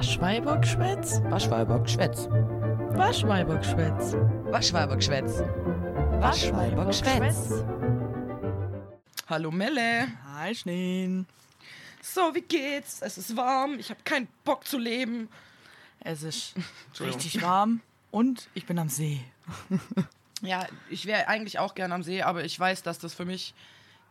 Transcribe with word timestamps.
Waschweibergschwätz? 0.00 1.20
Waschweibergschwätz. 1.24 2.26
Waschweibergschwätz. 2.96 4.14
Waschweibergschwätz. 4.46 5.42
Waschweibergschwätz. 6.22 7.64
Hallo 9.28 9.50
Melle. 9.50 10.08
Hi, 10.24 10.54
Schneen. 10.54 11.26
So, 12.00 12.34
wie 12.34 12.40
geht's? 12.40 13.02
Es 13.02 13.18
ist 13.18 13.36
warm. 13.36 13.78
Ich 13.78 13.90
habe 13.90 14.00
keinen 14.02 14.28
Bock 14.42 14.66
zu 14.66 14.78
leben. 14.78 15.28
Es 16.02 16.22
ist 16.22 16.54
richtig 17.00 17.42
warm 17.42 17.82
und 18.10 18.48
ich 18.54 18.64
bin 18.64 18.78
am 18.78 18.88
See. 18.88 19.20
Ja, 20.40 20.66
ich 20.88 21.04
wäre 21.04 21.28
eigentlich 21.28 21.58
auch 21.58 21.74
gern 21.74 21.92
am 21.92 22.02
See, 22.02 22.22
aber 22.22 22.42
ich 22.42 22.58
weiß, 22.58 22.82
dass 22.82 23.00
das 23.00 23.12
für 23.12 23.26
mich 23.26 23.52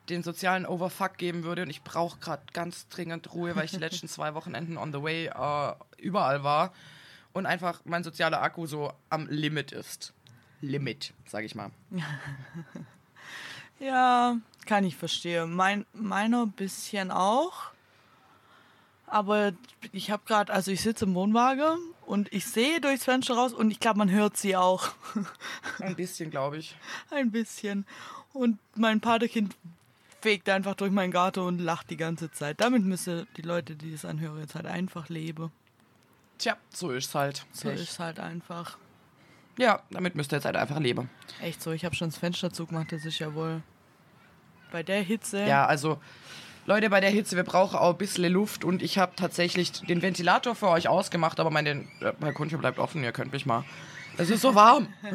den 0.10 0.24
sozialen 0.24 0.66
Overfuck 0.66 1.18
geben 1.18 1.44
würde 1.44 1.64
und 1.64 1.70
ich 1.70 1.84
brauche 1.84 2.20
gerade 2.20 2.44
ganz 2.54 2.88
dringend 2.90 3.34
Ruhe, 3.34 3.56
weil 3.56 3.66
ich 3.66 3.72
die 3.72 3.78
letzten 3.80 4.08
zwei 4.08 4.34
Wochenenden 4.34 4.78
on 4.78 4.92
the 4.92 5.02
way 5.02 5.28
äh, 5.28 5.74
überall 5.98 6.44
war 6.44 6.74
und 7.34 7.46
einfach 7.46 7.82
mein 7.86 8.04
sozialer 8.04 8.42
Akku 8.42 8.66
so 8.66 8.92
am 9.10 9.28
Limit 9.28 9.72
ist. 9.72 10.14
Limit, 10.62 11.14
sage 11.26 11.46
ich 11.46 11.56
mal. 11.56 11.72
Ja, 13.80 14.38
kann 14.66 14.84
ich 14.84 14.98
verstehen. 14.98 15.56
Mein, 15.56 15.86
meiner 15.94 16.46
bisschen 16.46 17.12
auch. 17.12 17.72
Aber 19.08 19.54
ich 19.92 20.12
habe 20.12 20.24
gerade, 20.26 20.54
also 20.54 20.70
ich 20.70 20.82
sitze 20.82 21.06
im 21.06 21.16
Wohnwagen 21.16 21.80
und 22.06 22.32
ich 22.32 22.46
sehe 22.46 22.80
durchs 22.82 23.06
Fenster 23.06 23.36
raus 23.36 23.54
und 23.54 23.72
ich 23.72 23.80
glaube, 23.80 23.98
man 23.98 24.12
hört 24.12 24.38
sie 24.38 24.56
auch. 24.56 24.90
Ein 25.80 25.96
bisschen, 25.96 26.30
glaube 26.30 26.58
ich. 26.58 26.76
Ein 27.10 27.32
bisschen. 27.32 27.88
Und 28.34 28.60
mein 28.76 29.02
Paterkind 29.02 29.56
fegt 30.22 30.50
einfach 30.50 30.76
durch 30.76 30.92
meinen 30.92 31.12
Garten 31.12 31.42
und 31.42 31.60
lacht 31.60 31.90
die 31.90 31.98
ganze 31.98 32.32
Zeit. 32.32 32.60
Damit 32.62 32.84
müssen 32.84 33.28
die 33.38 33.42
Leute, 33.42 33.76
die 33.76 33.92
das 33.92 34.06
anhören, 34.06 34.40
jetzt 34.40 34.56
halt 34.56 34.66
einfach 34.66 35.10
leben. 35.10 35.52
Tja, 36.38 36.58
so 36.74 36.92
ist 36.92 37.08
es 37.08 37.16
halt. 37.16 37.46
So 37.52 37.70
Pech. 37.70 37.82
ist 37.82 37.92
es 37.92 38.00
halt 38.00 38.20
einfach. 38.20 38.78
Ja, 39.58 39.82
damit 39.92 40.16
müsst 40.16 40.32
ihr 40.32 40.38
jetzt 40.38 40.46
halt 40.46 40.56
einfach 40.56 40.80
leben. 40.80 41.10
Echt 41.42 41.62
so, 41.62 41.72
ich 41.72 41.84
habe 41.84 41.96
schon 41.96 42.10
das 42.10 42.18
Fenster 42.18 42.52
zugemacht, 42.52 42.92
das 42.92 43.06
ist 43.06 43.20
ja 43.20 43.34
wohl 43.34 43.62
bei 44.72 44.84
der 44.84 45.02
Hitze. 45.02 45.46
Ja, 45.46 45.66
also 45.66 46.00
Leute, 46.66 46.90
bei 46.90 47.02
der 47.02 47.10
Hitze, 47.10 47.36
wir 47.36 47.44
brauchen 47.44 47.78
auch 47.78 47.92
ein 47.92 47.98
bisschen 47.98 48.32
Luft 48.32 48.64
und 48.64 48.82
ich 48.82 48.98
habe 48.98 49.14
tatsächlich 49.16 49.72
den 49.72 50.02
Ventilator 50.02 50.56
für 50.56 50.70
euch 50.70 50.88
ausgemacht, 50.88 51.40
aber 51.40 51.50
meine 51.50 51.86
äh, 52.00 52.14
Balkontür 52.20 52.60
bleibt 52.60 52.80
offen, 52.80 53.04
ihr 53.04 53.12
könnt 53.12 53.34
mich 53.34 53.46
mal. 53.46 53.66
Es 54.18 54.30
ist 54.30 54.42
so 54.42 54.56
warm. 54.56 54.88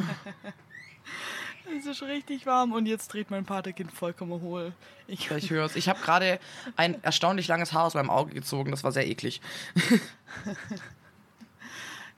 Es 1.79 1.87
ist 1.87 2.03
richtig 2.03 2.47
warm 2.47 2.73
und 2.73 2.87
jetzt 2.87 3.12
dreht 3.12 3.31
mein 3.31 3.45
Paterkind 3.45 3.91
vollkommen 3.91 4.41
hohl. 4.43 4.73
Ich, 5.07 5.31
Ich 5.31 5.51
höre 5.51 5.65
es. 5.65 5.77
Ich 5.77 5.89
habe 5.89 6.01
gerade 6.01 6.39
ein 6.77 7.03
erstaunlich 7.03 7.48
langes 7.48 7.73
Haar 7.73 7.84
aus 7.84 7.95
meinem 7.95 8.11
Auge 8.11 8.34
gezogen, 8.34 8.71
das 8.71 8.84
war 8.84 8.93
sehr 8.93 9.06
eklig. 9.06 9.41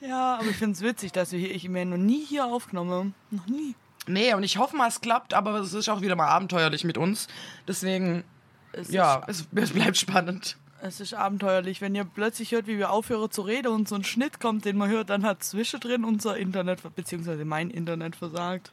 ja, 0.01 0.37
aber 0.37 0.49
ich 0.49 0.57
finde 0.57 0.73
es 0.73 0.83
witzig, 0.83 1.13
dass 1.13 1.33
wir 1.33 1.39
hier, 1.39 1.55
ich 1.55 1.69
mir 1.69 1.85
noch 1.85 1.97
nie 1.97 2.25
hier 2.25 2.47
aufgenommen. 2.47 3.15
Noch 3.31 3.47
nie. 3.47 3.75
Nee, 4.07 4.35
und 4.35 4.43
ich 4.43 4.59
hoffe 4.59 4.77
mal, 4.77 4.89
es 4.89 5.01
klappt, 5.01 5.35
aber 5.35 5.61
es 5.61 5.73
ist 5.73 5.89
auch 5.89 6.01
wieder 6.01 6.17
mal 6.17 6.29
abenteuerlich 6.29 6.85
mit 6.85 6.99
uns. 6.99 7.27
Deswegen, 7.67 8.25
Es 8.73 8.91
ja, 8.91 9.23
es, 9.27 9.47
es 9.55 9.73
bleibt 9.73 9.97
spannend. 9.97 10.57
es 10.81 11.01
ist 11.01 11.15
abenteuerlich. 11.15 11.81
Wenn 11.81 11.95
ihr 11.95 12.05
plötzlich 12.05 12.53
hört, 12.53 12.69
wie 12.69 12.79
wir 12.79 12.91
aufhören 12.91 13.31
zu 13.31 13.43
reden 13.43 13.69
und 13.69 13.89
so 13.89 13.97
ein 13.97 14.05
Schnitt 14.05 14.39
kommt, 14.39 14.65
den 14.65 14.77
man 14.77 14.91
hört, 14.91 15.11
dann 15.11 15.25
hat 15.25 15.43
zwischendrin 15.43 16.05
unser 16.05 16.37
Internet, 16.37 16.83
beziehungsweise 16.95 17.45
mein 17.45 17.71
Internet 17.71 18.15
versagt. 18.15 18.71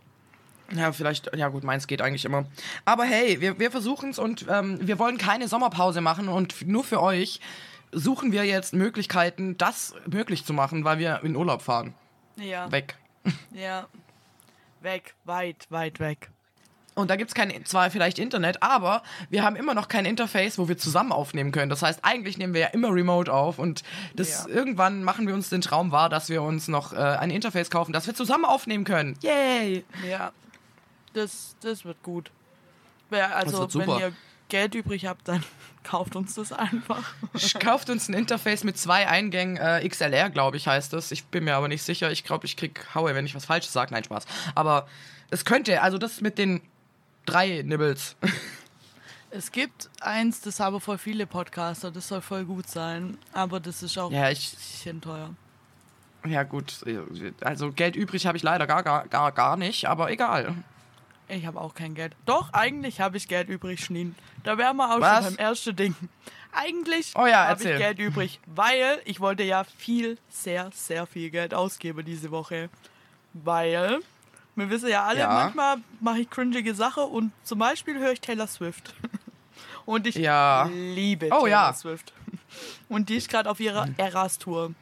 Ja, 0.76 0.92
vielleicht, 0.92 1.36
ja 1.36 1.48
gut, 1.50 1.64
meins 1.64 1.88
geht 1.88 2.02
eigentlich 2.02 2.26
immer. 2.26 2.46
Aber 2.86 3.04
hey, 3.04 3.40
wir, 3.42 3.60
wir 3.60 3.72
versuchen 3.72 4.10
es 4.10 4.20
und 4.20 4.46
ähm, 4.50 4.80
wir 4.82 4.98
wollen 5.00 5.18
keine 5.18 5.48
Sommerpause 5.48 6.02
machen 6.02 6.28
und 6.30 6.68
nur 6.68 6.84
für 6.84 7.02
euch 7.02 7.40
suchen 7.92 8.32
wir 8.32 8.44
jetzt 8.46 8.74
Möglichkeiten, 8.74 9.58
das 9.58 9.94
möglich 10.08 10.46
zu 10.46 10.54
machen, 10.54 10.84
weil 10.84 10.98
wir 10.98 11.22
in 11.24 11.36
Urlaub 11.36 11.62
fahren. 11.62 11.94
Ja. 12.38 12.72
Weg. 12.72 12.96
Ja. 13.54 13.88
Weg, 14.82 15.14
weit, 15.24 15.68
weit 15.70 16.00
weg. 16.02 16.30
Und 16.96 17.10
da 17.10 17.16
gibt 17.16 17.30
es 17.30 17.34
kein, 17.36 17.66
zwar 17.66 17.90
vielleicht 17.90 18.20
Internet, 18.20 18.62
aber 18.62 19.02
wir 19.30 19.44
haben 19.44 19.56
immer 19.56 19.74
noch 19.74 19.88
kein 19.88 20.06
Interface, 20.06 20.58
wo 20.60 20.68
wir 20.68 20.78
zusammen 20.78 21.12
aufnehmen 21.12 21.52
können. 21.52 21.70
Das 21.70 21.82
heißt, 21.82 22.02
eigentlich 22.04 22.38
nehmen 22.38 22.54
wir 22.54 22.62
ja 22.62 22.68
immer 22.68 22.90
remote 22.94 23.32
auf 23.34 23.58
und 23.60 23.84
das 24.16 24.46
Ja. 24.46 24.54
irgendwann 24.54 25.04
machen 25.04 25.26
wir 25.26 25.34
uns 25.34 25.50
den 25.50 25.62
Traum 25.62 25.92
wahr, 25.92 26.10
dass 26.10 26.30
wir 26.30 26.42
uns 26.44 26.68
noch 26.68 26.94
äh, 26.94 26.98
ein 26.98 27.32
Interface 27.32 27.70
kaufen, 27.72 27.94
dass 27.94 28.06
wir 28.08 28.14
zusammen 28.14 28.46
aufnehmen 28.46 28.84
können. 28.84 29.18
Yay! 29.22 29.84
Ja. 30.08 30.32
Das, 31.14 31.56
das 31.62 31.86
wird 31.86 32.02
gut. 32.04 32.32
Also, 33.12 33.60
wird 33.60 33.76
wenn 33.76 34.00
ihr 34.00 34.14
Geld 34.50 34.76
übrig 34.76 35.06
habt, 35.06 35.28
dann 35.28 35.44
kauft 35.84 36.16
uns 36.16 36.36
das 36.36 36.52
einfach. 36.52 37.14
Kauft 37.60 37.90
uns 37.90 38.08
ein 38.10 38.14
Interface 38.14 38.64
mit 38.64 38.78
zwei 38.78 39.08
Eingängen, 39.08 39.58
äh, 39.58 39.88
XLR, 39.88 40.30
glaube 40.30 40.58
ich, 40.58 40.68
heißt 40.68 40.94
es. 40.94 41.12
Ich 41.12 41.26
bin 41.26 41.44
mir 41.44 41.56
aber 41.56 41.68
nicht 41.68 41.84
sicher. 41.84 42.12
Ich 42.12 42.24
glaube, 42.24 42.46
ich 42.46 42.58
krieg 42.58 42.84
Haue, 42.96 43.14
wenn 43.16 43.26
ich 43.26 43.36
was 43.36 43.46
Falsches 43.46 43.74
sage. 43.74 43.94
Nein, 43.94 44.04
Spaß. 44.04 44.26
Aber 44.56 44.88
es 45.30 45.46
könnte, 45.46 45.82
also 45.82 45.98
das 45.98 46.22
mit 46.22 46.38
den 46.38 46.62
drei 47.26 47.62
Nibbles. 47.64 48.16
Es 49.36 49.52
gibt 49.52 49.90
eins, 50.00 50.42
das 50.42 50.60
haben 50.60 50.80
voll 50.80 51.00
viele 51.00 51.26
Podcaster, 51.26 51.90
das 51.90 52.08
soll 52.08 52.22
voll 52.22 52.46
gut 52.46 52.70
sein, 52.70 53.18
aber 53.32 53.60
das 53.60 53.82
ist 53.82 53.98
auch 53.98 54.12
Ja, 54.12 54.26
ein 54.26 54.34
ich, 54.34 54.52
bisschen 54.52 55.02
teuer. 55.02 55.32
ja 56.28 56.44
gut. 56.44 56.86
Also 57.42 57.72
Geld 57.72 57.96
übrig 57.96 58.28
habe 58.28 58.38
ich 58.38 58.44
leider 58.44 58.68
gar, 58.68 58.84
gar, 58.84 59.08
gar, 59.08 59.32
gar 59.32 59.58
nicht, 59.58 59.88
aber 59.88 60.12
egal. 60.12 60.54
Ich 61.34 61.46
habe 61.46 61.60
auch 61.60 61.74
kein 61.74 61.96
Geld. 61.96 62.16
Doch, 62.26 62.54
eigentlich 62.54 63.02
habe 63.02 63.18
ich 63.18 63.28
Geld 63.28 63.50
übrig, 63.50 63.84
Schneen. 63.84 64.16
Da 64.44 64.58
wären 64.58 64.78
wir 64.78 64.94
auch 64.96 65.02
Was? 65.02 65.26
schon 65.26 65.36
beim 65.36 65.46
ersten 65.46 65.76
Ding. 65.76 65.96
Eigentlich 66.52 67.14
Oh 67.16 67.26
ja, 67.26 67.48
habe 67.48 67.60
ich. 67.64 67.78
Geld 67.78 67.98
übrig, 68.00 68.40
weil 68.46 69.02
ich 69.06 69.20
wollte 69.20 69.44
ja 69.44 69.64
viel, 69.64 70.18
sehr, 70.30 70.70
sehr 70.74 71.08
viel 71.08 71.30
Geld 71.32 71.54
ausgeben 71.54 72.06
diese 72.06 72.30
Woche. 72.32 72.70
Weil, 73.34 74.00
wir 74.56 74.70
wissen 74.70 74.90
ja 74.90 75.04
alle, 75.04 75.22
Ja. 75.22 75.28
manchmal 75.34 75.78
mache 76.00 76.20
ich 76.20 76.30
cringige 76.30 76.76
Sachen 76.76 77.04
und 77.06 77.32
zum 77.44 77.58
Beispiel 77.60 77.98
höre 77.98 78.12
ich 78.12 78.22
Taylor 78.22 78.48
Swift. 78.48 78.94
Und 79.86 80.08
ich 80.08 80.16
Ja. 80.16 80.70
liebe 80.72 81.26
Oh 81.28 81.42
Taylor 81.42 81.48
ja. 81.50 81.74
Swift. 81.74 82.14
Und 82.88 83.10
die 83.10 83.16
ist 83.16 83.28
gerade 83.30 83.50
auf 83.50 83.60
ihrer 83.60 83.90
Eras-Tour. 83.98 84.74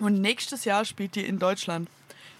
Und 0.00 0.20
nächstes 0.20 0.64
Jahr 0.64 0.84
spielt 0.84 1.14
die 1.14 1.24
in 1.24 1.38
Deutschland. 1.38 1.88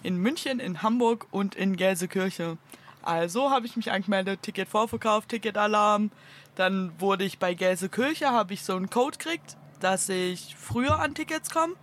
In 0.03 0.17
München, 0.17 0.59
in 0.59 0.81
Hamburg 0.81 1.27
und 1.31 1.55
in 1.55 1.77
Gelsenkirche. 1.77 2.57
Also 3.03 3.49
habe 3.49 3.65
ich 3.65 3.75
mich 3.75 3.91
angemeldet, 3.91 4.41
Ticket 4.43 4.67
vorverkauft, 4.69 5.29
Ticketalarm. 5.29 6.11
Dann 6.55 6.91
wurde 6.99 7.23
ich 7.23 7.39
bei 7.39 7.53
Gelsenkirche, 7.53 8.29
habe 8.31 8.53
ich 8.53 8.63
so 8.63 8.75
einen 8.75 8.89
Code 8.89 9.17
gekriegt, 9.17 9.55
dass 9.79 10.09
ich 10.09 10.55
früher 10.57 10.99
an 10.99 11.15
Tickets 11.15 11.49
komme. 11.49 11.73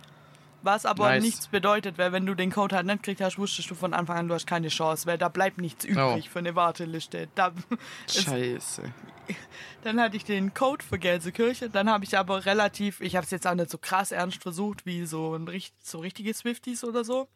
Was 0.61 0.85
aber 0.85 1.07
Nice. 1.09 1.23
nichts 1.23 1.47
bedeutet, 1.47 1.97
weil 1.97 2.11
wenn 2.11 2.25
du 2.25 2.35
den 2.35 2.51
Code 2.51 2.75
halt 2.75 2.85
nicht 2.85 2.97
gekriegt 3.01 3.21
hast, 3.21 3.37
wusstest 3.37 3.71
du 3.71 3.75
von 3.75 3.93
Anfang 3.93 4.17
an, 4.17 4.27
du 4.27 4.33
hast 4.33 4.45
keine 4.45 4.67
Chance, 4.67 5.07
weil 5.07 5.17
da 5.17 5.29
bleibt 5.29 5.57
nichts 5.57 5.85
übrig 5.85 6.25
Oh. 6.27 6.29
für 6.31 6.39
eine 6.39 6.53
Warteliste. 6.53 7.29
Da, 7.33 7.51
Scheiße. 8.11 8.83
dann 9.83 10.01
hatte 10.01 10.17
ich 10.17 10.25
den 10.25 10.53
Code 10.53 10.83
für 10.83 10.99
Gelsenkirche. 10.99 11.69
Dann 11.69 11.89
habe 11.89 12.03
ich 12.03 12.17
aber 12.17 12.45
relativ, 12.45 12.99
ich 12.99 13.15
habe 13.15 13.23
es 13.23 13.31
jetzt 13.31 13.47
auch 13.47 13.53
nicht 13.55 13.69
so 13.69 13.77
krass 13.77 14.11
ernst 14.11 14.41
versucht, 14.41 14.85
wie 14.85 15.05
so, 15.05 15.33
ein, 15.35 15.49
so 15.81 15.99
richtige 15.99 16.33
Swifties 16.33 16.83
oder 16.83 17.05
so. 17.05 17.29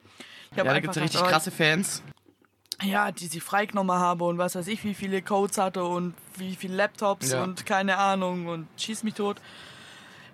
Ich 0.52 0.58
Ja, 0.58 0.66
da 0.66 0.80
gibt 0.82 0.96
es 0.96 1.02
richtig 1.02 1.14
gedacht, 1.20 1.30
oh, 1.30 1.32
krasse 1.32 1.52
Fans. 1.52 2.04
Ja, 2.84 3.12
die 3.12 3.28
sie 3.28 3.40
freigenommen 3.40 3.98
habe 3.98 4.24
und 4.26 4.38
was 4.38 4.56
weiß 4.56 4.68
ich, 4.68 4.84
wie 4.84 4.94
viele 4.94 5.22
Codes 5.22 5.58
hatte 5.58 5.84
und 5.84 6.14
wie 6.38 6.56
viele 6.56 6.76
Laptops 6.76 7.32
Ja. 7.32 7.44
und 7.44 7.66
keine 7.66 7.98
Ahnung 7.98 8.48
und 8.48 8.68
schieß 8.78 9.04
mich 9.04 9.14
tot. 9.16 9.38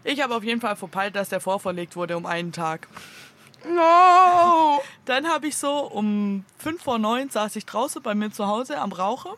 Ich 0.03 0.21
habe 0.21 0.35
auf 0.35 0.43
jeden 0.43 0.61
Fall 0.61 0.75
verpeilt, 0.75 1.15
dass 1.15 1.29
der 1.29 1.39
vorverlegt 1.41 1.95
wurde 1.95 2.15
um 2.17 2.25
einen 2.25 2.51
Tag. 2.51 2.87
No! 3.67 4.81
Dann 5.05 5.27
habe 5.27 5.47
ich 5.47 5.57
so 5.57 5.71
um 5.79 6.45
5 6.59 6.81
vor 6.81 6.97
9 6.99 7.29
saß 7.29 7.55
ich 7.57 7.65
draußen 7.65 8.01
bei 8.01 8.15
mir 8.15 8.31
zu 8.31 8.47
Hause 8.47 8.79
am 8.79 8.91
Rauchen 8.93 9.31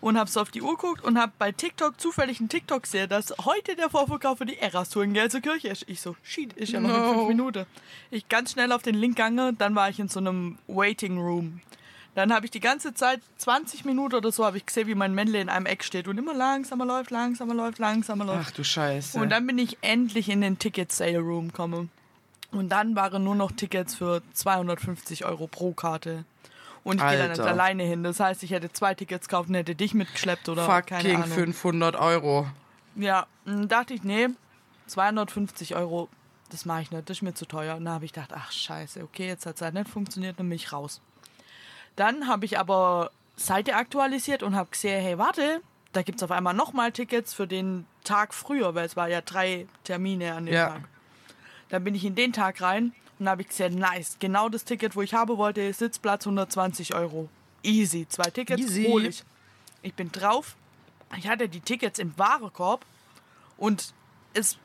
und 0.00 0.18
habe 0.18 0.30
so 0.30 0.40
auf 0.40 0.50
die 0.50 0.62
Uhr 0.62 0.76
geguckt 0.76 1.02
und 1.04 1.18
habe 1.18 1.32
bei 1.38 1.52
TikTok 1.52 2.00
zufällig 2.00 2.40
einen 2.40 2.48
TikTok 2.48 2.82
gesehen, 2.84 3.08
dass 3.08 3.34
heute 3.44 3.76
der 3.76 3.90
Vorverkauf 3.90 4.38
für 4.38 4.46
die 4.46 4.58
Eras-Tour 4.58 5.04
in 5.04 5.14
Gelsenkirche 5.14 5.68
ist. 5.68 5.84
Ich 5.88 6.00
so, 6.00 6.16
shit, 6.22 6.52
ist 6.54 6.72
ja 6.72 6.80
noch 6.80 6.90
in 6.94 7.02
No. 7.02 7.12
5 7.14 7.28
Minuten. 7.28 7.66
Ich 8.10 8.28
ganz 8.28 8.52
schnell 8.52 8.72
auf 8.72 8.82
den 8.82 8.94
Link 8.94 9.16
gegangen, 9.16 9.56
dann 9.58 9.74
war 9.74 9.88
ich 9.90 9.98
in 10.00 10.08
so 10.08 10.20
einem 10.20 10.58
Waiting 10.66 11.18
Room. 11.18 11.60
Dann 12.14 12.32
habe 12.32 12.46
ich 12.46 12.52
die 12.52 12.60
ganze 12.60 12.94
Zeit, 12.94 13.20
20 13.38 13.84
Minuten 13.84 14.14
oder 14.14 14.30
so, 14.30 14.44
habe 14.44 14.56
ich 14.56 14.66
gesehen, 14.66 14.86
wie 14.86 14.94
mein 14.94 15.14
Männle 15.14 15.40
in 15.40 15.48
einem 15.48 15.66
Eck 15.66 15.82
steht 15.82 16.06
und 16.06 16.16
immer 16.16 16.34
langsamer 16.34 16.84
läuft, 16.84 17.10
langsamer 17.10 17.54
läuft, 17.54 17.78
langsamer 17.78 18.24
läuft. 18.24 18.48
Ach 18.48 18.50
du 18.52 18.62
Scheiße. 18.62 19.18
Und 19.18 19.30
dann 19.30 19.46
bin 19.46 19.58
ich 19.58 19.78
endlich 19.80 20.28
in 20.28 20.40
den 20.40 20.58
Ticket 20.58 20.92
Sale 20.92 21.18
Room 21.18 21.48
gekommen. 21.48 21.90
Und 22.52 22.68
dann 22.68 22.94
waren 22.94 23.24
nur 23.24 23.34
noch 23.34 23.50
Tickets 23.50 23.96
für 23.96 24.22
250 24.32 25.24
Euro 25.24 25.48
pro 25.48 25.72
Karte. 25.72 26.24
Und 26.84 26.98
ich 26.98 27.08
gehe 27.08 27.18
da 27.18 27.28
nicht 27.28 27.40
alleine 27.40 27.82
hin. 27.82 28.04
Das 28.04 28.20
heißt, 28.20 28.44
ich 28.44 28.50
hätte 28.50 28.72
zwei 28.72 28.94
Tickets 28.94 29.26
gekauft 29.26 29.48
und 29.48 29.56
hätte 29.56 29.74
dich 29.74 29.94
mitgeschleppt 29.94 30.48
oder 30.48 30.66
keine 30.82 31.02
Fucking 31.02 31.22
Ahnung. 31.22 31.36
500 31.36 31.96
Euro. 31.96 32.46
Ja, 32.94 33.26
dann 33.44 33.66
dachte 33.66 33.94
ich, 33.94 34.04
nee, 34.04 34.28
250 34.86 35.74
Euro, 35.74 36.08
das 36.50 36.64
mache 36.64 36.82
ich 36.82 36.90
nicht, 36.92 37.08
das 37.08 37.16
ist 37.16 37.22
mir 37.22 37.34
zu 37.34 37.46
teuer. 37.46 37.74
Und 37.74 37.86
dann 37.86 37.94
habe 37.94 38.04
ich 38.04 38.12
gedacht, 38.12 38.30
ach 38.32 38.52
scheiße, 38.52 39.02
okay, 39.02 39.26
jetzt 39.26 39.46
hat 39.46 39.56
es 39.56 39.62
halt 39.62 39.74
nicht 39.74 39.88
funktioniert, 39.88 40.38
dann 40.38 40.48
bin 40.48 40.56
ich 40.56 40.72
raus. 40.72 41.00
Dann 41.96 42.26
habe 42.28 42.44
ich 42.44 42.58
aber 42.58 43.10
Seite 43.36 43.76
aktualisiert 43.76 44.42
und 44.42 44.54
habe 44.56 44.70
gesehen, 44.70 45.02
hey, 45.02 45.18
warte, 45.18 45.60
da 45.92 46.02
gibt 46.02 46.18
es 46.18 46.22
auf 46.22 46.30
einmal 46.30 46.54
nochmal 46.54 46.92
Tickets 46.92 47.34
für 47.34 47.46
den 47.46 47.86
Tag 48.04 48.34
früher, 48.34 48.74
weil 48.74 48.84
es 48.86 48.96
war 48.96 49.08
ja 49.08 49.20
drei 49.20 49.66
Termine 49.84 50.34
an 50.34 50.46
dem 50.46 50.54
Ja. 50.54 50.68
Tag. 50.70 50.88
Dann 51.70 51.84
bin 51.84 51.94
ich 51.94 52.04
in 52.04 52.14
den 52.14 52.32
Tag 52.32 52.60
rein 52.60 52.92
und 53.18 53.28
habe 53.28 53.42
ich 53.42 53.48
gesehen, 53.48 53.76
nice, 53.78 54.16
genau 54.18 54.48
das 54.48 54.64
Ticket, 54.64 54.96
wo 54.96 55.02
ich 55.02 55.14
haben 55.14 55.36
wollte, 55.38 55.72
Sitzplatz 55.72 56.26
120 56.26 56.94
Euro. 56.94 57.28
Easy, 57.62 58.06
zwei 58.08 58.30
Tickets 58.30 58.60
Easy. 58.62 58.84
hol 58.86 59.06
ich. 59.06 59.24
Ich 59.82 59.94
bin 59.94 60.10
drauf, 60.12 60.56
ich 61.16 61.28
hatte 61.28 61.48
die 61.48 61.60
Tickets 61.60 61.98
im 61.98 62.16
Warenkorb 62.18 62.84
und 63.56 63.94
es, 64.34 64.58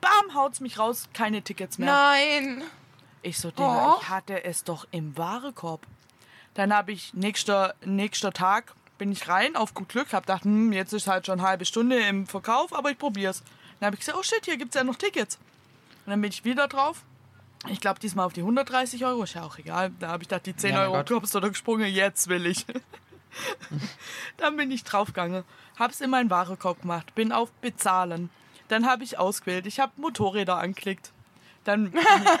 bam, 0.00 0.34
haut's 0.34 0.60
mich 0.60 0.78
raus, 0.78 1.08
keine 1.12 1.42
Tickets 1.42 1.78
mehr. 1.78 1.92
Nein. 1.92 2.62
Ich 3.22 3.38
so, 3.38 3.50
Digga, 3.50 3.94
Oh. 3.94 3.98
ich 4.00 4.08
hatte 4.08 4.44
es 4.44 4.64
doch 4.64 4.86
im 4.90 5.16
Warenkorb. 5.16 5.86
Dann 6.54 6.72
habe 6.72 6.92
ich 6.92 7.14
nächster, 7.14 7.74
nächster 7.84 8.32
Tag 8.32 8.74
bin 8.98 9.10
ich 9.10 9.28
rein 9.28 9.56
auf 9.56 9.74
gut 9.74 9.88
Glück, 9.88 10.12
hab 10.12 10.24
gedacht, 10.24 10.44
hm, 10.44 10.72
jetzt 10.72 10.92
ist 10.92 11.08
halt 11.08 11.26
schon 11.26 11.40
eine 11.40 11.48
halbe 11.48 11.64
Stunde 11.64 11.98
im 11.98 12.26
Verkauf, 12.26 12.72
aber 12.72 12.90
ich 12.90 12.98
probier's. 12.98 13.42
Dann 13.80 13.86
habe 13.86 13.96
ich 13.96 14.00
gesagt, 14.00 14.16
oh 14.18 14.22
shit, 14.22 14.44
hier 14.44 14.56
gibt's 14.56 14.76
ja 14.76 14.84
noch 14.84 14.96
Tickets. 14.96 15.36
Und 16.06 16.10
dann 16.10 16.20
bin 16.20 16.30
ich 16.30 16.44
wieder 16.44 16.68
drauf. 16.68 17.02
Ich 17.68 17.80
glaube 17.80 17.98
diesmal 17.98 18.26
auf 18.26 18.32
die 18.34 18.42
130 18.42 19.04
Euro, 19.04 19.24
ist 19.24 19.34
ja 19.34 19.42
auch 19.42 19.58
egal. 19.58 19.90
Da 19.98 20.08
habe 20.08 20.22
ich 20.22 20.28
gedacht, 20.28 20.46
die 20.46 20.54
10 20.54 20.74
Ja, 20.74 20.82
Euro 20.82 21.02
kommst 21.04 21.34
oder 21.34 21.48
gesprungen, 21.48 21.92
jetzt 21.92 22.28
will 22.28 22.46
ich. 22.46 22.66
dann 24.36 24.56
bin 24.56 24.70
ich 24.70 24.84
draufgegangen, 24.84 25.44
hab's 25.78 26.00
in 26.00 26.10
meinen 26.10 26.30
Warenkorb 26.30 26.82
gemacht, 26.82 27.14
bin 27.14 27.32
auf 27.32 27.50
Bezahlen. 27.52 28.30
Dann 28.68 28.86
habe 28.86 29.02
ich 29.02 29.18
ausgewählt, 29.18 29.66
ich 29.66 29.80
habe 29.80 29.92
Motorräder 29.96 30.58
angeklickt. 30.58 31.12
Dann 31.64 31.92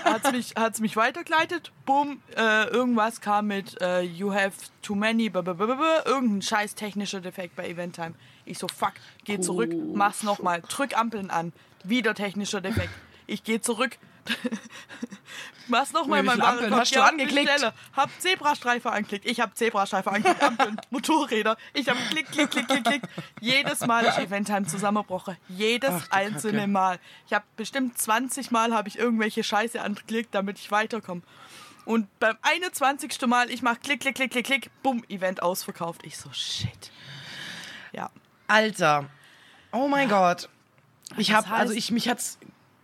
hat's 0.04 0.30
mich, 0.32 0.54
hat's 0.54 0.80
mich 0.80 0.96
weitergeleitet. 0.96 1.72
Bumm, 1.86 2.20
äh, 2.36 2.68
irgendwas 2.68 3.20
kam 3.20 3.46
mit 3.46 3.80
äh, 3.80 4.02
You 4.02 4.32
have 4.32 4.52
too 4.82 4.94
many, 4.94 5.30
blablabla, 5.30 6.04
irgendein 6.04 6.42
scheiß 6.42 6.74
technischer 6.74 7.20
Defekt 7.20 7.56
bei 7.56 7.68
Eventtime. 7.68 8.14
Ich 8.44 8.58
so, 8.58 8.68
fuck, 8.68 8.92
geh 9.24 9.40
zurück, 9.40 9.72
mach's 9.94 10.22
nochmal, 10.22 10.62
drück 10.68 10.96
Ampeln 10.96 11.30
an, 11.30 11.52
wieder 11.82 12.14
technischer 12.14 12.60
Defekt. 12.60 12.90
Ich 13.26 13.42
gehe 13.42 13.62
zurück, 13.62 13.98
mach's 15.68 15.92
nochmal 15.92 16.20
in 16.20 16.26
meinem 16.26 16.40
Warenkorb. 16.40 16.80
hast 16.80 16.94
du 16.94 16.98
Ja, 16.98 17.06
angeklickt? 17.06 17.50
Stelle. 17.50 17.72
Hab 17.94 18.10
Zebrastreifen 18.20 18.90
angeklickt, 18.90 19.26
ich 19.26 19.40
hab 19.40 19.56
Zebrastreifen 19.56 20.12
angeklickt, 20.12 20.42
Ampeln, 20.42 20.76
Motorräder. 20.90 21.56
Ich 21.72 21.88
hab 21.88 21.96
klick, 22.10 22.30
klick, 22.30 22.50
klick, 22.50 22.66
klick, 22.68 22.84
klick. 22.84 23.02
Jedes 23.40 23.80
Mal 23.86 24.04
ist 24.04 24.18
Eventtime 24.18 24.66
zusammengebrochen. 24.66 25.36
Jedes 25.48 25.90
Ach, 25.92 26.10
einzelne 26.10 26.58
Kacke. 26.60 26.70
Mal. 26.70 26.98
Ich 27.26 27.32
habe 27.32 27.44
bestimmt 27.56 27.98
20 27.98 28.50
Mal 28.50 28.72
habe 28.74 28.88
ich 28.88 28.98
irgendwelche 28.98 29.42
Scheiße 29.44 29.80
angeklickt, 29.80 30.34
damit 30.34 30.58
ich 30.58 30.70
weiterkomme. 30.70 31.22
Und 31.84 32.08
beim 32.18 32.36
21. 32.42 33.20
Mal, 33.26 33.50
ich 33.50 33.60
mach 33.62 33.78
klick, 33.80 34.00
klick, 34.00 34.14
klick, 34.14 34.30
klick, 34.30 34.46
klick, 34.46 34.70
bumm, 34.82 35.04
Event 35.08 35.42
ausverkauft. 35.42 36.00
Ich 36.04 36.16
so, 36.16 36.30
shit. 36.32 36.90
Ja. 37.92 38.10
Alter. 38.48 39.04
Oh 39.72 39.88
mein 39.88 40.08
Gott. 40.08 40.48
Ich 41.18 41.28
Das 41.28 41.36
hab, 41.46 41.50
also 41.50 41.72
heißt- 41.72 41.76
ich, 41.76 41.90
mich 41.90 42.08
hat's, 42.08 42.38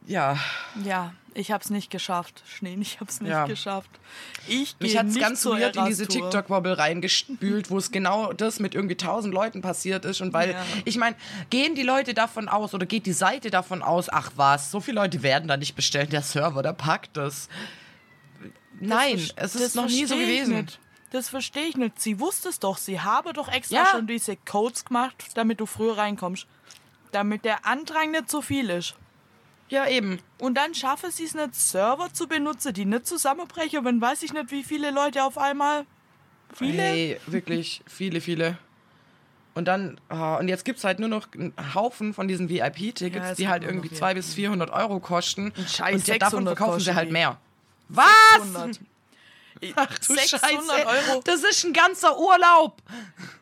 ja. 0.06 0.36
Ja, 0.84 1.14
ich 1.34 1.52
hab's 1.52 1.70
nicht 1.70 1.90
geschafft. 1.90 2.42
Schneen, 2.46 2.80
ich 2.82 3.00
hab's 3.00 3.20
nicht 3.20 3.30
Ja. 3.30 3.46
geschafft. 3.46 3.90
Ich 4.48 4.76
Mich 4.80 4.96
hat's 4.98 5.14
nicht 5.14 5.20
ganz 5.22 5.44
weird 5.46 5.76
in 5.76 5.84
diese 5.86 6.02
Eras-Tour. 6.04 6.30
TikTok-Bubble 6.30 6.78
reingespült, 6.78 7.70
wo 7.70 7.78
es 7.78 7.90
genau 7.90 8.32
das 8.32 8.58
mit 8.60 8.74
irgendwie 8.74 8.96
tausend 8.96 9.32
Leuten 9.34 9.60
passiert 9.62 10.04
ist. 10.04 10.20
Und 10.20 10.32
weil, 10.32 10.52
Ja. 10.52 10.64
ich 10.84 10.96
meine, 10.98 11.16
gehen 11.50 11.74
die 11.74 11.82
Leute 11.82 12.14
davon 12.14 12.48
aus 12.48 12.74
oder 12.74 12.86
geht 12.86 13.06
die 13.06 13.12
Seite 13.12 13.50
davon 13.50 13.82
aus, 13.82 14.08
ach 14.08 14.32
was, 14.36 14.70
so 14.70 14.80
viele 14.80 15.00
Leute 15.00 15.22
werden 15.22 15.48
da 15.48 15.56
nicht 15.56 15.74
bestellen, 15.76 16.10
der 16.10 16.22
Server, 16.22 16.62
der 16.62 16.72
packt 16.72 17.16
das. 17.16 17.48
Nein, 18.80 19.16
Das 19.36 19.54
es 19.54 19.60
ist 19.60 19.76
noch 19.76 19.86
nie 19.86 20.06
so 20.06 20.16
gewesen. 20.16 20.66
Das 21.10 21.28
verstehe 21.28 21.64
ich 21.66 21.76
nicht. 21.76 22.00
Sie 22.00 22.20
wusste 22.20 22.48
es 22.48 22.60
doch. 22.60 22.78
Sie 22.78 23.00
habe 23.00 23.32
doch 23.32 23.48
extra 23.48 23.76
Ja. 23.76 23.86
schon 23.90 24.06
diese 24.06 24.36
Codes 24.36 24.84
gemacht, 24.84 25.16
damit 25.34 25.60
du 25.60 25.66
früher 25.66 25.98
reinkommst. 25.98 26.46
Damit 27.10 27.44
der 27.44 27.66
Andrang 27.66 28.12
nicht 28.12 28.30
so 28.30 28.40
viel 28.42 28.70
ist. 28.70 28.94
Ja, 29.70 29.86
eben. 29.86 30.20
Und 30.38 30.54
dann 30.54 30.74
schaffe 30.74 31.10
sie 31.10 31.24
es 31.24 31.34
nicht, 31.34 31.54
Server 31.54 32.12
zu 32.12 32.26
benutzen, 32.26 32.74
die 32.74 32.84
nicht 32.84 33.06
zusammenbrechen, 33.06 33.84
wenn 33.84 34.00
weiß 34.00 34.22
ich 34.24 34.32
nicht, 34.32 34.50
wie 34.50 34.64
viele 34.64 34.90
Leute 34.90 35.24
auf 35.24 35.38
einmal. 35.38 35.86
Viele? 36.52 36.82
Hey, 36.82 37.20
wirklich, 37.26 37.82
viele, 37.86 38.20
viele. 38.20 38.58
Und 39.54 39.66
dann, 39.66 40.00
ah, 40.08 40.36
und 40.36 40.48
jetzt 40.48 40.64
gibt 40.64 40.78
es 40.78 40.84
halt 40.84 40.98
nur 40.98 41.08
noch 41.08 41.28
einen 41.34 41.54
Haufen 41.74 42.14
von 42.14 42.26
diesen 42.28 42.48
Ja, 42.48 42.66
VIP-Tickets, 42.66 43.30
es 43.30 43.36
die 43.36 43.48
halt 43.48 43.62
irgendwie 43.62 43.90
VIP. 43.90 43.98
200 43.98 44.16
bis 44.16 44.34
400 44.34 44.70
Euro 44.70 45.00
kosten. 45.00 45.52
Scheiß 45.56 45.94
und 45.94 46.08
davon 46.08 46.44
600 46.44 46.56
verkaufen 46.56 46.80
sie 46.80 46.94
halt 46.94 47.10
mehr. 47.10 47.38
Was? 47.88 48.08
600. 48.42 48.80
Ach 49.76 49.98
du 49.98 50.14
600 50.14 50.40
Scheiße. 50.40 50.86
Euro. 50.86 51.22
Das 51.24 51.42
ist 51.42 51.64
ein 51.64 51.72
ganzer 51.72 52.18
Urlaub. 52.18 52.80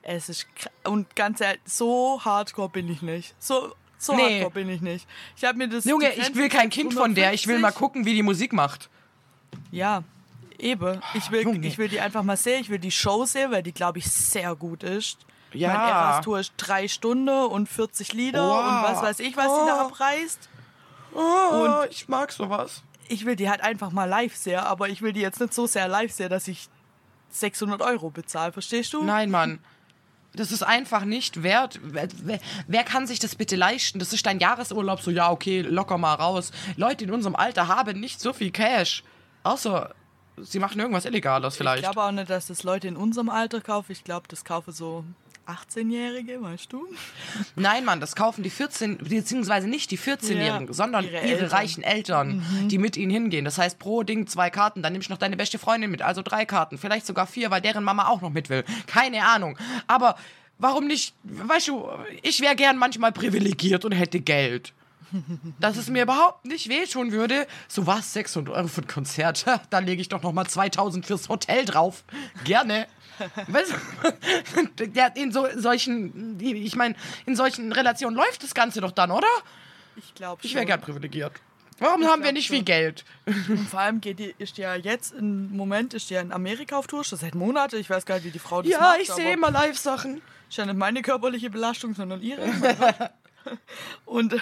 Es 0.03 0.29
ist 0.29 0.47
und 0.85 1.15
ganz 1.15 1.41
ehrlich, 1.41 1.61
so 1.65 2.21
hardcore 2.25 2.71
bin 2.71 2.91
ich 2.91 3.03
nicht. 3.03 3.35
So, 3.39 3.75
so 3.99 4.15
Nee. 4.15 4.41
hardcore 4.43 4.51
bin 4.53 4.69
ich 4.71 4.81
nicht. 4.81 5.07
Ich 5.37 5.45
habe 5.45 5.59
mir 5.59 5.69
das. 5.69 5.85
Junge, 5.85 6.11
die 6.15 6.21
ich 6.21 6.35
will 6.35 6.49
kein 6.49 6.71
Kind 6.71 6.95
von 6.95 7.15
der. 7.15 7.33
Ich 7.35 7.47
will 7.47 7.59
mal 7.59 7.69
150 7.69 7.79
gucken, 7.79 8.05
wie 8.07 8.15
die 8.15 8.23
Musik 8.23 8.53
macht. 8.53 8.89
Ja, 9.71 10.03
eben. 10.59 11.01
Ich 11.15 11.31
will, 11.31 11.43
Junge. 11.43 11.67
ich 11.67 11.79
will 11.79 11.89
die 11.89 12.01
einfach 12.01 12.23
mal 12.23 12.37
sehen. 12.37 12.61
Ich 12.61 12.71
will 12.71 12.79
die 12.79 12.91
Show 12.91 13.25
sehen, 13.25 13.51
weil 13.51 13.63
die, 13.63 13.73
glaube 13.73 13.99
ich, 13.99 14.11
sehr 14.11 14.55
gut 14.55 14.83
ist. 14.83 15.19
Ja. 15.53 15.69
Mein 15.69 15.89
Eras-Tour 15.89 16.41
ist 16.41 16.53
drei 16.59 16.89
Stunden 16.89 17.29
und 17.29 17.69
40 17.69 18.13
Lieder 18.13 18.43
Wow. 18.49 18.59
und 18.69 18.83
was 18.83 19.03
weiß 19.03 19.21
ich, 19.21 19.37
was 19.37 19.45
sie 19.47 19.67
da 19.67 19.83
Oh. 19.83 19.87
abreißt. 19.89 20.49
Oh, 21.15 21.85
ich 21.91 22.09
mag 22.09 22.31
sowas. 22.33 22.83
Ich 23.09 23.25
will 23.25 23.35
die 23.37 23.49
halt 23.49 23.63
einfach 23.63 23.91
mal 23.91 24.05
live 24.05 24.37
sehen, 24.37 24.61
aber 24.61 24.91
ich 24.91 25.01
will 25.01 25.15
die 25.15 25.21
jetzt 25.23 25.41
nicht 25.41 25.55
so 25.55 25.67
sehr 25.67 25.89
live 25.89 26.13
sehen, 26.13 26.29
dass 26.29 26.47
ich 26.49 26.69
600 27.31 27.81
Euro 27.81 28.11
bezahle. 28.11 28.53
Verstehst 28.53 28.93
du? 28.93 29.03
Nein, 29.03 29.31
Mann. 29.31 29.59
Das 30.35 30.53
ist 30.53 30.63
einfach 30.63 31.05
nicht 31.05 31.43
wert. 31.43 31.81
Wer, 31.83 32.09
wer, 32.23 32.39
wer 32.67 32.85
kann 32.85 33.07
sich 33.07 33.19
das 33.19 33.35
bitte 33.35 33.57
leisten? 33.57 33.99
Das 33.99 34.13
ist 34.13 34.25
dein 34.27 34.39
Jahresurlaub, 34.39 35.01
so 35.01 35.11
ja, 35.11 35.31
okay, 35.31 35.63
locker 35.63 35.99
mal 35.99 36.15
raus. 36.15 36.53
Leute 36.77 37.05
in 37.05 37.11
unserem 37.11 37.35
Alter 37.35 37.67
haben 37.69 37.99
nicht 37.99 38.21
so 38.21 38.33
viel 38.33 38.51
Cash. 38.51 39.03
Außer 39.43 39.95
sie 40.41 40.59
machen 40.59 40.79
irgendwas 40.81 41.05
Illegales 41.07 41.55
Ich 41.55 41.59
vielleicht. 41.59 41.83
glaube 41.83 42.03
auch 42.03 42.13
nicht, 42.13 42.31
dass 42.31 42.47
das 42.47 42.63
Leute 42.63 42.89
in 42.89 42.97
unserem 42.97 43.31
Alter 43.31 43.61
kaufen. 43.61 43.93
Ich 43.93 44.05
glaube, 44.05 44.29
das 44.29 44.45
kaufen 44.45 44.73
so 44.73 45.05
18-Jährige, 45.49 46.43
weißt 46.43 46.73
du? 46.73 46.87
Nein, 47.57 47.85
Mann, 47.85 48.01
das 48.01 48.15
kaufen 48.15 48.43
die 48.43 48.51
14, 48.51 48.99
beziehungsweise 48.99 49.67
nicht 49.67 49.91
die 49.91 49.99
14-Jährigen, 49.99 50.67
Ja, 50.69 50.73
sondern 50.73 51.05
ihre 51.05 51.15
ihre, 51.17 51.23
Eltern. 51.25 51.49
reichen 51.49 51.83
Eltern, 51.83 52.69
die 52.71 52.79
mit 52.79 52.97
ihnen 52.97 53.11
hingehen. 53.11 53.45
Das 53.45 53.59
heißt, 53.59 53.79
pro 53.79 54.03
Ding 54.03 54.27
zwei 54.27 54.51
Karten, 54.51 54.83
dann 54.83 54.93
nimmst 54.93 55.09
du 55.09 55.13
noch 55.13 55.19
deine 55.19 55.37
beste 55.37 55.59
Freundin 55.59 55.91
mit, 55.91 56.03
also 56.03 56.23
drei 56.23 56.45
Karten, 56.45 56.77
vielleicht 56.79 57.07
sogar 57.07 57.27
vier, 57.27 57.51
weil 57.51 57.61
deren 57.63 57.83
Mama 57.85 58.09
auch 58.09 58.21
noch 58.21 58.31
mit 58.31 58.51
will. 58.51 58.65
Keine 58.87 59.25
Ahnung. 59.27 59.59
Aber 59.87 60.17
warum 60.59 60.87
nicht, 60.87 61.15
weißt 61.25 61.69
du, 61.69 61.89
ich 62.23 62.41
wäre 62.41 62.55
gern 62.55 62.77
manchmal 62.77 63.13
privilegiert 63.13 63.85
und 63.85 63.93
hätte 63.93 64.21
Geld. 64.21 64.75
Dass 65.59 65.79
es 65.79 65.89
mir 65.89 66.03
überhaupt 66.03 66.45
nicht 66.45 66.69
wehtun 66.69 67.13
würde. 67.13 67.47
So 67.67 67.87
was, 67.87 68.13
600 68.13 68.55
Euro 68.55 68.69
für 68.69 68.83
ein 68.83 68.87
Konzert. 68.87 69.47
Da 69.71 69.79
lege 69.79 70.03
ich 70.03 70.11
doch 70.11 70.23
noch 70.23 70.35
mal 70.35 70.47
2000 70.47 71.07
fürs 71.07 71.31
Hotel 71.31 71.65
drauf. 71.65 72.05
Gerne. 72.45 72.87
Weißt 73.47 73.75
du, 74.77 74.87
der, 74.87 75.17
in 75.17 75.33
so, 75.33 75.47
solchen, 75.57 76.39
ich 76.41 76.77
meine, 76.77 76.95
in 77.27 77.37
solchen 77.37 77.73
Relationen 77.73 78.17
läuft 78.17 78.43
das 78.43 78.55
Ganze 78.55 78.81
doch 78.81 78.93
dann, 78.93 79.11
oder? 79.11 79.27
Ich 79.97 80.15
glaube 80.15 80.41
Ich 80.45 80.55
wäre 80.55 80.67
gern 80.67 80.81
privilegiert. 80.81 81.33
Warum 81.81 82.05
haben 82.07 82.25
wir 82.25 82.33
nicht 82.33 82.47
schon. 82.47 82.57
viel 82.57 82.65
Geld? 82.65 83.05
Und 83.27 83.59
vor 83.71 83.81
allem 83.81 84.01
geht 84.01 84.19
die, 84.19 84.35
ist 84.39 84.57
die 84.57 84.63
ja 84.63 84.75
jetzt 84.75 85.13
im 85.13 85.57
Moment 85.57 85.95
ist 85.95 86.11
die 86.11 86.15
ja 86.15 86.21
in 86.21 86.33
Amerika 86.33 86.77
auf 86.77 86.87
Tour, 86.89 87.05
schon 87.05 87.19
seit 87.19 87.35
Monaten. 87.35 87.77
Ich 87.77 87.89
weiß 87.89 88.05
gar 88.05 88.17
nicht, 88.17 88.25
wie 88.25 88.31
die 88.31 88.39
Frau 88.41 88.63
das 88.63 88.71
Ja, 88.71 88.81
macht. 88.81 89.01
ich 89.01 89.11
sehe 89.13 89.33
immer 89.33 89.51
Live-Sachen. 89.51 90.21
Ist 90.49 90.57
ja 90.59 90.67
nicht 90.67 90.77
meine 90.77 91.03
körperliche 91.03 91.51
Belastung, 91.51 91.95
sondern 91.95 92.21
ihre. 92.21 92.43
Und 94.05 94.35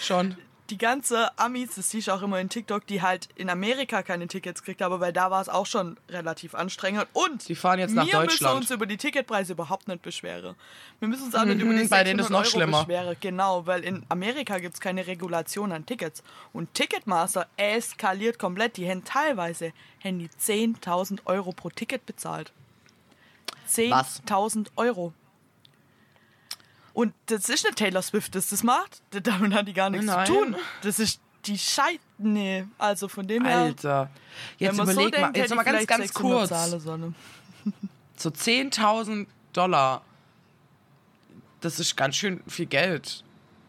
Schon. 0.00 0.36
Die 0.70 0.78
ganze 0.78 1.36
Amis, 1.38 1.74
das 1.74 1.90
siehst 1.90 2.08
du 2.08 2.12
auch 2.12 2.22
immer 2.22 2.40
in 2.40 2.48
TikTok, 2.48 2.86
die 2.86 3.02
halt 3.02 3.28
in 3.36 3.50
Amerika 3.50 4.02
keine 4.02 4.26
Tickets 4.28 4.62
kriegt, 4.62 4.80
aber 4.80 4.98
weil 4.98 5.12
da 5.12 5.30
war 5.30 5.42
es 5.42 5.48
auch 5.50 5.66
schon 5.66 5.98
relativ 6.08 6.54
anstrengend. 6.54 7.06
Und 7.12 7.46
Die 7.48 7.54
fahren 7.54 7.78
jetzt 7.78 7.94
nach 7.94 8.06
wir 8.06 8.14
müssen 8.20 8.28
Deutschland. 8.28 8.56
uns 8.62 8.70
über 8.70 8.86
die 8.86 8.96
Ticketpreise 8.96 9.52
überhaupt 9.52 9.88
nicht 9.88 10.00
beschweren. 10.00 10.54
Wir 11.00 11.08
müssen 11.08 11.24
uns 11.24 11.34
auch 11.34 11.44
nicht 11.44 11.60
über 11.60 11.74
die 11.74 11.84
Mhm, 11.84 11.88
bei 11.90 12.02
denen 12.04 12.18
ist 12.18 12.28
600 12.28 12.30
noch 12.30 12.38
Euro 12.38 12.50
schlimmer. 12.50 12.84
beschweren. 12.84 13.16
Genau, 13.20 13.66
weil 13.66 13.84
in 13.84 14.06
Amerika 14.08 14.58
gibt 14.58 14.74
es 14.74 14.80
keine 14.80 15.06
Regulation 15.06 15.70
an 15.72 15.84
Tickets. 15.84 16.22
Und 16.54 16.72
Ticketmaster 16.72 17.46
eskaliert 17.58 18.38
komplett. 18.38 18.78
Die 18.78 18.88
haben 18.88 19.04
teilweise 19.04 19.72
haben 20.02 20.18
die 20.18 20.28
10.000 20.30 21.20
Euro 21.26 21.52
pro 21.52 21.68
Ticket 21.68 22.06
bezahlt. 22.06 22.52
10.000 23.68 24.68
Euro. 24.76 25.12
Und 26.94 27.12
das 27.26 27.48
ist 27.48 27.64
nicht 27.64 27.76
Taylor 27.76 28.02
Swift, 28.02 28.34
das 28.34 28.48
das 28.48 28.62
macht. 28.62 29.02
Damit 29.10 29.52
hat 29.52 29.68
die 29.68 29.72
gar 29.72 29.90
nichts 29.90 30.06
Nein. 30.06 30.26
zu 30.26 30.32
tun. 30.32 30.56
Das 30.82 30.98
ist 30.98 31.20
die 31.44 31.58
Schei... 31.58 31.98
Nee, 32.18 32.64
also 32.78 33.08
von 33.08 33.26
dem 33.26 33.44
her... 33.44 33.58
Alter. 33.58 34.10
Jetzt 34.58 34.74
überleg 34.74 34.94
so 34.94 35.00
mal, 35.00 35.10
denkt, 35.10 35.36
jetzt 35.36 35.44
hätte 35.44 35.56
noch 35.56 35.64
mal 35.64 35.70
ganz, 35.72 35.86
ganz 35.86 36.02
600 36.04 36.48
kurz. 36.48 36.84
So 38.16 38.30
10.000 38.30 39.26
Dollar. 39.52 40.02
Das 41.60 41.80
ist 41.80 41.96
ganz 41.96 42.14
schön 42.14 42.40
viel 42.46 42.66
Geld. 42.66 43.24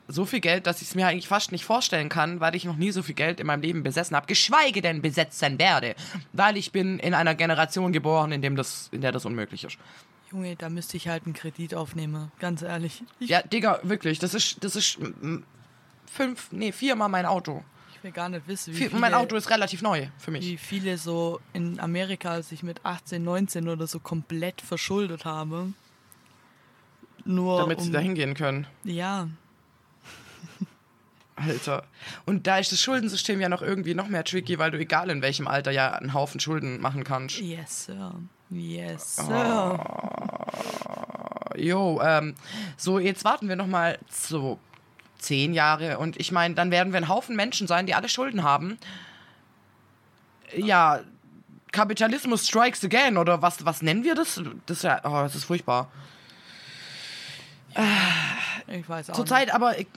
So 0.07 0.25
viel 0.25 0.39
Geld, 0.39 0.67
dass 0.67 0.83
ich 0.83 0.89
es 0.89 0.95
mir 0.95 1.07
eigentlich 1.07 1.27
fast 1.27 1.51
nicht 1.51 1.65
vorstellen 1.65 2.09
kann, 2.09 2.39
weil 2.39 2.53
ich 2.55 2.63
noch 2.63 2.75
nie 2.75 2.91
so 2.91 3.01
viel 3.01 3.15
Geld 3.15 3.39
in 3.39 3.47
meinem 3.47 3.61
Leben 3.61 3.81
besessen 3.81 4.15
habe, 4.15 4.27
geschweige 4.27 4.83
denn 4.83 5.01
besetzen 5.01 5.57
werde, 5.57 5.95
weil 6.31 6.57
ich 6.57 6.71
bin 6.71 6.99
in 6.99 7.15
einer 7.15 7.33
Generation 7.33 7.91
geboren, 7.91 8.31
in, 8.31 8.43
dem 8.43 8.55
das, 8.55 8.89
in 8.91 9.01
der 9.01 9.11
das 9.11 9.25
unmöglich 9.25 9.63
ist. 9.63 9.79
Junge, 10.31 10.55
da 10.55 10.69
müsste 10.69 10.97
ich 10.97 11.07
halt 11.07 11.25
einen 11.25 11.33
Kredit 11.33 11.75
aufnehmen, 11.75 12.31
ganz 12.39 12.61
ehrlich. 12.61 13.03
Ich, 13.19 13.29
Ja, 13.29 13.41
Digga, 13.41 13.79
wirklich, 13.83 14.19
das 14.19 14.33
ist, 14.33 14.63
das 14.63 14.75
ist 14.75 14.97
fünf, 16.11 16.51
nee, 16.51 16.71
viermal 16.71 17.09
mein 17.09 17.25
Auto. 17.25 17.63
ich 17.95 18.03
will 18.03 18.11
gar 18.11 18.29
nicht 18.29 18.47
wissen, 18.47 18.73
wie 18.73 18.77
Viel, 18.77 18.89
viele, 18.89 19.01
mein 19.01 19.13
Auto 19.13 19.35
ist 19.35 19.49
relativ 19.49 19.81
neu 19.81 20.07
für 20.17 20.31
mich. 20.31 20.45
wie 20.45 20.57
viele 20.57 20.97
so 20.97 21.39
in 21.53 21.79
Amerika 21.79 22.41
sich 22.41 22.63
mit 22.63 22.83
18, 22.85 23.23
19 23.23 23.69
oder 23.69 23.87
so 23.87 23.99
komplett 23.99 24.61
verschuldet 24.61 25.25
haben. 25.25 25.75
Nur 27.23 27.59
Damit 27.59 27.81
sie 27.81 27.87
um, 27.87 27.93
da 27.93 27.99
hingehen 27.99 28.33
können. 28.35 28.67
Ja, 28.83 29.29
Alter. 31.35 31.83
Und 32.25 32.47
da 32.47 32.59
ist 32.59 32.71
das 32.71 32.79
Schuldensystem 32.79 33.41
ja 33.41 33.49
noch 33.49 33.61
irgendwie 33.61 33.93
noch 33.93 34.07
mehr 34.07 34.23
tricky, 34.23 34.57
weil 34.57 34.71
du 34.71 34.79
egal 34.79 35.09
in 35.09 35.21
welchem 35.21 35.47
Alter 35.47 35.71
ja 35.71 35.91
einen 35.93 36.13
Haufen 36.13 36.39
Schulden 36.39 36.79
machen 36.79 37.03
kannst. 37.03 37.39
yes, 37.39 37.85
sir. 37.85 38.13
Yes, 38.49 39.15
sir. 39.15 39.33
Ah. 39.33 39.79
Jo, 41.57 42.01
ähm, 42.03 42.35
so 42.77 42.99
jetzt 42.99 43.23
warten 43.23 43.49
wir 43.49 43.55
noch 43.55 43.67
mal 43.67 43.97
so 44.09 44.59
zehn 45.19 45.53
Jahre 45.53 45.97
und 45.97 46.19
ich 46.19 46.31
meine, 46.31 46.53
dann 46.55 46.71
werden 46.71 46.93
wir 46.93 46.97
ein 46.97 47.07
Haufen 47.07 47.35
Menschen 47.35 47.67
sein, 47.67 47.85
die 47.85 47.95
alle 47.95 48.09
Schulden 48.09 48.43
haben. 48.43 48.77
Ja, 50.55 51.01
Kapitalismus 51.71 52.47
strikes 52.47 52.83
again 52.83 53.17
oder 53.17 53.41
was, 53.41 53.65
was 53.65 53.81
nennen 53.81 54.03
wir 54.03 54.15
das? 54.15 54.41
Das 54.65 54.77
ist 54.77 54.83
ja, 54.83 55.01
oh, 55.03 55.23
das 55.23 55.35
ist 55.35 55.45
furchtbar. 55.45 55.89
Ich 58.67 58.87
weiß 58.87 59.09
auch 59.09 59.15
Zurzeit 59.15 59.53
aber, 59.53 59.77
ich, 59.79 59.87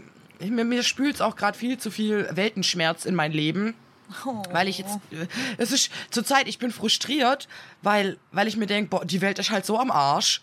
mir, 0.40 0.64
mir 0.64 0.82
spült 0.82 1.16
es 1.16 1.20
auch 1.20 1.36
gerade 1.36 1.56
viel 1.56 1.78
zu 1.78 1.90
viel 1.90 2.28
Weltenschmerz 2.32 3.04
in 3.04 3.14
mein 3.14 3.32
Leben. 3.32 3.74
Oh. 4.24 4.42
Weil 4.52 4.68
ich 4.68 4.78
jetzt, 4.78 4.98
äh, 5.10 5.26
es 5.58 5.72
ist 5.72 5.90
zurzeit, 6.10 6.48
ich 6.48 6.58
bin 6.58 6.70
frustriert, 6.70 7.48
weil, 7.82 8.18
weil 8.32 8.48
ich 8.48 8.56
mir 8.56 8.66
denke, 8.66 8.90
boah, 8.90 9.04
die 9.04 9.20
Welt 9.20 9.38
ist 9.38 9.50
halt 9.50 9.66
so 9.66 9.78
am 9.78 9.90
Arsch. 9.90 10.42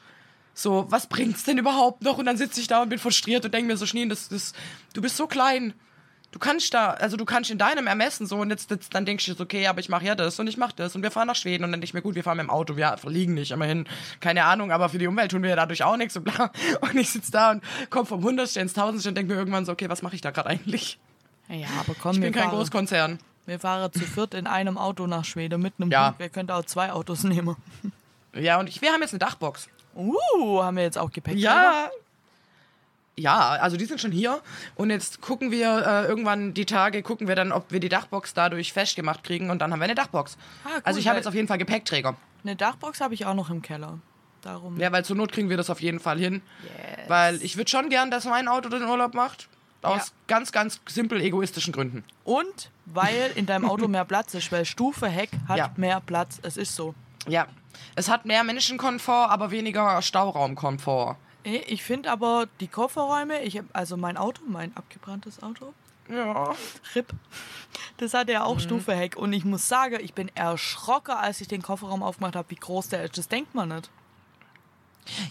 So, 0.53 0.85
was 0.89 1.07
bringt's 1.07 1.43
denn 1.43 1.57
überhaupt 1.57 2.03
noch? 2.03 2.17
Und 2.17 2.25
dann 2.25 2.37
sitze 2.37 2.61
ich 2.61 2.67
da 2.67 2.81
und 2.81 2.89
bin 2.89 2.99
frustriert 2.99 3.43
und 3.43 3.53
denke 3.53 3.67
mir 3.67 3.77
so, 3.77 3.85
Schnee, 3.85 4.05
das, 4.05 4.29
das, 4.29 4.53
du 4.93 5.01
bist 5.01 5.17
so 5.17 5.27
klein. 5.27 5.73
Du 6.31 6.39
kannst 6.39 6.73
da, 6.73 6.91
also 6.91 7.15
du 7.15 7.23
kannst 7.23 7.49
in 7.49 7.57
deinem 7.57 7.87
Ermessen 7.87 8.27
so 8.27 8.39
und 8.39 8.49
jetzt, 8.49 8.69
jetzt 8.69 8.93
dann 8.93 9.05
denkst 9.05 9.23
du 9.23 9.31
jetzt, 9.31 9.39
okay, 9.39 9.67
aber 9.67 9.79
ich 9.79 9.87
mache 9.87 10.03
ja 10.05 10.15
das 10.15 10.37
und 10.37 10.47
ich 10.47 10.57
mache 10.57 10.73
das 10.75 10.93
und 10.93 11.01
wir 11.01 11.09
fahren 11.09 11.27
nach 11.27 11.35
Schweden 11.37 11.63
und 11.63 11.71
dann 11.71 11.79
denke 11.79 11.85
ich 11.85 11.93
mir, 11.93 12.01
gut, 12.01 12.15
wir 12.15 12.23
fahren 12.23 12.35
mit 12.35 12.45
dem 12.45 12.49
Auto, 12.49 12.75
wir 12.75 12.97
fliegen 12.97 13.35
nicht, 13.35 13.51
immerhin, 13.51 13.87
keine 14.19 14.43
Ahnung, 14.43 14.71
aber 14.73 14.89
für 14.89 14.97
die 14.97 15.07
Umwelt 15.07 15.31
tun 15.31 15.43
wir 15.43 15.51
ja 15.51 15.55
dadurch 15.55 15.83
auch 15.83 15.95
nichts 15.95 16.17
und 16.17 16.25
bla. 16.25 16.51
Und 16.81 16.95
ich 16.97 17.09
sitze 17.09 17.31
da 17.31 17.51
und 17.51 17.63
komme 17.89 18.05
vom 18.05 18.21
Hundertste 18.21 18.59
ins 18.59 18.73
Tausendste 18.73 19.09
und 19.09 19.15
denke 19.15 19.31
mir 19.31 19.39
irgendwann 19.39 19.65
so, 19.65 19.71
okay, 19.71 19.87
was 19.87 20.01
mache 20.01 20.15
ich 20.15 20.21
da 20.21 20.31
gerade 20.31 20.49
eigentlich? 20.49 20.99
Ja, 21.47 21.67
aber 21.79 21.95
komm, 21.97 22.15
Ich 22.15 22.19
bin 22.19 22.33
kein 22.33 22.49
Großkonzern. 22.49 23.19
Wir 23.45 23.59
fahren 23.59 23.91
zu 23.91 23.99
viert 23.99 24.33
in 24.33 24.47
einem 24.47 24.77
Auto 24.77 25.07
nach 25.07 25.25
Schweden 25.25 25.61
mit 25.61 25.73
einem 25.79 25.91
Ja. 25.91 26.09
Hund. 26.09 26.19
Wir 26.19 26.29
könnten 26.29 26.51
auch 26.51 26.65
zwei 26.65 26.91
Autos 26.91 27.23
nehmen. 27.23 27.55
Ja, 28.33 28.59
und 28.59 28.67
ich, 28.67 28.81
wir 28.81 28.91
haben 28.91 29.01
jetzt 29.01 29.13
eine 29.13 29.19
Dachbox. 29.19 29.69
Uh, 29.95 30.61
haben 30.61 30.75
wir 30.77 30.83
jetzt 30.83 30.97
auch 30.97 31.11
Gepäck? 31.11 31.37
Ja. 31.37 31.89
Ja, 33.17 33.51
also 33.51 33.77
die 33.77 33.85
sind 33.85 34.01
schon 34.01 34.11
hier. 34.11 34.41
Und 34.75 34.89
jetzt 34.89 35.21
gucken 35.21 35.49
wir 35.49 35.85
äh, 35.87 36.05
irgendwann 36.05 36.53
die 36.53 36.65
Tage, 36.65 37.01
gucken 37.01 37.29
wir 37.29 37.35
dann, 37.35 37.53
ob 37.53 37.71
wir 37.71 37.79
die 37.79 37.87
Dachbox 37.87 38.33
dadurch 38.33 38.73
festgemacht 38.73 39.23
kriegen 39.23 39.49
und 39.49 39.59
dann 39.59 39.71
haben 39.71 39.79
wir 39.79 39.85
eine 39.85 39.95
Dachbox. 39.95 40.37
Ah, 40.65 40.67
cool, 40.67 40.81
also 40.83 40.99
ich 40.99 41.07
habe 41.07 41.17
jetzt 41.17 41.27
auf 41.27 41.33
jeden 41.33 41.47
Fall 41.47 41.57
Gepäckträger. 41.57 42.17
Eine 42.43 42.57
Dachbox 42.57 42.99
habe 42.99 43.13
ich 43.13 43.25
auch 43.25 43.33
noch 43.33 43.49
im 43.49 43.61
Keller. 43.61 43.99
Darum. 44.41 44.79
Ja, 44.79 44.91
weil 44.91 45.05
zur 45.05 45.15
Not 45.15 45.31
kriegen 45.31 45.49
wir 45.49 45.57
das 45.57 45.69
auf 45.69 45.81
jeden 45.81 45.99
Fall 45.99 46.19
hin. 46.19 46.41
Yes. 46.63 47.09
Weil 47.09 47.41
ich 47.41 47.57
würde 47.57 47.69
schon 47.71 47.89
gern, 47.89 48.11
dass 48.11 48.25
mein 48.25 48.47
Auto 48.47 48.69
den 48.69 48.83
Urlaub 48.83 49.13
macht. 49.13 49.47
Aus 49.85 50.07
Ja. 50.07 50.13
ganz, 50.27 50.51
ganz 50.51 50.79
simpel 50.87 51.21
egoistischen 51.21 51.73
Gründen. 51.73 52.03
Und 52.23 52.71
weil 52.85 53.31
in 53.35 53.45
deinem 53.45 53.69
Auto 53.69 53.87
mehr 53.87 54.05
Platz 54.05 54.33
ist, 54.33 54.51
weil 54.51 54.65
Stufe 54.65 55.07
Heck 55.07 55.29
hat 55.47 55.57
Ja. 55.57 55.71
mehr 55.77 56.01
Platz. 56.01 56.39
Es 56.41 56.57
ist 56.57 56.75
so. 56.75 56.93
Ja. 57.27 57.47
Es 57.95 58.09
hat 58.09 58.25
mehr 58.25 58.43
Menschenkomfort, 58.43 59.29
aber 59.29 59.51
weniger 59.51 60.01
Stauraumkomfort. 60.01 61.17
Eh, 61.43 61.57
Ich 61.67 61.83
finde 61.83 62.11
aber 62.11 62.47
die 62.59 62.67
Kofferräume, 62.67 63.41
ich 63.43 63.57
hab, 63.57 63.65
also 63.73 63.97
mein 63.97 64.17
Auto, 64.17 64.41
mein 64.47 64.75
abgebranntes 64.75 65.41
Auto, 65.43 65.73
Ja. 66.09 66.53
RIP, 66.95 67.13
das 67.97 68.13
hat 68.13 68.29
ja 68.29 68.39
Mhm. 68.39 68.45
auch 68.45 68.59
Stufe 68.59 68.93
Heck. 68.95 69.15
Und 69.17 69.33
ich 69.33 69.45
muss 69.45 69.67
sagen, 69.67 69.97
ich 70.01 70.13
bin 70.13 70.29
erschrocken, 70.35 71.11
als 71.15 71.41
ich 71.41 71.47
den 71.47 71.61
Kofferraum 71.61 72.03
aufgemacht 72.03 72.35
habe, 72.35 72.49
wie 72.49 72.55
groß 72.55 72.89
der 72.89 73.03
ist. 73.03 73.17
Das 73.17 73.27
denkt 73.27 73.53
man 73.55 73.69
nicht. 73.69 73.89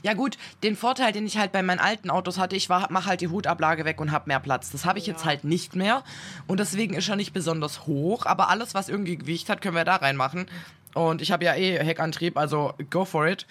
Ja 0.02 0.14
gut, 0.14 0.38
den 0.62 0.76
Vorteil, 0.76 1.12
den 1.12 1.26
ich 1.26 1.38
halt 1.38 1.52
bei 1.52 1.62
meinen 1.62 1.80
alten 1.80 2.10
Autos 2.10 2.38
hatte, 2.38 2.56
ich 2.56 2.68
mache 2.68 3.06
halt 3.06 3.20
die 3.20 3.28
Hutablage 3.28 3.84
weg 3.84 4.00
und 4.00 4.12
habe 4.12 4.28
mehr 4.28 4.40
Platz. 4.40 4.70
Das 4.70 4.84
habe 4.84 4.98
ich 4.98 5.06
jetzt 5.06 5.24
halt 5.24 5.44
nicht 5.44 5.76
mehr 5.76 6.04
und 6.46 6.60
deswegen 6.60 6.94
ist 6.94 7.08
er 7.08 7.16
nicht 7.16 7.32
besonders 7.32 7.86
hoch, 7.86 8.26
aber 8.26 8.48
alles, 8.48 8.74
was 8.74 8.88
irgendwie 8.88 9.16
Gewicht 9.16 9.48
hat, 9.48 9.60
können 9.60 9.76
wir 9.76 9.84
da 9.84 9.96
reinmachen. 9.96 10.46
Und 10.94 11.22
ich 11.22 11.32
habe 11.32 11.44
ja 11.44 11.54
eh 11.54 11.78
Heckantrieb, 11.78 12.38
also 12.38 12.74
go 12.90 13.04
for 13.04 13.26
it. 13.26 13.46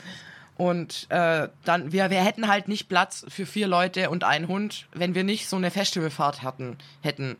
Und 0.55 1.07
äh, 1.09 1.49
dann, 1.65 1.91
wir, 1.91 2.09
wir 2.09 2.23
hätten 2.23 2.47
halt 2.47 2.67
nicht 2.67 2.87
Platz 2.87 3.25
für 3.27 3.45
vier 3.45 3.67
Leute 3.67 4.09
und 4.09 4.23
einen 4.23 4.47
Hund, 4.47 4.87
wenn 4.93 5.15
wir 5.15 5.23
nicht 5.23 5.49
so 5.49 5.55
eine 5.55 5.71
Festivalfahrt 5.71 6.43
hatten, 6.43 6.77
hätten. 7.01 7.37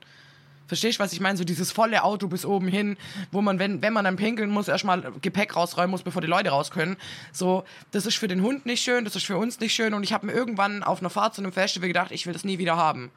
Verstehst 0.74 0.98
du, 1.00 1.04
was 1.04 1.14
ich 1.14 1.20
meine? 1.20 1.38
So 1.38 1.44
dieses 1.44 1.72
volle 1.72 2.04
Auto 2.04 2.28
bis 2.28 2.46
oben 2.46 2.68
hin, 2.68 2.98
wo 3.32 3.42
man, 3.42 3.60
wenn, 3.60 3.82
wenn 3.84 3.94
man 3.94 4.06
dann 4.06 4.16
pinkeln 4.16 4.50
muss, 4.50 4.68
erstmal 4.68 5.12
Gepäck 5.22 5.56
rausräumen 5.56 5.92
muss, 5.92 6.02
bevor 6.02 6.22
die 6.22 6.28
Leute 6.28 6.50
raus 6.50 6.72
können. 6.72 6.98
So, 7.32 7.64
das 7.92 8.08
ist 8.08 8.16
für 8.16 8.28
den 8.28 8.42
Hund 8.42 8.66
nicht 8.66 8.82
schön, 8.84 9.06
das 9.06 9.16
ist 9.16 9.26
für 9.26 9.38
uns 9.38 9.60
nicht 9.60 9.74
schön. 9.76 9.94
Und 9.94 10.02
ich 10.04 10.14
habe 10.14 10.26
mir 10.26 10.32
irgendwann 10.34 10.82
auf 10.82 11.00
einer 11.00 11.12
Fahrt 11.12 11.36
zu 11.36 11.42
einem 11.42 11.52
Festival 11.52 11.88
gedacht, 11.88 12.12
ich 12.12 12.26
will 12.26 12.34
das 12.34 12.44
nie 12.44 12.58
wieder 12.58 12.76
haben. 12.76 13.12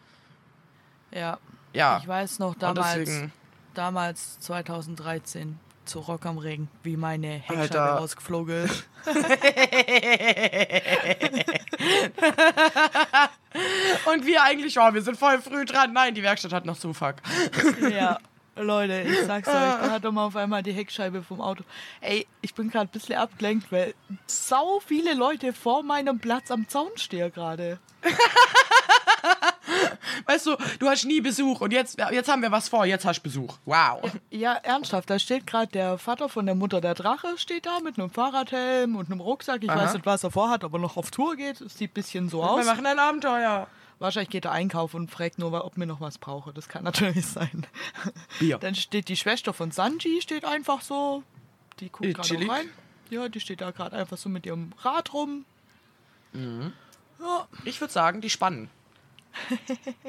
Ja. 1.12 1.38
Ja. 1.72 1.98
Ich 2.02 2.08
weiß 2.08 2.38
noch 2.40 2.54
damals, 2.56 2.94
deswegen- 2.94 3.32
damals 3.74 4.38
2013 4.40 5.58
zu 5.86 6.00
Rock 6.00 6.26
am 6.26 6.36
Ring, 6.38 6.66
wie 6.82 6.96
meine 6.96 7.28
Heckscheibe 7.28 7.60
Alter. 7.60 7.84
rausgeflogen 7.94 8.64
ist. 8.64 8.84
Und 14.06 14.26
wir 14.26 14.42
eigentlich, 14.42 14.78
oh, 14.78 14.92
wir 14.92 15.02
sind 15.02 15.16
voll 15.16 15.40
früh 15.40 15.64
dran. 15.64 15.92
Nein, 15.92 16.14
die 16.14 16.22
Werkstatt 16.22 16.52
hat 16.52 16.66
noch 16.66 16.78
Zufuck. 16.78 17.16
Ja, 17.90 18.18
Leute, 18.56 19.02
ich 19.02 19.20
sag's 19.26 19.48
euch, 19.48 19.54
da 19.54 19.90
hat 19.90 20.04
doch 20.04 20.12
mal 20.12 20.26
auf 20.26 20.36
einmal 20.36 20.62
die 20.62 20.72
Heckscheibe 20.72 21.22
vom 21.22 21.40
Auto. 21.40 21.64
Ey, 22.00 22.26
ich 22.40 22.54
bin 22.54 22.70
gerade 22.70 22.88
ein 22.88 22.90
bisschen 22.90 23.16
abgelenkt, 23.16 23.70
weil 23.70 23.94
sau 24.26 24.80
viele 24.80 25.14
Leute 25.14 25.52
vor 25.52 25.82
meinem 25.82 26.18
Platz 26.18 26.50
am 26.50 26.68
Zaun 26.68 26.90
stehen 26.96 27.32
gerade. 27.32 27.78
Weißt 30.26 30.46
du, 30.46 30.56
du 30.78 30.88
hast 30.88 31.04
nie 31.04 31.20
Besuch 31.20 31.60
und 31.60 31.72
jetzt, 31.72 31.98
jetzt 32.12 32.28
haben 32.30 32.42
wir 32.42 32.50
was 32.52 32.68
vor, 32.68 32.84
jetzt 32.86 33.04
hast 33.04 33.18
du 33.20 33.22
Besuch. 33.24 33.56
Wow. 33.64 34.02
Ja, 34.30 34.54
ernsthaft, 34.54 35.10
da 35.10 35.18
steht 35.18 35.46
gerade 35.46 35.70
der 35.72 35.98
Vater 35.98 36.28
von 36.28 36.46
der 36.46 36.54
Mutter 36.54 36.80
der 36.80 36.94
Drache, 36.94 37.36
steht 37.38 37.66
da 37.66 37.80
mit 37.80 37.98
einem 37.98 38.10
Fahrradhelm 38.10 38.96
und 38.96 39.10
einem 39.10 39.20
Rucksack. 39.20 39.62
Ich 39.64 39.70
Aha. 39.70 39.84
weiß 39.84 39.94
nicht, 39.94 40.06
was 40.06 40.24
er 40.24 40.30
vorhat, 40.30 40.64
aber 40.64 40.78
noch 40.78 40.96
auf 40.96 41.10
Tour 41.10 41.36
geht. 41.36 41.60
Es 41.60 41.76
sieht 41.78 41.90
ein 41.90 41.94
bisschen 41.94 42.28
so 42.28 42.40
Wir 42.42 42.50
aus. 42.50 42.66
machen 42.66 42.86
ein 42.86 42.98
Abenteuer. 42.98 43.66
Wahrscheinlich 43.98 44.28
geht 44.30 44.44
er 44.44 44.52
einkaufen 44.52 44.96
und 44.98 45.10
fragt 45.10 45.38
nur, 45.38 45.64
ob 45.64 45.78
mir 45.78 45.86
noch 45.86 46.00
was 46.02 46.18
brauche. 46.18 46.52
Das 46.52 46.68
kann 46.68 46.84
natürlich 46.84 47.24
sein. 47.26 47.66
Bier. 48.38 48.58
Dann 48.58 48.74
steht 48.74 49.08
die 49.08 49.16
Schwester 49.16 49.54
von 49.54 49.70
Sanji, 49.70 50.20
steht 50.20 50.44
einfach 50.44 50.82
so. 50.82 51.22
Die 51.80 51.88
guckt 51.88 52.04
Äh, 52.04 52.12
gerade 52.12 52.48
rein. 52.48 52.68
Ja, 53.08 53.28
die 53.30 53.40
steht 53.40 53.60
da 53.62 53.70
gerade 53.70 53.96
einfach 53.96 54.18
so 54.18 54.28
mit 54.28 54.44
ihrem 54.44 54.72
Rad 54.82 55.14
rum. 55.14 55.46
Ja, 56.34 57.46
Ich 57.64 57.80
würde 57.80 57.92
sagen, 57.92 58.20
die 58.20 58.28
spannen. 58.30 58.68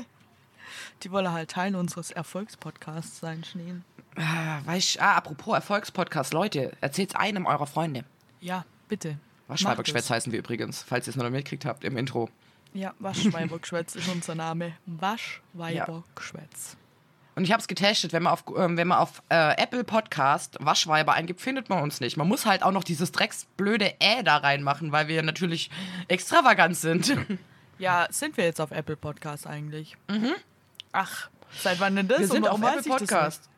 die 1.04 1.12
wolle 1.12 1.32
halt 1.32 1.52
Teil 1.52 1.76
unseres 1.76 2.12
Erfolgspodcasts 2.12 3.20
sein, 3.20 3.44
Schneen. 3.44 3.84
Ah, 4.16 4.60
weißt, 4.66 5.02
ah, 5.02 5.16
apropos 5.16 5.56
Erfolgspodcast, 5.56 6.34
Leute, 6.34 6.76
erzählt's 6.82 7.16
einem 7.16 7.46
eurer 7.46 7.68
Freunde. 7.68 8.04
Ja, 8.40 8.66
bitte. 8.88 9.18
Waschweibergeschwätz 9.48 10.10
heißen 10.10 10.32
wir 10.32 10.40
übrigens, 10.40 10.84
falls 10.84 11.08
ihr 11.08 11.12
es 11.12 11.16
noch 11.16 11.24
nicht 11.24 11.34
mitgekriegt 11.34 11.66
habt 11.66 11.84
im 11.84 11.98
Intro. 11.98 12.30
Ja, 12.74 12.94
Waschweibergeschwätz 13.00 13.96
ist 13.96 14.10
unser 14.10 14.36
Name. 14.36 14.74
Waschweibergeschwätz. 14.86 16.78
Und 17.36 17.44
ich 17.44 17.52
habe 17.52 17.62
es 17.62 17.68
getestet, 17.68 18.14
wenn 18.14 18.24
man 18.24 18.34
auf, 18.34 18.46
ähm, 18.58 18.78
wenn 18.78 18.88
man 18.88 18.98
auf 18.98 19.22
äh, 19.30 19.62
Apple 19.62 19.84
Podcast 19.84 20.58
Waschweiber 20.60 21.14
eingibt, 21.14 21.40
findet 21.40 21.70
man 21.70 21.84
uns 21.84 22.02
nicht. 22.02 22.18
Man 22.18 22.28
muss 22.28 22.48
halt 22.48 22.64
auch 22.64 22.72
noch 22.72 22.84
dieses 22.84 23.12
drecksblöde 23.12 23.94
Ä 24.02 24.24
da 24.24 24.38
reinmachen, 24.38 24.92
weil 24.92 25.08
wir 25.08 25.22
natürlich 25.22 25.70
extravagant 26.08 26.76
sind. 26.76 27.16
Ja, 27.80 28.08
sind 28.10 28.38
wir 28.38 28.46
jetzt 28.46 28.60
auf 28.62 28.72
Apple 28.72 28.96
Podcast 28.96 29.46
eigentlich? 29.48 29.96
Mhm. 30.10 30.34
Ach, 30.92 31.30
seit 31.60 31.80
wann 31.80 31.96
denn 31.96 32.08
das? 32.08 32.20
Wir 32.20 32.28
sind 32.28 32.48
auf 32.48 32.62
Apple 32.62 32.84
Podcast. 32.84 33.50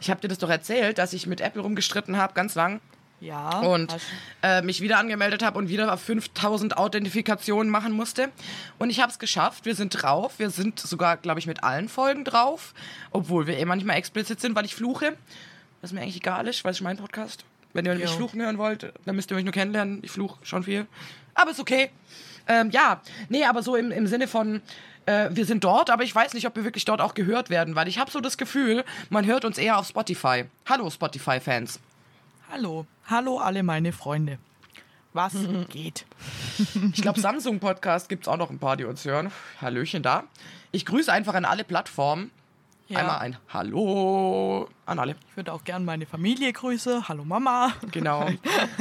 Ich 0.00 0.08
habe 0.08 0.22
dir 0.22 0.28
das 0.28 0.38
doch 0.38 0.48
erzählt, 0.48 0.96
dass 0.96 1.12
ich 1.12 1.26
mit 1.26 1.42
Apple 1.42 1.60
rumgestritten 1.60 2.16
habe, 2.16 2.32
ganz 2.32 2.54
lang. 2.54 2.80
Ja. 3.20 3.60
und 3.60 3.94
äh, 4.42 4.60
mich 4.60 4.80
wieder 4.82 4.98
angemeldet 4.98 5.42
habe 5.42 5.58
und 5.58 5.68
wieder 5.68 5.92
auf 5.92 6.00
5000 6.02 6.76
Authentifikationen 6.76 7.70
machen 7.70 7.92
musste. 7.92 8.30
Und 8.78 8.90
ich 8.90 9.00
habe 9.00 9.10
es 9.10 9.18
geschafft. 9.18 9.64
Wir 9.64 9.74
sind 9.74 9.90
drauf. 9.90 10.38
Wir 10.38 10.50
sind 10.50 10.78
sogar, 10.80 11.16
glaube 11.16 11.38
ich, 11.40 11.46
mit 11.46 11.62
allen 11.64 11.88
Folgen 11.88 12.24
drauf. 12.24 12.74
Obwohl 13.12 13.46
wir 13.46 13.56
eh 13.58 13.64
manchmal 13.64 13.96
explizit 13.96 14.40
sind, 14.40 14.54
weil 14.56 14.64
ich 14.66 14.74
fluche. 14.74 15.16
Was 15.80 15.92
mir 15.92 16.00
eigentlich 16.02 16.16
egal 16.16 16.46
ist, 16.48 16.64
weil 16.64 16.72
es 16.72 16.80
mein 16.82 16.96
Podcast. 16.98 17.44
Wenn 17.72 17.86
ihr 17.86 17.94
mich 17.94 18.10
Jo. 18.10 18.16
fluchen 18.16 18.42
hören 18.42 18.58
wollt, 18.58 18.92
dann 19.06 19.16
müsst 19.16 19.30
ihr 19.30 19.36
mich 19.36 19.44
nur 19.44 19.54
kennenlernen. 19.54 20.00
Ich 20.02 20.10
fluche 20.10 20.38
schon 20.44 20.64
viel. 20.64 20.86
Aber 21.34 21.50
ist 21.52 21.60
okay. 21.60 21.90
Ähm, 22.46 22.70
ja, 22.70 23.00
nee, 23.28 23.44
aber 23.44 23.62
so 23.62 23.76
im, 23.76 23.90
im 23.90 24.06
Sinne 24.06 24.28
von, 24.28 24.60
äh, 25.06 25.30
wir 25.30 25.46
sind 25.46 25.64
dort, 25.64 25.90
aber 25.90 26.04
ich 26.04 26.14
weiß 26.14 26.34
nicht, 26.34 26.46
ob 26.46 26.56
wir 26.56 26.64
wirklich 26.64 26.84
dort 26.84 27.00
auch 27.00 27.14
gehört 27.14 27.50
werden, 27.50 27.74
weil 27.74 27.88
ich 27.88 27.98
habe 27.98 28.10
so 28.10 28.20
das 28.20 28.36
Gefühl, 28.36 28.84
man 29.10 29.26
hört 29.26 29.44
uns 29.44 29.58
eher 29.58 29.78
auf 29.78 29.86
Spotify. 29.86 30.44
Hallo 30.68 30.90
Spotify-Fans. 30.90 31.80
Hallo. 32.50 32.86
Hallo 33.06 33.38
alle 33.38 33.62
meine 33.62 33.92
Freunde. 33.92 34.38
Was 35.12 35.34
geht? 35.68 36.06
Ich 36.92 37.02
glaube, 37.02 37.20
Samsung 37.20 37.60
Podcast 37.60 38.08
gibt 38.08 38.24
es 38.24 38.28
auch 38.28 38.36
noch 38.36 38.50
ein 38.50 38.58
paar, 38.58 38.76
die 38.76 38.84
uns 38.84 39.04
hören. 39.04 39.30
Hallöchen 39.60 40.02
da. 40.02 40.24
Ich 40.72 40.84
grüße 40.86 41.12
einfach 41.12 41.34
an 41.34 41.44
alle 41.44 41.62
Plattformen. 41.62 42.32
Ja. 42.88 42.98
Einmal 42.98 43.18
ein 43.20 43.36
Hallo 43.48 44.68
an 44.86 44.98
alle. 44.98 45.14
Ich 45.30 45.36
würde 45.36 45.52
auch 45.52 45.64
gerne 45.64 45.84
meine 45.84 46.04
Familie 46.04 46.52
grüßen. 46.52 47.08
Hallo 47.08 47.24
Mama. 47.24 47.72
Genau. 47.92 48.28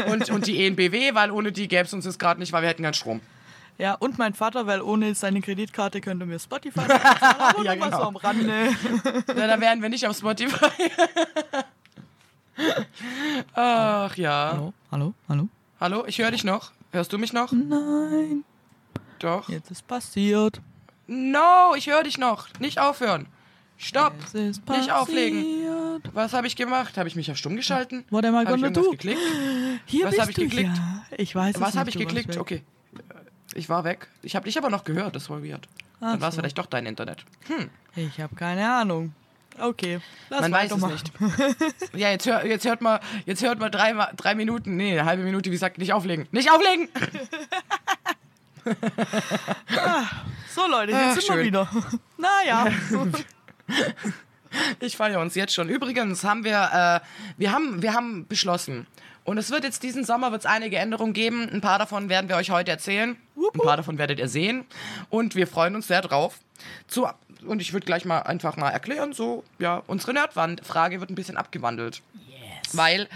Und, 0.08 0.30
und 0.30 0.48
die 0.48 0.66
ENBW, 0.66 1.14
weil 1.14 1.32
ohne 1.32 1.52
die 1.52 1.68
gäbe 1.68 1.84
es 1.84 1.94
uns 1.94 2.06
jetzt 2.06 2.20
gerade 2.20 2.40
nicht, 2.40 2.52
weil 2.52 2.64
wir 2.64 2.70
hätten 2.70 2.84
keinen 2.84 2.96
Strom. 2.96 3.22
Ja, 3.78 3.96
und 3.96 4.18
mein 4.20 4.34
Vater, 4.34 4.68
weil 4.68 4.82
ohne 4.82 5.16
seine 5.16 5.42
Kreditkarte 5.42 6.00
könnte 6.00 6.26
mir 6.26 6.40
Spotify 6.40 6.80
aber 7.40 7.64
Ja, 7.64 7.74
genau. 7.76 7.90
so 7.90 8.04
am 8.04 8.16
Rande. 8.16 8.70
Na, 9.28 9.48
da 9.48 9.60
wären 9.60 9.82
wir 9.82 9.90
nicht 9.90 10.06
auf 10.08 10.16
Spotify. 10.18 10.70
Ach 13.56 14.16
ja. 14.16 14.52
Hallo, 14.54 14.74
hallo, 14.92 15.14
hallo. 15.28 15.48
Hallo, 15.80 16.04
ich 16.08 16.20
höre 16.20 16.32
dich 16.32 16.44
noch. 16.44 16.72
Hörst 16.92 17.12
du 17.12 17.18
mich 17.18 17.34
noch? 17.34 17.52
Nein, 17.52 18.44
Doch. 19.20 19.50
jetzt 19.50 19.72
ist 19.72 19.88
passiert. 19.88 20.62
No, 21.08 21.74
ich 21.76 21.88
höre 21.88 22.04
dich 22.04 22.18
noch. 22.18 22.48
Nicht 22.60 22.80
aufhören. 22.80 23.26
Stopp. 23.78 24.14
Nicht 24.34 24.92
auflegen. 24.92 25.46
Was 26.14 26.34
habe 26.34 26.46
ich 26.48 26.56
gemacht? 26.56 26.98
Habe 26.98 27.10
ich 27.10 27.16
mich 27.16 27.30
auf 27.32 27.38
stumm 27.38 27.56
geschalten? 27.56 28.06
What 28.12 28.24
am 28.26 28.36
I 28.36 28.38
Habe 28.46 28.52
gonna 28.52 28.70
do? 28.70 28.92
geklickt? 28.92 29.20
Hier 29.86 30.06
Was 30.06 30.12
bist 30.12 30.22
hab 30.22 30.30
ich 30.30 30.36
geklickt? 30.36 30.78
Ja, 30.78 31.04
ich 31.18 31.36
weiß 31.36 31.56
es 31.56 31.62
Was 31.62 31.70
nicht, 31.74 31.80
habe 31.80 31.90
ich 31.90 31.98
geklickt? 31.98 32.38
Okay. 32.38 32.62
Ich 33.56 33.70
war 33.70 33.84
weg. 33.84 34.08
Ich 34.22 34.36
habe 34.36 34.46
dich 34.46 34.58
aber 34.58 34.70
noch 34.70 34.84
gehört. 34.84 35.16
Das 35.16 35.30
war 35.30 35.44
weird. 35.44 35.68
Dann 36.00 36.20
war 36.20 36.30
es 36.30 36.36
so. 36.36 36.42
vielleicht 36.42 36.58
doch 36.58 36.66
dein 36.66 36.86
Internet. 36.86 37.24
Hm. 37.48 37.70
Ich 37.96 38.20
habe 38.20 38.36
keine 38.36 38.70
Ahnung. 38.70 39.14
Okay, 39.60 40.00
lass 40.30 40.42
Man 40.42 40.52
weiß 40.52 40.72
es 40.72 40.86
nicht. 40.86 41.12
Ja, 41.94 42.10
jetzt, 42.10 42.26
hör, 42.26 42.44
jetzt 42.44 42.66
hört 42.66 42.82
mal, 42.82 43.00
jetzt 43.26 43.44
hört 43.44 43.60
mal 43.60 43.70
drei, 43.70 43.94
drei 44.16 44.34
Minuten, 44.34 44.78
nee, 44.78 44.94
eine 44.98 45.06
halbe 45.06 45.22
Minute, 45.24 45.52
wie 45.52 45.54
gesagt, 45.54 45.78
nicht 45.78 45.94
auflegen. 45.94 46.28
Nicht 46.32 46.50
auflegen! 46.52 46.90
So 50.56 50.68
Leute, 50.68 50.92
jetzt 50.92 51.02
Ach, 51.04 51.14
sind 51.14 51.24
schön. 51.24 51.38
wir 51.38 51.46
wieder. 51.46 51.68
Naja, 52.18 52.68
Ich 54.80 54.96
feiere 54.96 55.20
uns 55.20 55.34
jetzt 55.36 55.54
schon. 55.54 55.68
Übrigens 55.68 56.24
haben 56.24 56.44
wir, 56.44 57.02
äh, 57.04 57.08
wir 57.38 57.52
haben, 57.52 57.82
wir 57.82 57.94
haben 57.94 58.28
beschlossen. 58.28 58.86
Und 59.24 59.38
es 59.38 59.52
wird 59.52 59.64
jetzt 59.64 59.84
diesen 59.84 60.04
Sommer 60.04 60.32
wird's 60.32 60.46
einige 60.46 60.78
Änderungen 60.78 61.14
geben. 61.14 61.50
Ein 61.50 61.62
paar 61.62 61.80
davon 61.80 62.10
werden 62.10 62.30
wir 62.30 62.36
euch 62.36 62.52
heute 62.52 62.72
erzählen. 62.72 63.16
Ein 63.36 63.60
paar 63.60 63.78
davon 63.78 63.98
werdet 63.98 64.20
ihr 64.20 64.28
sehen. 64.28 64.66
Und 65.10 65.36
wir 65.36 65.48
freuen 65.48 65.76
uns 65.76 65.88
sehr 65.88 66.02
drauf. 66.02 66.40
Zu, 66.88 67.08
und 67.46 67.62
ich 67.62 67.74
würde 67.74 67.86
gleich 67.86 68.06
mal 68.06 68.20
einfach 68.20 68.58
mal 68.58 68.70
erklären, 68.70 69.14
so, 69.14 69.44
ja, 69.60 69.82
unsere 69.88 70.14
Nerdwand-Frage 70.14 71.00
wird 71.00 71.10
ein 71.10 71.16
bisschen 71.16 71.38
abgewandelt. 71.38 72.02
Weil, 72.74 73.08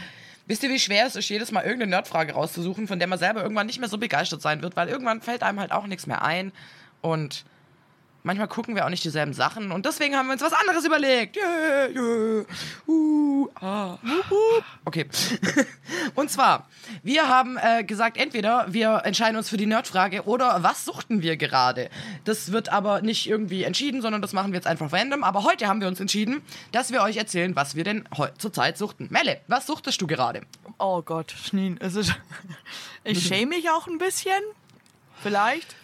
wisst 0.46 0.64
ihr, 0.64 0.70
wie 0.70 0.80
schwer 0.80 1.08
es 1.08 1.16
ist, 1.16 1.28
jedes 1.30 1.52
Mal 1.52 1.64
irgendeine 1.64 1.92
Nerdfrage 1.92 2.34
rauszusuchen, 2.34 2.88
von 2.88 3.00
der 3.00 3.08
man 3.08 3.20
selber 3.20 3.42
irgendwann 3.42 3.68
nicht 3.68 3.80
mehr 3.80 3.90
so 3.90 3.98
begeistert 3.98 4.42
sein 4.42 4.62
wird, 4.62 4.76
weil 4.76 4.88
irgendwann 4.88 5.22
fällt 5.22 5.44
einem 5.44 5.60
halt 5.60 5.72
auch 5.72 5.88
nichts 5.88 6.08
mehr 6.08 6.22
ein. 6.24 6.52
Und 7.02 7.44
manchmal 8.28 8.48
gucken 8.48 8.76
wir 8.76 8.86
auch 8.86 8.90
nicht 8.90 9.04
dieselben 9.04 9.34
Sachen. 9.34 9.72
Und 9.72 9.86
deswegen 9.88 10.16
haben 10.16 10.28
wir 10.28 10.34
uns 10.34 10.44
was 10.44 10.54
anderes 10.54 10.86
überlegt. 10.86 11.36
Yeah, 11.36 11.88
yeah. 11.90 12.46
Uh, 12.88 13.50
ah. 13.60 13.98
Okay. 14.86 15.08
Und 16.16 16.30
zwar, 16.30 16.68
wir 17.02 17.28
haben 17.28 17.58
äh, 17.58 17.84
gesagt, 17.84 18.18
entweder 18.18 18.66
wir 18.70 19.02
entscheiden 19.04 19.38
uns 19.38 19.50
für 19.50 19.58
die 19.58 19.66
Nerdfrage 19.66 20.24
oder 20.26 20.62
was 20.62 20.86
suchten 20.86 21.24
wir 21.24 21.38
gerade. 21.38 21.90
Das 22.26 22.52
wird 22.52 22.70
aber 22.70 23.02
nicht 23.02 23.28
irgendwie 23.28 23.64
entschieden, 23.64 24.02
sondern 24.02 24.22
das 24.22 24.34
machen 24.34 24.52
wir 24.52 24.58
jetzt 24.58 24.68
einfach 24.68 24.94
random. 24.94 25.24
Aber 25.24 25.44
heute 25.44 25.68
haben 25.68 25.82
wir 25.82 25.88
uns 25.88 26.00
entschieden, 26.00 26.44
dass 26.72 26.92
wir 26.92 27.02
euch 27.02 27.18
erzählen, 27.18 27.56
was 27.56 27.76
wir 27.76 27.84
denn 27.84 28.08
zurzeit 28.38 28.78
suchten. 28.78 29.08
Melle, 29.10 29.42
was 29.48 29.66
suchtest 29.66 30.00
du 30.02 30.06
gerade? 30.06 30.42
oh 30.80 31.02
Gott, 31.02 31.32
Schnien, 31.32 31.78
es 31.80 31.96
ist. 31.96 32.14
Ich 33.04 33.26
schäme 33.26 33.56
mich 33.56 33.70
auch 33.70 33.88
ein 33.88 34.00
bisschen. 34.00 34.42
Vielleicht. 35.24 35.78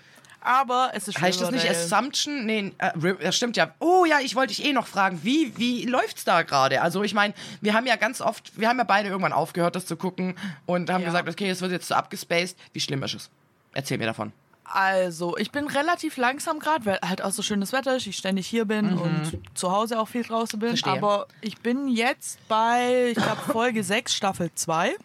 Aber 0.43 0.91
es 0.93 1.07
ist 1.07 1.21
Heißt 1.21 1.41
das 1.41 1.51
nicht. 1.51 1.69
Assumption? 1.69 2.45
Nee, 2.45 2.73
äh, 2.77 3.31
stimmt 3.31 3.55
ja. 3.57 3.73
Oh 3.79 4.05
ja, 4.05 4.19
ich 4.19 4.35
wollte 4.35 4.53
dich 4.53 4.65
eh 4.65 4.73
noch 4.73 4.87
fragen, 4.87 5.21
wie, 5.23 5.57
wie 5.57 5.85
läuft's 5.85 6.25
da 6.25 6.41
gerade? 6.43 6.81
Also 6.81 7.01
ich 7.03 7.13
meine, 7.13 7.33
wir 7.61 7.73
haben 7.73 7.85
ja 7.87 7.95
ganz 7.95 8.19
oft, 8.21 8.51
wir 8.59 8.67
haben 8.67 8.77
ja 8.77 8.83
beide 8.83 9.07
irgendwann 9.09 9.33
aufgehört, 9.33 9.75
das 9.75 9.85
zu 9.85 9.95
gucken 9.95 10.35
und 10.65 10.89
haben 10.89 11.01
Ja. 11.01 11.07
gesagt, 11.07 11.29
okay, 11.29 11.49
es 11.49 11.61
wird 11.61 11.71
jetzt 11.71 11.87
so 11.87 11.95
abgespaced. 11.95 12.57
Wie 12.73 12.79
schlimm 12.81 13.01
ist 13.03 13.13
es? 13.15 13.29
Erzähl 13.73 13.97
mir 13.97 14.05
davon. 14.05 14.33
Also, 14.65 15.37
ich 15.37 15.51
bin 15.51 15.67
relativ 15.67 16.17
langsam 16.17 16.57
gerade, 16.59 16.85
weil 16.85 16.99
halt 17.07 17.21
auch 17.21 17.31
so 17.31 17.41
schönes 17.41 17.73
Wetter 17.73 17.95
ist, 17.97 18.07
ich 18.07 18.17
ständig 18.17 18.47
hier 18.47 18.65
bin 18.65 18.97
und 18.97 19.37
zu 19.53 19.71
Hause 19.71 19.99
auch 19.99 20.07
viel 20.07 20.23
draußen 20.23 20.57
bin. 20.59 20.69
Mhm. 20.71 20.77
Verstehe. 20.77 20.93
Aber 20.93 21.27
ich 21.41 21.57
bin 21.59 21.87
jetzt 21.89 22.39
bei, 22.47 23.09
ich 23.15 23.21
glaube, 23.21 23.41
Folge 23.51 23.83
6, 23.83 24.13
Staffel 24.15 24.49
2. 24.55 24.95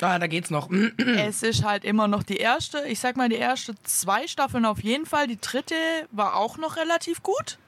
Ah, 0.00 0.18
da 0.18 0.26
geht's 0.26 0.50
noch. 0.50 0.68
Es 0.98 1.42
ist 1.42 1.64
halt 1.64 1.84
immer 1.84 2.06
noch 2.06 2.22
die 2.22 2.36
erste. 2.36 2.86
Ich 2.86 3.00
sag 3.00 3.16
mal, 3.16 3.28
die 3.30 3.36
erste 3.36 3.74
zwei 3.84 4.26
Staffeln 4.26 4.66
auf 4.66 4.82
jeden 4.82 5.06
Fall. 5.06 5.26
Die 5.26 5.40
dritte 5.40 5.74
war 6.10 6.36
auch 6.36 6.58
noch 6.58 6.76
relativ 6.76 7.22
gut. 7.22 7.58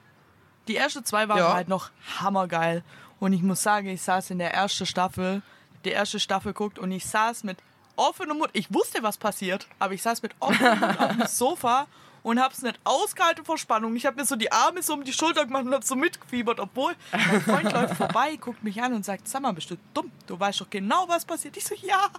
Die 0.67 0.75
erste 0.75 1.03
zwei 1.03 1.27
waren 1.27 1.39
Ja. 1.39 1.53
halt 1.53 1.67
noch 1.67 1.89
hammergeil. 2.19 2.83
Und 3.19 3.33
ich 3.33 3.41
muss 3.41 3.63
sagen, 3.63 3.87
ich 3.87 4.01
saß 4.03 4.29
in 4.29 4.37
der 4.37 4.53
ersten 4.53 4.85
Staffel, 4.85 5.41
die 5.85 5.89
erste 5.89 6.19
Staffel 6.19 6.53
guckt 6.53 6.77
und 6.77 6.91
ich 6.91 7.05
saß 7.05 7.43
mit 7.43 7.57
offenem 7.95 8.37
Mund. 8.37 8.51
Ich 8.53 8.71
wusste, 8.73 9.01
was 9.01 9.17
passiert, 9.17 9.67
aber 9.79 9.93
ich 9.95 10.01
saß 10.03 10.21
mit 10.21 10.33
offenem 10.39 10.79
Mund 10.79 10.99
auf 10.99 11.11
dem 11.17 11.25
Sofa 11.27 11.87
und 12.23 12.39
hab's 12.41 12.61
nicht 12.61 12.79
ausgehalten 12.83 13.45
vor 13.45 13.57
Spannung. 13.57 13.95
Ich 13.95 14.05
habe 14.05 14.17
mir 14.17 14.25
so 14.25 14.35
die 14.35 14.51
Arme 14.51 14.81
so 14.83 14.93
um 14.93 15.03
die 15.03 15.13
Schulter 15.13 15.45
gemacht 15.45 15.65
und 15.65 15.73
hab 15.73 15.83
so 15.83 15.95
mitgefiebert, 15.95 16.59
obwohl 16.59 16.93
mein 17.11 17.41
Freund 17.41 17.71
läuft 17.73 17.95
vorbei, 17.95 18.35
guckt 18.35 18.63
mich 18.63 18.81
an 18.81 18.93
und 18.93 19.05
sagt, 19.05 19.27
sag 19.27 19.41
mal, 19.41 19.51
bist 19.53 19.69
du 19.71 19.77
dumm? 19.93 20.11
Du 20.27 20.39
weißt 20.39 20.61
doch 20.61 20.69
genau, 20.69 21.05
was 21.07 21.25
passiert. 21.25 21.55
Ich 21.57 21.65
so, 21.65 21.75
ja, 21.75 22.09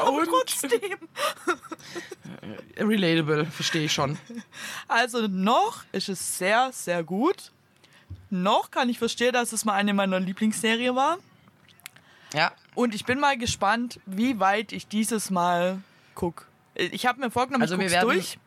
aber 0.00 0.10
und? 0.18 0.26
trotzdem. 0.28 0.80
Relatable, 2.78 3.46
verstehe 3.46 3.84
ich 3.84 3.92
schon. 3.92 4.18
Also 4.88 5.26
noch 5.28 5.84
ist 5.92 6.08
es 6.08 6.38
sehr, 6.38 6.70
sehr 6.72 7.02
gut. 7.02 7.52
Noch 8.30 8.70
kann 8.70 8.88
ich 8.88 8.98
verstehen, 8.98 9.32
dass 9.32 9.52
es 9.52 9.64
mal 9.64 9.74
eine 9.74 9.94
meiner 9.94 10.20
Lieblingsserien 10.20 10.94
war. 10.94 11.18
Ja. 12.34 12.52
Und 12.74 12.94
ich 12.94 13.04
bin 13.04 13.18
mal 13.20 13.38
gespannt, 13.38 14.00
wie 14.04 14.38
weit 14.40 14.72
ich 14.72 14.88
dieses 14.88 15.30
Mal 15.30 15.80
guck. 16.14 16.46
Ich 16.74 17.06
habe 17.06 17.20
mir 17.20 17.30
vorgenommen, 17.30 17.62
Also 17.62 17.74
ich 17.76 17.80
wir 17.80 17.86
guck's 17.86 17.94
werden- 17.94 18.08
durch. 18.08 18.38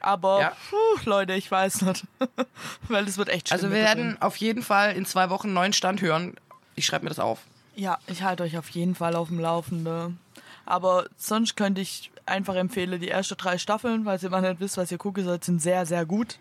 Aber 0.00 0.40
Ja. 0.40 0.52
puh, 0.70 1.08
Leute, 1.10 1.34
ich 1.34 1.50
weiß 1.50 1.82
nicht. 1.82 2.04
Weil 2.88 3.04
das 3.04 3.18
wird 3.18 3.28
echt 3.28 3.48
schlimm. 3.48 3.56
Also 3.56 3.70
wir 3.70 3.76
werden 3.76 4.20
auf 4.20 4.36
jeden 4.36 4.62
Fall 4.62 4.94
in 4.96 5.04
zwei 5.06 5.30
Wochen 5.30 5.48
einen 5.48 5.54
neuen 5.54 5.72
Stand 5.72 6.00
hören. 6.00 6.36
Ich 6.76 6.86
schreibe 6.86 7.04
mir 7.04 7.08
das 7.10 7.18
auf. 7.18 7.40
Ja, 7.74 7.98
ich 8.06 8.22
halte 8.22 8.42
euch 8.44 8.56
auf 8.58 8.68
jeden 8.70 8.94
Fall 8.94 9.14
auf 9.16 9.28
dem 9.28 9.40
Laufenden. 9.40 10.18
Aber 10.66 11.06
sonst 11.16 11.56
könnte 11.56 11.80
ich 11.80 12.10
einfach 12.26 12.54
empfehlen, 12.54 13.00
die 13.00 13.08
ersten 13.08 13.36
drei 13.36 13.58
Staffeln, 13.58 14.04
weil 14.04 14.22
ihr 14.22 14.30
mal 14.30 14.42
nicht 14.42 14.60
wisst, 14.60 14.76
was 14.76 14.92
ihr 14.92 14.98
gucken 14.98 15.24
sollt, 15.24 15.44
sind 15.44 15.60
sehr, 15.62 15.86
sehr 15.86 16.04
gut. 16.04 16.38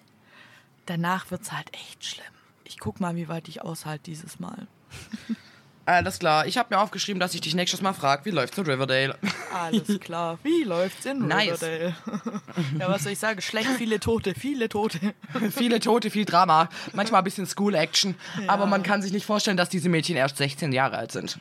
Danach 0.86 1.32
wird 1.32 1.42
es 1.44 1.52
halt 1.52 1.74
echt 1.74 2.04
schlimm. 2.06 2.26
Ich 2.64 2.80
guck 2.80 3.00
mal, 3.00 3.16
wie 3.16 3.28
weit 3.30 3.48
ich 3.48 3.62
aushalte 3.62 4.04
dieses 4.04 4.40
Mal. 4.40 4.68
Alles 5.88 6.20
klar. 6.20 6.46
Ich 6.46 6.58
habe 6.58 6.76
mir 6.76 6.82
aufgeschrieben, 6.82 7.18
dass 7.18 7.34
ich 7.34 7.40
dich 7.40 7.56
nächstes 7.56 7.82
Mal 7.82 7.94
frage, 7.94 8.26
wie 8.26 8.32
läuft's 8.32 8.58
in 8.58 8.66
Riverdale? 8.66 9.16
Alles 9.54 10.02
klar. 10.02 10.38
Wie 10.44 10.64
läuft's 10.64 11.06
in 11.06 11.26
Nice. 11.26 11.62
Riverdale? 11.64 11.96
ja, 12.80 12.90
was 12.90 13.04
soll 13.04 13.14
ich 13.14 13.20
sagen? 13.20 13.42
Schlecht, 13.42 13.70
viele 13.78 14.02
Tote, 14.02 14.34
viele 14.38 14.68
Tote. 14.68 15.00
Viele 15.52 15.80
Tote, 15.80 16.10
viel 16.10 16.26
Drama, 16.26 16.70
manchmal 16.94 17.22
ein 17.22 17.24
bisschen 17.24 17.46
School-Action, 17.46 18.16
aber 18.48 18.66
man 18.66 18.84
kann 18.84 19.02
sich 19.02 19.12
nicht 19.12 19.26
vorstellen, 19.26 19.56
dass 19.56 19.70
diese 19.70 19.88
Mädchen 19.88 20.16
erst 20.16 20.38
16 20.38 20.72
Jahre 20.74 20.98
alt 20.98 21.12
sind. 21.12 21.40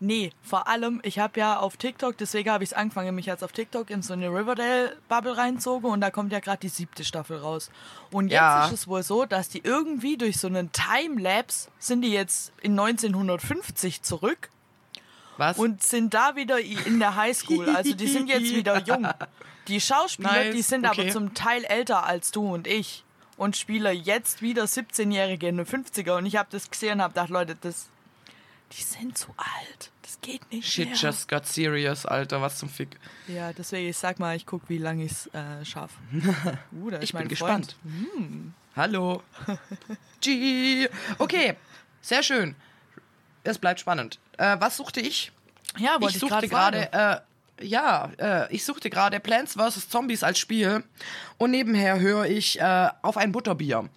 Nee, 0.00 0.30
vor 0.42 0.68
allem, 0.68 1.00
ich 1.04 1.18
habe 1.18 1.40
ja 1.40 1.58
auf 1.58 1.76
TikTok, 1.76 2.16
deswegen 2.18 2.50
habe 2.50 2.64
ich 2.64 2.70
es 2.70 2.74
angefangen, 2.74 3.14
mich 3.14 3.26
jetzt 3.26 3.42
auf 3.42 3.52
TikTok 3.52 3.90
in 3.90 4.02
so 4.02 4.12
eine 4.12 4.28
Riverdale-Bubble 4.28 5.36
reinzogen 5.36 5.90
und 5.90 6.00
da 6.00 6.10
kommt 6.10 6.32
ja 6.32 6.40
gerade 6.40 6.58
die 6.58 6.68
siebte 6.68 7.04
Staffel 7.04 7.38
raus. 7.38 7.70
Und 8.10 8.28
jetzt 8.28 8.34
Ja. 8.36 8.66
ist 8.66 8.72
es 8.72 8.88
wohl 8.88 9.02
so, 9.02 9.24
dass 9.24 9.48
die 9.48 9.60
irgendwie 9.64 10.16
durch 10.16 10.38
so 10.38 10.46
einen 10.48 10.70
Timelapse 10.72 11.68
sind 11.78 12.02
die 12.02 12.10
jetzt 12.12 12.52
in 12.62 12.72
1950 12.78 14.02
zurück 14.02 14.50
Was? 15.36 15.58
und 15.58 15.82
sind 15.82 16.14
da 16.14 16.36
wieder 16.36 16.58
in 16.60 16.98
der 16.98 17.16
Highschool. 17.16 17.68
Also 17.74 17.94
die 17.94 18.06
sind 18.06 18.28
jetzt 18.28 18.54
wieder 18.54 18.80
jung. 18.86 19.06
Die 19.68 19.80
Schauspieler, 19.80 20.32
Nice, 20.44 20.54
die 20.54 20.62
sind 20.62 20.86
okay. 20.86 21.00
aber 21.02 21.10
zum 21.10 21.34
Teil 21.34 21.64
älter 21.64 22.04
als 22.06 22.30
du 22.30 22.54
und 22.54 22.66
ich. 22.66 23.02
Und 23.36 23.56
spielen 23.56 23.94
jetzt 24.02 24.40
wieder 24.40 24.64
17-Jährige 24.64 25.48
in 25.48 25.58
den 25.58 25.66
50er. 25.66 26.16
Und 26.16 26.24
ich 26.24 26.36
habe 26.36 26.48
das 26.50 26.70
gesehen 26.70 26.94
und 26.94 27.02
habe 27.02 27.12
gedacht, 27.12 27.28
Leute, 27.28 27.54
das, 27.60 27.88
die 28.76 28.82
sind 28.82 29.16
zu 29.16 29.28
alt. 29.36 29.90
Das 30.02 30.20
geht 30.20 30.50
nicht 30.52 30.70
Shit 30.70 30.88
mehr. 30.90 30.96
just 30.96 31.28
got 31.28 31.46
serious, 31.46 32.04
Alter, 32.06 32.40
was 32.42 32.58
zum 32.58 32.68
Fick. 32.68 32.98
Ja, 33.26 33.52
deswegen, 33.52 33.88
ich 33.88 33.96
sag 33.96 34.18
mal, 34.18 34.36
ich 34.36 34.46
guck, 34.46 34.68
wie 34.68 34.78
lange 34.78 35.04
ich 35.06 35.12
es 35.12 35.26
äh, 35.28 35.64
schaffe. 35.64 35.94
Uh, 36.72 36.90
Ich 37.00 37.12
bin 37.12 37.20
Freund. 37.20 37.28
gespannt. 37.28 37.76
Hallo. 38.74 39.22
G. 40.20 40.88
Okay, 41.18 41.56
sehr 42.02 42.22
schön. 42.22 42.54
Es 43.44 43.58
bleibt 43.58 43.80
spannend. 43.80 44.18
Äh, 44.38 44.56
was 44.60 44.76
suchte 44.76 45.00
ich? 45.00 45.32
Ja, 45.78 46.00
wollte 46.00 46.08
ich 46.08 46.14
ich, 46.16 46.20
suchte 46.20 46.48
gerade 46.48 46.88
gerade, 46.88 47.22
äh, 47.60 47.66
ja, 47.66 48.10
äh, 48.18 48.54
ich 48.54 48.64
suchte 48.64 48.90
gerade 48.90 49.20
Plants 49.20 49.54
vs. 49.54 49.88
Zombies 49.88 50.22
als 50.22 50.38
Spiel 50.38 50.84
und 51.38 51.50
nebenher 51.50 52.00
höre 52.00 52.26
ich 52.26 52.60
äh, 52.60 52.88
auf 53.02 53.16
ein 53.16 53.32
Butterbier. 53.32 53.88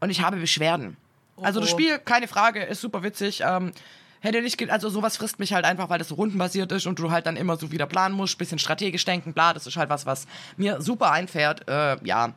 Und 0.00 0.10
ich 0.10 0.20
habe 0.20 0.36
Beschwerden. 0.38 0.96
Also 1.40 1.60
das 1.60 1.70
Oh. 1.70 1.72
Spiel, 1.72 1.98
keine 1.98 2.28
Frage, 2.28 2.62
ist 2.62 2.80
super 2.80 3.02
witzig. 3.02 3.42
Ähm, 3.46 3.72
hätte 4.20 4.40
nicht, 4.42 4.70
also 4.70 4.88
sowas 4.88 5.16
frisst 5.16 5.38
mich 5.38 5.52
halt 5.52 5.64
einfach, 5.64 5.90
weil 5.90 5.98
das 5.98 6.08
so 6.08 6.14
rundenbasiert 6.14 6.72
ist 6.72 6.86
und 6.86 6.98
du 6.98 7.10
halt 7.10 7.26
dann 7.26 7.36
immer 7.36 7.56
so 7.56 7.70
wieder 7.72 7.86
planen 7.86 8.14
musst, 8.14 8.38
bisschen 8.38 8.58
strategisch 8.58 9.04
denken, 9.04 9.34
bla, 9.34 9.52
das 9.52 9.66
ist 9.66 9.76
halt 9.76 9.90
was, 9.90 10.06
was 10.06 10.26
mir 10.56 10.80
super 10.80 11.10
einfährt. 11.10 11.68
Äh, 11.68 11.96
ja, 12.04 12.32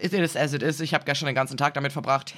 it 0.00 0.12
is 0.12 0.36
as 0.36 0.52
it 0.52 0.62
is. 0.62 0.80
Ich 0.80 0.94
habe 0.94 1.04
gestern 1.04 1.26
den 1.26 1.34
ganzen 1.34 1.56
Tag 1.56 1.74
damit 1.74 1.92
verbracht. 1.92 2.34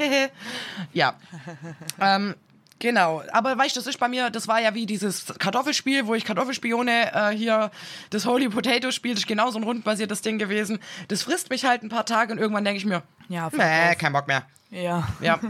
ja. 0.93 1.15
ähm, 2.01 2.35
Genau, 2.81 3.23
aber 3.33 3.59
weißt 3.59 3.75
du, 3.75 3.81
das 3.81 3.89
ist 3.89 3.99
bei 3.99 4.07
mir, 4.07 4.31
das 4.31 4.47
war 4.47 4.61
ja 4.61 4.73
wie 4.73 4.87
dieses 4.87 5.27
Kartoffelspiel, 5.39 6.07
wo 6.07 6.15
ich 6.15 6.25
Kartoffelspione 6.25 7.13
äh, 7.13 7.37
hier, 7.37 7.73
das 8.11 8.25
Holy 8.25 8.49
Potato 8.49 8.93
Spiel, 8.93 9.15
das 9.15 9.23
ist 9.23 9.27
genau 9.27 9.51
so 9.51 9.59
ein 9.59 9.65
rundbasiertes 9.65 10.23
Ding 10.23 10.39
gewesen. 10.39 10.79
Das 11.09 11.23
frisst 11.23 11.51
mich 11.51 11.65
halt 11.65 11.83
ein 11.83 11.89
paar 11.89 12.07
Tage 12.07 12.33
und 12.33 12.39
irgendwann 12.39 12.65
denke 12.65 12.79
ich 12.79 12.87
mir, 12.87 13.03
Ja, 13.29 13.51
nee, 13.53 13.97
kein 13.97 14.13
Bock 14.13 14.29
mehr. 14.29 14.47
Ja. 14.71 15.09
Ja. 15.21 15.41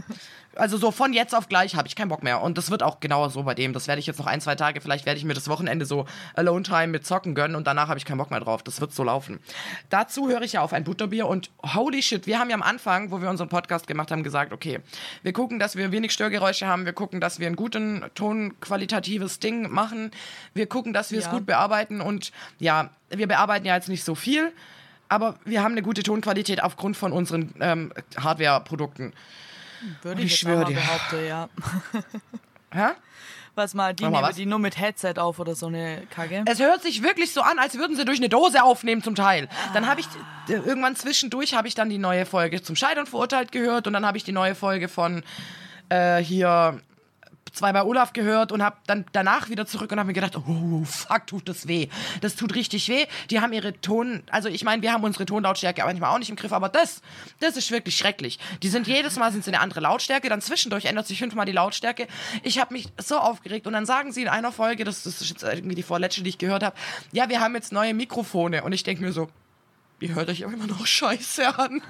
Also 0.54 0.76
so 0.76 0.90
von 0.90 1.12
jetzt 1.12 1.34
auf 1.36 1.48
gleich 1.48 1.76
habe 1.76 1.86
ich 1.86 1.94
keinen 1.94 2.08
Bock 2.08 2.22
mehr. 2.24 2.40
Und 2.40 2.58
das 2.58 2.70
wird 2.70 2.82
auch 2.82 2.98
genau 3.00 3.28
so 3.28 3.44
bei 3.44 3.54
dem. 3.54 3.72
Das 3.72 3.86
werde 3.86 4.00
ich 4.00 4.06
jetzt 4.06 4.18
noch 4.18 4.26
ein, 4.26 4.40
zwei 4.40 4.56
Tage, 4.56 4.80
vielleicht 4.80 5.06
werde 5.06 5.18
ich 5.18 5.24
mir 5.24 5.34
das 5.34 5.48
Wochenende 5.48 5.86
so 5.86 6.06
Alone 6.34 6.64
Time 6.64 6.88
mit 6.88 7.06
Zocken 7.06 7.34
gönnen 7.34 7.54
und 7.54 7.66
danach 7.66 7.88
habe 7.88 7.98
ich 7.98 8.04
keinen 8.04 8.18
Bock 8.18 8.30
mehr 8.30 8.40
drauf. 8.40 8.62
Das 8.64 8.80
wird 8.80 8.92
so 8.92 9.04
laufen. 9.04 9.38
Dazu 9.88 10.28
höre 10.28 10.42
ich 10.42 10.54
ja 10.54 10.62
auf 10.62 10.72
ein 10.72 10.82
Butterbier 10.84 11.28
und 11.28 11.50
holy 11.74 12.02
shit, 12.02 12.26
wir 12.26 12.38
haben 12.40 12.50
ja 12.50 12.56
am 12.56 12.62
Anfang, 12.62 13.10
wo 13.12 13.20
wir 13.20 13.30
unseren 13.30 13.48
Podcast 13.48 13.86
gemacht 13.86 14.10
haben, 14.10 14.24
gesagt, 14.24 14.52
okay, 14.52 14.80
wir 15.22 15.32
gucken, 15.32 15.58
dass 15.60 15.76
wir 15.76 15.92
wenig 15.92 16.12
Störgeräusche 16.12 16.66
haben, 16.66 16.86
wir 16.86 16.92
gucken, 16.92 17.20
dass 17.20 17.38
wir 17.38 17.46
einen 17.46 17.56
guten 17.56 18.04
tonqualitatives 18.14 19.38
Ding 19.38 19.70
machen, 19.70 20.10
wir 20.54 20.66
gucken, 20.66 20.92
dass 20.92 21.12
wir 21.12 21.18
es 21.18 21.26
Ja. 21.26 21.30
gut 21.32 21.46
bearbeiten 21.46 22.00
und 22.00 22.32
ja, 22.58 22.90
wir 23.10 23.28
bearbeiten 23.28 23.66
ja 23.66 23.74
jetzt 23.74 23.88
nicht 23.88 24.02
so 24.04 24.14
viel. 24.14 24.52
Aber 25.08 25.36
wir 25.44 25.62
haben 25.62 25.72
eine 25.72 25.82
gute 25.82 26.02
Tonqualität 26.02 26.62
aufgrund 26.62 26.96
von 26.96 27.12
unseren 27.12 27.54
ähm, 27.60 27.92
Hardware-Produkten. 28.18 29.12
Würde 30.02 30.20
Ich 30.20 30.26
ich, 30.26 30.32
jetzt 30.32 30.40
schwör 30.40 30.56
auch 30.58 30.62
mal 30.62 30.68
dir. 30.68 30.74
behaupten, 30.74 31.26
ja. 31.26 31.48
Hä? 32.72 32.94
Was 33.54 33.74
mal, 33.74 33.92
die 33.92 34.04
mal 34.04 34.22
nehmen 34.22 34.34
die 34.36 34.46
nur 34.46 34.58
mit 34.60 34.78
Headset 34.78 35.14
auf 35.16 35.40
oder 35.40 35.56
so 35.56 35.66
eine 35.66 36.02
Kacke. 36.10 36.44
Es 36.46 36.60
hört 36.60 36.82
sich 36.82 37.02
wirklich 37.02 37.32
so 37.32 37.40
an, 37.40 37.58
als 37.58 37.76
würden 37.76 37.96
sie 37.96 38.04
durch 38.04 38.18
eine 38.18 38.28
Dose 38.28 38.62
aufnehmen 38.62 39.02
zum 39.02 39.16
Teil. 39.16 39.48
Dann 39.74 39.88
habe 39.88 40.00
ich 40.00 40.06
irgendwann 40.46 40.94
zwischendurch 40.94 41.54
habe 41.54 41.66
ich 41.66 41.74
dann 41.74 41.88
die 41.90 41.98
neue 41.98 42.24
Folge 42.24 42.62
zum 42.62 42.76
Scheitern 42.76 43.06
verurteilt 43.06 43.50
gehört 43.50 43.88
und 43.88 43.94
dann 43.94 44.06
habe 44.06 44.16
ich 44.16 44.22
die 44.22 44.30
neue 44.32 44.54
Folge 44.54 44.86
von 44.88 45.24
äh, 45.88 46.18
hier 46.18 46.80
zwei 47.58 47.72
bei 47.72 47.82
Olaf 47.82 48.12
gehört 48.12 48.52
und 48.52 48.62
habe 48.62 48.76
dann 48.86 49.04
danach 49.12 49.50
wieder 49.50 49.66
zurück 49.66 49.92
und 49.92 49.98
habe 49.98 50.06
mir 50.06 50.12
gedacht, 50.14 50.36
oh 50.36 50.84
fuck, 50.84 51.26
tut 51.26 51.48
das 51.48 51.68
weh. 51.68 51.88
Das 52.20 52.36
tut 52.36 52.54
richtig 52.54 52.88
weh. 52.88 53.06
Die 53.30 53.40
haben 53.40 53.52
ihre 53.52 53.78
Ton, 53.80 54.22
also 54.30 54.48
ich 54.48 54.64
meine, 54.64 54.82
wir 54.82 54.92
haben 54.92 55.04
unsere 55.04 55.26
Tonlautstärke 55.26 55.82
manchmal 55.84 56.10
auch 56.14 56.18
nicht 56.18 56.30
im 56.30 56.36
Griff, 56.36 56.52
aber 56.52 56.68
das, 56.68 57.02
das 57.40 57.56
ist 57.56 57.70
wirklich 57.70 57.96
schrecklich. 57.96 58.38
Die 58.62 58.68
sind 58.68 58.86
jedes 58.86 59.16
Mal 59.16 59.32
sind 59.32 59.44
sie 59.44 59.50
eine 59.50 59.60
andere 59.60 59.80
Lautstärke, 59.80 60.28
dann 60.28 60.40
zwischendurch 60.40 60.86
ändert 60.86 61.06
sich 61.06 61.18
fünfmal 61.18 61.46
die 61.46 61.52
Lautstärke. 61.52 62.06
Ich 62.42 62.58
habe 62.58 62.72
mich 62.72 62.88
so 62.98 63.18
aufgeregt 63.18 63.66
und 63.66 63.72
dann 63.72 63.86
sagen 63.86 64.12
sie 64.12 64.22
in 64.22 64.28
einer 64.28 64.52
Folge, 64.52 64.84
das, 64.84 65.02
das 65.02 65.20
ist 65.20 65.28
jetzt 65.28 65.42
irgendwie 65.42 65.74
die 65.74 65.82
vorletzte, 65.82 66.22
die 66.22 66.30
ich 66.30 66.38
gehört 66.38 66.62
habe, 66.62 66.76
ja, 67.12 67.28
wir 67.28 67.40
haben 67.40 67.54
jetzt 67.54 67.72
neue 67.72 67.94
Mikrofone 67.94 68.62
und 68.62 68.72
ich 68.72 68.84
denke 68.84 69.02
mir 69.02 69.12
so, 69.12 69.28
ihr 70.00 70.14
hört 70.14 70.28
euch 70.28 70.40
immer 70.40 70.66
noch 70.66 70.86
scheiße 70.86 71.58
an. 71.58 71.82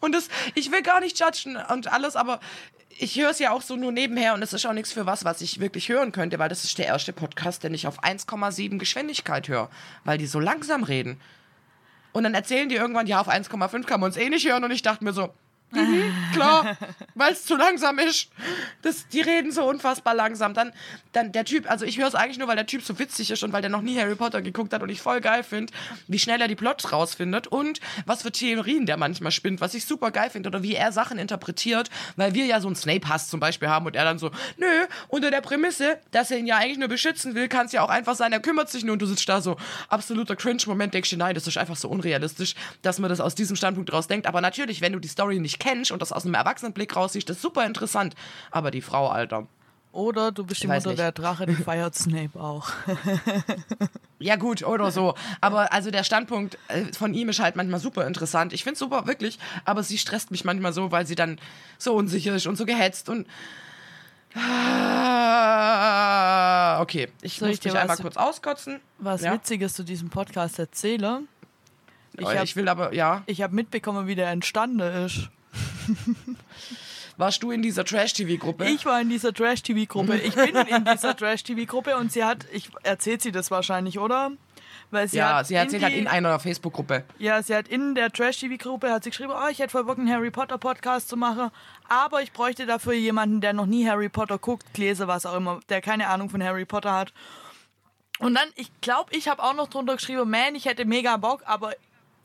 und 0.00 0.14
das, 0.14 0.28
ich 0.54 0.70
will 0.70 0.82
gar 0.82 1.00
nicht 1.00 1.18
judgen 1.18 1.56
und 1.56 1.92
alles, 1.92 2.16
aber 2.16 2.40
ich 2.98 3.18
höre 3.18 3.30
es 3.30 3.38
ja 3.38 3.50
auch 3.52 3.62
so 3.62 3.76
nur 3.76 3.92
nebenher 3.92 4.34
und 4.34 4.42
es 4.42 4.52
ist 4.52 4.66
auch 4.66 4.72
nichts 4.72 4.92
für 4.92 5.06
was, 5.06 5.24
was 5.24 5.40
ich 5.40 5.60
wirklich 5.60 5.88
hören 5.88 6.12
könnte, 6.12 6.38
weil 6.38 6.48
das 6.48 6.64
ist 6.64 6.78
der 6.78 6.86
erste 6.86 7.12
Podcast, 7.12 7.64
den 7.64 7.74
ich 7.74 7.86
auf 7.86 8.02
1,7 8.02 8.78
Geschwindigkeit 8.78 9.48
höre, 9.48 9.70
weil 10.04 10.18
die 10.18 10.26
so 10.26 10.40
langsam 10.40 10.82
reden. 10.82 11.20
Und 12.12 12.24
dann 12.24 12.34
erzählen 12.34 12.68
die 12.68 12.74
irgendwann, 12.74 13.06
ja, 13.06 13.20
auf 13.20 13.28
1,5 13.28 13.84
kann 13.84 14.00
man 14.00 14.08
uns 14.08 14.16
eh 14.16 14.28
nicht 14.28 14.46
hören 14.46 14.64
und 14.64 14.70
ich 14.70 14.82
dachte 14.82 15.04
mir 15.04 15.12
so, 15.12 15.32
Mhm, 15.72 16.12
klar, 16.32 16.76
weil 17.14 17.32
es 17.32 17.44
zu 17.44 17.56
langsam 17.56 17.98
ist. 17.98 18.28
Das, 18.82 19.08
die 19.08 19.20
reden 19.20 19.52
so 19.52 19.64
unfassbar 19.64 20.14
langsam. 20.14 20.54
Dann, 20.54 20.72
dann 21.12 21.32
der 21.32 21.44
Typ, 21.44 21.70
also 21.70 21.84
ich 21.84 21.98
höre 21.98 22.08
es 22.08 22.14
eigentlich 22.14 22.38
nur, 22.38 22.48
weil 22.48 22.56
der 22.56 22.66
Typ 22.66 22.82
so 22.82 22.98
witzig 22.98 23.30
ist 23.30 23.42
und 23.42 23.52
weil 23.52 23.62
der 23.62 23.70
noch 23.70 23.82
nie 23.82 23.98
Harry 23.98 24.14
Potter 24.14 24.42
geguckt 24.42 24.72
hat 24.72 24.82
und 24.82 24.88
ich 24.88 25.00
voll 25.00 25.20
geil 25.20 25.42
finde, 25.42 25.72
wie 26.08 26.18
schnell 26.18 26.40
er 26.40 26.48
die 26.48 26.54
Plots 26.54 26.92
rausfindet 26.92 27.46
und 27.46 27.80
was 28.06 28.22
für 28.22 28.32
Theorien 28.32 28.86
der 28.86 28.96
manchmal 28.96 29.32
spinnt, 29.32 29.60
was 29.60 29.74
ich 29.74 29.84
super 29.84 30.10
geil 30.10 30.30
finde 30.30 30.48
oder 30.48 30.62
wie 30.62 30.74
er 30.74 30.92
Sachen 30.92 31.18
interpretiert, 31.18 31.90
weil 32.16 32.34
wir 32.34 32.46
ja 32.46 32.60
so 32.60 32.68
einen 32.68 32.76
Snape-Hass 32.76 33.28
zum 33.28 33.40
Beispiel 33.40 33.68
haben 33.68 33.86
und 33.86 33.96
er 33.96 34.04
dann 34.04 34.18
so, 34.18 34.30
nö, 34.56 34.66
unter 35.08 35.30
der 35.30 35.40
Prämisse, 35.40 35.98
dass 36.10 36.30
er 36.30 36.38
ihn 36.38 36.46
ja 36.46 36.56
eigentlich 36.56 36.78
nur 36.78 36.88
beschützen 36.88 37.34
will, 37.34 37.48
kann 37.48 37.66
es 37.66 37.72
ja 37.72 37.82
auch 37.82 37.88
einfach 37.90 38.14
sein, 38.14 38.32
er 38.32 38.40
kümmert 38.40 38.70
sich 38.70 38.84
nur 38.84 38.94
und 38.94 39.02
du 39.02 39.06
sitzt 39.06 39.28
da 39.28 39.40
so, 39.40 39.56
absoluter 39.88 40.36
Cringe-Moment, 40.36 40.94
denkst 40.94 41.10
du, 41.10 41.16
nein, 41.16 41.34
das 41.34 41.46
ist 41.46 41.56
einfach 41.56 41.76
so 41.76 41.88
unrealistisch, 41.88 42.54
dass 42.82 42.98
man 42.98 43.08
das 43.08 43.20
aus 43.20 43.34
diesem 43.34 43.56
Standpunkt 43.56 43.92
raus 43.92 44.08
denkt. 44.08 44.26
Aber 44.26 44.40
natürlich, 44.40 44.80
wenn 44.80 44.92
du 44.92 44.98
die 44.98 45.08
Story 45.08 45.38
nicht 45.38 45.58
kennst 45.62 45.90
und 45.92 46.02
das 46.02 46.12
aus 46.12 46.24
einem 46.24 46.34
Erwachsenenblick 46.34 46.94
raus 46.96 47.12
siehst, 47.14 47.28
das 47.28 47.36
ist 47.36 47.42
super 47.42 47.64
interessant. 47.66 48.14
Aber 48.50 48.70
die 48.70 48.82
Frau, 48.82 49.08
Alter. 49.08 49.46
Oder 49.92 50.32
du 50.32 50.44
bist 50.44 50.62
die 50.62 50.66
Mutter 50.68 50.88
nicht. 50.88 50.98
der 50.98 51.12
Drache, 51.12 51.44
die 51.46 51.54
feiert 51.68 51.94
Snape 51.94 52.38
auch. 52.40 52.70
Ja, 54.18 54.36
gut, 54.36 54.62
oder 54.62 54.92
so. 54.92 55.14
Aber 55.40 55.72
also 55.72 55.90
der 55.90 56.04
Standpunkt 56.04 56.56
äh, 56.68 56.84
von 56.92 57.12
ihm 57.12 57.28
ist 57.28 57.40
halt 57.40 57.56
manchmal 57.56 57.80
super 57.80 58.06
interessant. 58.06 58.52
Ich 58.52 58.62
finde 58.62 58.78
super, 58.78 59.08
wirklich. 59.08 59.36
Aber 59.64 59.82
sie 59.82 59.98
stresst 59.98 60.30
mich 60.30 60.44
manchmal 60.44 60.72
so, 60.72 60.92
weil 60.92 61.08
sie 61.08 61.16
dann 61.16 61.40
so 61.76 61.92
unsicher 61.96 62.32
ist 62.36 62.46
und 62.46 62.54
so 62.54 62.64
gehetzt 62.64 63.08
und. 63.08 63.26
Ah, 65.44 66.80
Okay, 66.82 67.08
ich 67.22 67.38
Soll 67.38 67.48
muss 67.50 67.58
ich 67.58 67.64
mich 67.64 67.76
einmal 67.76 67.96
kurz 67.96 68.16
auskotzen. 68.16 68.80
Was 68.98 69.22
Ja. 69.22 69.32
Witziges 69.34 69.74
zu 69.74 69.82
diesem 69.84 70.08
Podcast 70.08 70.58
erzähle. 70.60 71.22
Ich 72.14 72.20
Ich, 72.22 72.26
hab- 72.28 72.44
ich 72.44 72.54
will 72.56 72.68
aber, 72.68 72.92
ja. 72.94 73.22
Ich 73.26 73.42
habe 73.42 73.54
mitbekommen, 73.54 74.06
wie 74.06 74.14
der 74.14 74.30
entstanden 74.30 74.80
ist. 74.80 75.28
Warst 77.16 77.42
du 77.42 77.50
in 77.50 77.62
dieser 77.62 77.84
Trash-TV-Gruppe? 77.84 78.64
Ich 78.66 78.86
war 78.86 79.00
in 79.00 79.10
dieser 79.10 79.34
Trash-TV-Gruppe. 79.34 80.16
Ich 80.16 80.34
bin 80.34 80.56
in 80.66 80.84
dieser 80.84 81.14
Trash-TV-Gruppe 81.16 81.96
und 81.96 82.10
sie 82.12 82.24
hat, 82.24 82.46
ich 82.52 82.70
erzählt 82.82 83.22
sie 83.22 83.32
das 83.32 83.50
wahrscheinlich, 83.50 83.98
oder? 83.98 84.32
Weil 84.90 85.08
sie 85.08 85.18
ja, 85.18 85.36
hat 85.36 85.46
sie 85.46 85.54
erzählt 85.54 85.82
in 85.82 85.84
halt 85.84 85.94
die- 85.94 85.98
in 86.00 86.06
einer 86.06 86.38
Facebook-Gruppe. 86.38 87.04
Ja, 87.18 87.42
sie 87.42 87.54
hat 87.54 87.68
in 87.68 87.94
der 87.94 88.10
Trash-TV-Gruppe 88.12 88.90
hat 88.90 89.04
sie 89.04 89.10
geschrieben, 89.10 89.32
oh, 89.34 89.48
ich 89.50 89.58
hätte 89.58 89.70
voll 89.70 89.84
Bock, 89.84 89.98
einen 89.98 90.10
Harry 90.10 90.30
Potter-Podcast 90.30 91.08
zu 91.08 91.16
machen, 91.16 91.50
aber 91.88 92.22
ich 92.22 92.32
bräuchte 92.32 92.66
dafür 92.66 92.94
jemanden, 92.94 93.40
der 93.40 93.52
noch 93.52 93.66
nie 93.66 93.86
Harry 93.88 94.08
Potter 94.08 94.38
guckt, 94.38 94.72
Gläser, 94.74 95.06
was 95.08 95.26
auch 95.26 95.36
immer, 95.36 95.60
der 95.68 95.80
keine 95.82 96.08
Ahnung 96.08 96.30
von 96.30 96.42
Harry 96.42 96.64
Potter 96.64 96.92
hat. 96.92 97.12
Und 98.18 98.34
dann, 98.34 98.48
ich 98.54 98.70
glaube, 98.80 99.14
ich 99.14 99.28
habe 99.28 99.42
auch 99.42 99.54
noch 99.54 99.68
drunter 99.68 99.96
geschrieben, 99.96 100.30
man, 100.30 100.54
ich 100.54 100.64
hätte 100.64 100.84
mega 100.86 101.16
Bock, 101.18 101.42
aber 101.44 101.72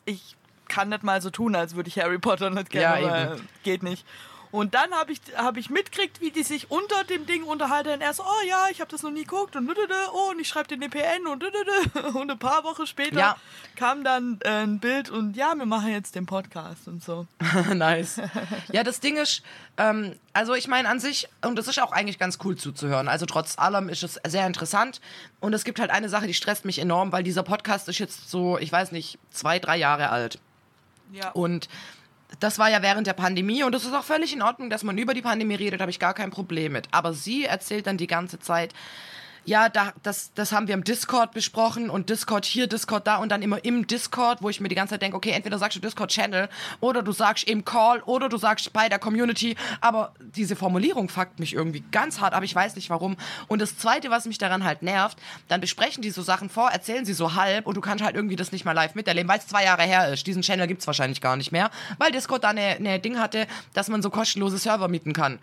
ich 0.06 0.37
kann 0.68 0.90
nicht 0.90 1.04
mal 1.04 1.22
so 1.22 1.30
tun, 1.30 1.56
als 1.56 1.76
würde 1.76 1.90
ich 1.90 2.00
Harry 2.00 2.18
Potter 2.20 2.50
nicht 2.50 2.74
Ja, 2.74 2.94
kennen, 2.94 3.10
weil 3.12 3.34
eben. 3.36 3.48
geht 3.64 3.84
nicht. 3.84 4.06
Und 4.50 4.76
dann 4.76 4.92
habe 4.94 5.12
ich, 5.12 5.20
hab 5.36 5.58
ich 5.58 5.70
mitgekriegt, 5.70 6.22
wie 6.22 6.32
die 6.32 6.44
sich 6.44 6.72
unter 6.72 7.04
dem 7.04 7.26
Ding 7.26 7.44
unterhalten. 7.44 7.90
Und 7.92 8.02
er 8.02 8.14
so, 8.14 8.24
oh 8.24 8.48
ja, 8.48 8.68
ich 8.72 8.80
habe 8.80 8.90
das 8.90 9.04
noch 9.04 9.12
nie 9.12 9.24
geguckt. 9.24 9.56
Und 9.58 9.70
oh, 9.70 10.32
und 10.32 10.40
ich 10.40 10.48
schreibe 10.48 10.70
den 10.70 10.90
PN 10.90 11.28
und. 11.28 11.44
Und 12.16 12.32
ein 12.32 12.40
paar 12.40 12.64
Wochen 12.64 12.88
später 12.88 13.20
Ja. 13.20 13.36
kam 13.76 14.04
dann 14.04 14.40
äh, 14.44 14.64
ein 14.64 14.80
Bild 14.80 15.10
und 15.10 15.36
ja, 15.36 15.54
wir 15.56 15.66
machen 15.66 15.92
jetzt 15.92 16.16
den 16.16 16.26
Podcast 16.26 16.88
und 16.88 17.04
so. 17.04 17.28
nice. 17.74 18.22
Ja, 18.72 18.84
das 18.84 19.00
Ding 19.00 19.18
ist, 19.18 19.42
ähm, 19.78 20.16
also 20.34 20.54
ich 20.56 20.68
meine 20.68 20.88
an 20.90 21.00
sich, 21.00 21.28
und 21.46 21.58
das 21.58 21.68
ist 21.68 21.82
auch 21.82 21.92
eigentlich 21.92 22.18
ganz 22.18 22.40
cool 22.44 22.56
zuzuhören. 22.56 23.08
Also 23.08 23.26
trotz 23.26 23.58
allem 23.58 23.90
ist 23.90 24.04
es 24.04 24.20
sehr 24.28 24.48
interessant. 24.48 25.02
Und 25.40 25.54
es 25.54 25.64
gibt 25.66 25.80
halt 25.80 25.92
eine 25.92 26.10
Sache, 26.10 26.28
die 26.28 26.34
stresst 26.34 26.64
mich 26.66 26.80
enorm, 26.80 27.12
weil 27.12 27.24
dieser 27.24 27.44
Podcast 27.44 27.90
ist 27.90 28.00
jetzt 28.00 28.30
so, 28.30 28.58
ich 28.58 28.72
weiß 28.72 28.92
nicht, 28.92 29.20
zwei, 29.30 29.60
drei 29.60 29.78
Jahre 29.78 30.10
alt. 30.10 30.40
Ja. 31.12 31.32
Und 31.32 31.70
das 32.40 32.60
war 32.60 32.70
ja 32.70 32.82
während 32.82 33.08
der 33.08 33.14
Pandemie 33.14 33.64
und 33.64 33.74
es 33.74 33.86
ist 33.86 33.94
auch 33.94 34.04
völlig 34.04 34.34
in 34.34 34.42
Ordnung, 34.42 34.70
dass 34.70 34.84
man 34.84 34.98
über 34.98 35.14
die 35.14 35.22
Pandemie 35.22 35.56
redet, 35.56 35.82
habe 35.82 35.92
ich 35.92 36.00
gar 36.00 36.14
kein 36.14 36.30
Problem 36.30 36.74
mit. 36.74 36.88
Aber 36.92 37.14
sie 37.14 37.46
erzählt 37.46 37.88
dann 37.88 37.98
die 37.98 38.08
ganze 38.08 38.40
Zeit, 38.40 38.74
ja, 39.48 39.70
da, 39.70 39.94
das, 40.04 40.34
das 40.36 40.52
haben 40.52 40.68
wir 40.68 40.74
im 40.74 40.84
Discord 40.84 41.32
besprochen 41.32 41.90
und 41.90 42.10
Discord 42.10 42.44
hier, 42.44 42.68
Discord 42.68 43.08
da 43.08 43.16
und 43.16 43.30
dann 43.30 43.42
immer 43.42 43.64
im 43.64 43.88
Discord, 43.88 44.42
wo 44.42 44.50
ich 44.50 44.60
mir 44.60 44.68
die 44.68 44.76
ganze 44.76 44.96
Zeit 44.96 45.02
denke, 45.02 45.16
okay, 45.16 45.32
entweder 45.32 45.58
sagst 45.58 45.78
du 45.78 45.80
Discord-Channel 45.80 46.50
oder 46.82 47.02
du 47.02 47.14
sagst 47.14 47.46
im 47.46 47.64
Call 47.64 48.02
oder 48.02 48.28
du 48.28 48.36
sagst 48.36 48.74
bei 48.74 48.90
der 48.90 49.00
Community, 49.00 49.56
aber 49.80 50.14
diese 50.20 50.58
Formulierung 50.58 51.08
fuckt 51.08 51.40
mich 51.40 51.54
irgendwie 51.54 51.82
ganz 51.94 52.20
hart, 52.20 52.34
aber 52.34 52.44
ich 52.44 52.54
weiß 52.54 52.76
nicht 52.76 52.90
warum. 52.90 53.16
Und 53.48 53.62
das 53.62 53.78
Zweite, 53.78 54.10
was 54.10 54.26
mich 54.26 54.38
daran 54.38 54.66
halt 54.66 54.82
nervt, 54.82 55.18
dann 55.48 55.62
besprechen 55.62 56.02
die 56.02 56.10
so 56.10 56.22
Sachen 56.22 56.50
vor, 56.50 56.70
erzählen 56.72 57.06
sie 57.06 57.14
so 57.14 57.36
halb 57.36 57.68
und 57.68 57.78
du 57.78 57.82
kannst 57.82 58.04
halt 58.04 58.18
irgendwie 58.18 58.36
das 58.36 58.52
nicht 58.52 58.66
mal 58.66 58.74
live 58.74 58.96
miterleben, 58.96 59.30
weil 59.30 59.40
es 59.40 59.48
zwei 59.48 59.64
Jahre 59.64 59.84
her 59.84 60.12
ist. 60.12 60.28
Diesen 60.28 60.42
Channel 60.42 60.68
gibt's 60.68 60.88
wahrscheinlich 60.88 61.22
gar 61.22 61.38
nicht 61.38 61.54
mehr, 61.54 61.72
weil 62.00 62.12
Discord 62.12 62.44
da 62.44 62.50
eine, 62.50 62.76
eine 62.76 63.00
Ding 63.00 63.18
hatte, 63.18 63.48
dass 63.74 63.88
man 63.88 64.02
so 64.02 64.10
kostenlose 64.10 64.58
Server 64.58 64.90
mieten 64.90 65.14
kann 65.14 65.40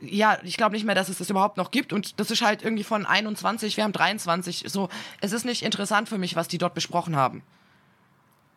ja, 0.00 0.38
ich 0.42 0.56
glaube 0.56 0.74
nicht 0.74 0.84
mehr, 0.84 0.94
dass 0.94 1.08
es 1.08 1.18
das 1.18 1.30
überhaupt 1.30 1.56
noch 1.56 1.70
gibt. 1.70 1.92
Und 1.92 2.18
das 2.20 2.30
ist 2.30 2.42
halt 2.42 2.62
irgendwie 2.62 2.84
von 2.84 3.06
21, 3.06 3.76
wir 3.76 3.84
haben 3.84 3.92
23. 3.92 4.64
So, 4.66 4.88
es 5.20 5.32
ist 5.32 5.44
nicht 5.44 5.62
interessant 5.62 6.08
für 6.08 6.18
mich, 6.18 6.36
was 6.36 6.48
die 6.48 6.58
dort 6.58 6.74
besprochen 6.74 7.16
haben. 7.16 7.42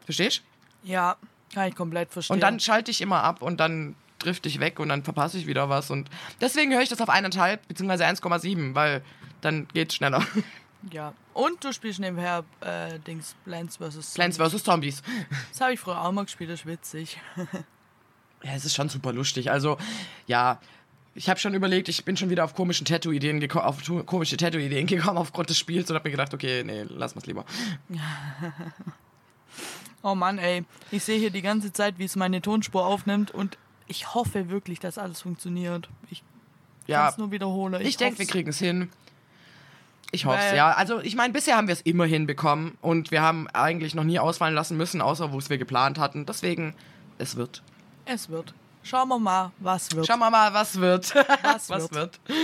Verstehst? 0.06 0.41
Ja, 0.84 1.17
kann 1.53 1.67
ich 1.67 1.75
komplett 1.75 2.12
verstehen. 2.12 2.36
Und 2.36 2.41
dann 2.41 2.60
schalte 2.60 2.91
ich 2.91 3.01
immer 3.01 3.23
ab 3.23 3.41
und 3.41 3.60
dann 3.60 3.95
drifte 4.19 4.47
ich 4.47 4.60
weg 4.60 4.79
und 4.79 4.89
dann 4.89 5.03
verpasse 5.03 5.38
ich 5.38 5.47
wieder 5.47 5.69
was. 5.69 5.91
Und 5.91 6.10
deswegen 6.41 6.73
höre 6.73 6.82
ich 6.82 6.89
das 6.89 7.01
auf 7.01 7.10
eineinhalb 7.10 7.67
beziehungsweise 7.67 8.06
1,7, 8.06 8.73
weil 8.75 9.03
dann 9.41 9.67
geht's 9.73 9.95
schneller. 9.95 10.25
ja. 10.91 11.13
Und 11.34 11.63
du 11.63 11.73
spielst 11.73 11.99
nebenher 11.99 12.43
äh, 12.62 12.99
Dings 12.99 13.36
Plants 13.43 13.77
vs. 13.77 14.13
Plants 14.13 14.38
vs. 14.38 14.63
Zombies. 14.63 15.01
Das 15.51 15.62
habe 15.62 15.73
ich 15.73 15.79
früher 15.79 15.99
auch 15.99 16.12
mal 16.12 16.25
gespielt, 16.25 16.49
das 16.49 16.62
ist 16.62 16.65
witzig. 16.65 17.19
Ja, 18.43 18.51
es 18.56 18.65
ist 18.65 18.75
schon 18.75 18.89
super 18.89 19.13
lustig. 19.13 19.49
Also, 19.49 19.77
ja, 20.27 20.60
ich 21.15 21.30
habe 21.30 21.39
schon 21.39 21.54
überlegt, 21.54 21.89
ich 21.89 22.06
bin 22.06 22.17
schon 22.17 22.30
wieder 22.30 22.43
auf 22.43 22.56
komischen 22.56 22.86
Tattoo-Ideen 22.86 23.39
geko- 23.41 23.60
auf 23.62 23.78
komische 24.06 24.38
Tattoo-Ideen 24.38 24.88
gekommen 24.88 25.17
aufgrund 25.17 25.49
des 25.49 25.58
Spiels 25.58 25.89
und 25.89 25.95
habe 25.95 26.08
mir 26.10 26.12
gedacht, 26.12 26.34
okay, 26.34 26.63
nee, 26.63 26.84
lass 26.89 27.15
mal's 27.15 27.28
lieber. 27.28 27.45
Oh 30.06 30.15
Mann, 30.15 30.38
ey. 30.38 30.65
Ich 30.91 31.04
sehe 31.04 31.17
hier 31.17 31.30
die 31.30 31.41
ganze 31.41 31.71
Zeit, 31.71 31.97
wie 31.97 32.04
es 32.04 32.15
meine 32.15 32.41
Tonspur 32.41 32.86
aufnimmt 32.86 33.32
und 33.32 33.58
ich 33.88 34.13
hoffe 34.13 34.49
wirklich, 34.49 34.80
dass 34.80 34.97
alles 34.97 35.21
funktioniert. 35.21 35.88
Ich 36.10 36.19
kann 36.19 36.28
Ja, 36.88 37.10
es 37.10 37.17
nur 37.17 37.32
wiederholen. 37.32 37.82
ich 37.86 37.95
denke, 37.95 38.19
wir 38.19 38.26
kriegen 38.26 38.49
es 38.49 38.60
hin. 38.60 38.89
Ich 40.12 40.26
hoffe 40.26 40.39
es, 40.49 40.56
ja. 40.56 40.71
Also 40.73 40.99
ich 40.99 41.15
meine, 41.15 41.32
bisher 41.34 41.56
haben 41.56 41.67
wir 41.67 41.73
es 41.73 41.82
immer 41.82 42.06
hinbekommen 42.06 42.78
und 42.82 43.12
wir 43.12 43.21
haben 43.21 43.47
eigentlich 43.54 43.95
noch 43.95 44.04
nie 44.04 44.19
ausfallen 44.19 44.54
lassen 44.54 44.76
müssen, 44.78 44.99
außer 45.02 45.32
wo 45.32 45.38
es 45.38 45.49
wir 45.49 45.58
geplant 45.58 45.97
hatten. 45.97 46.26
Deswegen, 46.26 46.76
es 47.17 47.36
wird. 47.38 47.63
Es 48.06 48.28
wird. 48.30 48.54
Schauen 48.83 49.07
wir 49.07 49.19
mal, 49.19 49.51
was 49.59 49.91
wird. 49.95 50.05
Schauen 50.05 50.19
wir 50.19 50.29
mal, 50.29 50.53
was 50.53 50.79
wird. 50.79 51.15
Was 51.41 51.69
was 51.69 51.91
wird. 51.91 52.19
wird. 52.27 52.39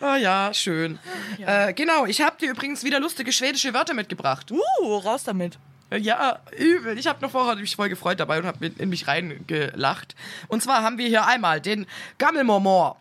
Oh 0.00 0.14
ja, 0.14 0.54
schön. 0.54 0.98
Ja. 1.36 1.68
Äh, 1.68 1.74
genau, 1.74 2.06
ich 2.06 2.22
habe 2.22 2.36
dir 2.38 2.50
übrigens 2.50 2.84
wieder 2.84 3.00
lustige 3.00 3.32
schwedische 3.32 3.74
Wörter 3.74 3.94
mitgebracht. 3.94 4.50
Uh, 4.50 4.96
raus 4.98 5.24
damit. 5.24 5.58
Ja, 5.92 6.38
übel. 6.56 6.96
Ich 6.98 7.08
habe 7.08 7.20
noch 7.20 7.32
vorher 7.32 7.56
mich 7.56 7.74
voll 7.74 7.88
gefreut 7.88 8.20
dabei 8.20 8.38
und 8.38 8.46
habe 8.46 8.66
in 8.66 8.88
mich 8.88 9.08
reingelacht. 9.08 10.14
Und 10.46 10.62
zwar 10.62 10.82
haben 10.82 10.98
wir 10.98 11.08
hier 11.08 11.26
einmal 11.26 11.60
den 11.60 11.86
Gammelmormor. 12.18 12.96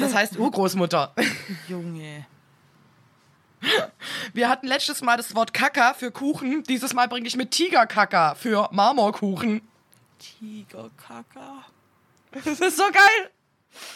Das 0.00 0.14
heißt 0.14 0.36
Urgroßmutter. 0.38 1.14
Junge. 1.68 2.26
Wir 4.34 4.48
hatten 4.48 4.66
letztes 4.66 5.00
Mal 5.00 5.16
das 5.16 5.34
Wort 5.34 5.54
Kaka 5.54 5.94
für 5.94 6.10
Kuchen. 6.10 6.62
Dieses 6.64 6.92
Mal 6.92 7.08
bringe 7.08 7.26
ich 7.26 7.36
mit 7.36 7.50
Tigerkaka 7.50 8.34
für 8.34 8.68
Marmorkuchen. 8.72 9.62
Tigerkaka. 10.18 11.64
Das 12.32 12.60
ist 12.60 12.76
so 12.76 12.84
geil. 12.84 13.30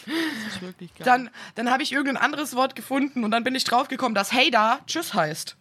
Das 0.05 0.53
ist 0.53 0.61
wirklich 0.61 0.93
geil. 0.95 1.05
Dann, 1.05 1.29
dann 1.55 1.69
habe 1.69 1.83
ich 1.83 1.91
irgendein 1.91 2.17
anderes 2.23 2.55
Wort 2.55 2.75
gefunden 2.75 3.23
und 3.23 3.31
dann 3.31 3.43
bin 3.43 3.55
ich 3.55 3.63
draufgekommen, 3.63 4.15
dass 4.15 4.31
Hey 4.31 4.51
da 4.51 4.79
Tschüss 4.87 5.13
heißt. 5.13 5.57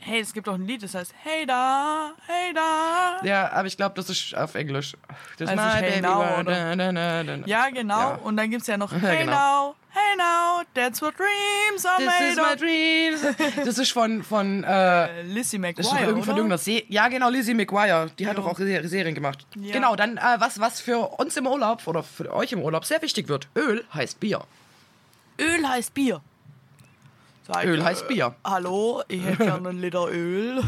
Hey, 0.00 0.20
es 0.20 0.32
gibt 0.32 0.48
auch 0.48 0.54
ein 0.54 0.66
Lied, 0.66 0.82
das 0.82 0.94
heißt 0.94 1.14
Hey 1.22 1.44
da, 1.46 2.12
hey 2.26 2.52
da. 2.54 3.20
Ja, 3.24 3.52
aber 3.52 3.66
ich 3.66 3.76
glaube, 3.76 3.94
das 3.96 4.08
ist 4.10 4.34
auf 4.36 4.54
Englisch. 4.54 4.94
Das 5.38 5.48
Also 5.50 5.62
my 5.62 5.70
Hey 5.82 6.00
Now, 6.00 6.40
oder? 6.40 6.76
na, 6.76 6.92
na. 6.92 7.22
Ja, 7.46 7.68
genau. 7.70 7.98
Ja. 7.98 8.14
Und 8.16 8.36
dann 8.36 8.50
gibt 8.50 8.62
es 8.62 8.68
ja 8.68 8.76
noch 8.76 8.92
Hey 9.00 9.18
genau. 9.24 9.32
now, 9.32 9.74
hey 9.90 10.16
now, 10.16 10.62
that's 10.74 11.02
what 11.02 11.14
dreams 11.18 11.84
are 11.84 11.96
This 11.98 12.30
is 12.30 12.36
made 12.36 12.42
my 12.48 12.54
of. 12.54 12.60
dreams. 12.60 13.64
Das 13.64 13.78
ist 13.78 13.92
von, 13.92 14.22
von, 14.22 14.64
äh, 14.64 15.20
Äh, 15.20 15.22
Lizzie 15.22 15.58
das 15.58 15.86
ist 15.86 15.92
McGuire, 15.92 16.06
irgend 16.08 16.24
von 16.24 16.36
irgendeiner 16.36 16.58
Se 16.58 16.82
Ja, 16.88 17.08
genau, 17.08 17.28
Lizzie 17.30 17.54
McGuire. 17.54 18.10
Die 18.18 18.26
hat 18.26 18.36
Ja. 18.36 18.42
doch 18.42 18.50
auch 18.50 18.58
Se- 18.58 18.88
Serien 18.88 19.14
gemacht. 19.14 19.46
Ja. 19.56 19.72
Genau, 19.72 19.96
dann, 19.96 20.16
äh, 20.16 20.20
was, 20.38 20.58
was 20.60 20.80
für 20.80 20.98
uns 21.18 21.36
im 21.36 21.46
Urlaub 21.46 21.86
oder 21.86 22.02
für 22.02 22.32
euch 22.34 22.52
im 22.52 22.62
Urlaub 22.62 22.84
sehr 22.84 23.02
wichtig 23.02 23.28
wird. 23.28 23.48
Öl 23.56 23.84
heißt 23.92 24.20
Bier. 24.20 24.42
Öl 25.40 25.66
heißt 25.68 25.94
Bier. 25.94 26.20
Ich, 27.48 27.64
Öl 27.64 27.80
äh, 27.80 27.84
heißt 27.84 28.08
Bier. 28.08 28.34
Hallo, 28.44 29.02
ich 29.08 29.24
hätte 29.24 29.44
gerne 29.44 29.70
einen 29.70 29.80
Liter 29.80 30.08
Öl. 30.08 30.62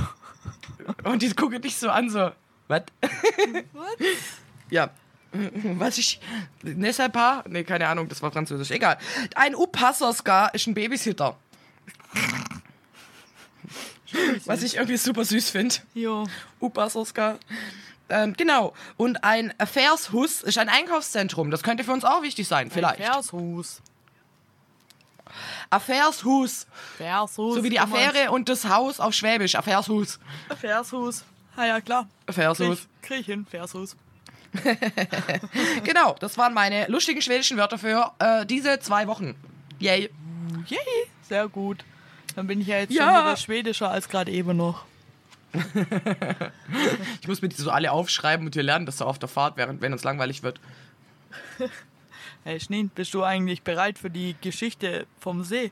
Und 1.05 1.23
die 1.23 1.31
gucken 1.31 1.61
dich 1.61 1.77
so 1.77 1.91
an, 1.91 2.09
so, 2.09 2.31
was? 2.69 2.83
ja. 4.71 4.91
Was 5.79 5.99
ich. 5.99 6.21
Ne 6.63 6.93
sais 6.93 7.11
pas? 7.11 7.45
Nee, 7.47 7.63
keine 7.65 7.87
Ahnung, 7.87 8.09
das 8.09 8.21
war 8.23 8.33
französisch. 8.33 8.71
Egal. 8.71 8.99
Ein 9.37 9.55
Upasserska 9.55 10.49
ist 10.49 10.67
ein 10.67 10.75
Babysitter. 10.75 11.37
Was 14.45 14.63
ich 14.63 14.75
irgendwie 14.75 14.97
super 14.97 15.25
süß 15.25 15.51
finde. 15.51 15.77
Jo. 15.95 16.27
Upasserska. 16.59 17.39
Ähm, 18.09 18.35
genau. 18.37 18.75
Und 18.97 19.23
ein 19.23 19.55
Vershus 19.65 20.43
ist 20.43 20.59
ein 20.59 20.69
Einkaufszentrum. 20.69 21.53
Das 21.53 21.63
könnte 21.63 21.85
für 21.85 21.93
uns 21.93 22.05
auch 22.05 22.23
wichtig 22.23 22.49
sein, 22.49 22.71
vielleicht. 22.71 23.01
Vershus. 23.01 23.83
Affärshus. 25.71 26.67
Vershus. 26.97 27.55
So 27.57 27.65
wie 27.65 27.71
die 27.71 27.81
Affäre 27.81 28.31
und 28.31 28.49
das 28.49 28.69
Haus 28.69 29.01
auf 29.01 29.15
Schwäbisch. 29.15 29.55
Affärshus. 29.57 30.19
Vershus. 30.61 31.25
Ah 31.57 31.65
ja, 31.67 31.81
klar. 31.81 32.09
Vershus. 32.29 32.79
Krieg, 32.79 32.89
krieg 33.03 33.21
ich 33.21 33.27
hin, 33.27 33.47
Vershus. 33.49 33.97
Genau, 35.85 36.17
das 36.19 36.37
waren 36.39 36.55
meine 36.55 36.87
lustigen 36.89 37.23
schwedischen 37.23 37.57
Wörter 37.57 37.79
für 37.79 38.13
äh, 38.19 38.45
diese 38.47 38.81
zwei 38.81 39.07
Wochen. 39.07 39.35
Yay. 39.79 40.11
Yay, 40.67 40.79
sehr 41.29 41.49
gut. 41.49 41.85
Dann 42.35 42.47
bin 42.47 42.61
ich 42.61 42.67
ja 42.67 42.79
jetzt 42.79 42.93
Ja. 42.93 43.05
schon 43.15 43.25
wieder 43.25 43.37
schwedischer 43.37 43.91
als 43.91 44.09
gerade 44.09 44.31
eben 44.33 44.57
noch. 44.57 44.85
Ich 47.21 47.29
muss 47.29 47.43
mir 47.43 47.49
die 47.49 47.57
so 47.61 47.71
alle 47.71 47.93
aufschreiben 47.93 48.47
und 48.47 48.55
wir 48.55 48.63
lernen 48.63 48.87
das 48.87 48.99
so 48.99 49.05
auf 49.05 49.19
der 49.19 49.29
Fahrt, 49.29 49.57
während 49.57 49.81
wenn 49.83 49.93
uns 49.93 50.05
langweilig 50.05 50.43
wird. 50.43 50.61
Hey 52.45 52.59
Schneen, 52.59 52.89
bist 52.89 53.13
du 53.15 53.23
eigentlich 53.23 53.63
bereit 53.63 53.99
für 53.99 54.11
die 54.11 54.35
Geschichte 54.41 55.07
vom 55.19 55.45
See? 55.45 55.71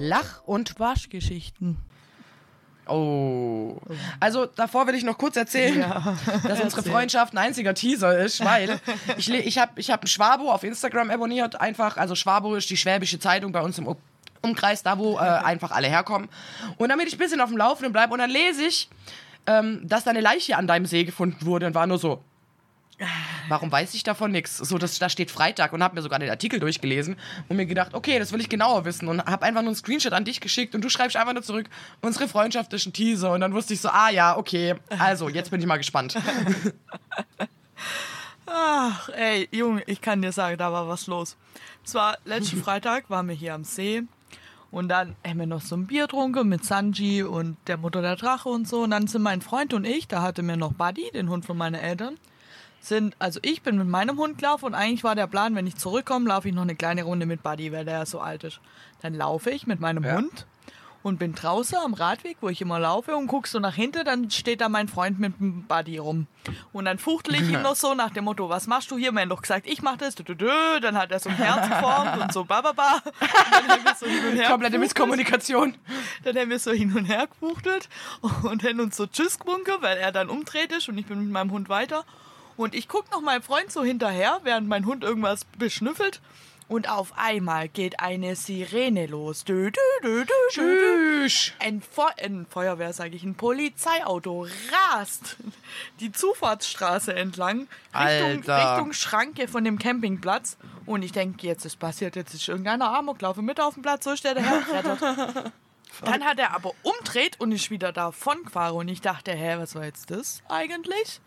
Lach- 0.00 0.42
und 0.46 0.78
Waschgeschichten. 0.78 1.76
Oh. 2.86 3.76
Also 4.20 4.46
davor 4.46 4.86
will 4.86 4.94
ich 4.94 5.04
noch 5.04 5.18
kurz 5.18 5.36
erzählen, 5.36 5.80
dass 6.44 6.60
unsere. 6.60 6.82
Freundschaft 6.82 7.34
ein 7.34 7.38
einziger 7.38 7.74
Teaser 7.74 8.18
ist, 8.18 8.42
weil 8.42 8.80
ich, 9.18 9.28
ich 9.28 9.58
habe 9.58 9.72
ich 9.78 9.90
hab 9.90 10.00
einen 10.00 10.06
Schwabo 10.08 10.50
auf 10.50 10.62
Instagram 10.64 11.10
abonniert, 11.10 11.60
einfach, 11.60 11.96
also 11.98 12.14
Schwabo 12.14 12.54
ist 12.54 12.70
die 12.70 12.76
schwäbische 12.78 13.18
Zeitung 13.18 13.52
bei 13.52 13.60
uns 13.60 13.76
im 13.78 13.88
U- 13.88 13.96
Umkreis, 14.42 14.82
da 14.82 14.98
wo 14.98 15.16
äh, 15.16 15.20
einfach 15.20 15.70
alle 15.70 15.88
herkommen. 15.88 16.28
Und 16.76 16.88
damit 16.88 17.08
ich 17.08 17.14
ein 17.14 17.18
bisschen 17.18 17.40
auf 17.40 17.48
dem 17.48 17.58
Laufenden 17.58 17.92
bleibe 17.92 18.12
und 18.12 18.18
dann 18.18 18.30
lese 18.30 18.64
ich, 18.64 18.88
ähm, 19.46 19.80
dass 19.82 20.04
da 20.04 20.10
eine 20.10 20.20
Leiche 20.20 20.56
an 20.56 20.66
deinem 20.66 20.86
See 20.86 21.04
gefunden 21.04 21.44
wurde 21.46 21.66
und 21.66 21.74
war 21.74 21.86
nur 21.86 21.98
so, 21.98 22.22
warum 23.48 23.70
weiß 23.70 23.94
ich 23.94 24.02
davon 24.02 24.32
nichts? 24.32 24.56
So, 24.56 24.76
das, 24.78 24.98
da 24.98 25.08
steht 25.08 25.30
Freitag 25.30 25.72
und 25.72 25.82
habe 25.82 25.94
mir 25.94 26.02
sogar 26.02 26.18
den 26.18 26.30
Artikel 26.30 26.60
durchgelesen 26.60 27.16
und 27.48 27.56
mir 27.56 27.66
gedacht, 27.66 27.94
okay, 27.94 28.18
das 28.18 28.32
will 28.32 28.40
ich 28.40 28.48
genauer 28.48 28.84
wissen 28.84 29.08
und 29.08 29.24
habe 29.24 29.46
einfach 29.46 29.62
nur 29.62 29.70
einen 29.70 29.76
Screenshot 29.76 30.12
an 30.12 30.24
dich 30.24 30.40
geschickt 30.40 30.74
und 30.74 30.82
du 30.82 30.88
schreibst 30.88 31.16
einfach 31.16 31.32
nur 31.32 31.42
zurück, 31.42 31.66
unsere 32.00 32.28
Freundschaft 32.28 32.72
ist 32.72 32.86
ein 32.86 32.92
Teaser 32.92 33.32
und 33.32 33.40
dann 33.40 33.54
wusste 33.54 33.74
ich 33.74 33.80
so, 33.80 33.88
ah 33.88 34.10
ja, 34.10 34.36
okay, 34.36 34.74
also 34.98 35.28
jetzt 35.28 35.50
bin 35.50 35.60
ich 35.60 35.66
mal 35.66 35.76
gespannt. 35.76 36.16
Ach, 38.46 39.08
ey, 39.10 39.48
Junge, 39.52 39.82
ich 39.86 40.00
kann 40.00 40.22
dir 40.22 40.32
sagen, 40.32 40.56
da 40.56 40.72
war 40.72 40.88
was 40.88 41.06
los. 41.06 41.36
Es 41.84 41.94
war 41.94 42.18
letzten 42.24 42.62
Freitag, 42.64 43.10
waren 43.10 43.28
wir 43.28 43.34
hier 43.34 43.54
am 43.54 43.64
See 43.64 44.04
und 44.70 44.88
dann 44.88 45.16
haben 45.26 45.38
wir 45.38 45.46
noch 45.46 45.62
so 45.62 45.76
ein 45.76 45.86
Bier 45.86 46.02
getrunken 46.02 46.48
mit 46.48 46.64
Sanji 46.64 47.22
und 47.22 47.56
der 47.66 47.78
Mutter 47.78 48.02
der 48.02 48.16
Drache 48.16 48.48
und 48.48 48.68
so. 48.68 48.82
Und 48.82 48.90
dann 48.90 49.06
sind 49.06 49.22
mein 49.22 49.40
Freund 49.40 49.72
und 49.72 49.84
ich, 49.84 50.08
da 50.08 50.22
hatte 50.22 50.42
mir 50.42 50.56
noch 50.56 50.72
Buddy, 50.72 51.10
den 51.12 51.30
Hund 51.30 51.46
von 51.46 51.56
meinen 51.56 51.74
Eltern, 51.74 52.16
sind, 52.80 53.16
also 53.18 53.40
ich 53.42 53.62
bin 53.62 53.78
mit 53.78 53.88
meinem 53.88 54.18
Hund 54.18 54.38
gelaufen 54.38 54.66
und 54.66 54.74
eigentlich 54.74 55.04
war 55.04 55.14
der 55.14 55.26
Plan, 55.26 55.54
wenn 55.54 55.66
ich 55.66 55.76
zurückkomme, 55.76 56.28
laufe 56.28 56.48
ich 56.48 56.54
noch 56.54 56.62
eine 56.62 56.76
kleine 56.76 57.02
Runde 57.02 57.26
mit 57.26 57.42
Buddy, 57.42 57.72
weil 57.72 57.84
der 57.84 57.98
ja 57.98 58.06
so 58.06 58.20
alt 58.20 58.44
ist. 58.44 58.60
Dann 59.00 59.14
laufe 59.14 59.50
ich 59.50 59.66
mit 59.66 59.80
meinem 59.80 60.04
Ja. 60.04 60.16
Hund 60.16 60.46
und 61.02 61.18
bin 61.18 61.34
draußen 61.34 61.78
am 61.78 61.94
Radweg, 61.94 62.38
wo 62.40 62.48
ich 62.48 62.60
immer 62.60 62.78
laufe 62.78 63.16
und 63.16 63.28
guckst 63.28 63.52
so 63.52 63.60
nach 63.60 63.74
hinten, 63.74 64.04
dann 64.04 64.30
steht 64.30 64.60
da 64.60 64.68
mein 64.68 64.88
Freund 64.88 65.18
mit 65.18 65.38
dem 65.38 65.64
Buddy 65.64 65.98
rum. 65.98 66.26
Und 66.72 66.86
dann 66.86 66.98
fuchtel 66.98 67.36
ich 67.36 67.48
ihm 67.48 67.62
noch 67.62 67.76
so 67.76 67.94
nach 67.94 68.10
dem 68.10 68.24
Motto, 68.24 68.48
was 68.48 68.66
machst 68.66 68.90
du 68.90 68.98
hier? 68.98 69.12
Mir 69.12 69.26
doch 69.26 69.42
gesagt, 69.42 69.66
ich 69.66 69.82
mach 69.82 69.96
das. 69.96 70.14
Dü, 70.14 70.24
dü, 70.24 70.34
dü. 70.34 70.80
Dann 70.80 70.96
hat 70.96 71.10
er 71.10 71.20
so 71.20 71.28
ein 71.28 71.36
Herz 71.36 71.68
geformt 71.68 72.20
und 72.20 72.32
so 72.32 72.44
bababa. 72.44 73.02
So 73.98 74.06
Komplette. 74.48 74.78
Misskommunikation. 74.78 75.76
Dann 76.24 76.36
haben 76.36 76.50
wir 76.50 76.58
so 76.58 76.72
hin 76.72 76.92
und 76.96 77.04
her 77.04 77.26
gefuchtelt 77.26 77.88
und 78.42 78.62
haben 78.62 78.80
uns 78.80 78.96
so 78.96 79.06
Tschüss 79.06 79.38
gewunken, 79.38 79.74
weil 79.80 79.98
er 79.98 80.12
dann 80.12 80.28
umdreht 80.28 80.72
ist 80.72 80.88
und 80.88 80.98
ich 80.98 81.06
bin 81.06 81.20
mit 81.20 81.30
meinem 81.30 81.50
Hund 81.50 81.68
weiter. 81.68 82.04
Und 82.56 82.74
ich 82.74 82.88
guck 82.88 83.10
noch 83.12 83.20
meinem 83.20 83.42
Freund 83.42 83.70
so 83.70 83.84
hinterher, 83.84 84.40
während 84.42 84.68
mein 84.68 84.84
Hund 84.84 85.04
irgendwas 85.04 85.44
beschnüffelt. 85.44 86.20
Und 86.68 86.90
auf 86.90 87.14
einmal 87.16 87.68
geht 87.68 87.98
eine 87.98 88.36
Sirene 88.36 89.06
los. 89.06 89.44
Dü, 89.44 89.70
dü, 89.70 89.78
dü. 90.02 90.26
Tschüss. 90.50 91.52
Ein, 91.58 91.80
Fe 91.80 92.06
ein 92.22 92.46
Feuerwehr, 92.48 92.92
sage 92.92 93.16
ich, 93.16 93.24
ein 93.24 93.34
Polizeiauto 93.34 94.46
rast 94.70 95.38
die 96.00 96.12
Zufahrtsstraße 96.12 97.14
entlang 97.14 97.68
Richtung, 97.94 98.44
Alter. 98.52 98.76
Richtung 98.76 98.92
Schranke 98.92 99.48
von 99.48 99.64
dem 99.64 99.78
Campingplatz. 99.78 100.58
Und 100.84 101.02
ich 101.02 101.12
denke, 101.12 101.46
jetzt 101.46 101.64
ist 101.64 101.78
passiert, 101.78 102.16
jetzt 102.16 102.34
ist 102.34 102.48
irgendeiner 102.48 102.94
Amoklauf 102.94 103.36
mit 103.38 103.60
auf 103.60 103.74
dem 103.74 103.82
Platz, 103.82 104.04
so 104.04 104.12
ist 104.12 104.24
der 104.24 104.34
dahergerettet. 104.34 105.00
Dann 106.04 106.24
hat 106.24 106.38
er 106.38 106.54
aber 106.54 106.72
umdreht 106.82 107.40
und 107.40 107.50
ist 107.50 107.70
wieder 107.70 107.92
davon 107.92 108.44
gefahren. 108.44 108.76
Und 108.76 108.88
ich 108.88 109.00
dachte, 109.00 109.32
hä, 109.32 109.56
was 109.58 109.74
war 109.74 109.84
jetzt 109.84 110.10
das 110.10 110.42
eigentlich? 110.48 111.20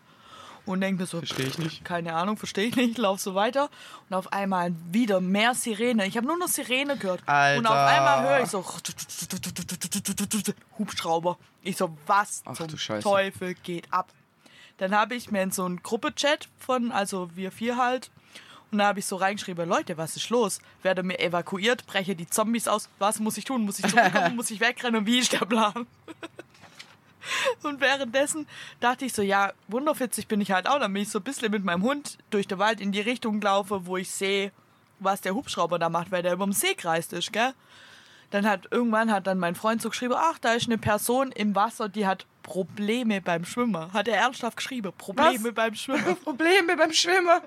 Und 0.64 0.80
denke 0.80 1.02
mir 1.02 1.06
so, 1.06 1.18
Versteh 1.18 1.42
ich 1.42 1.58
nicht. 1.58 1.84
keine 1.84 2.14
Ahnung, 2.14 2.36
verstehe 2.36 2.66
ich 2.66 2.76
nicht, 2.76 2.96
lauf 2.96 3.20
so 3.20 3.34
weiter. 3.34 3.68
Und 4.08 4.14
auf 4.14 4.32
einmal 4.32 4.72
wieder 4.90 5.20
mehr 5.20 5.54
Sirene. 5.54 6.06
Ich 6.06 6.16
habe 6.16 6.26
nur 6.26 6.38
noch 6.38 6.48
Sirene 6.48 6.96
gehört. 6.96 7.20
Und 7.20 7.26
auf 7.26 7.34
Alter. 7.34 7.86
einmal 7.86 8.28
höre 8.28 8.44
ich 8.44 8.50
so 8.50 8.64
Hubschrauber. 10.78 11.38
Ich 11.62 11.76
so, 11.76 11.96
was 12.06 12.42
Ach 12.44 12.56
zum. 12.56 13.00
Teufel 13.00 13.54
geht 13.54 13.92
ab? 13.92 14.12
Dann 14.78 14.94
habe 14.94 15.14
ich 15.14 15.30
mir 15.30 15.42
in 15.42 15.50
so 15.50 15.64
einen 15.64 15.82
Gruppe-Chat 15.82 16.48
von, 16.58 16.92
also 16.92 17.30
wir 17.34 17.52
vier 17.52 17.76
halt, 17.76 18.10
und 18.70 18.78
da 18.78 18.86
habe 18.86 19.00
ich 19.00 19.06
so 19.06 19.16
reingeschrieben, 19.16 19.68
Leute, 19.68 19.98
was 19.98 20.16
ist 20.16 20.30
los? 20.30 20.60
Werde 20.82 21.02
mir 21.02 21.20
evakuiert, 21.20 21.86
breche 21.86 22.16
die 22.16 22.26
Zombies 22.26 22.68
aus. 22.68 22.88
Was 22.98 23.20
muss 23.20 23.36
ich 23.36 23.44
tun? 23.44 23.64
Muss 23.64 23.78
ich 23.78 23.86
zurückkommen? 23.86 24.36
muss 24.36 24.50
ich 24.50 24.60
wegrennen? 24.60 25.00
Und 25.00 25.06
wie 25.06 25.18
ist 25.18 25.32
der 25.32 25.44
Plan? 25.44 25.74
Und 27.62 27.80
währenddessen 27.80 28.46
dachte 28.80 29.04
ich 29.04 29.12
so, 29.12 29.22
ja, 29.22 29.52
wunderfitzig 29.68 30.28
bin 30.28 30.40
ich 30.40 30.52
halt 30.52 30.66
auch. 30.66 30.78
Dann 30.78 30.92
bin 30.92 31.02
ich 31.02 31.10
so 31.10 31.18
ein 31.18 31.24
bisschen 31.24 31.50
mit 31.50 31.64
meinem 31.64 31.82
Hund 31.82 32.18
durch 32.30 32.46
den 32.46 32.58
Wald 32.58 32.80
in 32.80 32.92
die 32.92 33.00
Richtung 33.00 33.40
gelaufen, 33.40 33.86
wo 33.86 33.96
ich 33.96 34.10
sehe, 34.10 34.52
was 34.98 35.20
der 35.20 35.34
Hubschrauber 35.34 35.78
da 35.78 35.88
macht, 35.88 36.10
weil 36.10 36.22
der 36.22 36.32
über 36.32 36.44
dem 36.44 36.52
See 36.52 36.74
kreist 36.74 37.12
ist, 37.12 37.32
gell? 37.32 37.54
Dann 38.32 38.46
hat 38.46 38.66
irgendwann 38.70 39.12
hat 39.12 39.26
dann 39.26 39.38
mein 39.38 39.54
Freund 39.54 39.80
so 39.80 39.90
geschrieben, 39.90 40.14
ach, 40.16 40.38
da 40.38 40.54
ist 40.54 40.66
eine 40.66 40.78
Person 40.78 41.30
im 41.32 41.54
Wasser, 41.54 41.88
die 41.88 42.06
hat 42.06 42.26
Probleme 42.42 43.20
beim 43.20 43.44
Schwimmen. 43.44 43.92
Hat 43.92 44.08
er 44.08 44.16
ernsthaft 44.16 44.56
geschrieben, 44.56 44.92
Probleme 44.98 45.44
Was? 45.44 45.54
beim 45.54 45.74
Schwimmen. 45.74 46.16
Probleme 46.24 46.76
beim 46.76 46.92
Schwimmen. 46.92 47.40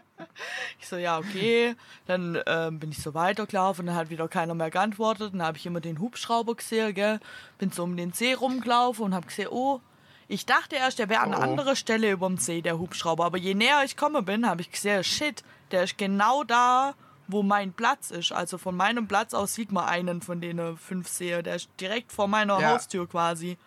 Ich 0.80 0.88
so, 0.88 0.96
ja, 0.96 1.18
okay. 1.18 1.76
Dann 2.06 2.40
ähm, 2.46 2.80
bin 2.80 2.92
ich 2.92 3.02
so 3.02 3.14
weitergelaufen, 3.14 3.88
dann 3.88 3.96
hat 3.96 4.10
wieder 4.10 4.28
keiner 4.30 4.54
mehr 4.54 4.70
geantwortet. 4.70 5.34
Dann 5.34 5.42
habe 5.44 5.58
ich 5.58 5.66
immer 5.66 5.82
den 5.82 6.00
Hubschrauber 6.00 6.56
gesehen, 6.56 6.94
gell? 6.94 7.20
Bin 7.58 7.72
so 7.72 7.84
um 7.84 7.98
den 7.98 8.14
See 8.14 8.34
rumgelaufen 8.34 9.04
und 9.06 9.14
habe 9.16 9.26
gesehen, 9.28 9.50
oh, 9.52 9.82
ich 10.28 10.46
dachte 10.46 10.76
erst, 10.78 11.00
der 11.00 11.10
wäre 11.10 11.22
an 11.22 11.34
einer 11.34 11.46
Oh. 11.46 11.50
anderen 11.50 11.76
Stelle 11.76 12.12
über 12.12 12.28
dem 12.28 12.38
See, 12.38 12.62
der 12.62 12.80
Hubschrauber. 12.80 13.26
Aber 13.26 13.38
je 13.38 13.54
näher 13.54 13.84
ich 13.84 13.98
komme 13.98 14.22
bin, 14.22 14.48
habe 14.48 14.62
ich 14.62 14.72
gesehen, 14.72 15.04
shit, 15.04 15.44
der 15.72 15.84
ist 15.84 15.98
genau 15.98 16.44
da, 16.44 16.94
wo 17.28 17.44
mein 17.44 17.74
Platz 17.74 18.12
ist. 18.12 18.32
Also 18.32 18.58
von 18.58 18.76
meinem 18.76 19.08
Platz 19.08 19.34
aus 19.34 19.54
sieht 19.54 19.72
man 19.72 19.86
einen 19.86 20.22
von 20.22 20.42
den 20.42 20.78
fünf 20.78 21.08
Seen. 21.08 21.44
Der 21.44 21.56
ist 21.56 21.70
direkt 21.80 22.12
vor 22.12 22.28
meiner 22.28 22.60
Ja. 22.60 22.70
Haustür 22.70 23.08
quasi. 23.08 23.58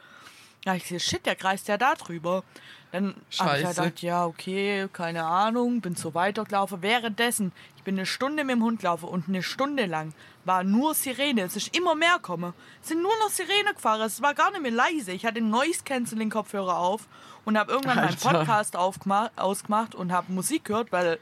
Ja, 0.64 0.74
ich 0.74 0.84
sehe, 0.86 1.00
shit, 1.00 1.24
der 1.24 1.36
kreist 1.36 1.68
ja 1.68 1.76
da 1.78 1.94
drüber. 1.94 2.42
Dann 2.90 3.08
habe 3.08 3.20
ich 3.30 3.36
Scheiße. 3.36 3.82
gedacht, 3.82 4.02
ja, 4.02 4.24
okay, 4.26 4.88
keine 4.92 5.24
Ahnung, 5.24 5.80
bin 5.82 5.94
so 5.94 6.14
weitergelaufen. 6.14 6.80
Währenddessen, 6.82 7.52
ich 7.76 7.82
bin 7.84 7.96
eine 7.96 8.06
Stunde 8.06 8.44
mit 8.44 8.56
dem 8.56 8.62
Hund 8.64 8.80
gelaufen 8.80 9.08
und 9.08 9.28
eine 9.28 9.42
Stunde 9.42 9.84
lang 9.86 10.14
war 10.44 10.64
nur 10.64 10.94
Sirene. 10.94 11.42
Es 11.42 11.54
ist 11.56 11.76
immer 11.76 11.94
mehr 11.94 12.14
gekommen. 12.14 12.54
Es 12.82 12.88
sind 12.88 13.02
nur 13.02 13.12
noch 13.20 13.28
Sirene 13.30 13.74
gefahren. 13.74 14.00
Es 14.00 14.22
war 14.22 14.34
gar 14.34 14.50
nicht 14.50 14.62
mehr 14.62 14.70
leise. 14.70 15.12
Ich 15.12 15.26
hatte 15.26 15.40
Noise 15.42 15.82
Cancelling 15.84 16.30
Kopfhörer 16.30 16.78
auf 16.78 17.06
und 17.44 17.58
habe 17.58 17.72
irgendwann 17.72 17.96
meinen 17.96 18.08
Alter. 18.08 18.30
Podcast 18.30 18.74
aufgema- 18.76 19.30
ausgemacht 19.36 19.94
und 19.94 20.10
habe 20.10 20.32
Musik 20.32 20.64
gehört, 20.64 20.90
weil 20.90 21.18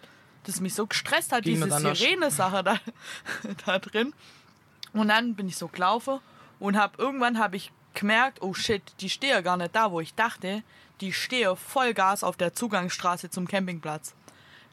das 0.47 0.61
mich 0.61 0.75
so 0.75 0.87
gestresst 0.87 1.33
hat, 1.33 1.45
Ging 1.45 1.63
diese. 1.63 1.95
Sirene-Sache 1.95 2.63
da, 2.63 2.79
da 3.67 3.79
drin. 3.79 4.15
Und 4.93 5.09
dann 5.09 5.35
bin 5.35 5.49
ich 5.49 5.57
so 5.57 5.69
gelaufen 5.69 6.21
und 6.59 6.77
habe 6.77 6.95
irgendwann 6.99 7.39
habe 7.39 7.57
ich 7.57 7.73
gemerkt, 7.95 8.43
oh 8.43 8.55
shit, 8.55 8.83
die 9.01 9.11
stehe 9.11 9.43
gar 9.43 9.57
nicht 9.57 9.75
da, 9.75 9.91
wo 9.91 10.01
ich 10.01 10.15
dachte. 10.15 10.63
Die 11.01 11.13
stehe 11.13 11.57
Vollgas 11.57 12.25
auf 12.25 12.37
der 12.37 12.55
Zugangsstraße 12.55 13.29
zum 13.29 13.47
Campingplatz. 13.47 14.15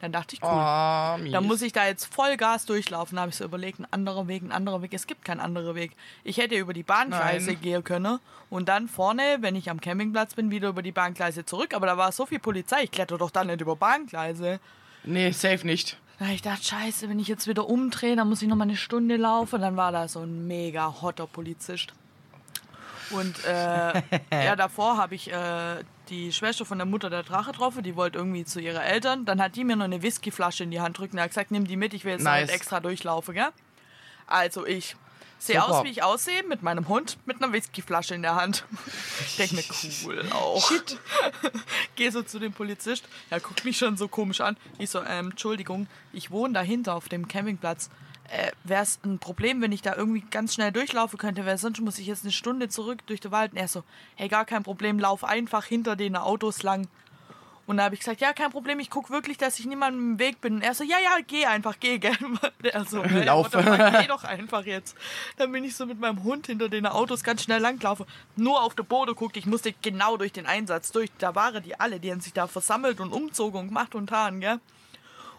Dann 0.00 0.12
dachte 0.12 0.34
ich, 0.34 0.42
cool. 0.42 0.50
Oh. 0.50 1.32
Dann 1.32 1.44
muss 1.46 1.62
ich 1.62 1.72
da 1.72 1.86
jetzt 1.86 2.12
Vollgas 2.12 2.66
durchlaufen. 2.66 3.16
Da 3.16 3.22
habe 3.22 3.30
ich 3.30 3.36
so 3.36 3.44
überlegt, 3.44 3.80
ein 3.80 3.86
anderer 3.90 4.28
Weg, 4.28 4.42
ein 4.42 4.52
anderer 4.52 4.82
Weg. 4.82 4.92
Es 4.92 5.06
gibt 5.06 5.24
keinen 5.24 5.40
anderen 5.40 5.74
Weg. 5.74 5.92
Ich 6.24 6.36
hätte 6.36 6.56
über 6.56 6.74
die 6.74 6.82
Bahngleise 6.82 7.52
Nein. 7.52 7.60
gehen 7.60 7.84
können 7.84 8.18
und 8.50 8.68
dann 8.68 8.88
vorne, 8.88 9.38
wenn 9.40 9.56
ich 9.56 9.70
am 9.70 9.80
Campingplatz 9.80 10.34
bin, 10.34 10.50
wieder 10.50 10.68
über 10.68 10.82
die 10.82 10.92
Bahngleise 10.92 11.44
zurück. 11.44 11.74
Aber 11.74 11.86
da 11.86 11.96
war 11.96 12.12
so 12.12 12.26
viel 12.26 12.38
Polizei. 12.38 12.84
Ich 12.84 12.90
kletter 12.90 13.16
doch 13.16 13.30
dann 13.30 13.46
nicht 13.46 13.60
über 13.60 13.76
Bahngleise. 13.76 14.60
Nee, 15.04 15.30
safe 15.32 15.66
nicht. 15.66 15.98
Hab 16.20 16.28
ich 16.28 16.42
dachte, 16.42 16.64
scheiße, 16.64 17.08
wenn 17.08 17.18
ich 17.18 17.28
jetzt 17.28 17.46
wieder 17.48 17.68
umdrehe, 17.68 18.16
dann 18.16 18.28
muss 18.28 18.40
ich 18.40 18.48
noch 18.48 18.56
mal 18.56 18.64
eine 18.64 18.76
Stunde 18.76 19.16
laufen. 19.16 19.60
Dann 19.60 19.76
war 19.76 19.92
da 19.92 20.08
so 20.08 20.20
ein 20.20 20.46
mega 20.46 21.02
hotter 21.02 21.26
Polizist. 21.26 21.92
Und 23.10 23.44
äh, 23.44 24.02
ja, 24.32 24.56
davor 24.56 24.96
habe 24.96 25.14
ich 25.14 25.30
äh, 25.30 25.76
die 26.08 26.32
Schwester 26.32 26.64
von 26.64 26.78
der 26.78 26.86
Mutter 26.86 27.10
der 27.10 27.22
Drache 27.22 27.50
getroffen. 27.50 27.82
Die 27.82 27.96
wollte 27.96 28.18
irgendwie 28.18 28.44
zu 28.44 28.60
ihren 28.60 28.80
Eltern. 28.80 29.24
Dann 29.24 29.40
hat 29.42 29.56
die 29.56 29.64
mir 29.64 29.76
noch 29.76 29.84
eine 29.84 30.02
Whiskyflasche 30.02 30.64
in 30.64 30.70
die 30.70 30.80
Hand 30.80 30.98
drücken. 30.98 31.18
Er 31.18 31.24
hat 31.24 31.30
gesagt, 31.30 31.50
nimm 31.50 31.66
die 31.66 31.76
mit, 31.76 31.94
ich 31.94 32.04
will 32.04 32.12
jetzt 32.12 32.22
Nice. 32.24 32.48
extra 32.50 32.80
durchlaufen, 32.80 33.34
gell? 33.34 33.48
Also 34.26 34.64
ich 34.66 34.96
sehe 35.46 35.60
Super. 35.60 35.78
aus, 35.78 35.84
wie 35.84 35.90
ich 35.90 36.02
aussehe, 36.02 36.42
mit 36.44 36.62
meinem 36.62 36.88
Hund, 36.88 37.18
mit 37.26 37.42
einer 37.42 37.52
Whiskyflasche 37.52 38.14
in 38.14 38.22
der 38.22 38.34
Hand. 38.34 38.64
Ich 39.26 39.36
denke 39.36 39.56
mir, 39.56 39.64
cool 40.04 40.24
auch. 40.30 40.68
Shit. 40.68 40.98
Gehe 41.96 42.10
so 42.10 42.22
zu 42.22 42.38
dem 42.38 42.52
Polizist. 42.52 43.04
Er 43.30 43.40
guckt 43.40 43.64
mich 43.64 43.78
schon 43.78 43.96
so 43.96 44.08
komisch 44.08 44.40
an. 44.40 44.56
Ich 44.78 44.90
so, 44.90 45.02
ähm, 45.02 45.30
Entschuldigung, 45.30 45.86
ich 46.12 46.30
wohne 46.30 46.54
dahinter 46.54 46.94
auf 46.94 47.08
dem 47.08 47.28
Campingplatz. 47.28 47.90
Äh, 48.30 48.52
Wäre 48.64 48.82
es 48.82 48.98
ein 49.04 49.18
Problem, 49.18 49.60
wenn 49.60 49.72
ich 49.72 49.82
da 49.82 49.94
irgendwie 49.94 50.24
ganz 50.30 50.54
schnell 50.54 50.72
durchlaufen 50.72 51.18
könnte? 51.18 51.44
Weil 51.44 51.58
sonst 51.58 51.80
muss 51.80 51.98
ich 51.98 52.06
jetzt 52.06 52.24
eine 52.24 52.32
Stunde 52.32 52.68
zurück 52.68 53.06
durch 53.06 53.20
den 53.20 53.30
Wald. 53.30 53.52
Und 53.52 53.58
er 53.58 53.68
so, 53.68 53.84
hey, 54.16 54.28
gar 54.28 54.44
kein 54.44 54.62
Problem, 54.62 54.98
lauf 54.98 55.24
einfach 55.24 55.64
hinter 55.64 55.94
den 55.94 56.16
Autos 56.16 56.62
lang. 56.62 56.88
Und 57.66 57.78
da 57.78 57.84
habe 57.84 57.94
ich 57.94 58.00
gesagt, 58.00 58.20
ja, 58.20 58.32
kein 58.32 58.50
Problem, 58.50 58.78
ich 58.78 58.90
gucke 58.90 59.10
wirklich, 59.10 59.38
dass 59.38 59.58
ich 59.58 59.66
niemandem 59.66 60.12
im 60.12 60.18
Weg 60.18 60.40
bin. 60.40 60.56
Und 60.56 60.62
er 60.62 60.74
so, 60.74 60.84
ja, 60.84 60.98
ja, 61.02 61.16
geh 61.26 61.46
einfach, 61.46 61.76
geh, 61.80 61.98
gell. 61.98 62.16
So, 62.88 63.02
hey, 63.04 63.24
Lauf. 63.24 63.50
fuck, 63.50 63.64
geh 63.64 64.06
doch 64.06 64.24
einfach 64.24 64.64
jetzt. 64.64 64.96
Dann 65.36 65.52
bin 65.52 65.64
ich 65.64 65.76
so 65.76 65.86
mit 65.86 65.98
meinem 65.98 66.22
Hund 66.24 66.46
hinter 66.46 66.68
den 66.68 66.86
Autos 66.86 67.22
ganz 67.22 67.42
schnell 67.42 67.60
langgelaufen. 67.60 68.06
Nur 68.36 68.62
auf 68.62 68.74
der 68.74 68.82
Boden 68.82 69.14
guckt, 69.14 69.36
ich 69.36 69.46
musste 69.46 69.72
genau 69.82 70.16
durch 70.16 70.32
den 70.32 70.46
Einsatz 70.46 70.92
durch. 70.92 71.10
Da 71.18 71.34
waren 71.34 71.62
die 71.62 71.78
alle, 71.78 72.00
die 72.00 72.10
haben 72.10 72.20
sich 72.20 72.32
da 72.32 72.46
versammelt 72.46 73.00
und 73.00 73.12
umzogen 73.12 73.60
und 73.60 73.68
gemacht 73.68 73.94
und 73.94 74.06
getan, 74.06 74.40
gell. 74.40 74.60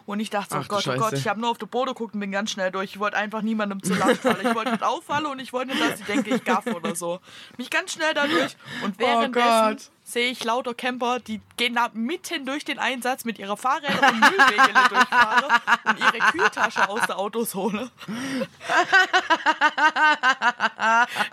Und 0.06 0.20
ich 0.20 0.30
dachte 0.30 0.54
so, 0.54 0.60
Ach 0.60 0.68
Gott, 0.68 0.88
oh 0.88 0.96
Gott, 0.98 1.14
ich 1.14 1.28
habe 1.28 1.40
nur 1.40 1.50
auf 1.50 1.58
der 1.58 1.66
Boden 1.66 1.90
geguckt 1.90 2.14
und 2.14 2.20
bin 2.20 2.32
ganz 2.32 2.52
schnell 2.52 2.72
durch. 2.72 2.92
Ich 2.92 3.00
wollte 3.00 3.18
einfach 3.18 3.42
niemandem 3.42 3.82
zu 3.82 3.96
Last 3.96 4.22
fallen. 4.22 4.46
Ich 4.46 4.54
wollte 4.56 4.72
nicht 4.72 4.84
auffallen 4.84 5.26
und 5.26 5.40
ich 5.40 5.52
wollte 5.52 5.72
nicht, 5.72 5.82
dass 5.82 5.98
sie 5.98 6.04
denke, 6.04 6.36
ich 6.36 6.44
gaff 6.44 6.68
oder 6.68 6.96
so. 6.96 7.20
Mich 7.58 7.72
ganz 7.72 7.94
schnell 7.94 8.14
da 8.14 8.28
durch. 8.28 8.56
Und 8.84 9.00
währenddessen 9.00 9.50
Oh 9.50 9.70
Gott. 9.70 9.92
Sehe 10.08 10.30
ich 10.30 10.44
lauter 10.44 10.76
Camper, 10.76 11.20
die 11.20 11.42
gehen 11.58 11.74
da 11.74 11.90
mitten 11.94 12.46
durch 12.46 12.64
den 12.64 12.78
Einsatz 12.78 13.26
mit 13.26 13.40
ihrer 13.40 13.58
Fahrräder 13.58 14.10
und 14.10 14.20
Müllwege 14.20 14.72
durchfahren 14.90 15.46
und 15.84 16.00
ihre 16.00 16.20
Kühltasche 16.32 16.88
aus 16.88 17.02
der 17.08 17.18
Autos 17.18 17.56
holen. 17.56 17.74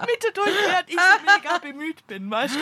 Mitte 0.06 0.32
durch, 0.32 0.54
während 0.66 0.88
ich 0.88 0.96
so 0.96 1.20
mega 1.26 1.58
bemüht 1.58 2.06
bin, 2.06 2.30
weißt 2.30 2.54
du? 2.54 2.60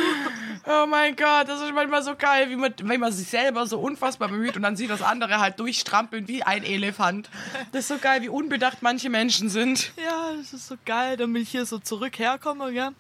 Oh 0.66 0.87
mein 0.87 1.14
Gott, 1.14 1.49
das 1.49 1.61
ist 1.61 1.73
manchmal 1.73 2.03
so 2.03 2.16
geil, 2.16 2.51
wie 2.51 2.57
man, 2.57 2.75
wenn 2.83 2.99
man 2.99 3.12
sich 3.12 3.29
selber 3.29 3.68
so 3.68 3.79
unfassbar 3.79 4.29
bemüht 4.29 4.57
und 4.57 4.62
dann 4.62 4.75
sieht 4.75 4.90
das 4.90 5.03
andere 5.03 5.38
halt 5.38 5.61
durchstrampeln 5.61 6.27
wie 6.27 6.42
ein 6.42 6.64
Elefant. 6.64 7.31
Das 7.70 7.83
ist 7.83 7.88
so 7.88 7.99
geil, 7.99 8.23
wie 8.23 8.29
unbedacht 8.29 8.79
manche 8.83 9.11
Menschen 9.11 9.49
sind. 9.49 9.92
Ja, 9.96 10.33
das 10.37 10.53
ist 10.53 10.66
so 10.66 10.75
geil, 10.85 11.16
bin 11.18 11.37
ich 11.37 11.51
hier 11.51 11.66
so 11.66 11.79
zurück 11.79 12.18
herkomme, 12.18 12.73
gell? 12.73 12.90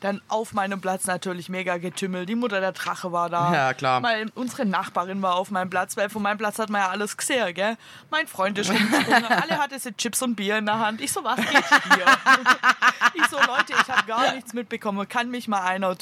Dann 0.00 0.20
auf 0.28 0.52
meinem 0.52 0.80
Platz 0.80 1.06
natürlich 1.06 1.48
mega 1.48 1.76
getümmelt. 1.78 2.28
Die 2.28 2.36
Mutter 2.36 2.60
der 2.60 2.72
Drache 2.72 3.10
war 3.10 3.28
da. 3.28 3.52
Ja, 3.52 3.74
klar. 3.74 4.02
Weil 4.02 4.30
unsere 4.34 4.64
Nachbarin 4.64 5.22
war 5.22 5.34
auf 5.34 5.50
meinem 5.50 5.70
Platz, 5.70 5.96
weil 5.96 6.08
von 6.08 6.22
meinem 6.22 6.38
Platz 6.38 6.58
hat 6.58 6.70
man 6.70 6.82
ja 6.82 6.88
alles 6.88 7.16
gesehen, 7.16 7.52
gell? 7.54 7.76
Mein 8.10 8.26
Freund 8.28 8.58
ist 8.58 8.70
rumgesprungen, 8.70 9.24
alle 9.24 9.58
hatten 9.58 9.78
sie 9.78 9.92
Chips 9.94 10.22
und 10.22 10.36
Bier 10.36 10.58
in 10.58 10.66
der 10.66 10.78
Hand. 10.78 11.00
Ich 11.00 11.12
so, 11.12 11.24
was 11.24 11.36
geht 11.36 11.48
hier? 11.48 12.06
ich 13.14 13.26
so, 13.26 13.38
Leute, 13.38 13.72
ich 13.72 13.88
habe 13.88 14.06
gar 14.06 14.34
nichts 14.34 14.52
mitbekommen. 14.52 15.08
Kann 15.08 15.30
mich 15.30 15.48
mal 15.48 15.62
einer. 15.62 15.96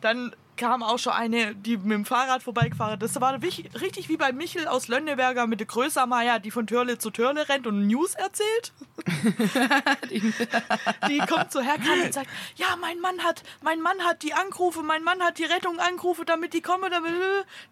Dann 0.00 0.34
kam 0.56 0.82
auch 0.82 0.98
schon 0.98 1.12
eine, 1.12 1.54
die 1.54 1.76
mit 1.76 1.92
dem 1.92 2.04
Fahrrad 2.04 2.42
vorbeigefahren 2.42 3.00
ist. 3.00 3.14
Das 3.14 3.20
war 3.20 3.40
richtig 3.42 4.08
wie 4.08 4.16
bei 4.16 4.32
Michel 4.32 4.66
aus 4.68 4.88
Lönneberger 4.88 5.46
mit 5.46 5.60
der 5.60 5.66
Größermeier, 5.66 6.38
die 6.38 6.50
von 6.50 6.66
Törle 6.66 6.98
zu 6.98 7.10
Törle 7.10 7.48
rennt 7.48 7.66
und 7.66 7.86
News 7.86 8.14
erzählt. 8.14 8.72
die 11.08 11.18
kommt 11.18 11.52
so 11.52 11.60
herkam 11.60 12.02
und 12.04 12.14
sagt, 12.14 12.28
ja, 12.56 12.76
mein 12.80 13.00
Mann 13.00 13.22
hat, 13.22 13.42
mein 13.62 13.80
Mann 13.80 14.00
hat 14.04 14.22
die 14.22 14.34
angerufen, 14.34 14.86
mein 14.86 15.02
Mann 15.02 15.20
hat 15.22 15.38
die 15.38 15.44
Rettung 15.44 15.78
angerufen, 15.78 16.24
damit 16.26 16.54
die 16.54 16.60
kommen, 16.60 16.90
damit. 16.90 17.12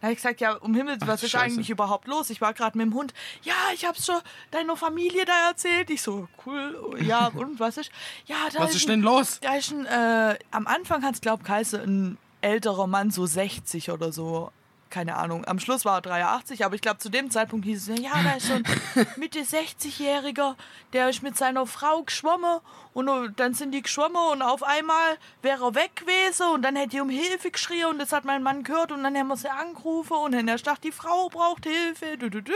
Da 0.01 0.07
habe 0.07 0.13
ich 0.13 0.19
gesagt, 0.19 0.41
ja, 0.41 0.55
um 0.55 0.75
Himmels, 0.75 1.07
was 1.07 1.23
ist 1.23 1.31
Scheiße. 1.31 1.45
eigentlich 1.45 1.71
überhaupt 1.71 2.09
los? 2.09 2.31
Ich 2.31 2.41
war 2.41 2.53
gerade 2.55 2.77
mit 2.77 2.87
dem 2.87 2.95
Hund. 2.95 3.15
Ja, 3.43 3.55
ich 3.75 3.85
hab's 3.85 4.07
schon 4.07 4.21
deiner 4.51 4.77
Familie 4.77 5.25
da 5.25 5.49
erzählt. 5.49 5.91
Ich 5.91 6.03
so, 6.03 6.29
cool, 6.47 6.97
ja, 7.01 7.29
und 7.29 7.61
was 7.61 7.77
ist? 7.77 7.91
Ja, 8.27 8.37
da 8.53 8.61
Was 8.61 8.71
ist 8.71 8.77
ist 8.77 8.85
ein, 8.87 8.91
denn 8.91 9.03
los? 9.03 9.39
da 9.41 9.55
ist 9.55 9.73
ein, 9.73 9.87
äh, 9.87 10.39
am 10.51 10.67
Anfang 10.67 11.03
hat 11.03 11.15
es, 11.15 11.21
glaub 11.21 11.45
Kaiser, 11.45 11.83
ein 11.83 12.19
älterer 12.43 12.87
Mann, 12.87 13.11
so 13.11 13.27
60 13.27 13.91
oder 13.91 14.13
so. 14.13 14.51
Keine 14.91 15.17
Ahnung. 15.17 15.47
Am 15.47 15.59
Schluss 15.59 15.87
war 15.87 15.99
er 15.99 16.01
83, 16.03 16.67
aber 16.67 16.75
ich 16.75 16.83
glaube, 16.83 16.99
zu 16.99 17.09
dem 17.09 17.31
Zeitpunkt 17.31 17.65
hieß 17.65 17.89
es, 17.89 17.99
ja, 17.99 18.11
da 18.23 18.33
ist 18.33 18.49
so 18.49 18.53
ein 18.53 18.65
Mitte 19.17 19.39
60-Jähriger, 19.39 20.55
der 20.93 21.09
ist 21.09 21.23
mit 21.23 21.35
seiner 21.39 21.67
Frau 21.67 22.03
geschwommen 22.03 22.61
und 22.93 23.09
dann 23.41 23.55
sind 23.55 23.73
die 23.73 23.81
geschwommen 23.81 24.21
und 24.33 24.43
auf 24.43 24.63
einmal 24.63 25.17
wäre 25.41 25.65
er 25.65 25.75
weg 25.75 25.97
gewesen 25.97 26.47
und 26.53 26.61
dann 26.61 26.77
hätte 26.77 26.91
die 26.91 27.01
um 27.01 27.09
Hilfe 27.09 27.51
geschrien 27.51 27.87
und 27.87 27.99
das 28.01 28.13
hat 28.13 28.27
mein 28.27 28.43
Mann 28.43 28.65
gehört 28.65 28.93
und 28.93 29.03
dann 29.03 29.17
haben 29.17 29.29
wir 29.29 29.37
sie 29.39 29.51
angerufen 29.51 30.19
und 30.19 30.33
dann 30.33 30.47
erst 30.47 30.67
dachte, 30.67 30.83
die 30.83 30.93
Frau 30.93 31.31
braucht 31.31 31.65
Hilfe. 31.65 32.19
Du, 32.19 32.29
du, 32.29 32.43
du. 32.43 32.53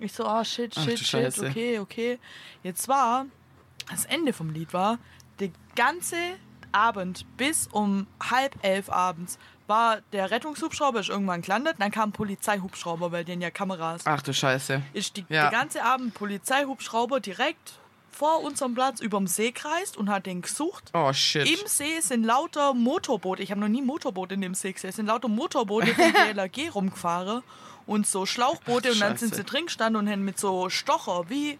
Ich 0.00 0.12
so, 0.12 0.24
ah, 0.24 0.44
shit, 0.44 0.74
Ach, 0.76 0.82
shit, 0.82 0.94
du 0.94 0.96
shit, 0.96 1.06
Scheiße. 1.06 1.46
okay, 1.46 1.78
okay. 1.78 2.18
Jetzt 2.64 2.88
war, 2.88 3.26
das 3.88 4.06
Ende 4.06 4.32
vom 4.32 4.50
Lied 4.50 4.72
war, 4.72 4.98
der 5.38 5.50
ganze 5.76 6.16
Abend 6.72 7.24
bis 7.36 7.68
um 7.72 8.06
halb 8.30 8.56
elf 8.62 8.90
abends 8.90 9.38
war 9.66 9.98
der 10.12 10.30
Rettungshubschrauber 10.30 11.00
ist 11.00 11.10
irgendwann 11.10 11.42
gelandet, 11.42 11.76
dann 11.78 11.90
kam 11.90 12.08
ein 12.08 12.12
Polizeihubschrauber, 12.12 13.12
weil 13.12 13.24
den 13.24 13.40
ja 13.42 13.50
Kameras. 13.50 14.02
Ach 14.06 14.22
du 14.22 14.32
Scheiße. 14.32 14.82
Ist 14.94 15.16
die, 15.18 15.26
Ja. 15.28 15.42
der 15.42 15.50
ganze 15.50 15.82
Abend 15.84 16.14
Polizeihubschrauber 16.14 17.20
direkt 17.20 17.74
vor 18.10 18.42
unserem 18.42 18.74
Platz 18.74 19.00
überm 19.00 19.26
See 19.26 19.52
kreist 19.52 19.96
und 19.96 20.08
hat 20.10 20.26
den 20.26 20.42
gesucht. 20.42 20.90
Oh 20.94 21.12
shit. 21.12 21.46
Im 21.48 21.66
See 21.66 22.00
sind 22.00 22.24
lauter 22.24 22.74
Motorboote. 22.74 23.42
Ich 23.42 23.50
habe 23.50 23.60
noch 23.60 23.68
nie 23.68 23.82
Motorboot 23.82 24.32
in 24.32 24.40
dem 24.40 24.54
See 24.54 24.72
gesehen. 24.72 24.90
Es 24.90 24.96
sind 24.96 25.06
lauter 25.06 25.28
Motorboote 25.28 25.94
von 25.94 26.12
DLRG 26.34 26.70
rumgefahren 26.74 27.42
und 27.86 28.06
so 28.06 28.26
Schlauchboote. 28.26 28.88
Ach, 28.88 28.94
und 28.94 29.00
dann 29.00 29.16
sind 29.18 29.34
sie 29.34 29.44
drin 29.44 29.66
gestanden 29.66 30.00
und 30.02 30.10
haben 30.10 30.24
mit 30.24 30.38
so 30.38 30.68
Stocher, 30.70 31.28
wie, 31.28 31.58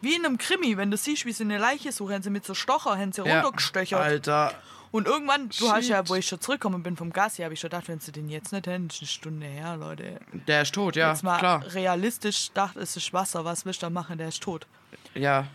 wie 0.00 0.14
in 0.14 0.24
einem 0.24 0.38
Krimi, 0.38 0.76
wenn 0.76 0.90
du 0.90 0.96
siehst, 0.96 1.26
wie 1.26 1.32
sie 1.32 1.44
eine 1.44 1.58
Leiche 1.58 1.92
suchen, 1.92 2.14
haben 2.14 2.22
sie 2.22 2.30
mit 2.30 2.44
so 2.44 2.54
Stocher 2.54 2.96
haben 2.98 3.12
sie 3.12 3.22
Ja. 3.22 3.40
runtergestöchert. 3.42 4.00
Alter. 4.00 4.54
Und 4.92 5.06
irgendwann, 5.06 5.48
du 5.56 5.70
hast 5.70 5.86
ja, 5.88 5.98
Shit. 5.98 6.08
wo 6.08 6.14
ich 6.16 6.26
schon 6.26 6.40
zurückgekommen 6.40 6.82
bin 6.82 6.96
vom 6.96 7.12
Gassi, 7.12 7.42
habe 7.42 7.54
ich 7.54 7.60
schon 7.60 7.70
gedacht, 7.70 7.86
wenn 7.88 8.00
sie 8.00 8.10
den 8.10 8.28
jetzt 8.28 8.52
nicht 8.52 8.66
hätten, 8.66 8.88
ist 8.88 9.00
eine 9.00 9.06
Stunde 9.08 9.46
her, 9.46 9.76
Leute. 9.76 10.18
Der 10.48 10.62
ist 10.62 10.74
tot, 10.74 10.96
ja, 10.96 11.10
Jetzt 11.12 11.22
mal 11.22 11.38
klar. 11.38 11.62
realistisch 11.74 12.50
dachte, 12.52 12.80
es 12.80 12.96
ist 12.96 13.12
Wasser, 13.12 13.44
was 13.44 13.64
willst 13.64 13.82
du 13.82 13.86
da 13.86 13.90
machen, 13.90 14.18
der 14.18 14.28
ist 14.28 14.42
tot. 14.42 14.66
Ja. 15.14 15.46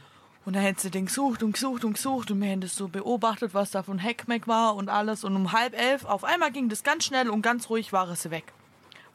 Und 0.45 0.53
dann 0.55 0.61
hätte 0.63 0.79
sie 0.83 0.91
den 0.91 1.07
gesucht 1.07 1.43
und 1.43 1.51
gesucht 1.53 1.83
und 1.83 1.93
gesucht 1.95 2.31
und 2.31 2.39
wir 2.39 2.47
hätten 2.47 2.61
das 2.61 2.75
so 2.75 2.87
beobachtet, 2.87 3.53
was 3.53 3.71
da 3.71 3.83
von 3.83 3.97
Heckmeck 3.97 4.47
war 4.47 4.75
und 4.75 4.87
alles. 4.89 5.23
Und 5.25 5.35
um 5.35 5.51
halb 5.51 5.73
elf, 5.77 6.05
auf 6.05 6.23
einmal 6.23 6.51
ging 6.51 6.69
das 6.69 6.83
ganz 6.83 7.03
schnell 7.03 7.29
und 7.29 7.41
ganz 7.41 7.69
ruhig 7.69 7.91
war 7.91 8.15
sie 8.15 8.29
weg. 8.31 8.45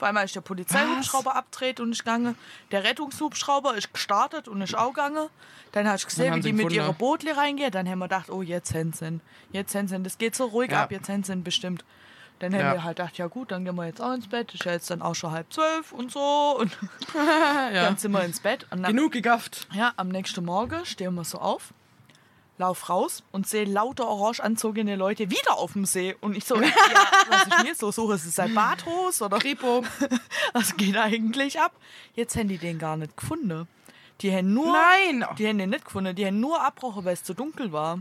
Auf 0.00 0.04
einmal 0.08 0.24
ist 0.24 0.34
der 0.34 0.40
Polizeihubschrauber 0.40 1.36
abgedreht 1.36 1.78
und 1.78 1.92
ist 1.92 1.98
gegangen. 2.04 2.34
Der 2.70 2.84
Rettungshubschrauber 2.84 3.74
ist 3.76 3.92
gestartet 3.92 4.48
und 4.48 4.62
ist 4.62 4.74
auch 4.74 4.94
gegangen. 4.94 5.28
Dann 5.72 5.86
du 6.04 6.08
Dann 6.08 6.08
gesehen, 6.08 6.34
wie 6.36 6.40
die 6.40 6.52
mit 6.52 6.58
gefunden. 6.68 6.74
ihrer 6.76 6.92
Bootle 6.94 7.36
reingehen. 7.36 7.70
Dann 7.70 7.86
haben 7.86 7.98
wir 7.98 8.06
gedacht, 8.06 8.30
oh, 8.30 8.40
jetzt 8.40 8.72
ihn. 9.02 9.20
Jetzt 9.52 9.74
ihn. 9.74 10.02
Das 10.02 10.16
geht 10.16 10.34
so 10.34 10.46
ruhig 10.46 10.70
Ja. 10.70 10.84
ab, 10.84 10.90
jetzt 10.90 11.08
ihn 11.10 11.44
bestimmt. 11.44 11.84
Dann 12.38 12.54
haben 12.54 12.60
Ja. 12.60 12.72
wir 12.72 12.84
halt 12.84 12.96
gedacht, 12.96 13.18
ja 13.18 13.26
gut, 13.26 13.50
dann 13.50 13.66
gehen 13.66 13.74
wir 13.74 13.84
jetzt 13.84 14.00
auch 14.00 14.14
ins 14.14 14.26
Bett. 14.26 14.54
Ist 14.54 14.64
ja 14.64 14.72
jetzt 14.72 14.90
dann 14.90 15.02
auch 15.02 15.14
schon 15.14 15.32
halb 15.32 15.52
zwölf 15.52 15.92
und 15.92 16.10
so. 16.10 16.56
Und 16.58 16.74
ja. 17.14 17.84
dann 17.84 17.98
sind 17.98 18.12
wir 18.12 18.24
ins 18.24 18.40
Bett. 18.40 18.66
Genug 18.70 19.12
gegafft. 19.12 19.68
ja, 19.74 19.92
am 19.98 20.08
nächsten 20.08 20.42
Morgen 20.46 20.86
stehen 20.86 21.14
wir 21.14 21.24
so 21.24 21.36
auf, 21.38 21.74
lauf 22.60 22.88
raus 22.88 23.24
und 23.32 23.48
sehe 23.48 23.64
lauter 23.64 24.06
orange 24.06 24.40
anzogene 24.40 24.94
Leute 24.94 25.30
wieder 25.30 25.58
auf 25.58 25.72
dem 25.72 25.84
See. 25.84 26.14
Und 26.20 26.36
ich 26.36 26.44
so, 26.44 26.54
ja, 26.62 26.70
was 27.28 27.48
denn 27.48 27.66
jetzt 27.66 27.82
los? 27.82 27.96
Suche, 27.96 28.14
ist 28.14 28.26
es 28.26 28.38
ein 28.38 28.54
Badhos 28.54 29.20
oder 29.20 29.38
Kripo. 29.38 29.82
was 30.52 30.76
geht 30.76 30.96
eigentlich 30.96 31.58
ab? 31.60 31.72
Jetzt 32.14 32.36
haben 32.36 32.48
die 32.48 32.58
den 32.58 32.78
gar 32.78 32.96
nicht 32.96 33.16
gefunden. 33.16 33.66
Die 34.20 34.32
haben 34.32 34.52
nur, 34.52 34.72
Nein. 34.72 35.24
die 35.38 35.48
haben 35.48 35.58
den 35.58 35.70
nicht 35.70 35.86
gefunden, 35.86 36.14
die 36.14 36.26
haben 36.26 36.38
nur 36.38 36.62
abgebrochen, 36.62 37.04
weil 37.04 37.14
es 37.14 37.24
zu 37.24 37.34
dunkel 37.34 37.72
war. 37.72 38.00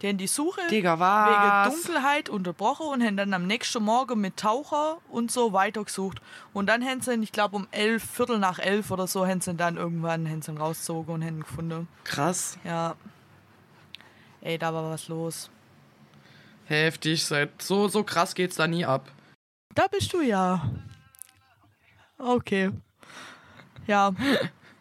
Die 0.00 0.08
haben 0.08 0.18
die 0.18 0.26
Suche 0.26 0.60
Digga, 0.70 0.98
wegen? 0.98 1.74
Dunkelheit 1.74 2.28
unterbrochen 2.28 2.86
und 2.88 3.02
haben 3.02 3.16
dann 3.16 3.32
am 3.32 3.46
nächsten 3.46 3.82
Morgen 3.82 4.20
mit 4.20 4.36
Taucher 4.36 4.98
und 5.08 5.30
so 5.30 5.52
weitergesucht. 5.52 6.20
Und 6.52 6.66
dann 6.66 6.84
haben 6.84 7.00
sie, 7.00 7.14
ich 7.14 7.32
glaube 7.32 7.56
um 7.56 7.68
elf, 7.70 8.02
Viertel 8.02 8.38
nach 8.38 8.58
elf 8.58 8.90
oder 8.90 9.06
so, 9.06 9.26
haben 9.26 9.40
sie 9.40 9.54
dann 9.54 9.76
irgendwann 9.76 10.28
haben 10.28 10.42
sie 10.42 10.50
ihn 10.50 10.58
rausgezogen 10.58 11.14
und 11.14 11.24
haben 11.24 11.40
gefunden. 11.40 11.88
Krass. 12.04 12.58
Ja. 12.64 12.96
Ey, 14.44 14.58
da 14.58 14.74
war 14.74 14.90
was 14.90 15.08
los. 15.08 15.48
Heftig. 16.66 17.24
Seit 17.24 17.62
so, 17.62 17.88
so 17.88 18.04
krass 18.04 18.34
geht's 18.34 18.56
da 18.56 18.66
nie 18.66 18.84
ab. 18.84 19.10
Da 19.74 19.86
bist 19.86 20.12
du 20.12 20.20
ja. 20.20 20.70
Okay. 22.18 22.70
Ja. 23.86 24.14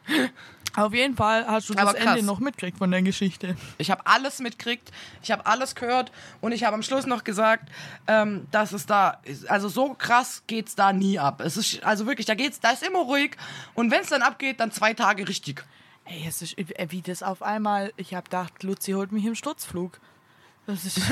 Auf 0.75 0.93
jeden 0.93 1.15
Fall 1.15 1.45
hast 1.47 1.69
du 1.69 1.75
das. 1.75 1.93
Ende 1.93 2.23
noch 2.23 2.39
mitgekriegt 2.39 2.79
von 2.79 2.91
der 2.91 3.03
Geschichte. 3.03 3.55
Ich 3.77 3.89
habe 3.91 4.05
alles 4.05 4.39
mitkriegt, 4.39 4.91
ich 5.21 5.31
habe 5.31 5.45
alles 5.45 5.75
gehört 5.75 6.11
und 6.41 6.51
ich 6.51 6.63
habe 6.63 6.73
am 6.73 6.81
Schluss 6.81 7.05
noch 7.05 7.23
gesagt, 7.23 7.69
ähm, 8.07 8.47
dass 8.49 8.71
es 8.73 8.87
da, 8.87 9.21
also 9.47 9.69
so 9.69 9.93
krass 9.93 10.43
geht's 10.47 10.75
da 10.75 10.91
nie 10.91 11.19
ab. 11.19 11.41
Es 11.41 11.57
ist, 11.57 11.83
also 11.83 12.07
wirklich, 12.07 12.25
da 12.25 12.33
geht's, 12.33 12.59
da 12.59 12.71
ist 12.71 12.81
immer 12.81 12.99
ruhig 12.99 13.37
und 13.75 13.91
wenn 13.91 14.01
es 14.01 14.09
dann 14.09 14.23
abgeht, 14.23 14.59
dann 14.59 14.71
zwei 14.71 14.95
Tage 14.95 15.27
richtig. 15.27 15.63
Ey, 16.05 16.25
es 16.27 16.41
ist 16.41 16.57
äh, 16.57 16.87
wie 16.89 17.01
das 17.01 17.23
auf 17.23 17.41
einmal. 17.41 17.93
Ich 17.97 18.13
hab 18.13 18.25
gedacht, 18.25 18.63
Luzi 18.63 18.91
holt 18.91 19.11
mich 19.11 19.25
im 19.25 19.35
Sturzflug. 19.35 19.99
Das 20.65 20.85
ist 20.85 21.01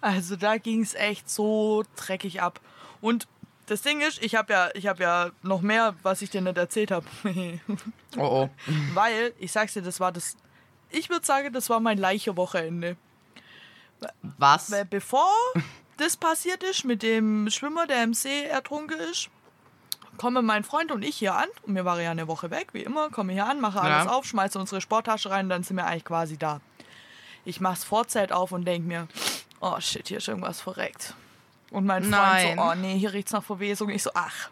also 0.00 0.36
da 0.36 0.58
ging 0.58 0.82
es 0.82 0.94
echt 0.94 1.30
so 1.30 1.84
dreckig 1.96 2.42
ab. 2.42 2.60
Und 3.00 3.26
das 3.66 3.82
Ding 3.82 4.00
ist, 4.00 4.22
ich 4.22 4.34
habe 4.34 4.52
ja, 4.52 4.70
ich 4.74 4.86
habe 4.86 5.02
ja 5.02 5.30
noch 5.42 5.62
mehr, 5.62 5.94
was 6.02 6.20
ich 6.20 6.30
dir 6.30 6.40
nicht 6.40 6.58
erzählt 6.58 6.90
habe. 6.90 7.06
Oh 8.18 8.44
oh. 8.44 8.50
Weil, 8.92 9.32
ich 9.38 9.52
sag's 9.52 9.72
dir, 9.72 9.80
das 9.80 9.98
war 9.98 10.12
das. 10.12 10.36
Ich 10.90 11.08
würde 11.08 11.24
sagen, 11.24 11.50
das 11.54 11.70
war 11.70 11.80
mein 11.80 11.96
Leiche-Wochenende. 11.96 12.98
Was? 14.36 14.70
Weil 14.70 14.84
bevor 14.84 15.32
das 15.96 16.18
passiert 16.18 16.62
ist 16.62 16.84
mit 16.84 17.02
dem 17.02 17.48
Schwimmer, 17.48 17.86
der 17.86 18.04
im 18.04 18.12
See 18.12 18.44
ertrunken 18.44 19.00
ist, 19.00 19.30
kommen 20.18 20.44
mein 20.44 20.64
Freund 20.64 20.92
und 20.92 21.02
ich 21.02 21.16
hier 21.16 21.34
an. 21.34 21.48
Und 21.66 21.74
wir 21.74 21.84
waren 21.84 22.00
ja 22.00 22.10
eine 22.10 22.28
Woche 22.28 22.50
weg, 22.50 22.68
wie 22.72 22.82
immer. 22.82 23.10
Komme 23.10 23.32
hier 23.32 23.46
an, 23.46 23.60
mache 23.60 23.80
alles 23.80 24.06
Ja. 24.06 24.10
auf, 24.12 24.24
schmeiße 24.24 24.58
unsere 24.58 24.80
Sporttasche 24.80 25.30
rein, 25.30 25.48
dann 25.48 25.62
sind 25.62 25.76
wir 25.76 25.86
eigentlich 25.86 26.04
quasi 26.04 26.36
da. 26.36 26.60
Ich 27.44 27.60
mach's 27.60 27.82
Vorzelt 27.84 28.32
auf 28.32 28.52
und 28.52 28.64
denk 28.64 28.84
mir, 28.86 29.08
oh 29.60 29.78
shit, 29.80 30.08
hier 30.08 30.18
ist 30.18 30.28
irgendwas 30.28 30.60
verreckt. 30.60 31.14
Und 31.70 31.86
mein 31.86 32.02
Freund 32.02 32.10
Nein. 32.10 32.56
so, 32.58 32.62
oh 32.64 32.74
nee, 32.74 32.98
hier 32.98 33.12
riecht's 33.14 33.32
nach 33.32 33.42
Verwesung. 33.42 33.88
Ich 33.88 34.02
so, 34.02 34.10
ach. 34.14 34.50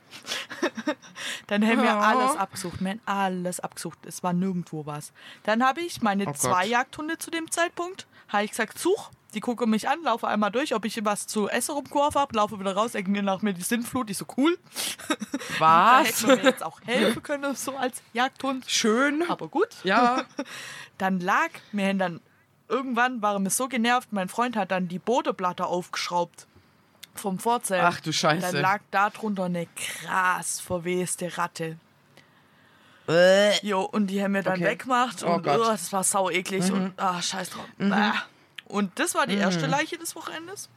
dann 1.49 1.65
haben 1.67 1.83
wir 1.83 1.95
Oh. 1.95 1.99
alles 2.01 2.37
abgesucht. 2.37 2.81
Wir 2.81 2.91
haben 2.93 3.01
alles 3.05 3.61
abgesucht. 3.61 3.99
Es 4.07 4.23
war 4.23 4.33
nirgendwo 4.33 4.87
was. 4.87 5.13
Dann 5.45 5.63
habe 5.65 5.81
ich 5.83 6.01
meine 6.03 6.25
Gott. 6.25 6.39
zwei 6.39 6.67
Jagdhunde 6.67 7.19
zu 7.19 7.31
dem 7.31 7.51
Zeitpunkt, 7.51 8.07
habe 8.29 8.45
ich 8.45 8.51
gesagt, 8.51 8.79
such. 8.79 9.11
Die 9.35 9.41
gucken 9.41 9.71
mich 9.71 9.89
an, 9.89 10.03
laufe 10.03 10.27
einmal 10.27 10.51
durch, 10.51 10.75
ob 10.75 10.85
ich 10.85 11.05
was 11.05 11.27
zu 11.27 11.49
essen 11.49 11.73
rumgeworfen 11.75 12.21
habe, 12.21 12.37
laufe 12.37 12.59
wieder 12.59 12.75
raus, 12.75 12.93
denken 12.93 13.13
mir 13.13 13.23
nach 13.23 13.43
mir 13.43 13.53
die 13.53 13.63
Sinnflut. 13.63 14.11
Ich 14.11 14.19
so, 14.19 14.27
cool. 14.37 14.59
Da 15.59 16.01
Was? 16.01 16.09
hätte 16.09 16.27
man 16.27 16.37
mir 16.39 16.45
jetzt 16.45 16.63
auch 16.65 16.81
helfen 16.85 17.23
können, 17.23 17.55
so 17.55 17.77
als 17.77 18.03
Jagdhund. 18.13 18.65
Schön. 18.69 19.23
Aber 19.29 19.49
gut. 19.49 19.69
Ja. 19.85 20.25
Dann 20.99 21.21
lag 21.21 21.51
mir 21.73 21.93
dann, 21.95 22.21
irgendwann 22.69 23.21
waren 23.23 23.43
wir 23.43 23.51
so 23.51 23.69
genervt, 23.69 24.13
mein 24.13 24.29
Freund 24.29 24.55
hat 24.57 24.71
dann 24.71 24.87
die 24.89 24.99
Bodeplatte 24.99 25.65
aufgeschraubt 25.67 26.47
vom 27.15 27.39
Vorzelt. 27.39 27.83
Ach 27.83 28.01
du 28.01 28.13
Scheiße. 28.13 28.53
Dann 28.53 28.63
lag 28.63 28.81
da 28.91 29.11
drunter 29.11 29.45
eine 29.45 29.67
krass 29.77 30.61
verweste 30.61 31.37
Ratte. 31.39 31.79
Jo, 33.63 33.81
und 33.83 34.07
die 34.07 34.23
haben 34.23 34.35
wir 34.35 34.43
dann 34.43 34.55
Okay. 34.55 34.67
weggemacht 34.67 35.25
Oh 35.25 35.33
und 35.35 35.43
Gott. 35.43 35.59
oh, 35.61 35.65
das 35.65 35.93
war 35.93 36.05
sau 36.05 36.31
eklig 36.31 36.71
und 36.71 36.93
ah, 36.97 37.21
scheiß 37.21 37.51
drauf. 37.51 37.65
Bah. 37.79 38.13
Und 38.71 38.99
das 38.99 39.15
war 39.15 39.27
die 39.27 39.37
erste 39.37 39.67
Leiche 39.67 39.99
des 39.99 40.15
Wochenendes. 40.17 40.69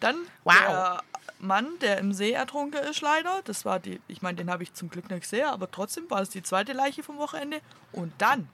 Dann 0.00 0.16
Wow. 0.44 0.54
der 0.54 1.02
Mann, 1.38 1.66
der 1.80 1.98
im 1.98 2.12
See 2.12 2.32
ertrunken 2.32 2.80
ist, 2.84 3.00
leider. 3.00 3.42
Das 3.44 3.64
war 3.64 3.78
die, 3.78 4.00
ich 4.08 4.22
meine, 4.22 4.36
den 4.36 4.50
habe 4.50 4.62
ich 4.62 4.74
zum 4.74 4.90
Glück 4.90 5.08
nicht 5.10 5.22
gesehen, 5.22 5.46
aber 5.46 5.70
trotzdem 5.70 6.10
war 6.10 6.20
es 6.20 6.30
die 6.30 6.42
zweite 6.42 6.72
Leiche 6.72 7.02
vom 7.02 7.18
Wochenende. 7.18 7.60
Und 7.92 8.12
dann, 8.18 8.48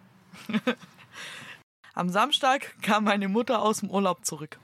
am 1.94 2.08
Samstag 2.08 2.74
kam 2.82 3.04
meine 3.04 3.28
Mutter 3.28 3.62
aus 3.62 3.80
dem 3.80 3.90
Urlaub 3.90 4.24
zurück. 4.24 4.58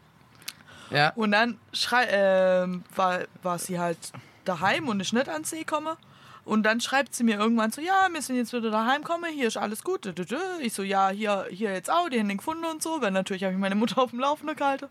Ja. 0.91 1.13
Und 1.15 1.33
dann 1.33 1.59
schrei 1.73 2.07
ähm, 2.11 2.85
war, 2.95 3.21
war 3.43 3.59
sie 3.59 3.79
halt 3.79 4.13
daheim 4.45 4.89
und 4.89 5.01
ist 5.01 5.13
nicht 5.13 5.29
ans 5.29 5.51
See 5.51 5.61
gekommen. 5.61 5.97
Und 6.45 6.63
dann 6.65 6.81
schreibt 6.81 7.15
sie 7.15 7.23
mir 7.23 7.39
irgendwann 7.39 7.71
so, 7.71 7.81
ja, 7.81 8.09
wir 8.11 8.23
sind 8.23 8.37
jetzt 8.37 8.53
wieder 8.53 8.71
daheim 8.71 9.03
gekommen, 9.03 9.31
hier 9.33 9.49
ist 9.49 9.57
alles 9.57 9.85
gut. 9.85 10.13
Ich 10.61 10.73
so, 10.73 10.83
ja, 10.83 11.11
hier, 11.11 11.47
hier 11.51 11.73
jetzt 11.73 11.91
auch, 11.91 12.09
die 12.09 12.19
haben 12.19 12.29
den 12.29 12.39
gefunden 12.39 12.65
und 12.65 12.83
so. 12.83 13.01
Weil 13.03 13.11
natürlich 13.11 13.45
habe 13.45 13.53
ich 13.53 13.59
meine 13.61 13.75
Mutter 13.75 13.99
auf 14.03 14.11
dem 14.11 14.21
Laufenden 14.21 14.57
gehalten. 14.57 14.87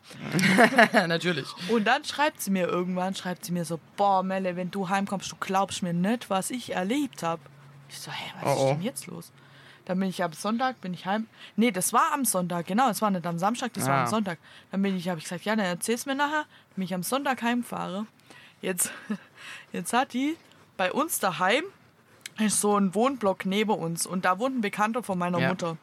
Natürlich. 1.07 1.47
Und 1.69 1.85
dann 1.85 2.03
schreibt 2.05 2.41
sie 2.41 2.51
mir 2.51 2.67
irgendwann, 2.67 3.15
schreibt 3.15 3.45
sie 3.45 3.51
mir 3.51 3.65
so, 3.65 3.79
boah, 3.97 4.23
Melle, 4.23 4.55
wenn 4.55 4.71
du 4.71 4.89
heimkommst, 4.89 5.31
du 5.31 5.35
glaubst 5.39 5.83
mir 5.83 5.93
nicht, 5.93 6.29
was 6.29 6.51
ich 6.51 6.73
erlebt 6.73 7.23
habe. 7.23 7.41
Ich 7.89 7.99
so, 7.99 8.11
hä, 8.11 8.31
was 8.41 8.57
Oh, 8.57 8.61
oh. 8.61 8.63
ist 8.65 8.69
denn 8.75 8.81
jetzt 8.83 9.07
los? 9.07 9.31
Dann 9.85 9.99
bin 9.99 10.09
ich 10.09 10.23
am 10.23 10.33
Sonntag, 10.33 10.79
bin 10.81 10.93
ich 10.93 11.07
heim. 11.07 11.25
Nee, 11.55 11.71
das 11.71 11.93
war 11.93 12.11
am 12.13 12.23
Sonntag, 12.23 12.67
genau. 12.67 12.89
Es 12.89 13.01
war 13.01 13.09
nicht 13.09 13.25
am 13.25 13.39
Samstag, 13.39 13.73
das 13.73 13.87
war 13.87 13.95
Ah. 13.95 14.01
am 14.03 14.07
Sonntag. 14.07 14.37
Dann 14.71 14.81
bin 14.83 14.95
ich, 14.95 15.09
habe 15.09 15.17
ich 15.17 15.23
gesagt, 15.25 15.45
ja, 15.45 15.55
dann 15.55 15.65
erzähl's 15.65 16.05
mir 16.05 16.13
nachher. 16.15 16.45
Bin 16.75 16.83
ich 16.83 16.93
am 16.93 17.01
Sonntag 17.01 17.41
heimfahre. 17.41 18.05
Jetzt, 18.61 18.91
jetzt 19.73 19.91
hat 19.93 20.13
die 20.13 20.37
bei 20.79 20.93
uns 20.93 21.19
daheim 21.19 21.63
ist 22.39 22.61
so 22.61 22.77
ein 22.77 22.95
Wohnblock 22.95 23.45
neben 23.45 23.71
uns 23.71 24.05
und 24.07 24.23
da 24.23 24.39
wohnt 24.39 24.57
ein 24.57 24.61
Bekannter 24.61 25.03
von 25.03 25.17
meiner 25.19 25.39
Ja. 25.39 25.49
Mutter. 25.49 25.75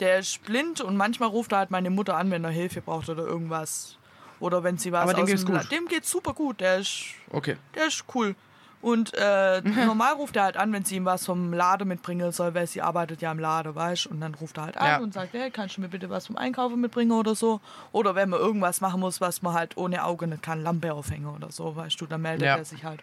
Der 0.00 0.18
ist 0.20 0.42
blind 0.44 0.80
und 0.80 0.96
manchmal 0.96 1.28
ruft 1.28 1.52
er 1.52 1.58
halt 1.58 1.70
meine 1.70 1.90
Mutter 1.90 2.16
an, 2.16 2.30
wenn 2.30 2.44
er 2.44 2.50
Hilfe 2.50 2.80
braucht 2.80 3.10
oder 3.10 3.24
irgendwas. 3.24 3.98
Oder 4.40 4.62
wenn 4.64 4.78
sie 4.78 4.90
was 4.90 5.02
Aber 5.02 5.12
dem 5.12 5.24
aus 5.24 5.28
geht's 5.28 5.44
dem 5.44 5.54
gut. 5.54 5.70
Dem 5.72 5.86
geht's 5.88 6.10
super 6.10 6.32
gut. 6.32 6.60
Der 6.60 6.78
ist, 6.78 7.04
Okay. 7.30 7.56
der 7.74 7.88
ist 7.88 8.04
cool. 8.14 8.34
Und 8.80 9.12
äh, 9.14 9.60
normal 9.60 10.14
ruft 10.14 10.36
er 10.36 10.44
halt 10.44 10.56
an, 10.56 10.72
wenn 10.72 10.84
sie 10.84 10.94
ihm 10.96 11.04
was 11.04 11.26
vom 11.26 11.52
Lade 11.52 11.84
mitbringen 11.84 12.30
soll, 12.30 12.54
weil 12.54 12.68
sie 12.68 12.80
arbeitet 12.80 13.20
ja 13.20 13.32
im 13.32 13.40
Lade, 13.40 13.74
weißt 13.74 14.04
du? 14.06 14.10
Und 14.10 14.20
dann 14.20 14.34
ruft 14.36 14.56
er 14.56 14.64
halt 14.66 14.76
an 14.78 14.86
Ja. 14.86 14.98
und 14.98 15.12
sagt, 15.12 15.32
hey, 15.34 15.50
kannst 15.50 15.76
du 15.76 15.80
mir 15.80 15.88
bitte 15.88 16.08
was 16.10 16.28
vom 16.28 16.36
Einkaufen 16.36 16.80
mitbringen 16.80 17.10
oder 17.10 17.34
so? 17.34 17.60
Oder 17.90 18.14
wenn 18.14 18.30
man 18.30 18.38
irgendwas 18.38 18.80
machen 18.80 19.00
muss, 19.00 19.20
was 19.20 19.42
man 19.42 19.52
halt 19.52 19.76
ohne 19.76 20.04
Auge 20.04 20.28
nicht 20.28 20.42
kann, 20.44 20.62
Lampe 20.62 20.94
aufhängen 20.94 21.26
oder 21.26 21.50
so, 21.50 21.74
weißt 21.74 22.00
du, 22.00 22.06
dann 22.06 22.22
meldet 22.22 22.46
Ja. 22.46 22.56
er 22.56 22.64
sich 22.64 22.84
halt. 22.84 23.00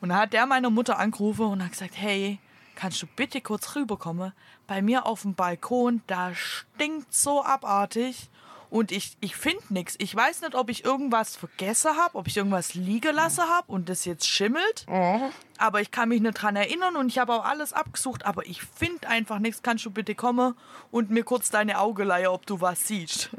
Und 0.00 0.10
dann 0.10 0.18
hat 0.18 0.32
der 0.32 0.46
meine 0.46 0.70
Mutter 0.70 0.98
angerufen 0.98 1.46
und 1.46 1.62
hat 1.62 1.72
gesagt, 1.72 1.94
hey, 1.96 2.38
kannst 2.74 3.02
du 3.02 3.06
bitte 3.06 3.40
kurz 3.40 3.74
rüberkommen? 3.76 4.32
Bei 4.66 4.82
mir 4.82 5.06
auf 5.06 5.22
dem 5.22 5.34
Balkon, 5.34 6.02
da 6.06 6.34
stinkt 6.34 7.12
so 7.12 7.44
abartig 7.44 8.30
und 8.70 8.92
ich, 8.92 9.16
ich 9.20 9.34
finde 9.34 9.62
nichts. 9.68 9.96
Ich 9.98 10.14
weiß 10.14 10.42
nicht, 10.42 10.54
ob 10.54 10.70
ich 10.70 10.84
irgendwas 10.84 11.36
vergessen 11.36 11.96
habe, 11.96 12.16
ob 12.16 12.28
ich 12.28 12.36
irgendwas 12.36 12.74
liegen 12.74 13.14
lassen 13.14 13.44
habe 13.44 13.70
und 13.70 13.88
das 13.88 14.04
jetzt 14.04 14.28
schimmelt. 14.28 14.86
Oh. 14.88 15.20
Aber 15.58 15.80
ich 15.80 15.90
kann 15.90 16.08
mich 16.08 16.20
nicht 16.20 16.40
dran 16.40 16.54
erinnern 16.54 16.94
und 16.94 17.08
ich 17.08 17.18
habe 17.18 17.34
auch 17.34 17.44
alles 17.44 17.72
abgesucht, 17.72 18.24
aber 18.24 18.46
ich 18.46 18.62
finde 18.62 19.08
einfach 19.08 19.40
nichts. 19.40 19.62
Kannst 19.62 19.84
du 19.84 19.90
bitte 19.90 20.14
kommen 20.14 20.54
und 20.92 21.10
mir 21.10 21.24
kurz 21.24 21.50
deine 21.50 21.80
Auge 21.80 22.04
leihen, 22.04 22.28
ob 22.28 22.46
du 22.46 22.60
was 22.60 22.86
siehst? 22.86 23.30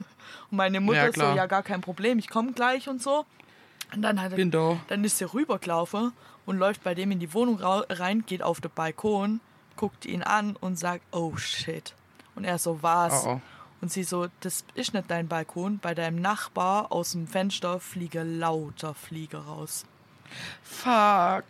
Und 0.50 0.58
meine 0.58 0.80
Mutter 0.80 1.08
Ja, 1.08 1.14
so, 1.14 1.22
ja, 1.36 1.46
gar 1.46 1.64
kein 1.64 1.82
Problem, 1.82 2.20
ich 2.20 2.30
komme 2.30 2.52
gleich 2.54 2.88
und 2.88 3.02
so. 3.02 3.26
Und 3.94 4.02
dann 4.02 4.22
hat 4.22 4.32
er, 4.32 4.80
dann 4.88 5.04
ist 5.04 5.18
sie 5.18 5.26
rübergelaufen 5.26 6.14
und 6.52 6.58
läuft 6.58 6.84
bei 6.84 6.94
dem 6.94 7.12
in 7.12 7.20
die 7.20 7.34
Wohnung 7.34 7.60
rein, 7.62 8.26
geht 8.26 8.44
auf 8.44 8.60
den 8.60 8.72
Balkon, 8.76 9.40
guckt 9.78 10.06
ihn 10.06 10.22
an 10.22 10.58
und 10.58 10.78
sagt, 10.78 11.02
oh 11.12 11.38
shit. 11.38 11.96
Und 12.36 12.44
er 12.44 12.60
so, 12.60 12.84
was? 12.84 13.26
Oh, 13.26 13.30
oh. 13.36 13.42
Und 13.80 13.92
sie 13.92 14.04
so, 14.04 14.28
das 14.42 14.64
ist 14.76 14.94
nicht 14.94 15.10
dein 15.10 15.28
Balkon. 15.28 15.80
Bei 15.80 15.96
deinem 15.96 16.22
Nachbar 16.22 16.92
aus 16.92 17.14
dem 17.14 17.26
Fenster 17.26 17.80
fliegen 17.80 18.38
lauter 18.38 18.94
Flieger 18.94 19.40
raus. 19.40 19.86
Fuck. 20.62 21.46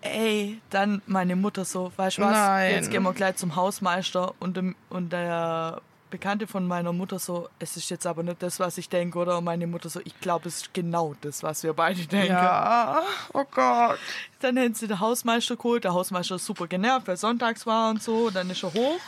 Ey, 0.00 0.60
dann 0.70 1.02
meine 1.06 1.34
Mutter 1.34 1.64
so, 1.64 1.92
weißt 1.96 2.18
du 2.18 2.22
was, 2.22 2.32
Nein. 2.32 2.74
jetzt 2.74 2.90
gehen 2.90 3.02
wir 3.02 3.12
gleich 3.12 3.34
zum 3.36 3.56
Hausmeister 3.56 4.32
und, 4.38 4.56
dem, 4.56 4.76
und 4.88 5.12
der 5.12 5.82
Bekannte 6.10 6.46
von 6.46 6.66
meiner 6.66 6.92
Mutter 6.92 7.18
so, 7.18 7.48
es 7.58 7.76
ist 7.76 7.90
jetzt 7.90 8.06
aber 8.06 8.22
nicht 8.22 8.42
das, 8.42 8.58
was 8.60 8.78
ich 8.78 8.88
denke, 8.88 9.18
oder? 9.18 9.38
Und 9.38 9.44
meine 9.44 9.66
Mutter 9.66 9.88
so, 9.88 10.00
ich 10.04 10.18
glaube, 10.20 10.48
es 10.48 10.62
ist 10.62 10.74
genau 10.74 11.14
das, 11.20 11.42
was 11.42 11.62
wir 11.62 11.72
beide 11.72 12.06
denken. 12.06 12.32
Ja, 12.32 13.02
oh 13.32 13.44
Gott. 13.50 13.98
Dann 14.40 14.56
hätten 14.56 14.74
sie 14.74 14.86
den 14.86 15.00
Hausmeister 15.00 15.56
geholt, 15.56 15.84
der 15.84 15.92
Hausmeister 15.92 16.36
ist 16.36 16.46
super 16.46 16.66
genervt, 16.66 17.06
weil 17.08 17.16
sonntags 17.16 17.66
war 17.66 17.90
und 17.90 18.02
so, 18.02 18.30
dann 18.30 18.48
ist 18.50 18.62
er 18.62 18.72
hoch. 18.72 19.00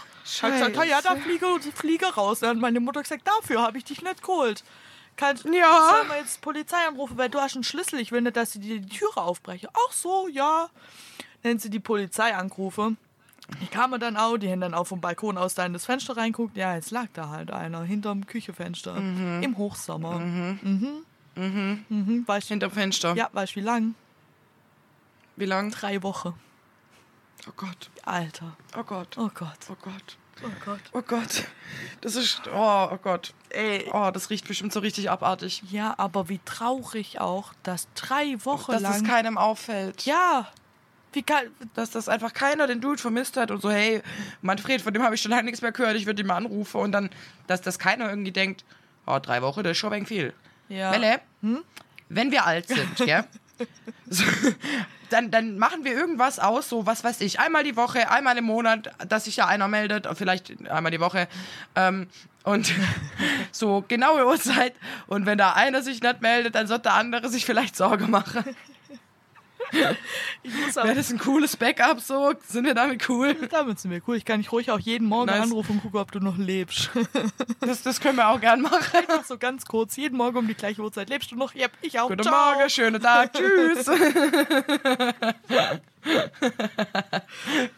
Hat 0.42 0.53
gesagt, 0.53 0.76
ja, 0.88 1.01
da 1.03 1.16
fliege, 1.16 1.46
fliege 1.74 2.07
raus. 2.07 2.40
Dann 2.40 2.51
hat 2.51 2.57
meine 2.59 2.80
Mutter 2.80 3.03
gesagt, 3.03 3.26
dafür 3.26 3.62
habe 3.62 3.78
ich 3.78 3.84
dich 3.84 4.03
nicht 4.03 4.22
geholt. 4.22 4.62
Kann, 5.16 5.36
Ja. 5.53 5.94
Sollen 5.96 6.09
wir 6.09 6.18
jetzt 6.18 6.40
Polizei 6.40 6.86
anrufen, 6.86 7.18
weil 7.18 7.28
du 7.28 7.40
hast 7.40 7.55
einen 7.55 7.64
Schlüssel. 7.64 7.98
Ich 8.01 8.12
will 8.12 8.20
nicht, 8.20 8.36
dass 8.36 8.53
sie 8.53 8.61
dir 8.61 8.80
die 8.80 8.88
Türe 8.88 9.16
aufbrechen. 9.16 9.68
Ach 9.72 9.92
so, 9.92 10.28
ja. 10.28 10.68
Dann 11.42 11.53
haben 11.53 11.59
sie 11.59 11.70
die 11.70 11.80
Polizei 11.80 12.34
angerufen. 12.34 12.96
Die 13.61 13.66
kamen 13.66 14.01
dann 14.01 14.16
auch, 14.16 14.36
die 14.38 14.51
haben 14.51 14.61
dann 14.61 14.74
auch 14.74 14.84
vom 14.84 15.01
Balkon 15.01 15.36
aus 15.38 15.55
da 15.55 15.64
in 15.66 15.72
das 15.72 15.84
Fenster 15.86 16.16
reinguckt. 16.16 16.57
Ja, 16.57 16.74
jetzt 16.74 16.90
lag 16.90 17.07
da 17.12 17.28
halt 17.28 17.51
einer 17.51 17.82
hinterm 17.82 18.26
Küchenfenster 18.26 18.96
im 18.96 19.57
Hochsommer. 19.57 20.18
Mhm. 20.18 21.05
Mhm. 21.36 21.84
Mhm. 21.88 22.24
Weißt 22.28 22.48
du, 22.51 22.55
Hinterm 22.55 22.70
Fenster. 22.72 23.14
ja, 23.14 23.28
weißt 23.32 23.53
du, 23.53 23.61
wie 23.61 23.64
lang? 23.64 23.94
Wie 25.36 25.46
lang? 25.46 25.70
Drei 25.70 26.03
Wochen. 26.03 26.34
Oh 27.48 27.53
Gott. 27.57 27.90
Alter. 28.05 28.57
Oh 28.76 28.82
Gott. 28.82 29.16
Oh 29.16 29.30
Gott. 29.32 29.48
Oh 29.70 29.76
Gott. 29.80 30.18
Oh 30.42 30.48
Gott. 30.64 30.80
Oh 30.92 31.03
Gott. 31.03 31.44
Das 32.01 32.16
ist. 32.16 32.42
Oh, 32.55 32.88
oh 32.92 32.96
Gott. 33.03 33.32
Ey. 33.51 33.88
Oh, 33.92 34.11
das 34.12 34.30
riecht 34.30 34.46
bestimmt 34.48 34.72
so 34.72 34.80
richtig 34.80 35.11
abartig. 35.11 35.62
Ja, 35.70 35.94
aber 35.98 36.28
wie 36.28 36.40
traurig 36.44 37.20
auch, 37.20 37.53
dass 37.62 37.88
drei 37.94 38.36
Wochen 38.44 38.72
Dass 38.72 38.82
lang. 38.82 38.92
es 38.94 39.05
keinem 39.05 39.38
auffällt. 39.38 40.05
ja. 40.07 40.46
Wie 41.12 41.22
kann. 41.22 41.46
Dass 41.74 41.90
das 41.90 42.08
einfach 42.08 42.32
keiner 42.32 42.66
den 42.66 42.80
Dude 42.80 42.98
vermisst 42.98 43.36
hat 43.36 43.50
und 43.50 43.62
so, 43.62 43.70
hey, 43.70 44.02
Manfred, 44.42 44.80
von 44.80 44.92
dem 44.94 45.02
habe 45.02 45.14
ich 45.14 45.22
schon 45.22 45.30
lange 45.30 45.44
nichts 45.44 45.62
mehr 45.62 45.72
gehört, 45.72 45.96
ich 45.96 46.06
würde 46.06 46.22
ihn 46.22 46.26
mal 46.26 46.36
anrufen. 46.36 46.80
Und 46.80 46.92
dann, 46.92 47.11
dass 47.46 47.61
das 47.61 47.78
keiner 47.78 48.08
irgendwie 48.08 48.32
denkt, 48.32 48.64
oh, 49.06 49.18
drei 49.20 49.42
Wochen, 49.42 49.62
das 49.62 49.72
ist 49.72 49.78
schon 49.78 49.92
ein 49.92 49.96
wenig 49.96 50.08
viel. 50.08 50.32
Ja. 50.68 50.90
Melle, 50.90 51.20
wenn 52.08 52.30
wir 52.30 52.46
alt 52.46 52.68
sind, 52.68 52.96
gell? 52.96 53.24
So, 54.08 54.24
dann, 55.11 55.30
dann 55.30 55.58
machen 55.58 55.84
wir 55.84 55.92
irgendwas 55.92 56.38
aus, 56.38 56.68
so 56.68 56.86
was 56.86 57.04
weiß 57.04 57.20
ich, 57.20 57.40
einmal 57.40 57.62
die 57.62 57.76
Woche, 57.76 58.11
einmal 58.11 58.38
im 58.38 58.44
Monat, 58.44 58.90
dass 59.06 59.24
sich 59.24 59.36
ja 59.36 59.46
einer 59.46 59.68
meldet, 59.68 60.08
vielleicht 60.14 60.66
einmal 60.70 60.90
die 60.90 61.00
Woche. 61.00 61.28
Ähm, 61.74 62.08
und 62.42 62.72
so 63.52 63.84
genaue 63.86 64.26
Uhrzeit. 64.26 64.74
Und 65.06 65.26
wenn 65.26 65.36
da 65.36 65.52
einer 65.52 65.82
sich 65.82 66.00
nicht 66.02 66.22
meldet, 66.22 66.54
dann 66.54 66.66
sollte 66.66 66.84
der 66.84 66.94
andere 66.94 67.28
sich 67.28 67.44
vielleicht 67.44 67.76
Sorge 67.76 68.06
machen. 68.06 68.44
Wäre 70.74 70.94
das 70.94 71.10
ein 71.10 71.18
cooles 71.18 71.56
Backup 71.56 72.00
so? 72.00 72.32
Sind 72.46 72.64
wir 72.64 72.74
damit 72.74 73.08
cool? 73.08 73.34
Damit 73.50 73.78
sind 73.80 73.90
wir 73.90 74.00
cool. 74.06 74.16
Ich 74.16 74.24
kann 74.24 74.40
dich 74.40 74.50
ruhig 74.52 74.70
auch 74.70 74.78
jeden 74.78 75.06
Morgen 75.06 75.26
Nice. 75.26 75.42
anrufen 75.42 75.72
und 75.72 75.82
gucken, 75.82 76.00
ob 76.00 76.12
du 76.12 76.20
noch 76.20 76.36
lebst. 76.36 76.90
Das, 77.60 77.82
das 77.82 78.00
können 78.00 78.16
wir 78.16 78.28
auch 78.28 78.40
gern 78.40 78.62
machen. 78.62 78.80
so 79.26 79.36
ganz 79.36 79.66
kurz, 79.66 79.96
jeden 79.96 80.16
Morgen 80.16 80.36
um 80.38 80.48
die 80.48 80.54
gleiche 80.54 80.80
Uhrzeit. 80.80 81.08
Lebst 81.10 81.30
du 81.30 81.36
noch? 81.36 81.54
Yep, 81.54 81.72
ich 81.82 82.00
auch. 82.00 82.08
Guten 82.08 82.22
Ciao. 82.22 82.54
Morgen, 82.54 82.70
schönen 82.70 83.00
Tag, 83.02 83.32
tschüss. 83.34 83.84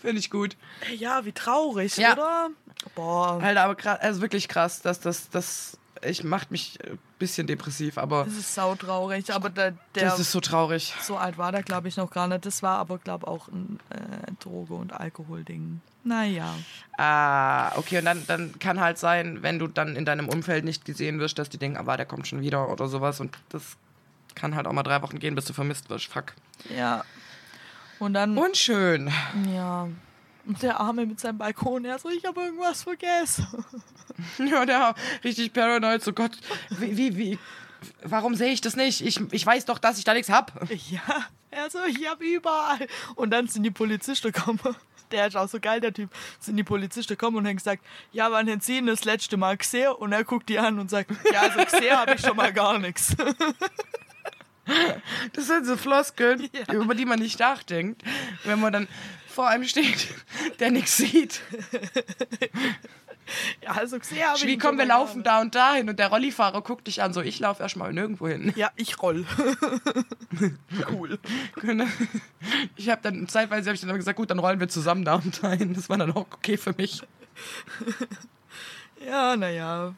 Finde 0.01 0.19
ich 0.19 0.31
gut. 0.31 0.57
Ja, 0.97 1.25
wie 1.25 1.33
traurig, 1.33 1.97
Ja. 1.97 2.13
oder? 2.13 2.49
Boah. 2.95 3.41
Alter, 3.43 3.65
aber 3.65 3.75
krass, 3.75 3.99
also 4.01 4.21
wirklich 4.23 4.49
krass, 4.49 4.83
dass 4.83 5.01
das, 5.01 5.29
das, 5.31 5.79
ich 6.05 6.25
macht 6.25 6.51
mich 6.51 6.79
ein 6.85 6.99
bisschen 7.19 7.47
depressiv, 7.47 7.99
aber 7.99 8.25
Das 8.25 8.35
ist 8.35 8.55
sautraurig. 8.55 9.33
Aber 9.33 9.51
der, 9.51 9.75
der 9.95 10.05
das 10.05 10.19
ist 10.19 10.33
so 10.33 10.41
traurig. 10.41 10.95
so 11.03 11.17
alt 11.17 11.39
war 11.39 11.53
der, 11.53 11.63
glaube 11.63 11.89
ich, 11.89 11.97
noch 11.97 12.11
gar 12.11 12.27
nicht. 12.29 12.45
Das 12.45 12.63
war 12.63 12.79
aber, 12.79 12.99
glaube 12.99 13.25
ich, 13.27 13.29
auch 13.29 13.49
ein 13.49 13.79
äh, 13.91 14.33
Droge- 14.41 14.75
und 14.75 14.93
Alkoholding. 14.93 15.81
Naja. 16.05 16.53
Ah, 16.99 17.77
okay, 17.77 17.99
und 17.99 18.05
dann, 18.05 18.27
dann 18.27 18.59
kann 18.59 18.81
halt 18.81 18.99
sein, 18.99 19.43
wenn 19.43 19.59
du 19.61 19.69
dann 19.69 19.95
in 19.95 20.05
deinem 20.05 20.29
Umfeld 20.29 20.65
nicht 20.65 20.85
gesehen 20.85 21.21
wirst, 21.21 21.39
dass 21.39 21.49
die 21.49 21.59
denken, 21.59 21.77
aber 21.79 21.97
der 21.97 22.07
kommt 22.07 22.27
schon 22.27 22.41
wieder 22.41 22.69
oder 22.71 22.89
sowas 22.89 23.21
und 23.21 23.37
das 23.51 23.77
kann 24.35 24.57
halt 24.57 24.67
auch 24.67 24.73
mal 24.73 24.83
drei 24.83 25.01
Wochen 25.03 25.19
gehen, 25.21 25.35
bis 25.37 25.45
du 25.45 25.53
vermisst 25.53 25.91
wirst. 25.91 26.07
Fuck. 26.07 26.33
Ja. 26.77 27.05
Und 28.01 28.15
dann. 28.15 28.37
Unschön. 28.37 29.13
Ja. 29.55 29.89
Und 30.47 30.63
der 30.63 30.81
Arme 30.81 31.07
mit 31.07 31.21
seinem 31.21 31.39
Balkon, 31.39 31.85
er 31.85 31.99
so, 31.99 32.09
ich 32.11 32.25
habe 32.25 32.41
irgendwas 32.43 32.83
vergessen. 32.83 33.47
Ja, 34.39 34.67
der 34.67 34.79
war 34.79 34.95
richtig 35.25 35.53
paranoid, 35.53 36.03
so 36.03 36.13
Gott, 36.13 36.33
wie, 36.71 36.97
wie, 36.97 37.17
wie, 37.17 37.39
warum 38.03 38.35
sehe 38.35 38.53
ich 38.53 38.61
das 38.61 38.77
nicht? 38.77 39.01
Ich, 39.01 39.19
ich 39.33 39.47
weiß 39.47 39.65
doch, 39.65 39.79
dass 39.79 39.99
ich 39.99 40.05
da 40.05 40.13
nichts 40.13 40.29
hab. 40.31 40.53
Ja, 40.91 41.01
er 41.51 41.71
so, 41.71 41.79
ich 41.89 42.07
habe 42.09 42.23
überall. 42.25 42.87
Und 43.15 43.31
dann 43.31 43.49
sind 43.49 43.63
die 43.63 43.71
Polizisten 43.71 44.31
gekommen. 44.31 44.61
Der 45.11 45.27
ist 45.27 45.37
auch 45.37 45.49
so 45.49 45.61
geil, 45.61 45.79
der 45.81 45.93
Typ. 45.93 46.11
Sind 46.41 46.57
die 46.57 46.63
Polizisten 46.65 47.13
gekommen 47.15 47.37
und 47.39 47.47
haben 47.47 47.57
gesagt, 47.57 47.85
ja, 48.13 48.31
wann 48.33 48.49
haben 48.51 48.61
Sie 48.61 48.79
ihn 48.79 48.87
das 48.87 49.05
letzte 49.05 49.37
Mal 49.37 49.57
gesehen? 49.59 49.93
Und 49.93 50.13
er 50.13 50.25
guckt 50.25 50.49
die 50.49 50.59
an 50.59 50.79
und 50.79 50.89
sagt, 50.91 51.11
ja, 51.33 51.41
also 51.43 51.63
gesehen 51.65 51.95
habe 51.97 52.15
ich 52.15 52.21
schon 52.23 52.37
mal 52.37 52.53
gar 52.53 52.79
nichts. 52.79 53.15
Das 55.33 55.49
sind 55.49 55.67
so 55.67 55.77
Floskeln, 55.77 56.49
Ja. 56.53 56.75
über 56.75 56.95
die 56.95 57.05
man 57.05 57.19
nicht 57.19 57.39
nachdenkt, 57.41 58.03
wenn 58.45 58.61
man 58.61 58.73
dann 58.73 58.89
vor 59.33 59.49
einem 59.49 59.65
steht, 59.65 60.09
der 60.61 60.71
nichts 60.71 60.97
sieht. 60.97 61.41
Ja, 63.63 63.71
also 63.71 63.99
gesehen 63.99 64.27
habe 64.27 64.41
Wie 64.43 64.59
kommen 64.59 64.77
wir 64.77 64.85
laufen 64.85 65.23
da 65.23 65.41
und 65.41 65.55
dahin 65.55 65.89
und 65.89 65.99
der 65.99 66.09
Rollifahrer 66.09 66.61
guckt 66.61 66.87
dich 66.87 67.03
an, 67.03 67.15
so 67.15 67.23
ich 67.23 67.39
laufe 67.39 67.63
erstmal 67.63 67.93
nirgendwo 67.93 68.29
hin. 68.29 68.53
Ja, 68.57 68.71
ich 68.77 69.01
roll. 69.01 69.25
cool. 70.91 71.19
Ich 72.77 72.91
habe 72.91 73.01
dann 73.03 73.29
zeitweise 73.29 73.71
habe 73.71 73.75
ich 73.77 73.81
dann 73.81 73.97
gesagt, 73.97 74.17
gut, 74.17 74.31
dann 74.31 74.41
rollen 74.41 74.61
wir 74.61 74.69
zusammen 74.69 75.05
da 75.05 75.15
und 75.15 75.43
dahin. 75.43 75.73
Das 75.73 75.89
war 75.89 75.97
dann 75.97 76.11
auch 76.13 76.27
okay 76.33 76.57
für 76.57 76.75
mich. 76.77 77.01
Ja, 79.07 79.37
naja, 79.37 79.95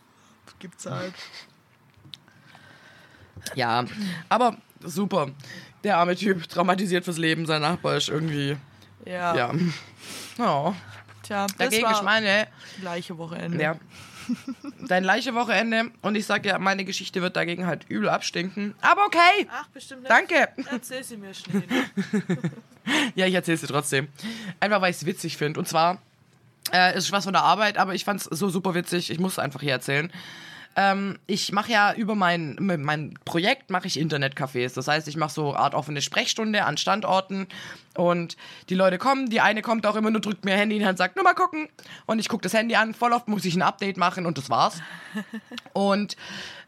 gibt's 0.59 0.87
halt. 0.87 1.14
Ja, 3.55 3.85
aber 4.28 4.57
super. 4.80 5.30
Der 5.82 5.99
arme 5.99 6.16
Typ, 6.16 6.49
traumatisiert 6.49 7.05
fürs 7.05 7.18
Leben, 7.18 7.47
sein 7.47 7.62
Nachbar 7.62 7.97
ist 7.97 8.09
irgendwie, 8.09 8.57
Ja, 9.05 9.34
ja. 9.34 9.53
Oh. 10.38 10.74
tja, 11.22 11.47
das 11.47 11.57
Dagegen 11.57 11.84
war 11.84 11.92
ist 11.92 12.03
meine, 12.03 12.49
gleiche 12.80 13.16
Wochenende. 13.18 13.62
ja. 13.62 13.76
Dein 14.88 15.05
leiche 15.05 15.34
Wochenende 15.34 15.90
und 16.01 16.14
ich 16.14 16.24
sag 16.24 16.47
ja, 16.47 16.59
meine 16.59 16.84
Geschichte 16.86 17.20
wird 17.20 17.36
dagegen 17.36 17.66
halt 17.66 17.84
übel 17.90 18.09
abstinken. 18.09 18.74
Aber 18.80 19.05
okay, 19.05 19.47
Ach, 19.53 19.66
bestimmt 19.68 20.03
nicht. 20.03 20.11
danke. 20.11 20.49
Erzähl 20.70 21.05
sie 21.05 21.16
mir 21.16 21.34
schnell. 21.34 21.62
Ja, 23.14 23.26
ich 23.26 23.34
erzähl's 23.34 23.62
dir 23.62 23.66
trotzdem. 23.68 24.09
Einfach, 24.61 24.80
weil 24.82 24.90
ich 24.90 24.99
es 24.99 25.07
witzig 25.07 25.38
finde. 25.38 25.59
Und 25.59 25.66
zwar, 25.66 26.03
äh, 26.70 26.92
es 26.92 27.05
ist 27.05 27.12
was 27.12 27.24
von 27.24 27.32
der 27.32 27.42
Arbeit, 27.42 27.78
aber 27.78 27.95
ich 27.95 28.05
fand's 28.05 28.24
so 28.24 28.51
super 28.51 28.74
witzig. 28.74 29.11
Ich 29.11 29.18
muss 29.18 29.32
es 29.32 29.38
einfach 29.38 29.62
hier 29.62 29.72
erzählen. 29.72 30.12
Ähm, 30.77 31.18
ich 31.27 31.53
mache 31.53 31.70
ja 31.70 31.95
über 31.95 32.14
mein, 32.14 32.57
mein 32.59 33.14
Projekt 33.25 33.70
mache 33.70 33.87
ich 33.87 33.99
Internetcafés. 33.99 34.75
Das 34.75 34.89
heißt, 34.89 35.07
ich 35.09 35.16
mache 35.16 35.33
so 35.33 35.55
Art 35.55 35.75
offene 35.75 36.03
Sprechstunde 36.03 36.64
an 36.64 36.77
Standorten 36.77 37.47
und 37.97 38.37
die 38.68 38.75
Leute 38.75 38.99
kommen. 38.99 39.31
Die 39.31 39.41
eine 39.41 39.62
kommt 39.62 39.87
auch 39.87 39.97
immer 39.97 40.11
nur, 40.11 40.20
drückt 40.20 40.45
mir 40.45 40.57
Handy 40.57 40.77
in 40.77 40.81
die 40.81 40.87
Hand, 40.87 40.99
sagt, 40.99 41.16
nur 41.16 41.25
mal 41.25 41.35
gucken. 41.35 41.68
Und 42.07 42.18
ich 42.18 42.29
gucke 42.29 42.43
das 42.43 42.55
Handy 42.55 42.75
an. 42.75 42.95
Voll 42.95 43.12
oft 43.12 43.29
muss 43.29 43.45
ich 43.45 43.55
ein 43.55 43.62
Update 43.62 43.97
machen 43.97 44.27
und 44.27 44.37
das 44.39 44.51
war's. 44.51 44.81
Und 45.72 46.16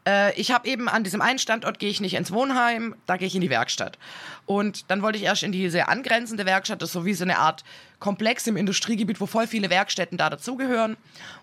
äh, 0.07 0.33
ich 0.39 0.51
habe 0.51 0.67
eben 0.67 0.87
an 0.87 1.03
diesem 1.03 1.21
einen 1.21 1.37
Standort 1.37 1.79
gehe 1.79 1.89
ich 1.89 1.99
nicht 1.99 2.13
ins 2.13 2.31
Wohnheim, 2.31 2.95
da 3.05 3.17
gehe 3.17 3.27
ich 3.27 3.35
in 3.35 3.41
die 3.41 3.49
Werkstatt. 3.49 3.99
Und 4.45 4.89
dann 4.89 5.01
wollte 5.01 5.17
ich 5.17 5.25
erst 5.25 5.43
in 5.43 5.51
diese 5.51 5.89
angrenzende 5.89 6.45
Werkstatt, 6.45 6.81
das 6.81 6.89
ist 6.89 6.93
so 6.93 7.05
wie 7.05 7.13
so 7.13 7.25
eine 7.25 7.37
Art 7.37 7.65
Komplex 7.99 8.47
im 8.47 8.55
Industriegebiet, 8.55 9.19
wo 9.19 9.25
voll 9.25 9.47
viele 9.47 9.69
Werkstätten 9.69 10.17
da 10.17 10.29
dazugehören. 10.29 10.95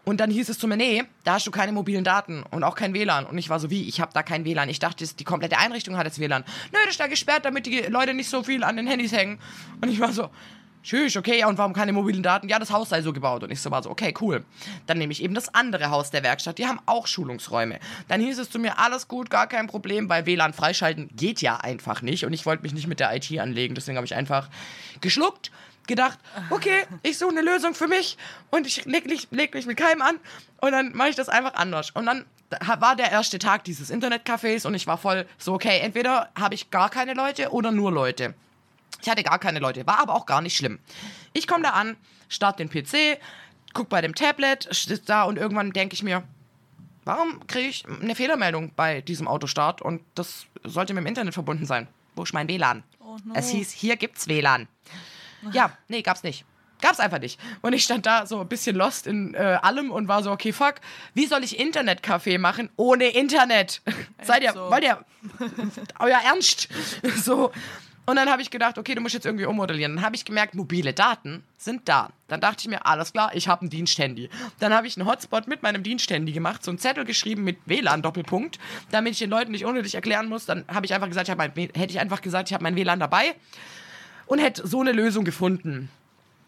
Und 0.04 0.20
dann 0.20 0.30
hieß 0.30 0.48
es 0.48 0.58
zu 0.58 0.66
mir, 0.66 0.76
nee, 0.76 1.04
da 1.24 1.34
hast 1.34 1.46
du 1.46 1.50
keine 1.50 1.72
mobilen 1.72 2.04
Daten 2.04 2.44
und 2.50 2.64
auch 2.64 2.76
kein 2.76 2.94
WLAN. 2.94 3.26
Und 3.26 3.36
ich 3.36 3.50
war 3.50 3.60
so, 3.60 3.70
wie, 3.70 3.86
ich 3.88 4.00
habe 4.00 4.12
da 4.14 4.22
kein 4.22 4.44
WLAN. 4.44 4.68
Ich 4.68 4.78
dachte, 4.78 5.04
die 5.06 5.24
komplette 5.24 5.58
Einrichtung 5.58 5.96
hat 5.96 6.06
jetzt 6.06 6.18
WLAN. 6.18 6.44
Nö, 6.72 6.78
das 6.84 6.92
ist 6.92 7.00
da 7.00 7.08
gesperrt, 7.08 7.44
damit 7.44 7.66
die 7.66 7.80
Leute 7.80 8.14
nicht 8.14 8.30
so 8.30 8.42
viel 8.42 8.64
an 8.64 8.76
den 8.76 8.86
Handys 8.86 9.12
hängen. 9.12 9.38
Und 9.82 9.90
ich 9.90 10.00
war 10.00 10.12
so, 10.12 10.30
Tschüss, 10.84 11.16
okay, 11.16 11.42
und 11.46 11.56
warum 11.56 11.72
keine 11.72 11.94
mobilen 11.94 12.22
Daten? 12.22 12.46
Ja, 12.50 12.58
das 12.58 12.70
Haus 12.70 12.90
sei 12.90 13.00
so 13.00 13.14
gebaut. 13.14 13.42
Und 13.42 13.50
ich 13.50 13.60
so 13.60 13.70
war 13.70 13.82
so, 13.82 13.90
okay, 13.90 14.12
cool. 14.20 14.44
Dann 14.86 14.98
nehme 14.98 15.12
ich 15.12 15.22
eben 15.22 15.34
das 15.34 15.54
andere 15.54 15.88
Haus 15.88 16.10
der 16.10 16.22
Werkstatt, 16.22 16.58
die 16.58 16.66
haben 16.66 16.78
auch 16.84 17.06
Schulungsräume. 17.06 17.80
Dann 18.06 18.20
hieß 18.20 18.38
es 18.38 18.50
zu 18.50 18.58
mir, 18.58 18.78
alles 18.78 19.08
gut, 19.08 19.30
gar 19.30 19.46
kein 19.46 19.66
Problem, 19.66 20.10
weil 20.10 20.26
WLAN 20.26 20.52
freischalten 20.52 21.08
geht 21.16 21.40
ja 21.40 21.56
einfach 21.56 22.02
nicht. 22.02 22.26
Und 22.26 22.34
ich 22.34 22.44
wollte 22.44 22.62
mich 22.64 22.74
nicht 22.74 22.86
mit 22.86 23.00
der 23.00 23.16
IT 23.16 23.36
anlegen, 23.40 23.74
deswegen 23.74 23.96
habe 23.96 24.04
ich 24.04 24.14
einfach 24.14 24.50
geschluckt, 25.00 25.50
gedacht, 25.86 26.18
okay, 26.50 26.84
ich 27.02 27.16
suche 27.16 27.30
eine 27.30 27.40
Lösung 27.40 27.74
für 27.74 27.88
mich 27.88 28.18
und 28.50 28.66
ich 28.66 28.84
leg, 28.84 29.06
leg, 29.06 29.26
leg 29.30 29.54
mich 29.54 29.64
mit 29.64 29.78
keinem 29.78 30.02
an 30.02 30.16
und 30.60 30.72
dann 30.72 30.94
mache 30.94 31.08
ich 31.08 31.16
das 31.16 31.30
einfach 31.30 31.54
anders. 31.54 31.92
Und 31.92 32.04
dann 32.04 32.26
war 32.78 32.94
der 32.94 33.10
erste 33.10 33.38
Tag 33.38 33.64
dieses 33.64 33.90
Internetcafés 33.90 34.66
und 34.66 34.74
ich 34.74 34.86
war 34.86 34.98
voll 34.98 35.26
so, 35.38 35.54
okay, 35.54 35.80
entweder 35.80 36.28
habe 36.38 36.54
ich 36.54 36.70
gar 36.70 36.90
keine 36.90 37.14
Leute 37.14 37.52
oder 37.52 37.72
nur 37.72 37.90
Leute. 37.90 38.34
Ich 39.04 39.10
hatte 39.10 39.22
gar 39.22 39.38
keine 39.38 39.58
Leute, 39.58 39.86
war 39.86 40.00
aber 40.00 40.14
auch 40.14 40.26
gar 40.26 40.40
nicht 40.40 40.56
schlimm. 40.56 40.78
Ich 41.32 41.46
komme 41.46 41.62
da 41.62 41.70
an, 41.70 41.96
starte 42.28 42.64
den 42.64 42.70
PC, 42.70 43.20
guck 43.72 43.88
bei 43.88 44.00
dem 44.00 44.14
Tablet, 44.14 44.68
sitze 44.70 45.04
da 45.06 45.24
und 45.24 45.36
irgendwann 45.38 45.72
denke 45.72 45.94
ich 45.94 46.02
mir, 46.02 46.22
warum 47.04 47.46
kriege 47.46 47.68
ich 47.68 47.84
eine 47.86 48.14
Fehlermeldung 48.14 48.72
bei 48.74 49.02
diesem 49.02 49.28
Autostart 49.28 49.82
und 49.82 50.02
das 50.14 50.46
sollte 50.62 50.94
mit 50.94 51.02
dem 51.02 51.06
Internet 51.06 51.34
verbunden 51.34 51.66
sein? 51.66 51.86
Wo 52.16 52.22
ist 52.22 52.32
mein 52.32 52.48
WLAN? 52.48 52.82
Oh 53.00 53.14
Oh 53.14 53.18
no. 53.24 53.34
Es 53.34 53.50
hieß, 53.50 53.70
hier 53.70 53.96
gibt's 53.96 54.28
WLAN. 54.28 54.68
Ja, 55.52 55.76
nee, 55.88 56.02
gab's 56.02 56.22
nicht. 56.22 56.44
Gab's 56.80 57.00
einfach 57.00 57.20
nicht. 57.20 57.38
Und 57.62 57.72
ich 57.72 57.84
stand 57.84 58.06
da 58.06 58.26
so 58.26 58.40
ein 58.40 58.48
bisschen 58.48 58.76
lost 58.76 59.06
in 59.06 59.34
äh, 59.34 59.58
allem 59.62 59.90
und 59.90 60.08
war 60.08 60.22
so, 60.22 60.30
okay, 60.30 60.52
fuck, 60.52 60.76
wie 61.14 61.26
soll 61.26 61.44
ich 61.44 61.60
Internetcafé 61.60 62.38
machen 62.38 62.70
ohne 62.76 63.06
Internet? 63.06 63.82
Seid 64.22 64.42
ihr, 64.42 64.52
so. 64.52 64.70
wollt 64.70 64.82
ihr, 64.82 65.04
euer 65.98 66.18
Ernst? 66.24 66.68
so. 67.16 67.52
Und 68.06 68.16
dann 68.16 68.28
habe 68.28 68.42
ich 68.42 68.50
gedacht, 68.50 68.76
okay, 68.76 68.94
du 68.94 69.00
musst 69.00 69.14
jetzt 69.14 69.24
irgendwie 69.24 69.46
ummodellieren. 69.46 69.96
Dann 69.96 70.04
habe 70.04 70.14
ich 70.14 70.24
gemerkt, 70.24 70.54
mobile 70.54 70.92
Daten 70.92 71.42
sind 71.56 71.88
da. 71.88 72.10
Dann 72.28 72.40
dachte 72.40 72.60
ich 72.60 72.68
mir, 72.68 72.84
alles 72.84 73.12
klar, 73.12 73.30
ich 73.34 73.48
habe 73.48 73.64
ein 73.64 73.70
Diensthandy. 73.70 74.28
Dann 74.60 74.74
habe 74.74 74.86
ich 74.86 74.96
einen 74.98 75.08
Hotspot 75.08 75.48
mit 75.48 75.62
meinem 75.62 75.82
Diensthandy 75.82 76.32
gemacht, 76.32 76.62
so 76.62 76.70
einen 76.70 76.78
Zettel 76.78 77.04
geschrieben 77.04 77.44
mit 77.44 77.58
WLAN-Doppelpunkt, 77.66 78.58
damit 78.90 79.12
ich 79.12 79.18
den 79.20 79.30
Leuten 79.30 79.52
nicht 79.52 79.64
unnötig 79.64 79.94
erklären 79.94 80.28
muss. 80.28 80.44
Dann 80.44 80.64
habe 80.68 80.84
ich 80.84 80.92
einfach 80.92 81.08
gesagt, 81.08 81.28
ich 81.28 81.36
mein, 81.36 81.52
hätte 81.54 81.90
ich 81.90 82.00
einfach 82.00 82.20
gesagt, 82.20 82.50
ich 82.50 82.54
habe 82.54 82.62
mein 82.62 82.76
WLAN 82.76 83.00
dabei 83.00 83.34
und 84.26 84.38
hätte 84.38 84.66
so 84.66 84.80
eine 84.80 84.92
Lösung 84.92 85.24
gefunden. 85.24 85.88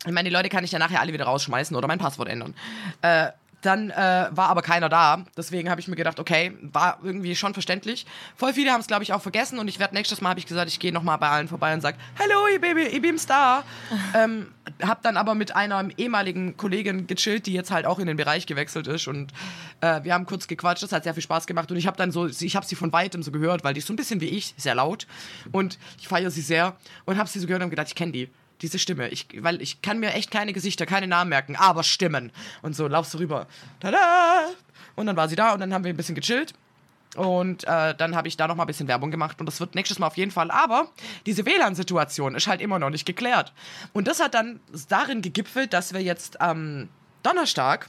Ich 0.04 0.12
meine, 0.12 0.28
die 0.28 0.34
Leute 0.34 0.48
kann 0.50 0.62
ich 0.62 0.72
ja 0.72 0.78
nachher 0.78 1.00
alle 1.00 1.12
wieder 1.12 1.24
rausschmeißen 1.24 1.74
oder 1.74 1.88
mein 1.88 1.98
Passwort 1.98 2.28
ändern. 2.28 2.54
Äh, 3.02 3.30
dann 3.62 3.90
äh, 3.90 4.28
war 4.30 4.48
aber 4.48 4.62
keiner 4.62 4.88
da. 4.88 5.24
Deswegen 5.36 5.70
habe 5.70 5.80
ich 5.80 5.88
mir 5.88 5.96
gedacht, 5.96 6.20
okay, 6.20 6.56
war 6.62 6.98
irgendwie 7.02 7.34
schon 7.34 7.52
verständlich. 7.52 8.06
Voll 8.36 8.52
viele 8.52 8.70
haben 8.70 8.80
es, 8.80 8.86
glaube 8.86 9.02
ich, 9.02 9.12
auch 9.12 9.22
vergessen. 9.22 9.58
Und 9.58 9.68
ich 9.68 9.78
werde 9.78 9.94
nächstes 9.94 10.20
Mal, 10.20 10.30
habe 10.30 10.40
ich 10.40 10.46
gesagt, 10.46 10.68
ich 10.68 10.78
gehe 10.78 10.92
nochmal 10.92 11.18
bei 11.18 11.28
allen 11.28 11.48
vorbei 11.48 11.74
und 11.74 11.80
sage, 11.80 11.96
hallo, 12.18 12.46
ihr 12.52 12.60
Baby, 12.60 12.82
ich 12.82 13.02
bin's 13.02 13.26
da. 13.26 13.64
ähm, 14.14 14.52
hab 14.82 15.02
dann 15.02 15.16
aber 15.16 15.34
mit 15.34 15.54
einer 15.56 15.88
ehemaligen 15.96 16.56
Kollegin 16.56 17.06
gechillt, 17.06 17.46
die 17.46 17.52
jetzt 17.52 17.70
halt 17.70 17.86
auch 17.86 17.98
in 17.98 18.06
den 18.06 18.16
Bereich 18.16 18.46
gewechselt 18.46 18.86
ist. 18.86 19.08
Und 19.08 19.32
äh, 19.80 20.02
wir 20.04 20.14
haben 20.14 20.26
kurz 20.26 20.46
gequatscht. 20.46 20.82
Das 20.82 20.92
hat 20.92 21.04
sehr 21.04 21.14
viel 21.14 21.22
Spaß 21.22 21.46
gemacht. 21.46 21.70
Und 21.70 21.76
ich 21.76 21.86
habe 21.86 21.96
dann 21.96 22.12
so, 22.12 22.26
ich 22.26 22.56
habe 22.56 22.66
sie 22.66 22.76
von 22.76 22.92
weitem 22.92 23.22
so 23.22 23.32
gehört, 23.32 23.64
weil 23.64 23.74
die 23.74 23.78
ist 23.78 23.86
so 23.86 23.92
ein 23.92 23.96
bisschen 23.96 24.20
wie 24.20 24.28
ich, 24.28 24.54
sehr 24.56 24.74
laut. 24.74 25.06
Und 25.50 25.78
ich 25.98 26.08
feiere 26.08 26.30
sie 26.30 26.42
sehr. 26.42 26.76
Und 27.04 27.18
habe 27.18 27.28
sie 27.28 27.40
so 27.40 27.46
gehört 27.46 27.62
und 27.62 27.70
gedacht, 27.70 27.88
ich 27.88 27.94
kenne 27.94 28.12
die 28.12 28.30
diese 28.62 28.78
Stimme. 28.78 29.08
Ich, 29.08 29.26
weil 29.38 29.60
ich 29.62 29.82
kann 29.82 29.98
mir 29.98 30.12
echt 30.12 30.30
keine 30.30 30.52
Gesichter, 30.52 30.86
keine 30.86 31.06
Namen 31.06 31.30
merken, 31.30 31.56
aber 31.56 31.82
Stimmen. 31.82 32.32
Und 32.62 32.74
so 32.74 32.88
laufst 32.88 33.14
du 33.14 33.18
rüber. 33.18 33.46
Tada! 33.80 34.48
Und 34.94 35.06
dann 35.06 35.16
war 35.16 35.28
sie 35.28 35.36
da 35.36 35.52
und 35.52 35.60
dann 35.60 35.74
haben 35.74 35.84
wir 35.84 35.92
ein 35.92 35.96
bisschen 35.96 36.14
gechillt. 36.14 36.54
Und 37.16 37.64
äh, 37.64 37.94
dann 37.94 38.14
habe 38.14 38.28
ich 38.28 38.36
da 38.36 38.46
noch 38.46 38.56
mal 38.56 38.64
ein 38.64 38.66
bisschen 38.66 38.88
Werbung 38.88 39.10
gemacht 39.10 39.40
und 39.40 39.46
das 39.46 39.58
wird 39.60 39.74
nächstes 39.74 39.98
Mal 39.98 40.06
auf 40.08 40.16
jeden 40.16 40.30
Fall. 40.30 40.50
Aber 40.50 40.88
diese 41.24 41.46
WLAN-Situation 41.46 42.34
ist 42.34 42.46
halt 42.46 42.60
immer 42.60 42.78
noch 42.78 42.90
nicht 42.90 43.06
geklärt. 43.06 43.52
Und 43.92 44.06
das 44.06 44.20
hat 44.20 44.34
dann 44.34 44.60
darin 44.88 45.22
gegipfelt, 45.22 45.72
dass 45.72 45.94
wir 45.94 46.02
jetzt 46.02 46.40
am 46.40 46.88
Donnerstag 47.22 47.88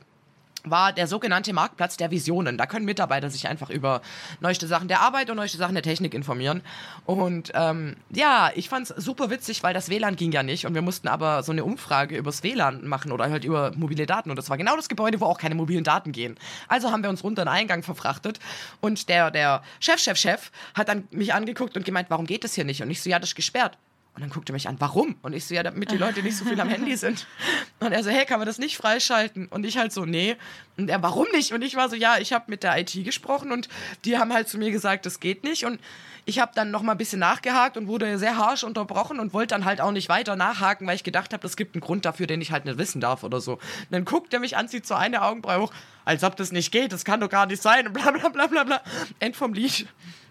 war 0.72 0.93
der 0.93 1.07
sogenannte 1.07 1.53
Marktplatz 1.53 1.97
der 1.97 2.11
Visionen. 2.11 2.57
Da 2.57 2.65
können 2.65 2.86
Mitarbeiter 2.86 3.30
sich 3.30 3.47
einfach 3.47 3.70
über 3.70 4.01
neueste 4.39 4.68
Sachen 4.68 4.88
der 4.88 5.01
Arbeit 5.01 5.30
und 5.30 5.38
neueste 5.38 5.57
Sachen 5.57 5.74
der 5.76 5.84
Technik 5.84 6.13
informieren. 6.13 6.61
Und 7.05 7.51
ähm, 7.53 7.97
ja, 8.09 8.51
ich 8.55 8.70
fand 8.70 8.89
es 8.89 9.03
super 9.03 9.30
witzig, 9.30 9.63
weil 9.63 9.74
das 9.74 9.89
WLAN 9.89 10.15
ging 10.15 10.32
ja 10.32 10.43
nicht 10.43 10.65
und 10.65 10.74
wir 10.74 10.82
mussten 10.82 11.07
aber 11.07 11.43
so 11.43 11.51
eine 11.51 11.63
Umfrage 11.63 12.18
übers 12.18 12.43
WLAN 12.43 12.88
machen 12.88 13.11
oder 13.11 13.30
halt 13.30 13.43
über 13.43 13.72
mobile 13.76 14.05
Daten. 14.05 14.30
Und 14.30 14.36
das 14.36 14.49
war 14.49 14.57
genau 14.57 14.76
das 14.76 14.89
Gebäude, 14.89 15.20
wo 15.20 15.26
auch 15.26 15.38
keine 15.38 15.55
mobilen 15.55 15.84
Daten 15.84 16.11
gehen. 16.11 16.38
Also 16.68 16.91
haben 16.91 17.03
wir 17.03 17.09
uns 17.09 17.24
runter 17.24 17.43
in 17.43 17.47
den 17.47 17.53
Eingang 17.53 17.84
verfrachtet 17.84 18.39
und 18.82 19.09
der, 19.09 19.32
der 19.32 19.63
Chef, 19.80 19.99
Chef, 19.99 20.18
Chef 20.18 20.51
hat 20.74 20.89
dann 20.89 21.07
mich 21.11 21.34
angeguckt 21.34 21.78
und 21.78 21.86
gemeint, 21.86 22.09
warum 22.09 22.26
geht 22.26 22.43
das 22.43 22.53
hier 22.53 22.65
nicht? 22.65 22.82
Und 22.82 22.89
ich 22.91 23.01
so, 23.01 23.09
ja, 23.09 23.20
das 23.20 23.30
ist 23.30 23.36
gesperrt. 23.36 23.78
Und 24.18 24.24
dann 24.24 24.32
guckte 24.32 24.51
er 24.51 24.53
mich 24.53 24.68
an, 24.68 24.78
warum? 24.80 25.15
Und 25.22 25.34
ich 25.34 25.45
so, 25.45 25.53
ja, 25.53 25.61
damit 25.61 25.91
die 25.91 25.97
Leute 25.97 26.24
nicht 26.24 26.36
so 26.36 26.43
viel 26.43 26.59
am 26.59 26.70
Handy 26.70 26.97
sind. 26.97 27.28
Und 27.80 27.91
er 27.91 28.03
so, 28.03 28.09
hey, 28.09 28.26
kann 28.26 28.39
man 28.39 28.47
das 28.47 28.57
nicht 28.57 28.76
freischalten? 28.76 29.45
Und 29.45 29.63
ich 29.63 29.78
halt 29.78 29.93
so, 29.93 30.05
nee. 30.05 30.38
Und 30.76 30.89
er, 30.89 31.03
warum 31.03 31.28
nicht? 31.34 31.53
Und 31.53 31.61
ich 31.61 31.76
war 31.76 31.88
so, 31.88 31.95
ja, 31.95 32.18
ich 32.18 32.34
habe 32.34 32.45
mit 32.47 32.63
der 32.63 32.76
IT 32.80 32.91
gesprochen 33.05 33.51
und 33.51 33.70
die 34.05 34.18
haben 34.18 34.34
halt 34.34 34.49
zu 34.49 34.57
mir 34.57 34.72
gesagt, 34.72 35.05
das 35.05 35.20
geht 35.20 35.43
nicht. 35.43 35.65
Und 35.65 35.80
ich 36.26 36.39
habe 36.39 36.51
dann 36.55 36.72
noch 36.72 36.82
mal 36.82 36.93
ein 36.93 36.97
bisschen 36.97 37.20
nachgehakt 37.20 37.78
und 37.78 37.88
wurde 37.88 38.18
sehr 38.18 38.38
harsch 38.38 38.63
unterbrochen 38.63 39.20
und 39.20 39.34
wollte 39.34 39.53
dann 39.53 39.65
halt 39.65 39.82
auch 39.82 39.91
nicht 39.91 40.09
weiter 40.09 40.36
nachhaken, 40.36 40.88
weil 40.88 40.95
ich 40.95 41.03
gedacht 41.03 41.32
habe, 41.32 41.45
es 41.45 41.55
gibt 41.55 41.76
einen 41.76 41.82
Grund 41.82 42.03
dafür, 42.03 42.26
den 42.26 42.41
ich 42.41 42.51
halt 42.51 42.65
nicht 42.65 42.80
wissen 42.80 42.99
darf 42.99 43.24
oder 43.24 43.39
so. 43.39 43.53
Und 43.53 43.61
dann 43.91 44.03
guckt 44.03 44.34
er 44.34 44.39
mich 44.39 44.57
an, 44.57 44.68
zieht 44.68 44.88
so 44.88 44.95
eine 44.95 45.22
Augenbraue 45.22 45.61
hoch, 45.61 45.74
als 46.05 46.24
ob 46.24 46.36
das 46.38 46.51
nicht 46.51 46.72
geht, 46.72 46.91
das 46.91 47.05
kann 47.05 47.20
doch 47.20 47.30
gar 47.30 47.45
nicht 47.45 47.61
sein 47.61 47.86
und 47.86 47.93
bla 47.93 48.09
bla 48.09 48.30
bla 48.30 48.47
bla 48.47 48.63
bla. 48.63 48.82
End 49.20 49.36
vom 49.36 49.53
Lied. 49.53 49.86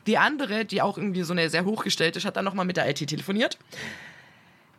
Die 0.06 0.18
andere, 0.18 0.64
die 0.64 0.82
auch 0.82 0.98
irgendwie 0.98 1.22
so 1.22 1.32
eine 1.32 1.50
sehr 1.50 1.64
hochgestellte 1.64 2.18
ist, 2.18 2.24
hat 2.24 2.36
dann 2.36 2.44
noch 2.44 2.54
mal 2.54 2.64
mit 2.64 2.76
der 2.76 2.88
IT 2.88 3.06
telefoniert. 3.06 3.58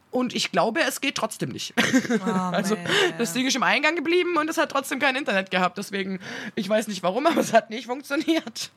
Und 0.10 0.34
ich 0.34 0.52
glaube, 0.52 0.82
es 0.82 1.02
geht 1.02 1.16
trotzdem 1.16 1.50
nicht. 1.50 1.74
also 2.26 2.76
man. 2.76 2.86
das 3.18 3.34
Ding 3.34 3.46
ist 3.46 3.56
im 3.56 3.64
Eingang 3.64 3.96
geblieben 3.96 4.38
und 4.38 4.50
es 4.50 4.58
hat 4.58 4.72
trotzdem 4.72 5.00
kein 5.00 5.16
Internet 5.16 5.52
gehabt. 5.52 5.78
Deswegen, 5.78 6.20
ich 6.56 6.68
weiß 6.68 6.88
nicht 6.88 7.04
warum, 7.04 7.28
aber 7.28 7.42
es 7.42 7.54
hat 7.54 7.70
nicht 7.70 7.88
funktioniert. 7.88 8.72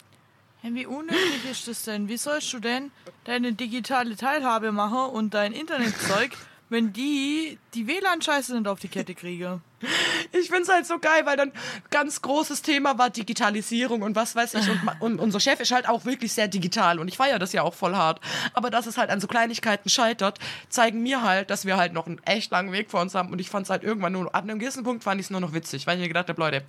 Hey, 0.63 0.75
wie 0.75 0.87
unnötig 0.87 1.51
ist 1.51 1.69
das 1.69 1.85
denn? 1.85 2.09
Wie 2.09 2.19
sollst 2.19 2.53
du 2.53 2.59
denn 2.59 2.91
deine 3.25 3.55
digitale 3.55 4.17
Teilhabe 4.17 4.73
machen 4.73 5.11
und 5.15 5.33
dein 5.33 5.53
Internetzeug, 5.53 6.33
wenn 6.71 6.93
die 6.93 7.59
die 7.75 7.87
WLAN-Scheiße 7.87 8.57
nicht 8.57 8.67
auf 8.67 8.81
die 8.81 8.89
Kette 8.89 9.15
kriege? 9.15 9.61
Ich 10.33 10.49
finde 10.49 10.63
es 10.63 10.69
halt 10.69 10.87
so 10.87 10.99
geil, 10.99 11.25
weil 11.25 11.37
dann 11.37 11.53
ganz 11.91 12.23
großes 12.23 12.63
Thema 12.63 12.99
war 12.99 13.11
Digitalisierung 13.11 14.03
und 14.03 14.15
was 14.15 14.37
weiß 14.37 14.55
ich. 14.55 14.69
Und, 14.69 15.01
und 15.01 15.19
unser 15.19 15.41
Chef 15.41 15.59
ist 15.61 15.73
halt 15.73 15.89
auch 15.89 16.05
wirklich 16.05 16.33
sehr 16.33 16.49
digital 16.49 16.99
und 16.99 17.09
ich 17.09 17.17
feiere 17.17 17.39
das 17.39 17.53
ja 17.53 17.63
auch 17.63 17.75
voll 17.75 17.95
hart. 17.95 18.21
Aber 18.53 18.71
dass 18.71 18.87
es 18.87 18.99
halt 18.99 19.11
an 19.11 19.21
so 19.21 19.27
Kleinigkeiten 19.27 19.89
scheitert, 19.89 20.39
zeigen 20.69 21.03
mir 21.03 21.23
halt, 21.23 21.51
dass 21.51 21.65
wir 21.65 21.77
halt 21.77 21.93
noch 21.93 22.07
einen 22.07 22.21
echt 22.25 22.51
langen 22.53 22.73
Weg 22.73 22.91
vor 22.91 23.01
uns 23.01 23.15
haben. 23.15 23.31
Und 23.31 23.41
ich 23.41 23.51
fand 23.51 23.65
es 23.65 23.71
halt 23.71 23.83
irgendwann 23.83 24.13
nur, 24.13 24.35
ab 24.35 24.45
einem 24.45 24.59
gewissen 24.59 24.85
Punkt 24.85 25.03
fand 25.03 25.21
ich 25.21 25.27
es 25.27 25.31
nur 25.31 25.41
noch 25.41 25.53
witzig, 25.53 25.87
weil 25.87 25.97
ich 25.97 26.03
mir 26.03 26.09
gedacht 26.09 26.29
habe, 26.29 26.41
Leute, 26.41 26.65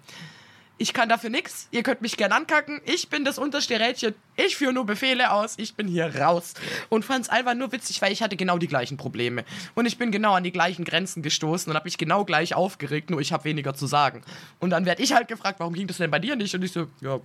ich 0.82 0.94
kann 0.94 1.10
dafür 1.10 1.30
nichts. 1.30 1.68
Ihr 1.70 1.84
könnt 1.84 2.02
mich 2.02 2.18
gern 2.18 2.32
ankacken. 2.32 2.82
Ich 2.86 3.08
bin 3.08 3.24
das 3.24 3.38
unterste 3.38 3.80
Rädchen. 3.80 4.16
Ich 4.36 4.58
führe 4.58 4.74
nur 4.74 4.84
Befehle 4.84 5.32
aus. 5.32 5.54
Ich 5.58 5.76
bin 5.76 5.88
hier 5.88 6.16
raus. 6.16 6.56
Und 6.90 7.06
fand 7.06 7.26
es 7.26 7.30
einfach 7.30 7.54
nur 7.54 7.72
witzig, 7.72 8.02
weil 8.02 8.12
ich 8.12 8.24
hatte 8.24 8.36
genau 8.36 8.58
die 8.58 8.68
gleichen 8.68 8.98
Probleme. 8.98 9.46
Und 9.76 9.86
ich 9.86 10.00
bin 10.00 10.12
genau 10.12 10.34
an 10.34 10.44
die 10.44 10.52
gleichen 10.52 10.84
Grenzen 10.84 11.22
gestoßen 11.22 11.70
und 11.70 11.76
habe 11.76 11.86
mich 11.86 12.00
genau 12.00 12.26
gleich 12.26 12.56
aufgeregt, 12.56 13.12
nur 13.12 13.22
ich 13.22 13.32
habe 13.32 13.44
weniger 13.44 13.76
zu 13.76 13.86
sagen. 13.86 14.24
Und 14.60 14.72
dann 14.72 14.86
werde 14.86 15.04
ich 15.04 15.14
halt 15.14 15.28
gefragt, 15.28 15.60
warum 15.60 15.74
ging 15.76 15.86
das 15.86 15.98
denn 15.98 16.10
bei 16.10 16.18
dir 16.18 16.36
nicht? 16.36 16.56
Und 16.56 16.64
ich 16.64 16.72
so, 16.72 16.88
ja, 17.02 17.20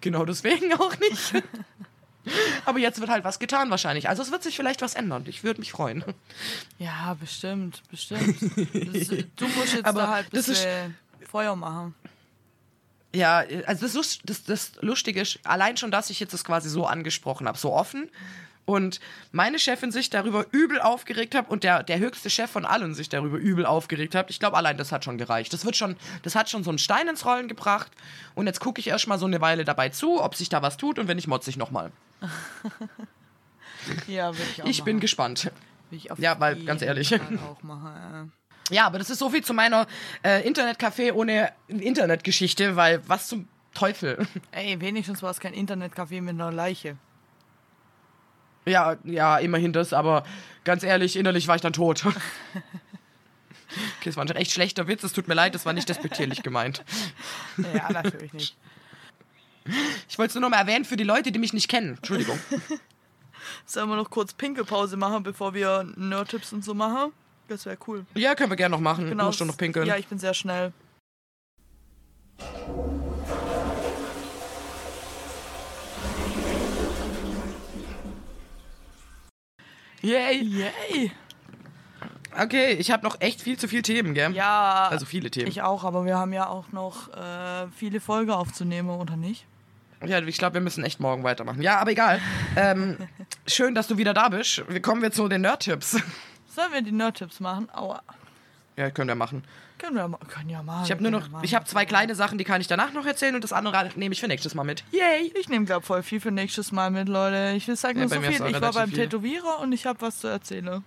genau 0.00 0.24
deswegen 0.24 0.72
auch 0.78 0.96
nicht. 1.00 1.42
Aber 2.66 2.78
jetzt 2.78 3.00
wird 3.00 3.10
halt 3.10 3.24
was 3.24 3.40
getan 3.40 3.68
wahrscheinlich. 3.70 4.08
Also 4.08 4.22
es 4.22 4.30
wird 4.30 4.44
sich 4.44 4.54
vielleicht 4.54 4.80
was 4.80 4.94
ändern. 4.94 5.24
Ich 5.26 5.42
würde 5.42 5.58
mich 5.58 5.72
freuen. 5.72 6.04
Ja, 6.78 7.16
bestimmt, 7.18 7.82
bestimmt. 7.90 8.40
Das, 8.40 9.08
du 9.08 9.48
musst 9.48 9.74
jetzt 9.74 9.86
Aber 9.86 10.02
da 10.02 10.08
halt 10.08 10.26
ein 10.26 10.30
bisschen 10.30 10.96
Feuer 11.28 11.56
machen. 11.56 11.96
Ja, 13.14 13.44
also 13.66 13.86
das, 13.86 14.18
das, 14.24 14.44
das 14.44 14.72
Lustige 14.80 15.20
ist, 15.20 15.38
allein 15.44 15.76
schon, 15.76 15.90
dass 15.90 16.10
ich 16.10 16.18
jetzt 16.20 16.32
das 16.32 16.44
quasi 16.44 16.68
so 16.68 16.86
angesprochen 16.86 17.46
habe, 17.46 17.58
so 17.58 17.72
offen. 17.72 18.10
Und 18.64 19.00
meine 19.32 19.58
Chefin 19.58 19.90
sich 19.90 20.08
darüber 20.08 20.46
übel 20.52 20.80
aufgeregt 20.80 21.34
hat 21.34 21.50
und 21.50 21.64
der, 21.64 21.82
der 21.82 21.98
höchste 21.98 22.30
Chef 22.30 22.48
von 22.48 22.64
allen 22.64 22.94
sich 22.94 23.08
darüber 23.08 23.36
übel 23.36 23.66
aufgeregt 23.66 24.14
hat. 24.14 24.30
Ich 24.30 24.38
glaube, 24.38 24.56
allein 24.56 24.76
das 24.76 24.92
hat 24.92 25.04
schon 25.04 25.18
gereicht. 25.18 25.52
Das 25.52 25.64
wird 25.64 25.76
schon, 25.76 25.96
das 26.22 26.36
hat 26.36 26.48
schon 26.48 26.62
so 26.62 26.70
einen 26.70 26.78
Stein 26.78 27.08
ins 27.08 27.26
Rollen 27.26 27.48
gebracht. 27.48 27.90
Und 28.36 28.46
jetzt 28.46 28.60
gucke 28.60 28.80
ich 28.80 28.86
erst 28.86 29.08
mal 29.08 29.18
so 29.18 29.26
eine 29.26 29.40
Weile 29.40 29.64
dabei 29.64 29.88
zu, 29.88 30.22
ob 30.22 30.36
sich 30.36 30.48
da 30.48 30.62
was 30.62 30.76
tut 30.76 31.00
und 31.00 31.08
wenn 31.08 31.16
nicht, 31.16 31.26
motze 31.26 31.50
ich 31.50 31.56
nochmal. 31.56 31.90
Ja, 34.06 34.28
würde 34.28 34.50
ich 34.52 34.62
auch 34.62 34.66
Ich 34.66 34.78
machen. 34.78 34.84
bin 34.84 35.00
gespannt. 35.00 35.50
Will 35.90 35.98
ich 35.98 36.10
auf 36.12 36.18
Ja, 36.20 36.38
weil, 36.38 36.62
ganz 36.64 36.82
ehrlich. 36.82 37.12
Auch 37.14 37.62
machen. 37.64 38.32
Ja, 38.70 38.86
aber 38.86 38.98
das 38.98 39.10
ist 39.10 39.18
so 39.18 39.30
viel 39.30 39.44
zu 39.44 39.54
meiner 39.54 39.86
äh, 40.22 40.48
Internetcafé 40.48 41.12
ohne 41.12 41.52
Internetgeschichte, 41.68 42.76
weil 42.76 43.02
was 43.08 43.28
zum 43.28 43.48
Teufel. 43.74 44.26
Ey, 44.52 44.80
wenigstens 44.80 45.22
war 45.22 45.30
es 45.30 45.40
kein 45.40 45.54
Internetcafé 45.54 46.20
mit 46.20 46.34
einer 46.34 46.52
Leiche. 46.52 46.96
Ja, 48.64 48.96
ja, 49.04 49.38
immerhin 49.38 49.72
das, 49.72 49.92
aber 49.92 50.24
ganz 50.64 50.84
ehrlich, 50.84 51.16
innerlich 51.16 51.48
war 51.48 51.56
ich 51.56 51.62
dann 51.62 51.72
tot. 51.72 52.04
Okay, 53.98 54.10
das 54.10 54.16
war 54.16 54.26
ein 54.26 54.36
echt 54.36 54.52
schlechter 54.52 54.86
Witz, 54.86 55.02
es 55.02 55.14
tut 55.14 55.28
mir 55.28 55.34
leid, 55.34 55.54
das 55.54 55.64
war 55.64 55.72
nicht 55.72 55.88
despektierlich 55.88 56.42
gemeint. 56.42 56.84
Ja, 57.74 57.90
natürlich 57.90 58.30
nicht. 58.34 58.56
Ich 60.10 60.18
wollte 60.18 60.28
es 60.28 60.34
nur 60.34 60.42
noch 60.42 60.50
mal 60.50 60.58
erwähnen 60.58 60.84
für 60.84 60.96
die 60.96 61.04
Leute, 61.04 61.32
die 61.32 61.38
mich 61.38 61.54
nicht 61.54 61.68
kennen. 61.68 61.96
Entschuldigung. 61.96 62.38
Sollen 63.64 63.88
wir 63.88 63.96
noch 63.96 64.10
kurz 64.10 64.34
Pinkelpause 64.34 64.98
machen, 64.98 65.22
bevor 65.22 65.54
wir 65.54 65.90
Nerd-Tipps 65.96 66.52
und 66.52 66.62
so 66.62 66.74
machen? 66.74 67.12
Das 67.48 67.66
wäre 67.66 67.76
cool. 67.86 68.06
Ja, 68.14 68.34
können 68.34 68.50
wir 68.50 68.56
gerne 68.56 68.74
noch 68.74 68.80
machen. 68.80 69.08
Genau. 69.08 69.26
Musst 69.26 69.38
schon 69.38 69.46
noch 69.48 69.56
pinkeln. 69.56 69.86
Ja, 69.86 69.96
ich 69.96 70.06
bin 70.06 70.18
sehr 70.18 70.34
schnell. 70.34 70.72
Yay! 80.02 80.42
Yay! 80.42 81.12
Okay, 82.38 82.72
ich 82.72 82.90
habe 82.90 83.04
noch 83.04 83.20
echt 83.20 83.42
viel 83.42 83.58
zu 83.58 83.68
viele 83.68 83.82
Themen, 83.82 84.14
gell? 84.14 84.32
Ja, 84.32 84.88
Also 84.90 85.04
viele 85.04 85.30
Themen. 85.30 85.48
ich 85.48 85.60
auch, 85.62 85.84
aber 85.84 86.06
wir 86.06 86.16
haben 86.16 86.32
ja 86.32 86.46
auch 86.48 86.72
noch 86.72 87.08
äh, 87.14 87.68
viele 87.76 88.00
Folgen 88.00 88.30
aufzunehmen, 88.30 88.88
oder 88.88 89.16
nicht? 89.16 89.44
Ja, 90.04 90.18
ich 90.20 90.38
glaube, 90.38 90.54
wir 90.54 90.60
müssen 90.62 90.82
echt 90.82 90.98
morgen 90.98 91.22
weitermachen. 91.24 91.62
Ja, 91.62 91.78
aber 91.78 91.90
egal. 91.92 92.20
ähm, 92.56 92.96
schön, 93.46 93.74
dass 93.74 93.86
du 93.86 93.98
wieder 93.98 94.14
da 94.14 94.30
bist. 94.30 94.64
Kommen 94.82 95.02
wir 95.02 95.12
zu 95.12 95.28
den 95.28 95.42
Nerd-Tipps. 95.42 95.98
Sollen 96.54 96.72
wir 96.72 96.82
die 96.82 96.92
Nerd-Tipps 96.92 97.40
machen? 97.40 97.68
Aua. 97.72 98.02
Ja, 98.76 98.90
können 98.90 99.08
wir 99.08 99.14
machen. 99.14 99.44
Können 99.78 99.96
wir 99.96 100.18
können 100.28 100.48
ja 100.48 100.62
mal. 100.62 100.84
Ich 100.84 100.90
habe 100.90 101.02
nur 101.02 101.10
noch, 101.10 101.42
ich 101.42 101.54
habe 101.54 101.64
zwei 101.64 101.84
kleine 101.84 102.14
Sachen, 102.14 102.38
die 102.38 102.44
kann 102.44 102.60
ich 102.60 102.68
danach 102.68 102.92
noch 102.92 103.04
erzählen 103.04 103.34
und 103.34 103.42
das 103.42 103.52
andere 103.52 103.90
nehme 103.96 104.12
ich 104.12 104.20
für 104.20 104.28
nächstes 104.28 104.54
Mal 104.54 104.64
mit. 104.64 104.84
Yay! 104.92 105.32
Ich 105.38 105.48
nehme, 105.48 105.66
glaube 105.66 105.84
voll 105.84 106.02
viel 106.02 106.20
für 106.20 106.30
nächstes 106.30 106.70
Mal 106.72 106.90
mit, 106.90 107.08
Leute. 107.08 107.54
Ich 107.56 107.66
will 107.66 107.76
sagen 107.76 107.98
Ja, 107.98 108.04
nur 108.06 108.14
so 108.14 108.20
viel. 108.20 108.46
Ich 108.46 108.60
war 108.60 108.72
beim 108.72 108.88
viel. 108.90 108.98
Tätowierer 108.98 109.58
und 109.60 109.72
ich 109.72 109.84
habe 109.86 110.00
was 110.00 110.20
zu 110.20 110.28
erzählen. 110.28 110.84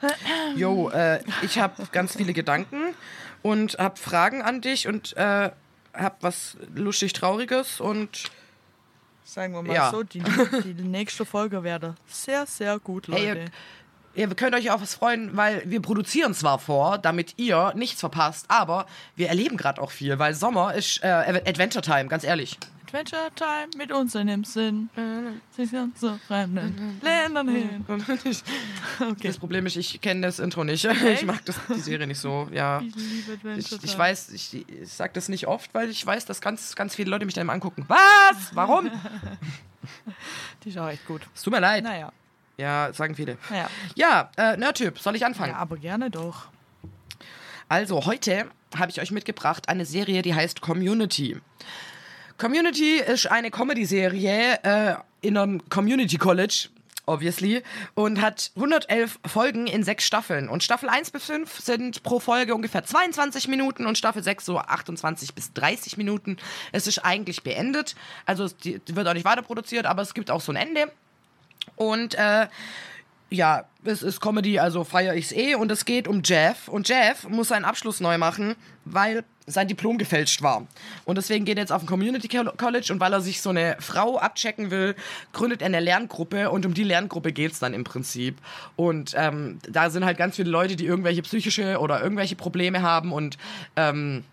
Jo, 0.56 0.90
äh, 0.90 1.22
ich 1.42 1.58
habe 1.58 1.86
ganz 1.92 2.16
viele 2.16 2.32
Gedanken 2.32 2.94
und 3.42 3.78
habe 3.78 3.96
Fragen 3.96 4.42
an 4.42 4.60
dich 4.60 4.86
und 4.88 5.16
äh, 5.16 5.50
habe 5.94 6.16
was 6.20 6.56
lustig 6.74 7.12
Trauriges 7.12 7.80
und 7.80 8.30
Sagen 9.24 9.54
wir 9.54 9.62
mal 9.62 9.74
Ja. 9.74 9.90
so, 9.90 10.02
die, 10.02 10.20
die 10.20 10.82
nächste 10.82 11.24
Folge 11.24 11.62
werde 11.62 11.94
sehr, 12.06 12.44
sehr 12.46 12.78
gut, 12.78 13.06
Leute. 13.06 13.40
Hey, 13.40 13.50
ihr 14.14 14.28
könnt 14.34 14.54
euch 14.54 14.70
auf 14.70 14.80
was 14.82 14.94
freuen, 14.94 15.36
weil 15.36 15.62
wir 15.66 15.80
produzieren 15.80 16.34
zwar 16.34 16.58
vor, 16.58 16.98
damit 16.98 17.34
ihr 17.36 17.72
nichts 17.74 18.00
verpasst, 18.00 18.46
aber 18.48 18.86
wir 19.16 19.28
erleben 19.28 19.56
gerade 19.56 19.80
auch 19.80 19.90
viel, 19.90 20.18
weil 20.18 20.34
Sommer 20.34 20.74
ist 20.74 21.02
äh, 21.02 21.08
Adventure 21.46 21.82
Time, 21.82 22.06
ganz 22.06 22.24
ehrlich. 22.24 22.58
Adventure 22.86 23.28
Time 23.34 23.70
mit 23.76 23.90
uns 23.90 24.14
in 24.14 24.28
dem 24.28 24.44
Sinn. 24.44 24.88
Sich 25.56 25.72
ganz 25.72 26.00
so 26.00 26.16
fremden 26.28 27.00
Ländern 27.02 27.48
hin. 27.48 27.84
Okay. 29.00 29.26
Das 29.26 29.38
Problem 29.38 29.66
ist, 29.66 29.74
ich 29.76 30.00
kenne 30.00 30.20
das 30.20 30.38
Intro 30.38 30.62
nicht. 30.62 30.84
Ich 30.84 31.24
mag 31.24 31.44
das, 31.44 31.56
die 31.74 31.80
Serie 31.80 32.06
nicht 32.06 32.20
so. 32.20 32.46
Ja. 32.52 32.80
Ich 32.80 32.94
liebe 32.94 33.32
Adventure 33.32 33.58
Ich, 33.58 33.72
ich 33.84 33.90
Time. 33.90 33.98
weiß, 33.98 34.30
ich, 34.30 34.68
ich 34.68 34.88
sag 34.92 35.12
das 35.14 35.28
nicht 35.28 35.48
oft, 35.48 35.74
weil 35.74 35.90
ich 35.90 36.06
weiß, 36.06 36.24
dass 36.26 36.40
ganz, 36.40 36.76
ganz 36.76 36.94
viele 36.94 37.10
Leute 37.10 37.24
mich 37.24 37.34
dann 37.34 37.42
immer 37.42 37.52
angucken. 37.54 37.84
Was? 37.88 38.54
Warum? 38.54 38.88
Die 40.64 40.68
ist 40.68 40.78
auch 40.78 40.88
echt 40.88 41.04
gut. 41.06 41.22
Es 41.34 41.42
tut 41.42 41.52
mir 41.52 41.60
leid. 41.60 41.82
Naja, 41.82 42.12
Ja, 42.56 42.92
sagen 42.92 43.14
viele. 43.14 43.36
naja. 43.50 43.68
Ja, 43.94 44.30
äh, 44.36 44.56
Nerdtyp, 44.56 44.98
soll 44.98 45.16
ich 45.16 45.26
anfangen? 45.26 45.52
Ja, 45.52 45.58
aber 45.58 45.76
gerne 45.76 46.10
doch. 46.10 46.48
Also, 47.68 48.06
heute 48.06 48.46
habe 48.76 48.90
ich 48.90 49.00
euch 49.00 49.10
mitgebracht 49.10 49.68
eine 49.68 49.86
Serie, 49.86 50.22
die 50.22 50.34
heißt 50.34 50.60
Community. 50.60 51.40
Community 52.38 52.96
ist 52.96 53.30
eine 53.30 53.50
Comedy-Serie 53.50 54.58
äh, 54.62 54.94
in 55.20 55.36
einem 55.36 55.68
Community 55.68 56.18
College, 56.18 56.68
obviously, 57.06 57.62
und 57.94 58.20
hat 58.20 58.50
111 58.56 59.20
Folgen 59.26 59.66
in 59.66 59.84
sechs 59.84 60.04
Staffeln. 60.04 60.48
Und 60.48 60.64
Staffel 60.64 60.88
1 60.88 61.12
bis 61.12 61.24
5 61.24 61.60
sind 61.60 62.02
pro 62.02 62.18
Folge 62.18 62.54
ungefähr 62.54 62.84
22 62.84 63.46
Minuten 63.48 63.86
und 63.86 63.98
Staffel 63.98 64.22
6 64.22 64.44
so 64.44 64.58
28 64.58 65.34
bis 65.34 65.52
30 65.52 65.96
Minuten. 65.96 66.36
Es 66.72 66.86
ist 66.86 66.98
eigentlich 66.98 67.42
beendet, 67.42 67.94
also 68.26 68.44
es 68.44 68.56
wird 68.64 69.06
auch 69.06 69.14
nicht 69.14 69.24
weiter 69.24 69.42
produziert, 69.42 69.86
aber 69.86 70.02
es 70.02 70.14
gibt 70.14 70.30
auch 70.30 70.40
so 70.40 70.52
ein 70.52 70.56
Ende. 70.56 70.90
Und 71.76 72.14
äh, 72.14 72.46
ja, 73.30 73.64
es 73.84 74.02
ist 74.02 74.20
Comedy, 74.20 74.58
also 74.58 74.84
feiere 74.84 75.14
ich's 75.14 75.32
eh. 75.32 75.54
Und 75.54 75.70
es 75.70 75.84
geht 75.84 76.08
um 76.08 76.22
Jeff. 76.24 76.68
Und 76.68 76.88
Jeff 76.88 77.28
muss 77.28 77.48
seinen 77.48 77.64
Abschluss 77.64 78.00
neu 78.00 78.18
machen, 78.18 78.54
weil 78.84 79.24
sein 79.46 79.68
Diplom 79.68 79.98
gefälscht 79.98 80.42
war. 80.42 80.66
Und 81.04 81.18
deswegen 81.18 81.44
geht 81.44 81.58
er 81.58 81.62
jetzt 81.62 81.72
auf 81.72 81.82
ein 81.82 81.86
Community 81.86 82.28
College 82.28 82.92
und 82.92 83.00
weil 83.00 83.12
er 83.12 83.20
sich 83.20 83.42
so 83.42 83.50
eine 83.50 83.76
Frau 83.78 84.18
abchecken 84.18 84.70
will, 84.70 84.94
gründet 85.32 85.60
er 85.60 85.66
eine 85.66 85.80
Lerngruppe 85.80 86.50
und 86.50 86.64
um 86.64 86.72
die 86.72 86.84
Lerngruppe 86.84 87.32
geht's 87.32 87.58
dann 87.58 87.74
im 87.74 87.84
Prinzip. 87.84 88.38
Und 88.76 89.12
ähm, 89.16 89.58
da 89.68 89.90
sind 89.90 90.04
halt 90.04 90.16
ganz 90.16 90.36
viele 90.36 90.50
Leute, 90.50 90.76
die 90.76 90.86
irgendwelche 90.86 91.22
psychische 91.22 91.78
oder 91.78 92.02
irgendwelche 92.02 92.36
Probleme 92.36 92.80
haben 92.80 93.12
und 93.12 93.36
ähm, 93.76 94.24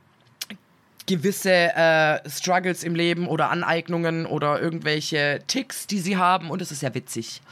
gewisse 1.08 1.52
äh, 1.52 2.30
Struggles 2.30 2.84
im 2.84 2.96
Leben 2.96 3.28
oder 3.28 3.50
Aneignungen 3.50 4.26
oder 4.26 4.62
irgendwelche 4.62 5.42
Ticks, 5.48 5.88
die 5.88 6.00
sie 6.00 6.18
haben. 6.18 6.50
Und 6.50 6.62
es 6.62 6.72
ist 6.72 6.80
sehr 6.82 6.94
witzig. 6.94 7.42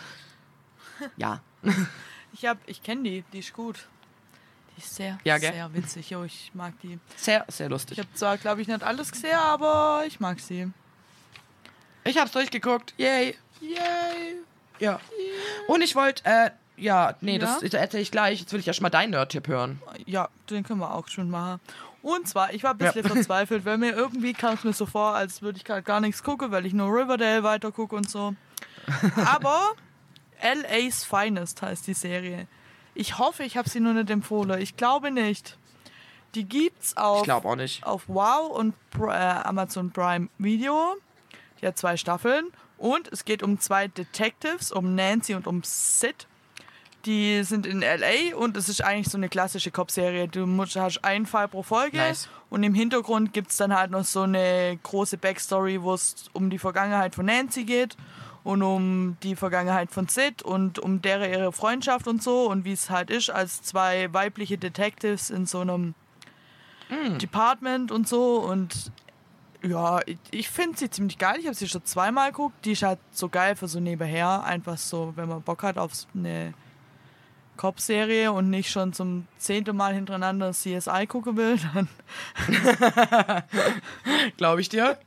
Ja. 1.16 1.40
Ich 2.34 2.46
hab, 2.46 2.58
ich 2.66 2.84
kenne 2.84 3.04
die, 3.04 3.24
die 3.32 3.40
ist 3.40 3.54
gut. 3.54 3.88
Die 4.76 4.82
ist 4.82 4.96
sehr, 4.96 5.18
Ja, 5.24 5.40
sehr 5.40 5.74
witzig. 5.74 6.10
Jo, 6.10 6.26
ich 6.26 6.52
mag 6.54 6.74
die. 6.84 7.00
Sehr, 7.16 7.46
sehr 7.48 7.70
lustig. 7.70 7.98
Ich 7.98 8.04
habe 8.04 8.14
zwar, 8.16 8.38
glaube 8.38 8.62
ich, 8.62 8.68
nicht 8.68 8.84
alles 8.84 9.10
gesehen, 9.12 9.38
aber 9.38 10.04
ich 10.06 10.20
mag 10.20 10.42
sie. 10.42 10.70
Ich 12.04 12.18
hab's 12.18 12.32
durchgeguckt. 12.32 12.94
Yay. 12.98 13.36
Yay! 13.62 14.36
Ja. 14.80 15.00
Und 15.68 15.82
ich 15.82 15.96
wollte, 15.96 16.24
äh, 16.26 16.52
ja, 16.76 17.16
nee, 17.22 17.38
das 17.40 17.62
Ja? 17.62 17.80
erzähle 17.80 18.04
ich 18.04 18.12
gleich. 18.12 18.40
Jetzt 18.42 18.52
will 18.52 18.60
ich 18.60 18.68
erst 18.68 18.82
mal 18.82 18.90
deinen 18.90 19.12
Nerd-Tipp 19.12 19.48
hören. 19.48 19.82
Ja, 20.06 20.28
den 20.50 20.64
können 20.64 20.80
wir 20.80 20.94
auch 20.94 21.08
schon 21.08 21.30
machen. 21.30 21.60
Und 22.02 22.28
zwar, 22.28 22.54
ich 22.54 22.64
war 22.64 22.72
ein 22.72 22.78
bisschen 22.78 23.04
verzweifelt, 23.12 23.66
weil 23.66 23.78
mir 23.78 23.92
irgendwie 23.94 24.34
kam 24.34 24.54
es 24.54 24.64
mir 24.64 24.74
so 24.74 24.86
vor, 24.86 25.16
als 25.16 25.42
würde 25.42 25.58
ich 25.58 25.66
gerade 25.66 25.84
gar 25.84 26.00
nichts 26.00 26.24
gucken, 26.24 26.52
weil 26.52 26.66
ich 26.66 26.74
nur 26.74 26.88
Riverdale 26.88 27.44
weiter 27.44 27.72
gucke 27.72 27.96
und 27.96 28.10
so. 28.10 28.36
Aber 29.26 29.74
LA's 30.42 31.04
Finest 31.04 31.62
heißt 31.62 31.88
die 31.88 31.94
Serie. 31.94 32.48
Ich 32.96 33.18
hoffe, 33.18 33.44
ich 33.44 33.58
habe 33.58 33.70
sie 33.70 33.80
nur 33.80 33.94
nicht 33.94 34.10
empfohlen. 34.10 34.60
Ich 34.62 34.78
glaube 34.78 35.12
nicht. 35.12 35.58
Die 36.36 36.46
gibt's 36.46 36.96
auf, 36.96 37.20
Ich 37.20 37.24
glaube 37.24 37.48
auch 37.48 37.56
nicht. 37.56 37.84
auf 37.84 38.04
Wow 38.08 38.50
und 38.58 38.74
äh, 39.00 39.06
Amazon 39.12 39.92
Prime 39.92 40.30
Video. 40.38 40.96
Die 41.62 41.68
hat 41.68 41.78
zwei 41.78 41.98
Staffeln. 41.98 42.48
Und 42.78 43.10
es 43.12 43.26
geht 43.26 43.44
um 43.44 43.60
zwei 43.60 43.90
Detectives, 43.90 44.72
um 44.72 44.96
Nancy 44.96 45.34
und 45.36 45.48
um 45.48 45.64
Sid. 45.64 46.28
Die 47.06 47.44
sind 47.44 47.66
in 47.66 47.80
LA 47.80 48.36
und 48.36 48.58
es 48.58 48.68
ist 48.68 48.84
eigentlich 48.84 49.08
so 49.08 49.18
eine 49.18 49.30
klassische 49.30 49.72
Cop-Serie. 49.72 50.28
Du 50.28 50.46
musst, 50.46 50.76
hast 50.76 51.04
einen 51.04 51.26
Fall 51.26 51.48
pro 51.48 51.64
Folge 51.64 51.98
Nice. 51.98 52.28
und 52.50 52.64
im 52.64 52.74
Hintergrund 52.74 53.32
gibt 53.32 53.52
es 53.52 53.58
dann 53.58 53.74
halt 53.74 53.92
noch 53.92 54.04
so 54.04 54.24
eine 54.24 54.78
große 54.84 55.18
Backstory, 55.18 55.82
wo 55.82 55.94
es 55.94 56.30
um 56.34 56.50
die 56.50 56.60
Vergangenheit 56.60 57.16
von 57.16 57.26
Nancy 57.26 57.64
geht 57.64 57.96
und 58.44 58.62
um 58.64 59.18
die 59.24 59.36
Vergangenheit 59.36 59.92
von 59.92 60.08
Sid 60.08 60.42
und 60.42 60.78
um 60.80 61.02
deren 61.02 61.30
ihre 61.32 61.52
Freundschaft 61.54 62.08
und 62.08 62.22
so 62.22 62.50
und 62.50 62.66
wie 62.66 62.74
es 62.74 62.90
halt 62.90 63.10
ist 63.12 63.30
als 63.30 63.62
zwei 63.62 64.12
weibliche 64.14 64.58
Detectives 64.58 65.30
in 65.30 65.46
so 65.46 65.62
einem 65.62 65.94
Department 67.20 67.92
und 67.92 68.08
so 68.08 68.40
und 68.40 68.92
ja, 69.62 70.00
ich, 70.06 70.18
ich 70.32 70.50
finde 70.50 70.78
sie 70.78 70.90
ziemlich 70.90 71.18
geil. 71.18 71.36
Ich 71.40 71.46
habe 71.46 71.56
sie 71.56 71.68
schon 71.68 71.84
zweimal 71.84 72.32
geguckt. 72.32 72.66
Die 72.66 72.72
ist 72.72 72.84
halt 72.84 73.00
so 73.12 73.28
geil 73.28 73.56
für 73.56 73.68
so 73.68 73.80
nebenher. 73.80 74.44
Einfach 74.44 74.78
so, 74.78 75.14
wenn 75.18 75.28
man 75.28 75.42
Bock 75.42 75.64
hat 75.64 75.78
auf 75.78 75.92
eine 76.16 76.54
Cop-Serie 77.60 78.32
und 78.32 78.50
nicht 78.50 78.72
schon 78.72 78.94
zum 78.94 79.28
zehnten 79.38 79.76
Mal 79.76 79.94
hintereinander 79.94 80.52
CSI 80.54 81.06
gucken 81.08 81.36
will, 81.36 81.60
dann 81.74 81.90
Glaube 84.38 84.62
ich 84.62 84.70
dir. 84.70 84.98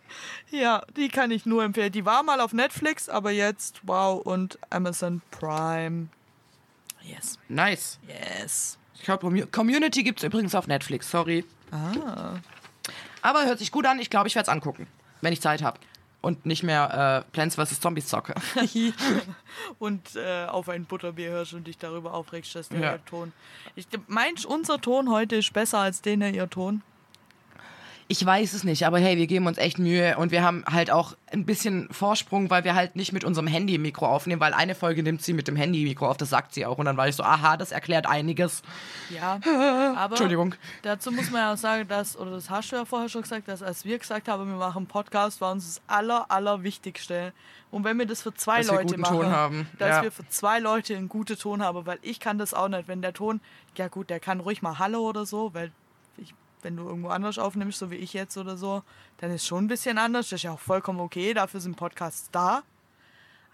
ja, 0.51 0.83
die 0.97 1.09
kann 1.09 1.31
ich 1.31 1.47
nur 1.47 1.65
empfehlen. 1.65 1.93
Die 1.93 2.05
war 2.05 2.23
mal 2.23 2.41
auf 2.43 2.53
Netflix, 2.53 3.09
aber 3.09 3.31
jetzt 3.31 3.81
wow 3.85 4.21
und 4.21 4.59
Amazon 4.69 5.23
Prime. 5.31 6.09
Yes, 7.03 7.39
Nice. 7.49 7.99
yes. 8.07 8.77
Ich 8.97 9.03
glaube, 9.05 9.47
Community 9.47 10.03
gibt's 10.03 10.23
übrigens 10.23 10.55
auf 10.55 10.67
Netflix. 10.67 11.11
Sorry. 11.11 11.47
Ah, 11.71 12.35
Aber 13.23 13.47
hört 13.47 13.61
sich 13.61 13.73
gut 13.73 13.87
an. 13.87 13.99
Ich 13.99 14.11
glaube, 14.11 14.29
ich 14.29 14.35
werde 14.35 14.45
es 14.45 14.49
angucken. 14.53 14.87
Wenn 15.23 15.33
ich 15.33 15.41
Zeit 15.41 15.63
habe. 15.63 15.81
Und 16.23 16.47
nicht 16.47 16.63
mehr 16.63 17.25
äh, 17.27 17.33
Plants 17.33 17.57
vs. 17.57 17.81
Zombies 17.81 18.07
zocke. 18.07 18.35
und 19.79 20.17
äh, 20.17 20.47
auf 20.47 20.69
ein 20.69 20.85
Butterbier 20.85 21.31
hörst 21.31 21.53
und 21.53 21.67
dich 21.67 21.77
darüber 21.79 22.15
aufregst, 22.15 22.55
dass 22.55 22.69
der 22.69 22.81
Ja. 22.81 22.99
Ton. 22.99 23.33
Ich 23.75 23.87
meinst, 24.07 24.47
unser 24.47 24.81
Ton 24.81 25.11
heute 25.11 25.37
ist 25.37 25.53
besser 25.53 25.79
als 25.79 26.01
den 26.01 26.23
ihr 26.23 26.49
Ton? 26.49 26.83
Ich 28.13 28.27
weiß 28.27 28.53
es 28.53 28.63
nicht, 28.63 28.85
aber 28.85 28.99
hey, 28.99 29.17
wir 29.17 29.27
geben 29.27 29.47
uns 29.47 29.57
echt 29.57 29.79
Mühe 29.79 30.19
und 30.19 30.33
wir 30.33 30.43
haben 30.43 30.67
halt 30.71 30.91
auch 30.91 31.17
ein 31.33 31.47
bisschen 31.47 31.89
Vorsprung, 31.91 32.51
weil 32.51 32.63
wir 32.63 32.75
halt 32.75 32.95
nicht 32.95 33.15
mit 33.15 33.25
unserem 33.25 33.47
Handy-Mikro 33.47 34.07
aufnehmen, 34.07 34.39
weil 34.39 34.53
eine 34.53 34.75
Folge 34.75 35.03
nimmt 35.03 35.23
sie 35.23 35.33
mit 35.33 35.49
dem 35.49 35.57
Handy-Mikro 35.57 36.07
auf, 36.07 36.19
das 36.19 36.29
sagt 36.29 36.53
sie 36.53 36.67
auch. 36.67 36.77
Und 36.77 36.85
dann 36.85 36.99
war 36.99 37.09
ich 37.09 37.17
so, 37.17 37.23
aha, 37.23 37.57
das 37.57 37.73
erklärt 37.73 38.07
einiges. 38.07 38.61
Ja, 39.09 39.41
aber 39.97 40.11
Entschuldigung. 40.11 40.55
dazu 40.83 41.11
muss 41.11 41.31
man 41.31 41.41
ja 41.41 41.53
auch 41.55 41.57
sagen, 41.57 41.89
dass, 41.89 42.15
oder 42.15 42.33
das 42.33 42.51
hast 42.51 42.71
du 42.71 42.77
ja 42.77 42.85
vorher 42.85 43.09
schon 43.09 43.23
gesagt, 43.23 43.49
dass 43.49 43.63
als 43.63 43.87
wir 43.87 43.99
gesagt 43.99 44.29
haben, 44.29 44.47
wir 44.47 44.59
machen 44.59 44.85
Podcast, 44.85 45.41
war 45.41 45.53
uns 45.53 45.77
das 45.77 45.83
aller, 45.87 46.31
allerwichtigste. 46.31 47.33
Und 47.71 47.85
wenn 47.85 47.99
wir 47.99 48.05
das 48.05 48.21
für 48.21 48.35
zwei 48.35 48.59
Dass 48.59 48.67
wir 48.67 48.75
Leute 48.75 48.87
guten 48.89 49.01
machen, 49.01 49.21
Ton 49.21 49.31
haben, 49.31 49.69
dass 49.79 49.89
ja. 49.89 50.03
wir 50.03 50.13
für 50.13 50.29
zwei 50.29 50.59
Leute 50.59 50.99
einen 50.99 51.09
guten 51.09 51.39
Ton 51.39 51.63
haben, 51.63 51.87
weil 51.87 51.99
ich 52.03 52.21
kann 52.21 52.37
das 52.37 52.53
auch 52.53 52.69
nicht. 52.69 52.89
Wenn 52.89 53.01
der 53.01 53.15
Ton, 53.15 53.41
ja 53.79 53.89
gut, 53.89 54.11
der 54.11 54.21
kann 54.21 54.41
ruhig 54.41 54.61
mal 54.61 54.79
Hallo 54.79 55.01
oder 55.09 55.25
so, 55.25 55.55
weil 55.55 55.73
ich, 56.19 56.35
wenn 56.63 56.77
du 56.77 56.85
irgendwo 56.89 57.09
anders 57.09 57.39
aufnimmst, 57.39 57.79
so 57.79 57.91
wie 57.91 57.97
ich 57.97 58.13
jetzt 58.13 58.37
oder 58.37 58.57
so, 58.57 58.83
dann 59.19 59.31
ist 59.31 59.47
schon 59.47 59.65
ein 59.65 59.69
bisschen 59.69 59.99
anders. 59.99 60.29
Das 60.31 60.39
ist 60.39 60.43
ja 60.45 60.53
auch 60.53 60.61
vollkommen 60.61 61.01
okay, 61.01 61.35
dafür 61.35 61.61
sind 61.61 61.77
Podcasts 61.77 62.29
da. 62.33 62.63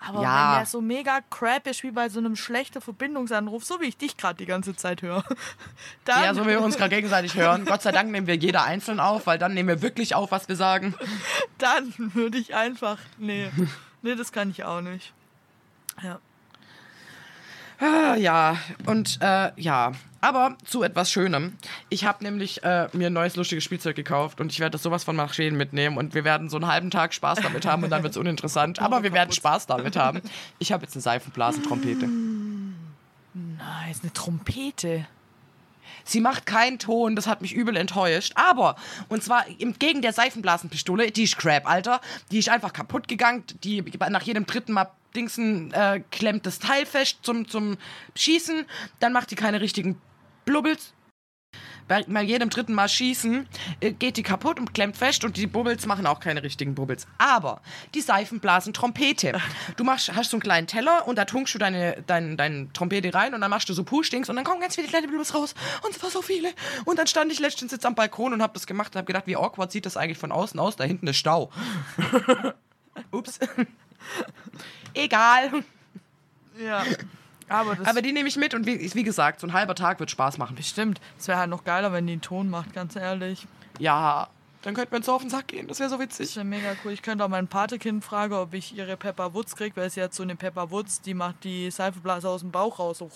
Aber 0.00 0.22
Ja. 0.22 0.52
wenn 0.52 0.58
der 0.60 0.66
so 0.66 0.80
mega 0.80 1.20
crap 1.28 1.66
ist 1.66 1.82
wie 1.82 1.90
bei 1.90 2.08
so 2.08 2.20
einem 2.20 2.36
schlechten 2.36 2.80
Verbindungsanruf, 2.80 3.64
so 3.64 3.80
wie 3.80 3.86
ich 3.86 3.96
dich 3.96 4.16
gerade 4.16 4.36
die 4.36 4.46
ganze 4.46 4.76
Zeit 4.76 5.02
höre, 5.02 5.24
dann, 6.04 6.22
Ja, 6.22 6.34
so 6.34 6.42
wie 6.44 6.50
wir 6.50 6.60
uns 6.62 6.76
gerade 6.76 6.94
gegenseitig 6.94 7.34
hören. 7.34 7.64
Gott 7.64 7.82
sei 7.82 7.90
Dank 7.90 8.10
nehmen 8.12 8.28
wir 8.28 8.36
jeder 8.36 8.62
einzeln 8.62 9.00
auf, 9.00 9.26
weil 9.26 9.38
dann 9.38 9.54
nehmen 9.54 9.68
wir 9.68 9.82
wirklich 9.82 10.14
auf, 10.14 10.30
was 10.30 10.48
wir 10.48 10.54
sagen. 10.54 10.94
dann 11.58 11.92
würde 12.14 12.38
ich 12.38 12.54
einfach. 12.54 12.98
Nee. 13.18 13.50
Nee, 14.02 14.14
das 14.14 14.30
kann 14.30 14.50
ich 14.50 14.62
auch 14.64 14.80
nicht. 14.80 15.12
Ja. 16.00 16.20
Ah, 17.80 18.14
ja, 18.16 18.56
und 18.86 19.18
äh, 19.20 19.50
ja, 19.56 19.92
aber 20.20 20.56
zu 20.64 20.82
etwas 20.82 21.10
Schönem. 21.10 21.54
Ich 21.88 22.04
habe 22.04 22.24
nämlich 22.24 22.62
äh, 22.64 22.88
mir 22.92 23.08
ein 23.08 23.12
neues 23.12 23.36
lustiges 23.36 23.64
Spielzeug 23.64 23.96
gekauft 23.96 24.40
und 24.40 24.52
ich 24.52 24.60
werde 24.60 24.72
das 24.72 24.82
sowas 24.82 25.04
von 25.04 25.16
nach 25.16 25.34
Schweden 25.34 25.56
mitnehmen 25.56 25.96
und 25.96 26.14
wir 26.14 26.24
werden 26.24 26.48
so 26.48 26.56
einen 26.56 26.66
halben 26.66 26.90
Tag 26.90 27.14
Spaß 27.14 27.40
damit 27.40 27.66
haben 27.66 27.84
und 27.84 27.90
dann 27.90 28.02
wird 28.02 28.12
es 28.12 28.16
uninteressant. 28.16 28.78
Aber 28.82 29.02
wir 29.02 29.12
werden 29.12 29.32
Spaß 29.32 29.66
damit 29.66 29.96
haben. 29.96 30.22
Ich 30.58 30.72
habe 30.72 30.84
jetzt 30.84 30.94
eine 30.94 31.02
Seifenblasentrompete. 31.02 32.08
Nice, 33.34 34.00
eine 34.02 34.12
Trompete. 34.12 35.06
Sie 36.08 36.20
macht 36.20 36.46
keinen 36.46 36.78
Ton, 36.78 37.16
das 37.16 37.26
hat 37.26 37.42
mich 37.42 37.54
übel 37.54 37.76
enttäuscht. 37.76 38.32
Aber, 38.34 38.76
und 39.08 39.22
zwar 39.22 39.44
entgegen 39.60 40.00
der 40.00 40.14
Seifenblasenpistole, 40.14 41.10
die 41.10 41.24
ist 41.24 41.36
crap, 41.36 41.68
Alter. 41.68 42.00
Die 42.30 42.38
ist 42.38 42.48
einfach 42.48 42.72
kaputt 42.72 43.08
gegangen. 43.08 43.44
Die 43.62 43.84
nach 44.08 44.22
jedem 44.22 44.46
dritten 44.46 44.72
Mal 44.72 44.90
Dingsen 45.14 45.72
äh, 45.72 46.02
klemmt 46.10 46.46
das 46.46 46.58
Teil 46.58 46.86
fest 46.86 47.18
zum, 47.22 47.46
zum 47.46 47.76
Schießen. 48.14 48.64
Dann 49.00 49.12
macht 49.12 49.30
die 49.30 49.36
keine 49.36 49.60
richtigen 49.60 50.00
Blubbels 50.44 50.92
bei, 51.88 52.04
bei 52.06 52.22
jedem 52.22 52.50
dritten 52.50 52.74
Mal 52.74 52.88
schießen, 52.88 53.48
äh, 53.80 53.92
geht 53.92 54.16
die 54.16 54.22
kaputt 54.22 54.60
und 54.60 54.74
klemmt 54.74 54.96
fest 54.96 55.24
und 55.24 55.36
die 55.36 55.46
Bubbles 55.46 55.86
machen 55.86 56.06
auch 56.06 56.20
keine 56.20 56.42
richtigen 56.42 56.74
Bubbles. 56.74 57.06
Aber 57.18 57.60
die 57.94 58.00
Seifenblasen 58.00 58.72
Trompete. 58.72 59.40
Du 59.76 59.84
machst, 59.84 60.14
hast 60.14 60.30
so 60.30 60.36
einen 60.36 60.42
kleinen 60.42 60.66
Teller 60.66 61.08
und 61.08 61.16
da 61.16 61.24
tunkst 61.24 61.54
du 61.54 61.58
deine, 61.58 62.02
deine, 62.06 62.36
deine 62.36 62.72
Trompete 62.72 63.12
rein 63.12 63.34
und 63.34 63.40
dann 63.40 63.50
machst 63.50 63.68
du 63.68 63.72
so 63.72 63.82
Push-Dings 63.84 64.28
und 64.28 64.36
dann 64.36 64.44
kommen 64.44 64.60
ganz 64.60 64.74
viele 64.74 64.88
kleine 64.88 65.08
Bubbles 65.08 65.34
raus 65.34 65.54
und 65.82 65.96
es 65.96 66.02
war 66.02 66.10
so 66.10 66.22
viele. 66.22 66.50
Und 66.84 66.98
dann 66.98 67.06
stand 67.06 67.32
ich 67.32 67.40
letztens 67.40 67.72
jetzt 67.72 67.86
am 67.86 67.94
Balkon 67.94 68.32
und 68.32 68.42
hab 68.42 68.54
das 68.54 68.66
gemacht 68.66 68.94
und 68.94 68.98
hab 68.98 69.06
gedacht, 69.06 69.26
wie 69.26 69.36
awkward 69.36 69.72
sieht 69.72 69.86
das 69.86 69.96
eigentlich 69.96 70.18
von 70.18 70.30
außen 70.30 70.60
aus? 70.60 70.76
Da 70.76 70.84
hinten 70.84 71.06
ist 71.06 71.16
Stau. 71.16 71.50
Ups. 73.10 73.38
Egal. 74.94 75.64
Ja. 76.58 76.84
Aber, 77.48 77.74
das 77.76 77.86
Aber 77.86 78.02
die 78.02 78.12
nehme 78.12 78.28
ich 78.28 78.36
mit 78.36 78.54
und 78.54 78.66
wie, 78.66 78.92
wie 78.94 79.02
gesagt, 79.04 79.40
so 79.40 79.46
ein 79.46 79.52
halber 79.52 79.74
Tag 79.74 80.00
wird 80.00 80.10
Spaß 80.10 80.38
machen. 80.38 80.56
bestimmt. 80.56 81.00
Es 81.18 81.28
wäre 81.28 81.38
halt 81.38 81.50
noch 81.50 81.64
geiler, 81.64 81.92
wenn 81.92 82.06
die 82.06 82.12
einen 82.14 82.22
Ton 82.22 82.48
macht, 82.50 82.72
ganz 82.74 82.94
ehrlich. 82.96 83.46
Ja, 83.78 84.28
dann 84.62 84.74
könnten 84.74 84.90
wir 84.92 84.96
uns 84.96 85.06
so 85.06 85.12
auf 85.14 85.22
den 85.22 85.30
Sack 85.30 85.48
gehen. 85.48 85.68
Das 85.68 85.78
wäre 85.80 85.88
so 85.88 85.96
Das 85.96 86.04
witzig. 86.18 86.34
wäre 86.36 86.44
mega 86.44 86.72
cool. 86.84 86.92
Ich 86.92 87.00
könnte 87.02 87.24
auch 87.24 87.28
mein 87.28 87.46
Patekind 87.48 88.04
fragen, 88.04 88.34
ob 88.34 88.54
ich 88.54 88.76
ihre 88.76 88.96
Pepper 88.96 89.32
Woods 89.34 89.54
kriege, 89.56 89.76
weil 89.76 89.88
sie 89.88 90.02
hat 90.02 90.12
so 90.12 90.22
eine 90.24 90.34
Pepper 90.36 90.70
Woods, 90.70 91.00
die 91.00 91.14
macht 91.14 91.44
die 91.44 91.70
Seifenblase 91.70 92.28
aus 92.28 92.40
dem 92.40 92.50
Bauch 92.50 92.78
raus. 92.78 92.98
So. 92.98 93.10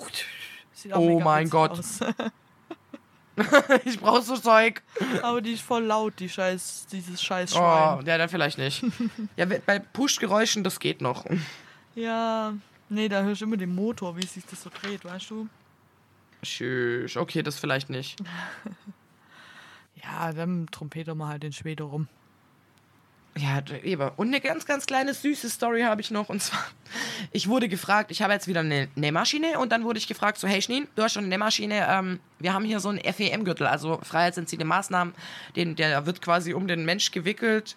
Sieht 0.73 0.93
auch 0.93 0.99
Oh 1.01 1.09
mega 1.15 1.25
mein 1.25 1.51
Gott. 1.51 1.73
Aus. 1.73 1.99
ich 3.85 3.99
brauche 3.99 4.23
so 4.23 4.37
Zeug. 4.37 4.83
Aber 5.23 5.41
die 5.41 5.53
ist 5.55 5.63
voll 5.63 5.83
laut, 5.85 6.15
die 6.19 6.29
scheiß, 6.29 6.87
dieses 6.93 7.23
scheiß 7.23 7.53
Oh, 7.55 7.59
Schwein. 7.59 8.07
ja, 8.07 8.19
dann 8.19 8.29
vielleicht 8.29 8.59
nicht. 8.59 8.85
ja, 9.37 9.47
bei 9.47 9.79
Push-Geräuschen, 9.79 10.63
das 10.65 10.79
geht 10.81 11.01
noch. 11.01 11.25
Ja, 11.95 12.53
nee, 12.93 13.09
da 13.09 13.23
hörst 13.23 13.41
du 13.41 13.47
immer 13.47 13.57
den 13.57 13.75
Motor, 13.75 14.17
wie 14.17 14.27
sich 14.27 14.45
das 14.47 14.63
so 14.63 14.71
dreht, 14.71 15.05
weißt 15.05 15.31
du? 15.31 15.49
Tschüss. 16.43 17.17
Okay, 17.17 17.43
das 17.43 17.59
vielleicht 17.59 17.91
nicht. 17.91 18.19
Ja, 20.03 20.33
dann 20.33 20.67
trompeter 20.73 21.15
mal 21.15 21.29
halt 21.29 21.45
den 21.45 21.53
Schwede 21.53 21.85
rum. 21.85 22.09
Ja, 23.37 23.63
eben. 23.83 24.11
Und 24.17 24.29
eine 24.29 24.41
ganz, 24.41 24.67
ganz 24.67 24.85
kleine 24.85 25.15
süße 25.15 25.49
Story 25.49 25.83
habe 25.83 26.03
ich 26.03 26.11
noch. 26.11 26.29
Und 26.29 26.43
zwar, 26.43 26.63
ich 27.31 27.49
wurde 27.49 27.69
gefragt, 27.69 28.11
ich 28.11 28.21
habe 28.21 28.33
jetzt 28.35 28.47
wieder 28.47 28.61
eine 28.61 28.89
Nähmaschine 28.95 29.59
und 29.59 29.73
dann 29.73 29.85
wurde 29.85 29.99
ich 29.99 30.07
gefragt, 30.07 30.39
so, 30.39 30.47
hey 30.47 30.61
Schneen, 30.61 30.87
du 30.97 31.03
hast 31.03 31.15
schon 31.15 31.25
eine 31.25 31.31
Nähmaschine, 31.31 31.87
ähm, 31.89 32.21
wir 32.41 32.53
haben 32.53 32.65
hier 32.65 32.81
so 32.81 32.91
einen 32.91 33.01
FEM-Gürtel, 33.01 33.67
also 33.67 34.01
freiheitsentziehende 34.03 34.67
Maßnahmen, 34.67 35.15
den, 35.57 35.77
der 35.77 36.05
wird 36.05 36.21
quasi 36.21 36.53
um 36.53 36.67
den 36.67 36.85
Mensch 36.85 37.11
gewickelt, 37.11 37.77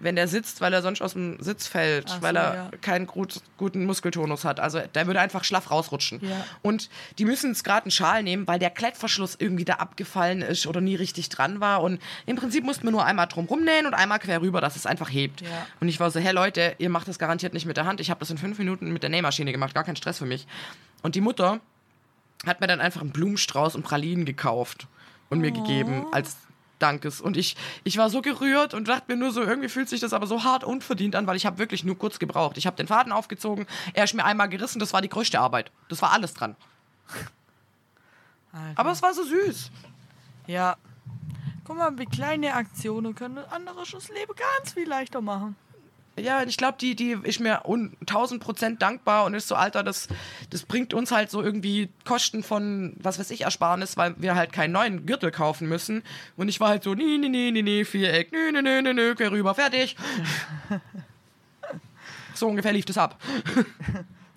wenn 0.00 0.16
der 0.16 0.28
sitzt, 0.28 0.60
weil 0.60 0.72
er 0.72 0.82
sonst 0.82 1.02
aus 1.02 1.14
dem 1.14 1.40
Sitz 1.40 1.66
fällt, 1.66 2.08
so, 2.08 2.22
weil 2.22 2.36
er 2.36 2.54
ja. 2.54 2.70
keinen 2.80 3.06
gut, 3.06 3.40
guten 3.56 3.84
Muskeltonus 3.84 4.44
hat. 4.44 4.60
Also 4.60 4.80
der 4.94 5.06
würde 5.06 5.20
einfach 5.20 5.44
schlaff 5.44 5.70
rausrutschen. 5.70 6.20
Ja. 6.22 6.44
Und 6.62 6.88
die 7.18 7.24
müssen 7.24 7.50
jetzt 7.50 7.64
gerade 7.64 7.84
einen 7.84 7.90
Schal 7.90 8.22
nehmen, 8.22 8.46
weil 8.46 8.58
der 8.58 8.70
Klettverschluss 8.70 9.36
irgendwie 9.38 9.64
da 9.64 9.74
abgefallen 9.74 10.42
ist 10.42 10.66
oder 10.66 10.80
nie 10.80 10.94
richtig 10.94 11.28
dran 11.28 11.60
war. 11.60 11.82
Und 11.82 12.00
im 12.26 12.36
Prinzip 12.36 12.64
mussten 12.64 12.84
wir 12.84 12.92
nur 12.92 13.04
einmal 13.04 13.26
drum 13.26 13.46
rumnähen 13.46 13.86
und 13.86 13.94
einmal 13.94 14.18
quer 14.18 14.40
rüber, 14.40 14.60
dass 14.60 14.76
es 14.76 14.86
einfach 14.86 15.10
hebt. 15.10 15.40
Ja. 15.40 15.48
Und 15.80 15.88
ich 15.88 15.98
war 15.98 16.10
so, 16.10 16.20
hey 16.20 16.32
Leute, 16.32 16.74
ihr 16.78 16.90
macht 16.90 17.08
das 17.08 17.18
garantiert 17.18 17.54
nicht 17.54 17.66
mit 17.66 17.76
der 17.76 17.86
Hand. 17.86 18.00
Ich 18.00 18.10
habe 18.10 18.20
das 18.20 18.30
in 18.30 18.38
fünf 18.38 18.58
Minuten 18.58 18.92
mit 18.92 19.02
der 19.02 19.10
Nähmaschine 19.10 19.52
gemacht, 19.52 19.74
gar 19.74 19.84
kein 19.84 19.96
Stress 19.96 20.18
für 20.18 20.26
mich. 20.26 20.46
Und 21.02 21.14
die 21.14 21.20
Mutter 21.20 21.60
hat 22.46 22.60
mir 22.60 22.68
dann 22.68 22.80
einfach 22.80 23.00
einen 23.00 23.10
Blumenstrauß 23.10 23.74
und 23.74 23.82
Pralinen 23.82 24.24
gekauft 24.24 24.86
und 25.28 25.40
mir 25.40 25.50
gegeben 25.50 26.06
als 26.12 26.36
Dankes. 26.78 27.20
Und 27.20 27.36
ich, 27.36 27.56
ich 27.84 27.98
war 27.98 28.10
so 28.10 28.22
gerührt 28.22 28.74
und 28.74 28.88
dachte 28.88 29.04
mir 29.08 29.16
nur 29.16 29.32
so, 29.32 29.42
irgendwie 29.42 29.68
fühlt 29.68 29.88
sich 29.88 30.00
das 30.00 30.12
aber 30.12 30.26
so 30.26 30.44
hart 30.44 30.64
unverdient 30.64 31.16
an, 31.16 31.26
weil 31.26 31.36
ich 31.36 31.46
habe 31.46 31.58
wirklich 31.58 31.84
nur 31.84 31.98
kurz 31.98 32.18
gebraucht. 32.18 32.56
Ich 32.58 32.66
habe 32.66 32.76
den 32.76 32.86
Faden 32.86 33.12
aufgezogen, 33.12 33.66
er 33.94 34.04
ist 34.04 34.14
mir 34.14 34.24
einmal 34.24 34.48
gerissen, 34.48 34.78
das 34.78 34.92
war 34.92 35.02
die 35.02 35.08
größte 35.08 35.38
Arbeit. 35.40 35.70
Das 35.88 36.02
war 36.02 36.12
alles 36.12 36.34
dran. 36.34 36.56
Alter. 38.52 38.80
Aber 38.80 38.92
es 38.92 39.02
war 39.02 39.14
so 39.14 39.24
süß. 39.24 39.70
Ja. 40.46 40.76
Guck 41.64 41.76
mal, 41.76 41.98
wie 41.98 42.06
kleine 42.06 42.54
Aktionen 42.54 43.14
können 43.14 43.38
andere 43.50 43.84
das 43.90 44.08
Leben 44.08 44.32
ganz 44.34 44.72
viel 44.72 44.88
leichter 44.88 45.20
machen. 45.20 45.54
Ja, 46.18 46.42
ich 46.42 46.56
glaube, 46.56 46.78
die, 46.80 46.94
die 46.94 47.16
ist 47.22 47.40
mir 47.40 47.62
un 47.66 47.96
1000 48.00 48.42
Prozent 48.42 48.82
dankbar 48.82 49.24
und 49.24 49.34
ist 49.34 49.48
so, 49.48 49.54
Alter, 49.54 49.82
das, 49.82 50.08
das 50.50 50.62
bringt 50.64 50.94
uns 50.94 51.10
halt 51.12 51.30
so 51.30 51.42
irgendwie 51.42 51.88
Kosten 52.04 52.42
von, 52.42 52.94
was 53.00 53.18
weiß 53.18 53.30
ich, 53.30 53.42
Ersparnis, 53.42 53.96
weil 53.96 54.14
wir 54.18 54.34
halt 54.34 54.52
keinen 54.52 54.72
neuen 54.72 55.06
Gürtel 55.06 55.30
kaufen 55.30 55.68
müssen. 55.68 56.02
Und 56.36 56.48
ich 56.48 56.60
war 56.60 56.68
halt 56.68 56.82
so, 56.82 56.94
nee, 56.94 57.18
nee, 57.18 57.28
nee, 57.28 57.50
nee, 57.50 57.62
nee, 57.62 57.84
Viereck, 57.84 58.32
nö, 58.32 58.52
nö, 58.52 58.62
nö, 58.62 58.82
nö, 58.82 58.92
nö, 58.92 59.14
geh 59.14 59.26
rüber, 59.26 59.54
fertig. 59.54 59.96
so 62.34 62.48
ungefähr 62.48 62.72
lief 62.72 62.84
das 62.84 62.98
ab. 62.98 63.20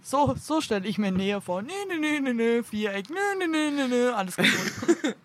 So, 0.03 0.36
so 0.36 0.61
stelle 0.61 0.88
ich 0.88 0.97
mir 0.97 1.11
näher 1.11 1.41
vor. 1.41 1.61
Nee, 1.61 1.73
nee, 1.88 1.97
nee, 1.97 2.19
nee, 2.19 2.34
nee, 2.34 2.63
Viereck, 2.63 3.09
nee, 3.09 3.15
nee, 3.38 3.47
nee, 3.47 3.69
nee, 3.69 3.88
nee, 3.88 4.07
alles 4.07 4.36
kaputt. 4.36 5.15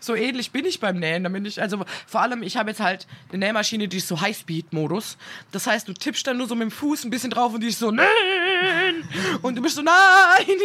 So 0.00 0.14
ähnlich 0.14 0.50
bin 0.52 0.64
ich 0.64 0.80
beim 0.80 0.98
Nähen. 0.98 1.24
Da 1.24 1.28
bin 1.28 1.44
ich, 1.44 1.60
also 1.60 1.84
vor 2.06 2.20
allem, 2.20 2.42
ich 2.42 2.56
habe 2.56 2.70
jetzt 2.70 2.80
halt 2.80 3.06
eine 3.30 3.38
Nähmaschine, 3.38 3.88
die 3.88 3.96
ist 3.96 4.08
so 4.08 4.20
Highspeed-Modus. 4.20 5.16
Das 5.52 5.66
heißt, 5.66 5.88
du 5.88 5.92
tippst 5.92 6.26
dann 6.26 6.36
nur 6.36 6.46
so 6.46 6.54
mit 6.54 6.62
dem 6.62 6.70
Fuß 6.70 7.04
ein 7.04 7.10
bisschen 7.10 7.30
drauf 7.30 7.54
und 7.54 7.62
die 7.62 7.68
ist 7.68 7.78
so, 7.78 7.90
nähen. 7.90 9.08
Und 9.42 9.56
du 9.56 9.62
bist 9.62 9.76
so, 9.76 9.82
nein, 9.82 9.94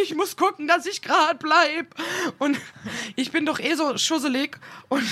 ich 0.02 0.14
muss 0.14 0.36
gucken, 0.36 0.68
dass 0.68 0.86
ich 0.86 1.02
gerade 1.02 1.38
bleib. 1.38 1.94
Und 2.38 2.58
ich 3.16 3.32
bin 3.32 3.46
doch 3.46 3.58
eh 3.58 3.74
so 3.74 3.96
schusselig 3.98 4.58
und 4.88 5.04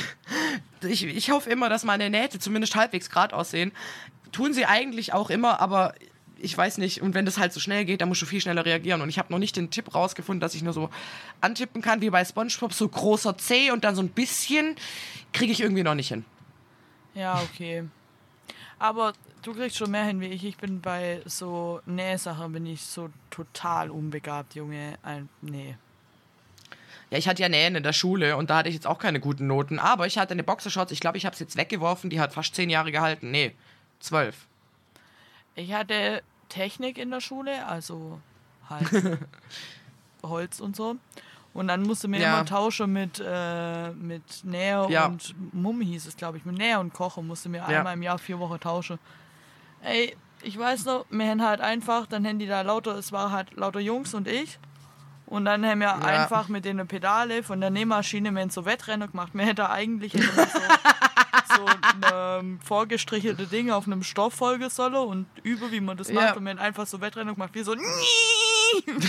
ich, 0.82 1.04
ich 1.04 1.30
hoffe 1.30 1.50
immer, 1.50 1.68
dass 1.68 1.84
meine 1.84 2.10
Nähte 2.10 2.38
zumindest 2.38 2.76
halbwegs 2.76 3.10
gerade 3.10 3.34
aussehen. 3.34 3.72
Tun 4.32 4.52
sie 4.54 4.66
eigentlich 4.66 5.12
auch 5.12 5.30
immer, 5.30 5.60
aber 5.60 5.94
ich 6.40 6.56
weiß 6.56 6.78
nicht. 6.78 7.02
Und 7.02 7.14
wenn 7.14 7.24
das 7.24 7.38
halt 7.38 7.52
so 7.52 7.60
schnell 7.60 7.84
geht, 7.84 8.00
dann 8.00 8.08
musst 8.08 8.22
du 8.22 8.26
viel 8.26 8.40
schneller 8.40 8.64
reagieren. 8.64 9.00
Und 9.00 9.08
ich 9.08 9.18
habe 9.18 9.32
noch 9.32 9.38
nicht 9.38 9.56
den 9.56 9.70
Tipp 9.70 9.94
rausgefunden, 9.94 10.40
dass 10.40 10.54
ich 10.54 10.62
nur 10.62 10.72
so 10.72 10.90
antippen 11.40 11.82
kann, 11.82 12.00
wie 12.00 12.10
bei 12.10 12.24
SpongeBob, 12.24 12.72
so 12.72 12.88
großer 12.88 13.36
C 13.38 13.70
und 13.70 13.84
dann 13.84 13.94
so 13.94 14.02
ein 14.02 14.08
bisschen, 14.08 14.76
kriege 15.32 15.52
ich 15.52 15.60
irgendwie 15.60 15.82
noch 15.82 15.94
nicht 15.94 16.08
hin. 16.08 16.24
Ja, 17.14 17.40
okay. 17.42 17.84
Aber 18.78 19.12
du 19.42 19.54
kriegst 19.54 19.76
schon 19.76 19.90
mehr 19.90 20.04
hin 20.04 20.20
wie 20.20 20.26
ich. 20.26 20.44
Ich 20.44 20.56
bin 20.56 20.80
bei 20.80 21.20
so 21.26 21.80
Nähsachen 21.86 22.52
bin 22.52 22.66
ich 22.66 22.82
so 22.82 23.10
total 23.30 23.90
unbegabt, 23.90 24.54
Junge. 24.54 24.98
Ein, 25.02 25.28
nee. 25.42 25.76
Ja, 27.10 27.18
ich 27.18 27.28
hatte 27.28 27.42
ja 27.42 27.48
Nähen 27.48 27.74
in 27.74 27.82
der 27.82 27.92
Schule 27.92 28.36
und 28.36 28.50
da 28.50 28.58
hatte 28.58 28.68
ich 28.68 28.74
jetzt 28.76 28.86
auch 28.86 28.98
keine 28.98 29.20
guten 29.20 29.46
Noten. 29.46 29.78
Aber 29.78 30.06
ich 30.06 30.16
hatte 30.16 30.32
eine 30.32 30.44
Boxershorts, 30.44 30.92
ich 30.92 31.00
glaube, 31.00 31.18
ich 31.18 31.26
habe 31.26 31.34
es 31.34 31.40
jetzt 31.40 31.56
weggeworfen, 31.56 32.08
die 32.08 32.20
hat 32.20 32.32
fast 32.32 32.54
zehn 32.54 32.70
Jahre 32.70 32.92
gehalten. 32.92 33.30
Nee, 33.30 33.54
zwölf. 33.98 34.46
Ich 35.60 35.72
hatte 35.74 36.22
Technik 36.48 36.96
in 36.98 37.10
der 37.10 37.20
Schule, 37.20 37.66
also 37.66 38.18
halt 38.68 38.88
Holz 40.22 40.60
und 40.60 40.76
so. 40.76 40.96
Und 41.52 41.68
dann 41.68 41.82
musste 41.82 42.06
mir 42.08 42.20
Ja. 42.20 42.34
immer 42.36 42.44
tauschen 42.46 42.92
mit, 42.92 43.20
äh, 43.24 43.90
mit 43.90 44.22
Näher 44.44 44.86
Ja. 44.88 45.06
und 45.06 45.34
Mumm 45.52 45.80
hieß 45.80 46.06
es, 46.06 46.16
glaube 46.16 46.38
ich. 46.38 46.44
Mit 46.44 46.56
Näher 46.58 46.78
und 46.80 46.92
Kochen 46.92 47.26
musste 47.26 47.48
mir 47.48 47.58
Ja. 47.58 47.66
einmal 47.66 47.94
im 47.94 48.02
Jahr 48.02 48.18
vier 48.18 48.38
Wochen 48.38 48.60
tauschen. 48.60 48.98
Ey, 49.82 50.16
ich 50.42 50.56
weiß 50.58 50.84
noch, 50.84 51.06
wir 51.10 51.28
haben 51.28 51.42
halt 51.44 51.60
einfach, 51.60 52.06
dann 52.06 52.26
haben 52.26 52.38
die 52.38 52.46
da 52.46 52.60
lauter, 52.62 52.94
es 52.96 53.12
war 53.12 53.32
halt 53.32 53.52
lauter 53.54 53.80
Jungs 53.80 54.14
und 54.14 54.28
ich. 54.28 54.58
Und 55.26 55.44
dann 55.44 55.64
haben 55.66 55.80
wir 55.80 55.94
einfach 56.04 56.48
mit 56.48 56.64
den 56.64 56.84
Pedale 56.88 57.42
von 57.42 57.60
der 57.60 57.70
Nähmaschine 57.70 58.32
wir 58.32 58.40
haben 58.42 58.50
so 58.50 58.64
Wettrennen 58.64 59.10
gemacht. 59.10 59.30
Wir 59.32 59.44
hätten 59.46 59.60
eigentlich 59.62 60.14
hätte 60.14 60.26
so, 60.26 60.42
so 61.60 61.66
ein 61.66 62.40
ähm, 62.40 62.60
vorgestrichelte 62.62 63.46
Ding 63.46 63.70
auf 63.70 63.86
einem 63.86 64.02
Stoff 64.02 64.34
folgen 64.34 64.70
sollen 64.70 64.94
und 64.94 65.26
über, 65.42 65.70
wie 65.70 65.80
man 65.80 65.96
das 65.96 66.10
macht. 66.12 66.24
Ja. 66.24 66.36
Und 66.36 66.48
haben 66.48 66.58
einfach 66.58 66.86
so 66.86 67.00
Wettrennen 67.00 67.34
gemacht, 67.34 67.50
wie 67.54 67.62
so. 67.62 67.74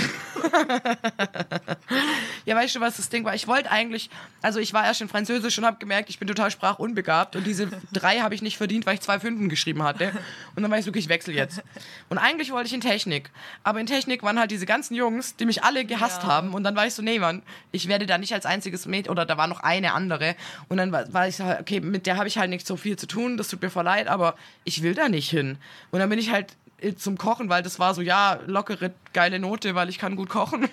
Ja, 2.46 2.56
weißt 2.56 2.76
du, 2.76 2.80
was 2.80 2.98
das 2.98 3.10
Ding 3.10 3.24
war? 3.24 3.36
Ich 3.36 3.48
wollte 3.48 3.70
eigentlich, 3.70 4.10
also 4.42 4.60
ich 4.60 4.74
war 4.74 4.84
erst 4.86 5.02
in 5.02 5.08
Französisch 5.08 5.58
und 5.60 5.66
habe 5.66 5.78
gemerkt, 5.78 6.10
ich 6.10 6.18
bin 6.18 6.28
total 6.28 6.50
sprachunbegabt 6.50 7.36
und 7.36 7.46
diese 7.46 7.68
drei 7.94 8.20
habe 8.20 8.34
ich 8.34 8.42
nicht 8.42 8.58
verdient, 8.58 8.86
weil 8.86 8.96
ich 8.96 9.02
zwei 9.02 9.20
Fünfen 9.20 9.48
geschrieben 9.48 9.84
hatte. 9.84 10.12
Und 10.56 10.64
dann 10.64 10.72
war 10.72 10.80
ich 10.80 10.86
so, 10.86 10.90
okay, 10.90 11.00
ich 11.00 11.08
wechsle 11.10 11.34
jetzt. 11.34 11.62
Und 12.10 12.18
eigentlich 12.18 12.52
wollte 12.52 12.68
ich 12.68 12.74
in 12.74 12.82
Technik. 12.82 13.30
Aber 13.64 13.80
in 13.80 13.86
Technik 13.86 14.24
waren 14.24 14.40
halt 14.40 14.50
diese 14.52 14.66
ganzen 14.66 14.96
Jungs, 14.96 15.36
die 15.36 15.46
mich 15.46 15.64
alle 15.64 15.86
gehasst 15.86 16.24
Ja. 16.24 16.30
haben. 16.30 16.54
Und 16.54 16.64
dann 16.64 16.76
war 16.76 16.88
ich 16.88 16.94
so, 16.96 17.02
nee, 17.04 17.20
Mann, 17.20 17.44
ich 17.72 17.88
werde 17.88 18.06
da 18.08 18.18
nicht 18.18 18.34
als 18.34 18.46
einziges 18.46 18.86
Mädchen, 18.88 19.12
oder 19.12 19.26
da 19.26 19.38
war 19.38 19.48
noch 19.48 19.60
eine 19.60 19.94
andere. 19.94 20.36
Und 20.68 20.78
dann 20.78 20.92
war, 20.92 21.12
war 21.14 21.28
ich 21.28 21.36
so, 21.38 21.44
okay, 21.46 21.80
mit 21.80 22.08
der 22.08 22.18
habe 22.18 22.28
ich 22.28 22.38
halt 22.40 22.50
nicht 22.50 22.66
so 22.66 22.76
viel 22.76 22.98
zu 22.98 23.06
tun, 23.06 23.38
das 23.38 23.50
tut 23.50 23.62
mir 23.62 23.70
voll 23.70 23.86
leid, 23.86 24.08
aber 24.08 24.36
ich 24.64 24.82
will 24.82 24.96
da 24.96 25.10
nicht 25.10 25.30
hin. 25.30 25.58
Und 25.92 26.00
dann 26.00 26.10
bin 26.10 26.18
ich 26.20 26.32
halt 26.32 26.56
zum 26.96 27.18
Kochen, 27.18 27.50
weil 27.50 27.64
das 27.64 27.80
war 27.80 27.94
so, 27.94 28.02
ja, 28.02 28.40
lockere, 28.48 28.92
geile 29.14 29.40
Note, 29.40 29.76
weil 29.76 29.90
ich 29.90 29.98
kann 30.00 30.16
gut 30.16 30.30
kochen. 30.30 30.68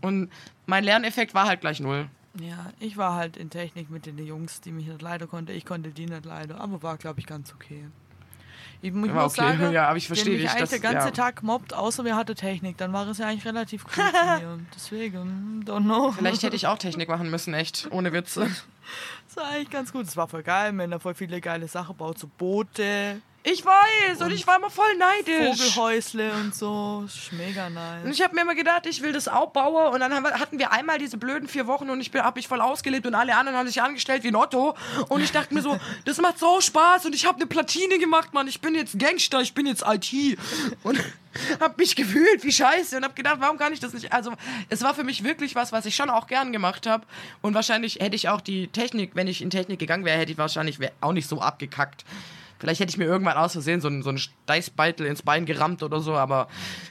Und 0.00 0.30
mein 0.66 0.84
Lerneffekt 0.84 1.34
war 1.34 1.46
halt 1.46 1.60
gleich 1.60 1.80
null. 1.80 2.08
Ja, 2.40 2.72
ich 2.80 2.96
war 2.96 3.14
halt 3.14 3.36
in 3.36 3.50
Technik 3.50 3.90
mit 3.90 4.06
den 4.06 4.18
Jungs, 4.18 4.60
die 4.62 4.72
mich 4.72 4.86
nicht 4.86 5.02
leiden 5.02 5.28
konnten. 5.28 5.52
Ich 5.52 5.66
konnte 5.66 5.90
die 5.90 6.06
nicht 6.06 6.24
leiden, 6.24 6.56
aber 6.56 6.82
war, 6.82 6.96
glaube 6.96 7.20
ich, 7.20 7.26
ganz 7.26 7.52
okay. 7.52 7.86
Ich, 8.80 8.88
ich 8.88 8.94
muss 8.94 9.10
Aber 9.10 9.26
okay, 9.26 9.34
sagen, 9.42 9.72
ja, 9.72 9.86
aber 9.88 9.98
ich 9.98 10.06
verstehe 10.06 10.32
mich 10.32 10.42
dich, 10.42 10.50
eigentlich 10.50 10.60
das- 10.60 10.70
der 10.70 10.78
ganze 10.80 11.08
ja. 11.08 11.12
Tag 11.12 11.42
mobbt, 11.42 11.74
außer 11.74 12.04
wir 12.04 12.16
hatten 12.16 12.34
Technik, 12.34 12.78
dann 12.78 12.92
war 12.92 13.06
es 13.06 13.18
ja 13.18 13.26
eigentlich 13.28 13.44
relativ 13.44 13.84
cool 13.84 13.92
zu 13.92 14.00
mir. 14.46 14.58
Deswegen, 14.74 15.20
hm, 15.20 15.62
don't 15.66 15.82
know. 15.84 16.10
Vielleicht 16.12 16.42
hätte 16.42 16.56
ich 16.56 16.66
auch 16.66 16.78
Technik 16.78 17.08
machen 17.08 17.30
müssen, 17.30 17.52
echt. 17.54 17.88
Ohne 17.90 18.12
Witze. 18.12 18.48
Das 19.28 19.36
war 19.36 19.50
eigentlich 19.50 19.70
ganz 19.70 19.92
gut. 19.92 20.06
Es 20.06 20.16
war 20.16 20.26
voll 20.26 20.42
geil, 20.42 20.68
haben 20.76 20.90
da 20.90 20.98
voll 20.98 21.14
viele 21.14 21.40
geile 21.40 21.68
Sachen 21.68 21.88
gebaut, 21.96 22.18
so 22.18 22.28
Boote, 22.38 23.20
Ich 23.44 23.64
weiß 23.64 24.20
und 24.20 24.30
ich 24.30 24.46
war 24.46 24.56
immer 24.56 24.70
voll 24.70 24.94
neidisch. 24.96 25.58
Vogelhäusle 25.58 26.32
und 26.34 26.54
so. 26.54 27.02
Ist 27.06 27.32
mega 27.32 27.66
Und 27.66 27.74
nice. 27.74 28.08
ich 28.12 28.22
habe 28.22 28.36
mir 28.36 28.42
immer 28.42 28.54
gedacht, 28.54 28.86
ich 28.86 29.02
will 29.02 29.12
das 29.12 29.26
auch 29.26 29.50
bauen. 29.50 29.92
Und 29.92 29.98
dann 29.98 30.12
wir, 30.22 30.38
hatten 30.38 30.60
wir 30.60 30.70
einmal 30.70 30.98
diese 30.98 31.16
blöden 31.16 31.48
vier 31.48 31.66
Wochen 31.66 31.90
und 31.90 32.00
ich 32.00 32.12
habe 32.14 32.38
mich 32.38 32.46
voll 32.46 32.60
ausgelebt 32.60 33.04
und 33.04 33.16
alle 33.16 33.34
anderen 33.34 33.58
haben 33.58 33.66
sich 33.66 33.82
angestellt 33.82 34.22
wie 34.22 34.28
ein 34.28 34.36
Otto. 34.36 34.76
Und 35.08 35.22
ich 35.22 35.32
dachte 35.32 35.52
mir 35.54 35.62
so, 35.62 35.76
das 36.04 36.18
macht 36.18 36.38
so 36.38 36.60
Spaß 36.60 37.06
und 37.06 37.16
ich 37.16 37.26
habe 37.26 37.38
eine 37.38 37.46
Platine 37.46 37.98
gemacht, 37.98 38.32
Mann. 38.32 38.46
Ich 38.46 38.60
bin 38.60 38.76
jetzt 38.76 38.96
Gangster, 38.96 39.40
ich 39.40 39.54
bin 39.54 39.66
jetzt 39.66 39.82
IT. 39.84 40.38
Und 40.84 41.00
habe 41.60 41.74
mich 41.78 41.96
gefühlt 41.96 42.44
wie 42.44 42.52
Scheiße 42.52 42.96
und 42.96 43.02
habe 43.02 43.14
gedacht, 43.14 43.38
warum 43.40 43.58
kann 43.58 43.72
ich 43.72 43.80
das 43.80 43.92
nicht? 43.92 44.12
Also 44.12 44.32
es 44.68 44.82
war 44.82 44.94
für 44.94 45.02
mich 45.02 45.24
wirklich 45.24 45.56
was, 45.56 45.72
was 45.72 45.84
ich 45.84 45.96
schon 45.96 46.10
auch 46.10 46.28
gern 46.28 46.52
gemacht 46.52 46.86
habe. 46.86 47.04
Und 47.40 47.54
wahrscheinlich 47.54 47.96
hätte 47.96 48.14
ich 48.14 48.28
auch 48.28 48.40
die 48.40 48.68
Technik, 48.68 49.16
wenn 49.16 49.26
ich 49.26 49.42
in 49.42 49.50
Technik 49.50 49.80
gegangen 49.80 50.04
wäre, 50.04 50.18
hätte 50.18 50.30
ich 50.30 50.38
wahrscheinlich 50.38 50.78
wär 50.78 50.92
auch 51.00 51.12
nicht 51.12 51.28
so 51.28 51.40
abgekackt. 51.40 52.04
Vielleicht 52.62 52.78
hätte 52.78 52.90
ich 52.90 52.96
mir 52.96 53.06
irgendwann 53.06 53.36
aus 53.36 53.54
Versehen 53.54 53.80
so 53.80 53.88
einen, 53.88 54.04
so 54.04 54.10
einen 54.10 54.18
Steißbeitel 54.18 55.04
ins 55.04 55.22
Bein 55.22 55.46
gerammt 55.46 55.82
oder 55.82 55.98
so, 55.98 56.14
aber 56.14 56.46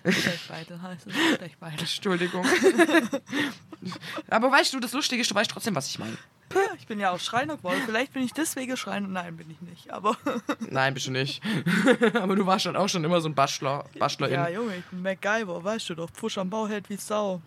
Stechbeite 0.06 0.82
heißt 0.82 1.08
es. 1.08 1.14
Stechbeite. 1.36 1.80
Entschuldigung. 1.80 2.46
Aber 4.30 4.52
weißt 4.52 4.74
du, 4.74 4.82
das 4.82 4.92
Lustige 4.92 5.22
ist, 5.22 5.32
du 5.32 5.36
weißt 5.36 5.50
trotzdem, 5.50 5.74
was 5.74 5.88
ich 5.88 5.98
meine. 5.98 6.18
Ich 6.78 6.88
bin 6.88 7.00
ja 7.00 7.12
auch 7.12 7.22
Schreiner 7.22 7.56
geworden. 7.56 7.82
Vielleicht 7.86 8.12
bin 8.12 8.22
ich 8.22 8.34
deswegen 8.34 8.76
Schreiner. 8.76 9.08
Nein, 9.08 9.38
bin 9.38 9.50
ich 9.50 9.62
nicht. 9.62 9.92
Aber 9.92 10.18
Nein, 10.70 10.94
bist 10.94 11.08
du 11.08 11.12
nicht. 11.12 11.42
Aber 12.16 12.36
du 12.36 12.46
warst 12.46 12.66
schon 12.66 12.76
auch 12.76 12.90
schon 12.90 13.06
immer 13.06 13.22
so 13.22 13.30
ein 13.30 13.34
Bastlerin. 13.34 13.86
ja, 14.20 14.28
Ja, 14.28 14.50
Junge, 14.50 14.76
ich 14.76 14.86
bin 14.88 15.02
MacGyver, 15.02 15.64
weißt 15.64 15.90
du 15.90 15.96
doch. 15.96 16.10
Pfusch 16.12 16.38
am 16.38 16.50
Bau 16.50 16.68
hält 16.68 16.90
wie 16.90 16.98
Sau. 16.98 17.42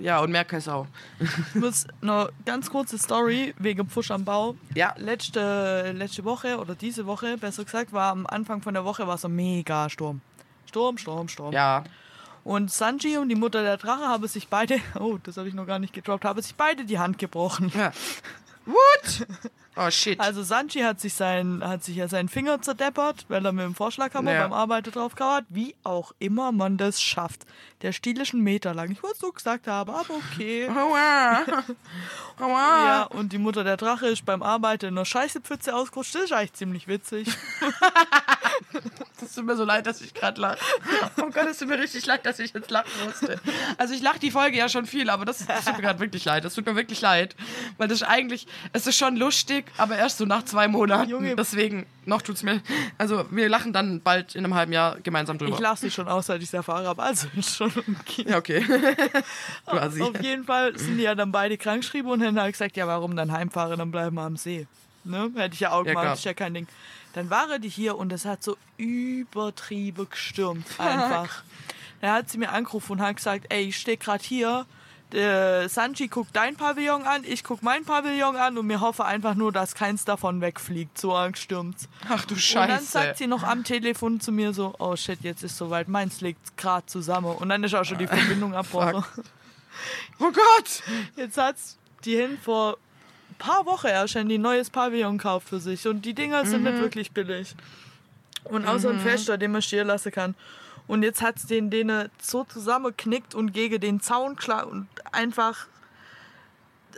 Ja 0.00 0.20
und 0.20 0.30
mehr 0.30 0.44
keine 0.44 0.60
Sau. 0.62 0.86
Ich 1.20 1.54
muss 1.54 1.86
noch 2.00 2.30
ganz 2.44 2.70
kurze 2.70 2.98
Story 2.98 3.54
wegen 3.58 3.88
Pfusch 3.88 4.10
am 4.10 4.24
Bau. 4.24 4.56
Ja. 4.74 4.94
Letzte, 4.98 5.92
letzte 5.92 6.24
Woche 6.24 6.58
oder 6.58 6.74
diese 6.74 7.06
Woche, 7.06 7.36
besser 7.38 7.64
gesagt, 7.64 7.92
war 7.92 8.12
am 8.12 8.26
Anfang 8.26 8.62
von 8.62 8.74
der 8.74 8.84
Woche 8.84 9.06
war 9.06 9.18
so 9.18 9.28
mega 9.28 9.88
Sturm. 9.88 10.20
Sturm, 10.66 10.98
Sturm, 10.98 11.28
Sturm. 11.28 11.52
Ja. 11.52 11.84
Und 12.44 12.72
Sanji 12.72 13.18
und 13.18 13.28
die 13.28 13.34
Mutter 13.36 13.62
der 13.62 13.76
Drache 13.76 14.02
haben 14.08 14.26
sich 14.26 14.48
beide, 14.48 14.78
oh, 14.98 15.18
das 15.22 15.36
habe 15.36 15.48
ich 15.48 15.54
noch 15.54 15.66
gar 15.66 15.78
nicht 15.78 15.92
gedroppt, 15.92 16.24
haben 16.24 16.40
sich 16.42 16.54
beide 16.54 16.84
die 16.84 16.98
Hand 16.98 17.18
gebrochen. 17.18 17.70
ja. 17.74 17.92
What? 18.64 19.26
Oh 19.74 19.90
shit. 19.90 20.20
Also 20.20 20.44
Sanji 20.44 20.82
hat 20.82 21.00
sich, 21.00 21.14
sein, 21.14 21.62
hat 21.64 21.82
sich 21.82 21.96
ja 21.96 22.06
seinen 22.06 22.28
Finger 22.28 22.62
zerdeppert, 22.62 23.24
weil 23.28 23.44
er 23.44 23.50
mit 23.50 23.64
dem 23.64 23.74
Vorschlaghammer 23.74 24.32
Ja. 24.32 24.42
beim 24.44 24.52
Arbeiten 24.52 24.92
drauf 24.92 25.14
hat. 25.18 25.44
Wie 25.48 25.74
auch 25.82 26.12
immer 26.20 26.52
man 26.52 26.76
das 26.76 27.02
schafft. 27.02 27.44
Der 27.82 27.90
Stiel 27.90 28.20
ist 28.20 28.32
einen 28.32 28.44
Meter 28.44 28.74
lang. 28.74 28.92
Ich 28.92 29.02
wollte 29.02 29.14
es 29.16 29.20
so 29.20 29.32
gesagt 29.32 29.66
haben, 29.66 29.90
aber 29.90 30.14
okay. 30.14 30.68
Aua. 30.76 31.42
Aua. 32.40 32.86
Ja, 32.86 33.02
und 33.04 33.32
die 33.32 33.38
Mutter 33.38 33.64
der 33.64 33.76
Drache 33.76 34.06
ist 34.06 34.24
beim 34.24 34.42
Arbeiten 34.42 34.86
in 34.86 34.94
einer 34.94 35.04
Scheißepfütze 35.04 35.74
ausgerutscht. 35.74 36.14
Das 36.14 36.22
ist 36.22 36.32
eigentlich 36.32 36.52
ziemlich 36.54 36.88
witzig. 36.88 37.28
Es 39.22 39.34
tut 39.34 39.46
mir 39.46 39.56
so 39.56 39.64
leid, 39.64 39.86
dass 39.86 40.00
ich 40.00 40.14
gerade 40.14 40.40
lache. 40.40 40.58
Oh 41.16 41.30
Gott, 41.32 41.46
es 41.48 41.58
tut 41.58 41.68
mir 41.68 41.78
richtig 41.78 42.04
leid, 42.06 42.26
dass 42.26 42.38
ich 42.38 42.52
jetzt 42.52 42.70
lachen 42.70 42.90
musste. 43.04 43.40
Also 43.78 43.94
ich 43.94 44.02
lache 44.02 44.18
die 44.18 44.30
Folge 44.30 44.56
ja 44.56 44.68
schon 44.68 44.84
viel, 44.84 45.08
aber 45.10 45.24
das, 45.24 45.46
das 45.46 45.64
tut 45.64 45.76
mir 45.76 45.82
gerade 45.82 46.00
wirklich 46.00 46.24
leid. 46.24 46.44
Das 46.44 46.54
tut 46.54 46.66
mir 46.66 46.74
wirklich 46.74 47.00
leid. 47.00 47.36
Weil 47.78 47.88
das 47.88 48.02
ist 48.02 48.08
eigentlich, 48.08 48.46
es 48.72 48.86
ist 48.86 48.96
schon 48.96 49.16
lustig, 49.16 49.66
aber 49.78 49.96
erst 49.96 50.18
so 50.18 50.24
nach 50.24 50.44
zwei 50.44 50.68
Monaten. 50.68 51.08
Junge. 51.08 51.36
Deswegen, 51.36 51.86
noch 52.04 52.22
tut's 52.22 52.42
mir. 52.42 52.62
Also 52.98 53.24
wir 53.30 53.48
lachen 53.48 53.72
dann 53.72 54.02
bald 54.02 54.34
in 54.34 54.44
einem 54.44 54.54
halben 54.54 54.72
Jahr 54.72 54.98
gemeinsam 55.00 55.38
drüber. 55.38 55.54
Ich 55.54 55.60
lasse 55.60 55.82
sie 55.82 55.90
schon 55.90 56.08
aus, 56.08 56.26
seit 56.26 56.42
ich 56.42 56.48
es 56.48 56.54
erfahren 56.54 56.86
habe. 56.86 57.02
Also 57.02 57.28
schon 57.40 57.71
okay. 58.00 58.24
Ja, 58.28 58.38
okay. 58.38 58.64
Quasi. 59.66 60.02
Auf 60.02 60.20
jeden 60.22 60.44
Fall 60.44 60.78
sind 60.78 60.96
die 60.98 61.02
ja 61.04 61.14
dann 61.14 61.32
beide 61.32 61.56
krankgeschrieben 61.58 62.10
und 62.10 62.20
dann 62.20 62.40
halt 62.40 62.52
gesagt, 62.52 62.76
ja, 62.76 62.86
warum 62.86 63.16
dann 63.16 63.32
heimfahren, 63.32 63.78
dann 63.78 63.90
bleiben 63.90 64.16
wir 64.16 64.22
am 64.22 64.36
See. 64.36 64.66
Ne? 65.04 65.30
Hätte 65.34 65.54
ich 65.54 65.60
ja 65.60 65.72
auch 65.72 65.84
Ja, 65.84 65.94
gemacht, 65.94 66.14
ist 66.18 66.24
ja 66.24 66.34
kein 66.34 66.54
Ding. 66.54 66.68
Dann 67.14 67.28
waren 67.30 67.60
die 67.60 67.68
hier 67.68 67.96
und 67.96 68.12
es 68.12 68.24
hat 68.24 68.42
so 68.42 68.56
übertrieben 68.76 70.08
gestürmt, 70.08 70.66
einfach. 70.78 71.42
Da 72.00 72.14
hat 72.14 72.30
sie 72.30 72.38
mir 72.38 72.50
angerufen 72.50 72.92
und 72.92 73.00
hat 73.00 73.16
gesagt, 73.16 73.46
ey, 73.48 73.68
ich 73.68 73.76
stehe 73.76 73.96
gerade 73.96 74.24
hier, 74.24 74.66
der 75.12 75.68
Sanji 75.68 76.08
guckt 76.08 76.34
dein 76.34 76.56
Pavillon 76.56 77.02
an, 77.02 77.22
ich 77.24 77.44
guck 77.44 77.62
mein 77.62 77.84
Pavillon 77.84 78.36
an 78.36 78.56
und 78.58 78.66
mir 78.66 78.80
hoffe 78.80 79.04
einfach 79.04 79.34
nur, 79.34 79.52
dass 79.52 79.74
keins 79.74 80.04
davon 80.04 80.40
wegfliegt, 80.40 80.98
so 80.98 81.14
angestürmt. 81.14 81.76
Ach 82.08 82.24
du 82.24 82.34
Und 82.34 82.44
dann 82.54 82.68
Scheiße. 82.68 82.84
sagt 82.86 83.18
sie 83.18 83.26
noch 83.26 83.42
am 83.42 83.62
Telefon 83.64 84.20
zu 84.20 84.32
mir 84.32 84.52
so, 84.52 84.74
oh 84.78 84.96
shit, 84.96 85.20
jetzt 85.22 85.42
ist 85.42 85.56
soweit, 85.56 85.88
meins 85.88 86.20
liegt 86.20 86.56
gerade 86.56 86.86
zusammen. 86.86 87.36
Und 87.36 87.48
dann 87.50 87.62
ist 87.62 87.74
auch 87.74 87.84
schon 87.84 87.98
die 87.98 88.06
Verbindung 88.06 88.54
abbrochen. 88.56 89.04
oh 90.18 90.30
Gott. 90.32 90.82
Jetzt 91.16 91.38
hat's 91.38 91.78
die 92.04 92.16
hin 92.16 92.38
vor 92.42 92.78
ein 93.30 93.34
paar 93.38 93.66
Wochen 93.66 93.88
erst 93.88 94.16
ein 94.16 94.26
neues 94.28 94.70
Pavillon 94.70 95.18
gekauft 95.18 95.48
für 95.48 95.60
sich. 95.60 95.86
Und 95.86 96.04
die 96.04 96.14
Dinger 96.14 96.46
sind 96.46 96.64
nicht 96.64 96.78
wirklich 96.78 97.12
billig. 97.12 97.54
Und 98.44 98.66
außer 98.66 98.90
ein 98.90 98.98
Fester, 99.00 99.38
den 99.38 99.52
man 99.52 99.62
stehen 99.62 99.86
lassen 99.86 100.10
kann. 100.10 100.34
Und 100.86 101.02
jetzt 101.02 101.22
hat's 101.22 101.46
den 101.46 101.70
denen 101.70 102.10
so 102.20 102.44
zusammengeknickt 102.44 103.34
und 103.34 103.52
gegen 103.52 103.80
den 103.80 104.00
Zaun 104.00 104.36
klar 104.36 104.66
und 104.66 104.88
einfach. 105.12 105.66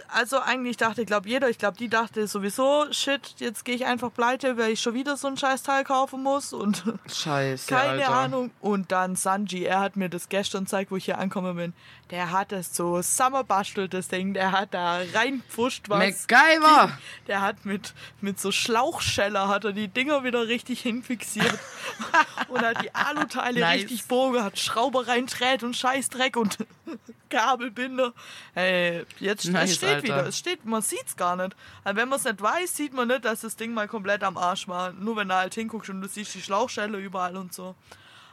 Also 0.08 0.40
eigentlich 0.40 0.76
dachte, 0.76 1.02
ich 1.02 1.06
glaube 1.06 1.28
jeder, 1.28 1.48
ich 1.48 1.58
glaube 1.58 1.76
die 1.76 1.88
dachte 1.88 2.26
sowieso, 2.26 2.86
shit, 2.90 3.34
jetzt 3.38 3.64
gehe 3.64 3.76
ich 3.76 3.86
einfach 3.86 4.12
pleite, 4.12 4.56
weil 4.56 4.72
ich 4.72 4.80
schon 4.80 4.94
wieder 4.94 5.16
so 5.16 5.28
ein 5.28 5.36
Scheißteil 5.36 5.84
kaufen 5.84 6.20
muss 6.20 6.52
und 6.52 6.82
Scheiße, 7.06 7.66
keine 7.72 8.04
Alter. 8.04 8.10
Ahnung. 8.10 8.50
Und 8.60 8.90
dann 8.90 9.14
Sanji, 9.14 9.64
er 9.64 9.78
hat 9.78 9.94
mir 9.96 10.08
das 10.08 10.28
gestern 10.28 10.64
gezeigt, 10.64 10.90
wo 10.90 10.96
ich 10.96 11.04
hier 11.04 11.18
angekommen 11.18 11.56
bin. 11.56 11.72
Der 12.10 12.30
hat 12.30 12.52
es 12.52 12.74
so 12.76 12.96
zusammenbastelt, 13.00 13.94
das 13.94 14.08
Ding. 14.08 14.34
Der 14.34 14.52
hat 14.52 14.74
da 14.74 15.00
reinpfuscht 15.14 15.88
was. 15.88 15.98
MacGyver. 15.98 16.98
Der 17.26 17.40
hat 17.40 17.64
mit, 17.64 17.94
mit 18.20 18.38
so 18.38 18.52
Schlauchscheller 18.52 19.48
hat 19.48 19.64
er 19.64 19.72
die 19.72 19.88
Dinger 19.88 20.22
wieder 20.22 20.46
richtig 20.46 20.82
hinfixiert. 20.82 21.58
und 22.48 22.60
hat 22.60 22.82
die 22.82 22.94
Aluteile 22.94 23.60
Nice. 23.60 23.82
richtig 23.82 24.06
bogen, 24.06 24.42
hat 24.42 24.58
Schrauber 24.58 25.08
reinträht 25.08 25.62
und 25.62 25.76
Scheißdreck 25.76 26.36
und 26.36 26.58
Kabelbinder. 27.30 28.12
Ey, 28.54 29.04
jetzt 29.18 29.46
Nice, 29.46 29.70
es 29.70 29.76
steht 29.76 29.88
Alter. 29.88 30.02
wieder. 30.02 30.26
Es 30.26 30.38
steht, 30.38 30.64
man 30.66 30.82
sieht's 30.82 31.16
gar 31.16 31.36
nicht. 31.36 31.56
Also 31.84 31.96
wenn 31.96 32.08
man 32.08 32.18
es 32.18 32.24
nicht 32.24 32.40
weiß, 32.40 32.76
sieht 32.76 32.92
man 32.92 33.08
nicht, 33.08 33.24
dass 33.24 33.40
das 33.40 33.56
Ding 33.56 33.72
mal 33.72 33.88
komplett 33.88 34.22
am 34.22 34.36
Arsch 34.36 34.68
war. 34.68 34.92
Nur 34.92 35.16
wenn 35.16 35.28
du 35.28 35.34
halt 35.34 35.54
hinguckst 35.54 35.88
und 35.90 36.02
du 36.02 36.08
siehst 36.08 36.34
die 36.34 36.42
Schlauchschelle 36.42 36.98
überall 36.98 37.36
und 37.36 37.54
so. 37.54 37.74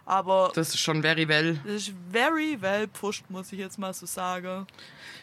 Aber 0.06 0.52
Das 0.56 0.70
ist 0.70 0.80
schon 0.80 1.02
very 1.02 1.28
well. 1.28 1.60
das 1.64 1.74
ist 1.88 1.94
very 2.12 2.58
well 2.60 2.88
pusht, 2.88 3.24
muss 3.30 3.52
ich 3.52 3.60
jetzt 3.60 3.78
mal 3.80 3.94
so 3.94 4.06
sagen. 4.06 4.68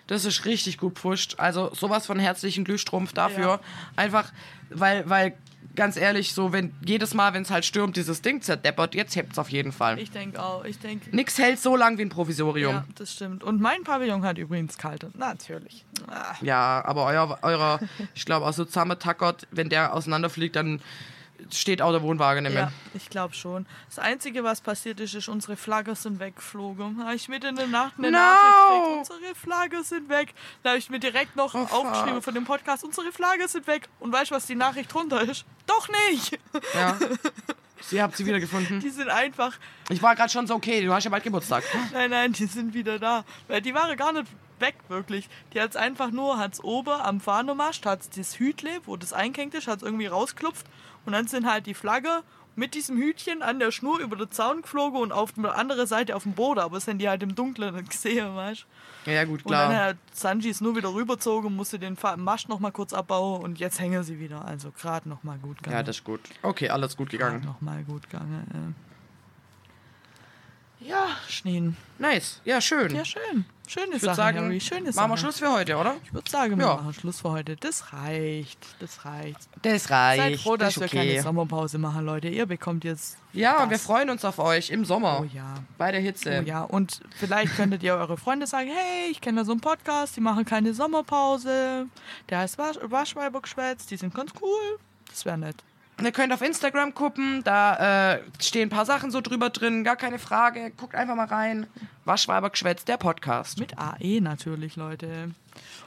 Das 0.06 0.24
ist 0.24 0.44
richtig 0.44 0.78
gut 0.78 0.94
pusht. 0.94 1.34
Also 1.38 1.74
sowas 1.74 2.06
von 2.06 2.18
herzlichen 2.18 2.64
Glühstrumpf 2.64 3.12
dafür. 3.12 3.46
Ja. 3.46 3.60
Einfach, 3.96 4.32
weil, 4.70 5.08
weil, 5.08 5.36
ganz 5.74 5.96
ehrlich, 5.96 6.32
so, 6.32 6.52
wenn 6.52 6.74
jedes 6.84 7.12
Mal, 7.14 7.34
wenn 7.34 7.42
es 7.42 7.50
halt 7.50 7.64
stürmt, 7.64 7.96
dieses 7.96 8.22
Ding 8.22 8.40
zerdeppert, 8.40 8.94
jetzt 8.94 9.14
hebt 9.16 9.32
es 9.32 9.38
auf 9.38 9.50
jeden 9.50 9.70
Fall. 9.72 9.98
Ich 9.98 10.10
denke 10.10 10.42
auch. 10.42 10.64
Ich 10.64 10.78
denke. 10.78 11.14
Nix 11.14 11.38
hält 11.38 11.58
so 11.60 11.76
lang 11.76 11.98
wie 11.98 12.02
ein 12.02 12.08
Provisorium. 12.08 12.74
Ja, 12.74 12.84
das 12.94 13.12
stimmt. 13.12 13.44
Und 13.44 13.60
mein 13.60 13.84
Pavillon 13.84 14.24
hat 14.24 14.38
übrigens 14.38 14.78
kalte. 14.78 15.10
Natürlich. 15.14 15.84
Ah. 16.08 16.34
Ja, 16.40 16.82
aber 16.84 17.04
euer, 17.04 17.38
eurer, 17.42 17.80
ich 18.14 18.24
glaube, 18.24 18.46
auch 18.46 18.52
so 18.54 18.64
zusammentackert, 18.64 19.46
wenn 19.50 19.68
der 19.68 19.92
auseinanderfliegt, 19.94 20.56
dann 20.56 20.80
steht 21.52 21.80
auch 21.82 21.92
der 21.92 22.02
Wohnwagen 22.02 22.42
nicht 22.44 22.52
mehr. 22.54 22.64
Ja, 22.64 22.72
ich 22.94 23.08
glaube 23.10 23.34
schon. 23.34 23.66
Das 23.88 23.98
Einzige, 23.98 24.44
was 24.44 24.60
passiert 24.60 25.00
ist, 25.00 25.14
ist, 25.14 25.28
unsere 25.28 25.56
Flagge 25.56 25.94
sind 25.94 26.18
weggeflogen. 26.20 27.02
Habe 27.04 27.14
ich 27.14 27.28
mitten 27.28 27.46
in 27.48 27.56
der 27.56 27.66
Nacht 27.68 27.94
eine 27.98 28.10
No! 28.10 28.18
Nachricht 28.18 29.08
gekriegt. 29.08 29.10
Unsere 29.10 29.34
Flagge 29.34 29.82
sind 29.84 30.08
weg. 30.08 30.34
Da 30.62 30.70
habe 30.70 30.78
ich 30.78 30.90
mir 30.90 30.98
direkt 31.00 31.36
noch 31.36 31.54
Oh, 31.54 31.58
aufgeschrieben 31.58 32.14
fuck. 32.16 32.24
von 32.24 32.34
dem 32.34 32.44
Podcast. 32.44 32.84
Unsere 32.84 33.12
Flagge 33.12 33.46
sind 33.48 33.66
weg. 33.66 33.88
Und 34.00 34.12
weißt 34.12 34.30
du, 34.30 34.34
was 34.34 34.46
die 34.46 34.54
Nachricht 34.56 34.92
drunter 34.92 35.22
ist? 35.22 35.44
Doch 35.66 35.88
nicht. 36.10 36.38
Ja. 36.74 36.96
Sie 37.80 38.02
habt 38.02 38.16
sie 38.16 38.26
wiedergefunden. 38.26 38.80
Die 38.80 38.90
sind 38.90 39.08
einfach 39.08 39.52
Ich 39.88 40.02
war 40.02 40.16
gerade 40.16 40.28
schon 40.30 40.48
so, 40.48 40.56
okay, 40.56 40.84
du 40.84 40.92
hast 40.92 41.04
ja 41.04 41.10
bald 41.10 41.22
Geburtstag. 41.22 41.62
Nein, 41.92 42.10
nein, 42.10 42.32
die 42.32 42.46
sind 42.46 42.74
wieder 42.74 42.98
da. 42.98 43.24
Weil 43.46 43.62
die 43.62 43.72
waren 43.72 43.96
gar 43.96 44.12
nicht 44.12 44.26
weg, 44.58 44.74
wirklich. 44.88 45.28
Die 45.54 45.60
hat's 45.60 45.76
einfach 45.76 46.10
nur, 46.10 46.38
hat's 46.38 46.62
oben 46.62 46.90
am 47.00 47.20
Fahnenmast, 47.20 47.86
hat's 47.86 48.10
das 48.10 48.40
Hütle, 48.40 48.80
wo 48.84 48.96
das 48.96 49.12
eingehängt 49.12 49.54
ist, 49.54 49.68
hat's 49.68 49.84
irgendwie 49.84 50.06
rausklopft. 50.06 50.66
Und 51.08 51.14
dann 51.14 51.26
sind 51.26 51.46
halt 51.46 51.64
die 51.64 51.72
Flagge 51.72 52.22
mit 52.54 52.74
diesem 52.74 52.98
Hütchen 52.98 53.40
an 53.40 53.58
der 53.60 53.70
Schnur 53.70 53.98
über 53.98 54.14
den 54.14 54.30
Zaun 54.30 54.60
geflogen 54.60 55.00
und 55.00 55.10
auf 55.10 55.32
der 55.32 55.56
anderen 55.56 55.86
Seite 55.86 56.14
auf 56.14 56.24
dem 56.24 56.32
Boden. 56.34 56.60
Aber 56.60 56.78
sind 56.80 56.98
die 56.98 57.08
halt 57.08 57.22
im 57.22 57.34
Dunkeln 57.34 57.82
gesehen, 57.88 58.36
weißt 58.36 58.66
du? 59.06 59.10
Ja, 59.10 59.24
gut, 59.24 59.42
Und 59.46 59.52
dann 59.52 59.70
klar. 59.70 59.84
hat 59.86 59.96
Sanji 60.12 60.50
es 60.50 60.60
nur 60.60 60.76
wieder 60.76 60.92
rüberzogen, 60.92 61.56
musste 61.56 61.78
den 61.78 61.96
Mast 62.18 62.50
noch 62.50 62.60
mal 62.60 62.72
kurz 62.72 62.92
abbauen 62.92 63.42
und 63.42 63.58
jetzt 63.58 63.80
hängen 63.80 64.02
sie 64.02 64.20
wieder. 64.20 64.44
Also 64.44 64.70
gerade 64.70 65.08
noch 65.08 65.24
mal 65.24 65.38
gut 65.38 65.56
gegangen. 65.56 65.76
Ja, 65.78 65.82
das 65.82 65.96
ist 65.96 66.04
gut. 66.04 66.20
Okay, 66.42 66.68
alles 66.68 66.94
gut 66.94 67.08
gegangen. 67.08 67.42
noch 67.42 67.62
mal 67.62 67.82
gut 67.84 68.10
gegangen. 68.10 68.74
Ja, 70.78 71.06
Schneen. 71.26 71.74
Nice. 71.98 72.42
Ja, 72.44 72.60
schön. 72.60 72.94
Ja, 72.94 73.06
schön. 73.06 73.46
Schöne 73.68 73.86
Ich 73.96 74.00
Sache, 74.00 74.02
würde 74.02 74.16
sagen, 74.16 74.38
Harry. 74.38 74.60
Schöne 74.60 74.80
machen 74.84 74.92
Sache. 74.94 75.10
wir 75.10 75.16
Schluss 75.18 75.38
für 75.38 75.52
heute, 75.52 75.76
oder? 75.76 75.94
Ich 76.04 76.12
würde 76.14 76.30
sagen, 76.30 76.58
wir 76.58 76.64
Ja. 76.66 76.74
machen 76.76 76.94
Schluss 76.94 77.20
für 77.20 77.30
heute. 77.30 77.56
Das 77.56 77.92
reicht. 77.92 78.58
Das 78.80 79.04
reicht. 79.04 79.48
Das 79.62 79.90
reicht. 79.90 80.22
Seid 80.22 80.40
froh, 80.40 80.56
dass 80.56 80.70
ist 80.76 80.80
wir 80.80 80.86
okay. 80.86 80.96
keine 81.10 81.22
Sommerpause 81.22 81.76
machen, 81.78 82.06
Leute. 82.06 82.28
Ihr 82.28 82.46
bekommt 82.46 82.84
jetzt. 82.84 83.18
Ja, 83.34 83.62
und 83.62 83.70
wir 83.70 83.76
das. 83.76 83.86
freuen 83.86 84.08
uns 84.08 84.24
auf 84.24 84.38
euch 84.38 84.70
im 84.70 84.84
Sommer. 84.86 85.20
Oh 85.20 85.24
ja. 85.34 85.54
Bei 85.76 85.92
der 85.92 86.00
Hitze. 86.00 86.40
Oh 86.42 86.48
ja, 86.48 86.62
und 86.62 87.00
vielleicht 87.18 87.56
könntet 87.56 87.82
ihr 87.82 87.94
eure 87.94 88.16
Freunde 88.16 88.46
sagen, 88.46 88.68
hey, 88.74 89.10
ich 89.10 89.20
kenne 89.20 89.40
da 89.40 89.44
so 89.44 89.52
einen 89.52 89.60
Podcast, 89.60 90.16
die 90.16 90.20
machen 90.22 90.44
keine 90.46 90.72
Sommerpause. 90.72 91.86
Der 92.30 92.38
heißt 92.38 92.56
Wasch 92.58 92.78
Waschweiber 92.82 93.42
geschwätzt, 93.42 93.90
die 93.90 93.96
sind 93.96 94.14
ganz 94.14 94.32
cool. 94.40 94.78
Das 95.10 95.24
wäre 95.24 95.36
nett. 95.38 95.56
Ihr 96.02 96.12
könnt 96.12 96.32
auf 96.32 96.42
Instagram 96.42 96.94
gucken, 96.94 97.42
da 97.42 98.14
äh, 98.14 98.20
stehen 98.40 98.68
ein 98.68 98.70
paar 98.70 98.86
Sachen 98.86 99.10
so 99.10 99.20
drüber 99.20 99.50
drin, 99.50 99.82
gar 99.82 99.96
keine 99.96 100.20
Frage. 100.20 100.70
Guckt 100.76 100.94
einfach 100.94 101.16
mal 101.16 101.26
rein. 101.26 101.66
Waschweiber 102.04 102.50
geschwätzt, 102.50 102.86
der 102.86 102.98
Podcast. 102.98 103.58
Mit 103.58 103.76
AE 103.78 104.20
natürlich, 104.20 104.76
Leute. 104.76 105.30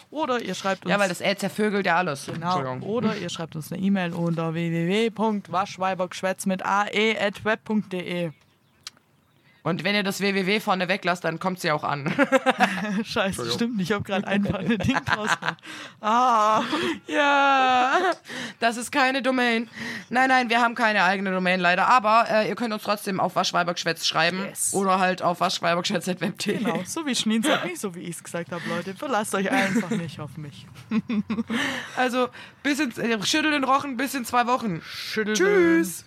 Oder 0.09 0.41
ihr 0.41 0.55
schreibt 0.55 0.84
uns. 0.84 0.91
Ja, 0.91 0.99
weil 0.99 1.07
das 1.07 1.22
Ä 1.22 1.36
zervögelt 1.38 1.86
ja 1.86 1.95
alles. 1.95 2.26
Genau. 2.26 2.57
Entschuldigung. 2.57 2.82
Oder 2.84 3.16
ihr 3.16 3.30
schreibt 3.30 3.55
uns 3.55 3.72
eine 3.72 3.82
E-Mail 3.82 4.12
unter 4.14 4.53
www.waschweibergeschwätz 4.53 6.45
mit 6.45 6.66
ae.web.de. 6.66 8.32
Und 9.64 9.84
wenn 9.84 9.93
ihr 9.93 10.03
das 10.03 10.22
www 10.22 10.59
vorne 10.59 10.88
weglasst, 10.88 11.24
dann 11.24 11.39
kommt 11.39 11.59
sie 11.59 11.72
auch 11.72 11.84
an. 11.84 12.12
Scheiße, 13.03 13.51
stimmt 13.51 13.78
nicht. 13.78 13.89
Ich 13.89 13.93
habe 13.93 14.03
gerade 14.03 14.26
einfach 14.26 14.55
ein 14.59 14.68
Ding 14.80 14.97
draus 15.05 15.39
gemacht. 15.39 15.57
Ah, 15.99 16.64
ja, 17.07 18.14
das 18.59 18.78
ist 18.78 18.91
keine 18.91 19.22
Domain. 19.22 19.70
Nein, 20.09 20.30
nein, 20.30 20.49
wir 20.49 20.62
haben 20.62 20.74
keine 20.74 21.03
eigene 21.03 21.32
Domain 21.32 21.59
leider. 21.59 21.88
Aber 21.88 22.26
äh, 22.30 22.49
ihr 22.49 22.55
könnt 22.55 22.74
uns 22.74 22.82
trotzdem 22.84 23.20
auf 23.20 23.36
Waschweibergeschwätz 23.36 24.07
schreiben. 24.07 24.45
Yes. 24.45 24.74
Oder 24.74 24.99
halt 24.99 25.22
auf 25.22 25.39
waschweibergeschwätz.web.de. 25.39 26.57
genau. 26.57 26.82
So 26.86 27.05
wie 27.05 27.16
Schneen 27.16 27.43
sagt, 27.43 27.66
nicht 27.66 27.80
so 27.80 27.93
wie 27.93 28.01
ich 28.01 28.16
es 28.16 28.24
gesagt 28.24 28.51
habe, 28.51 28.64
Leute. 28.68 28.95
Verlasst 28.95 29.36
euch 29.36 29.51
einfach 29.51 29.91
nicht 29.91 30.20
auf 30.20 30.38
mich. 30.38 30.66
Also, 31.97 32.30
bis 32.64 32.80
in, 32.80 32.91
äh, 32.97 33.22
schüttel 33.24 33.51
den 33.51 33.64
Rochen 33.64 33.97
bis 33.97 34.14
in 34.14 34.26
zwei 34.26 34.47
Wochen. 34.47 34.82
Schüttelt 34.84 35.38
Tschüss. 35.38 36.05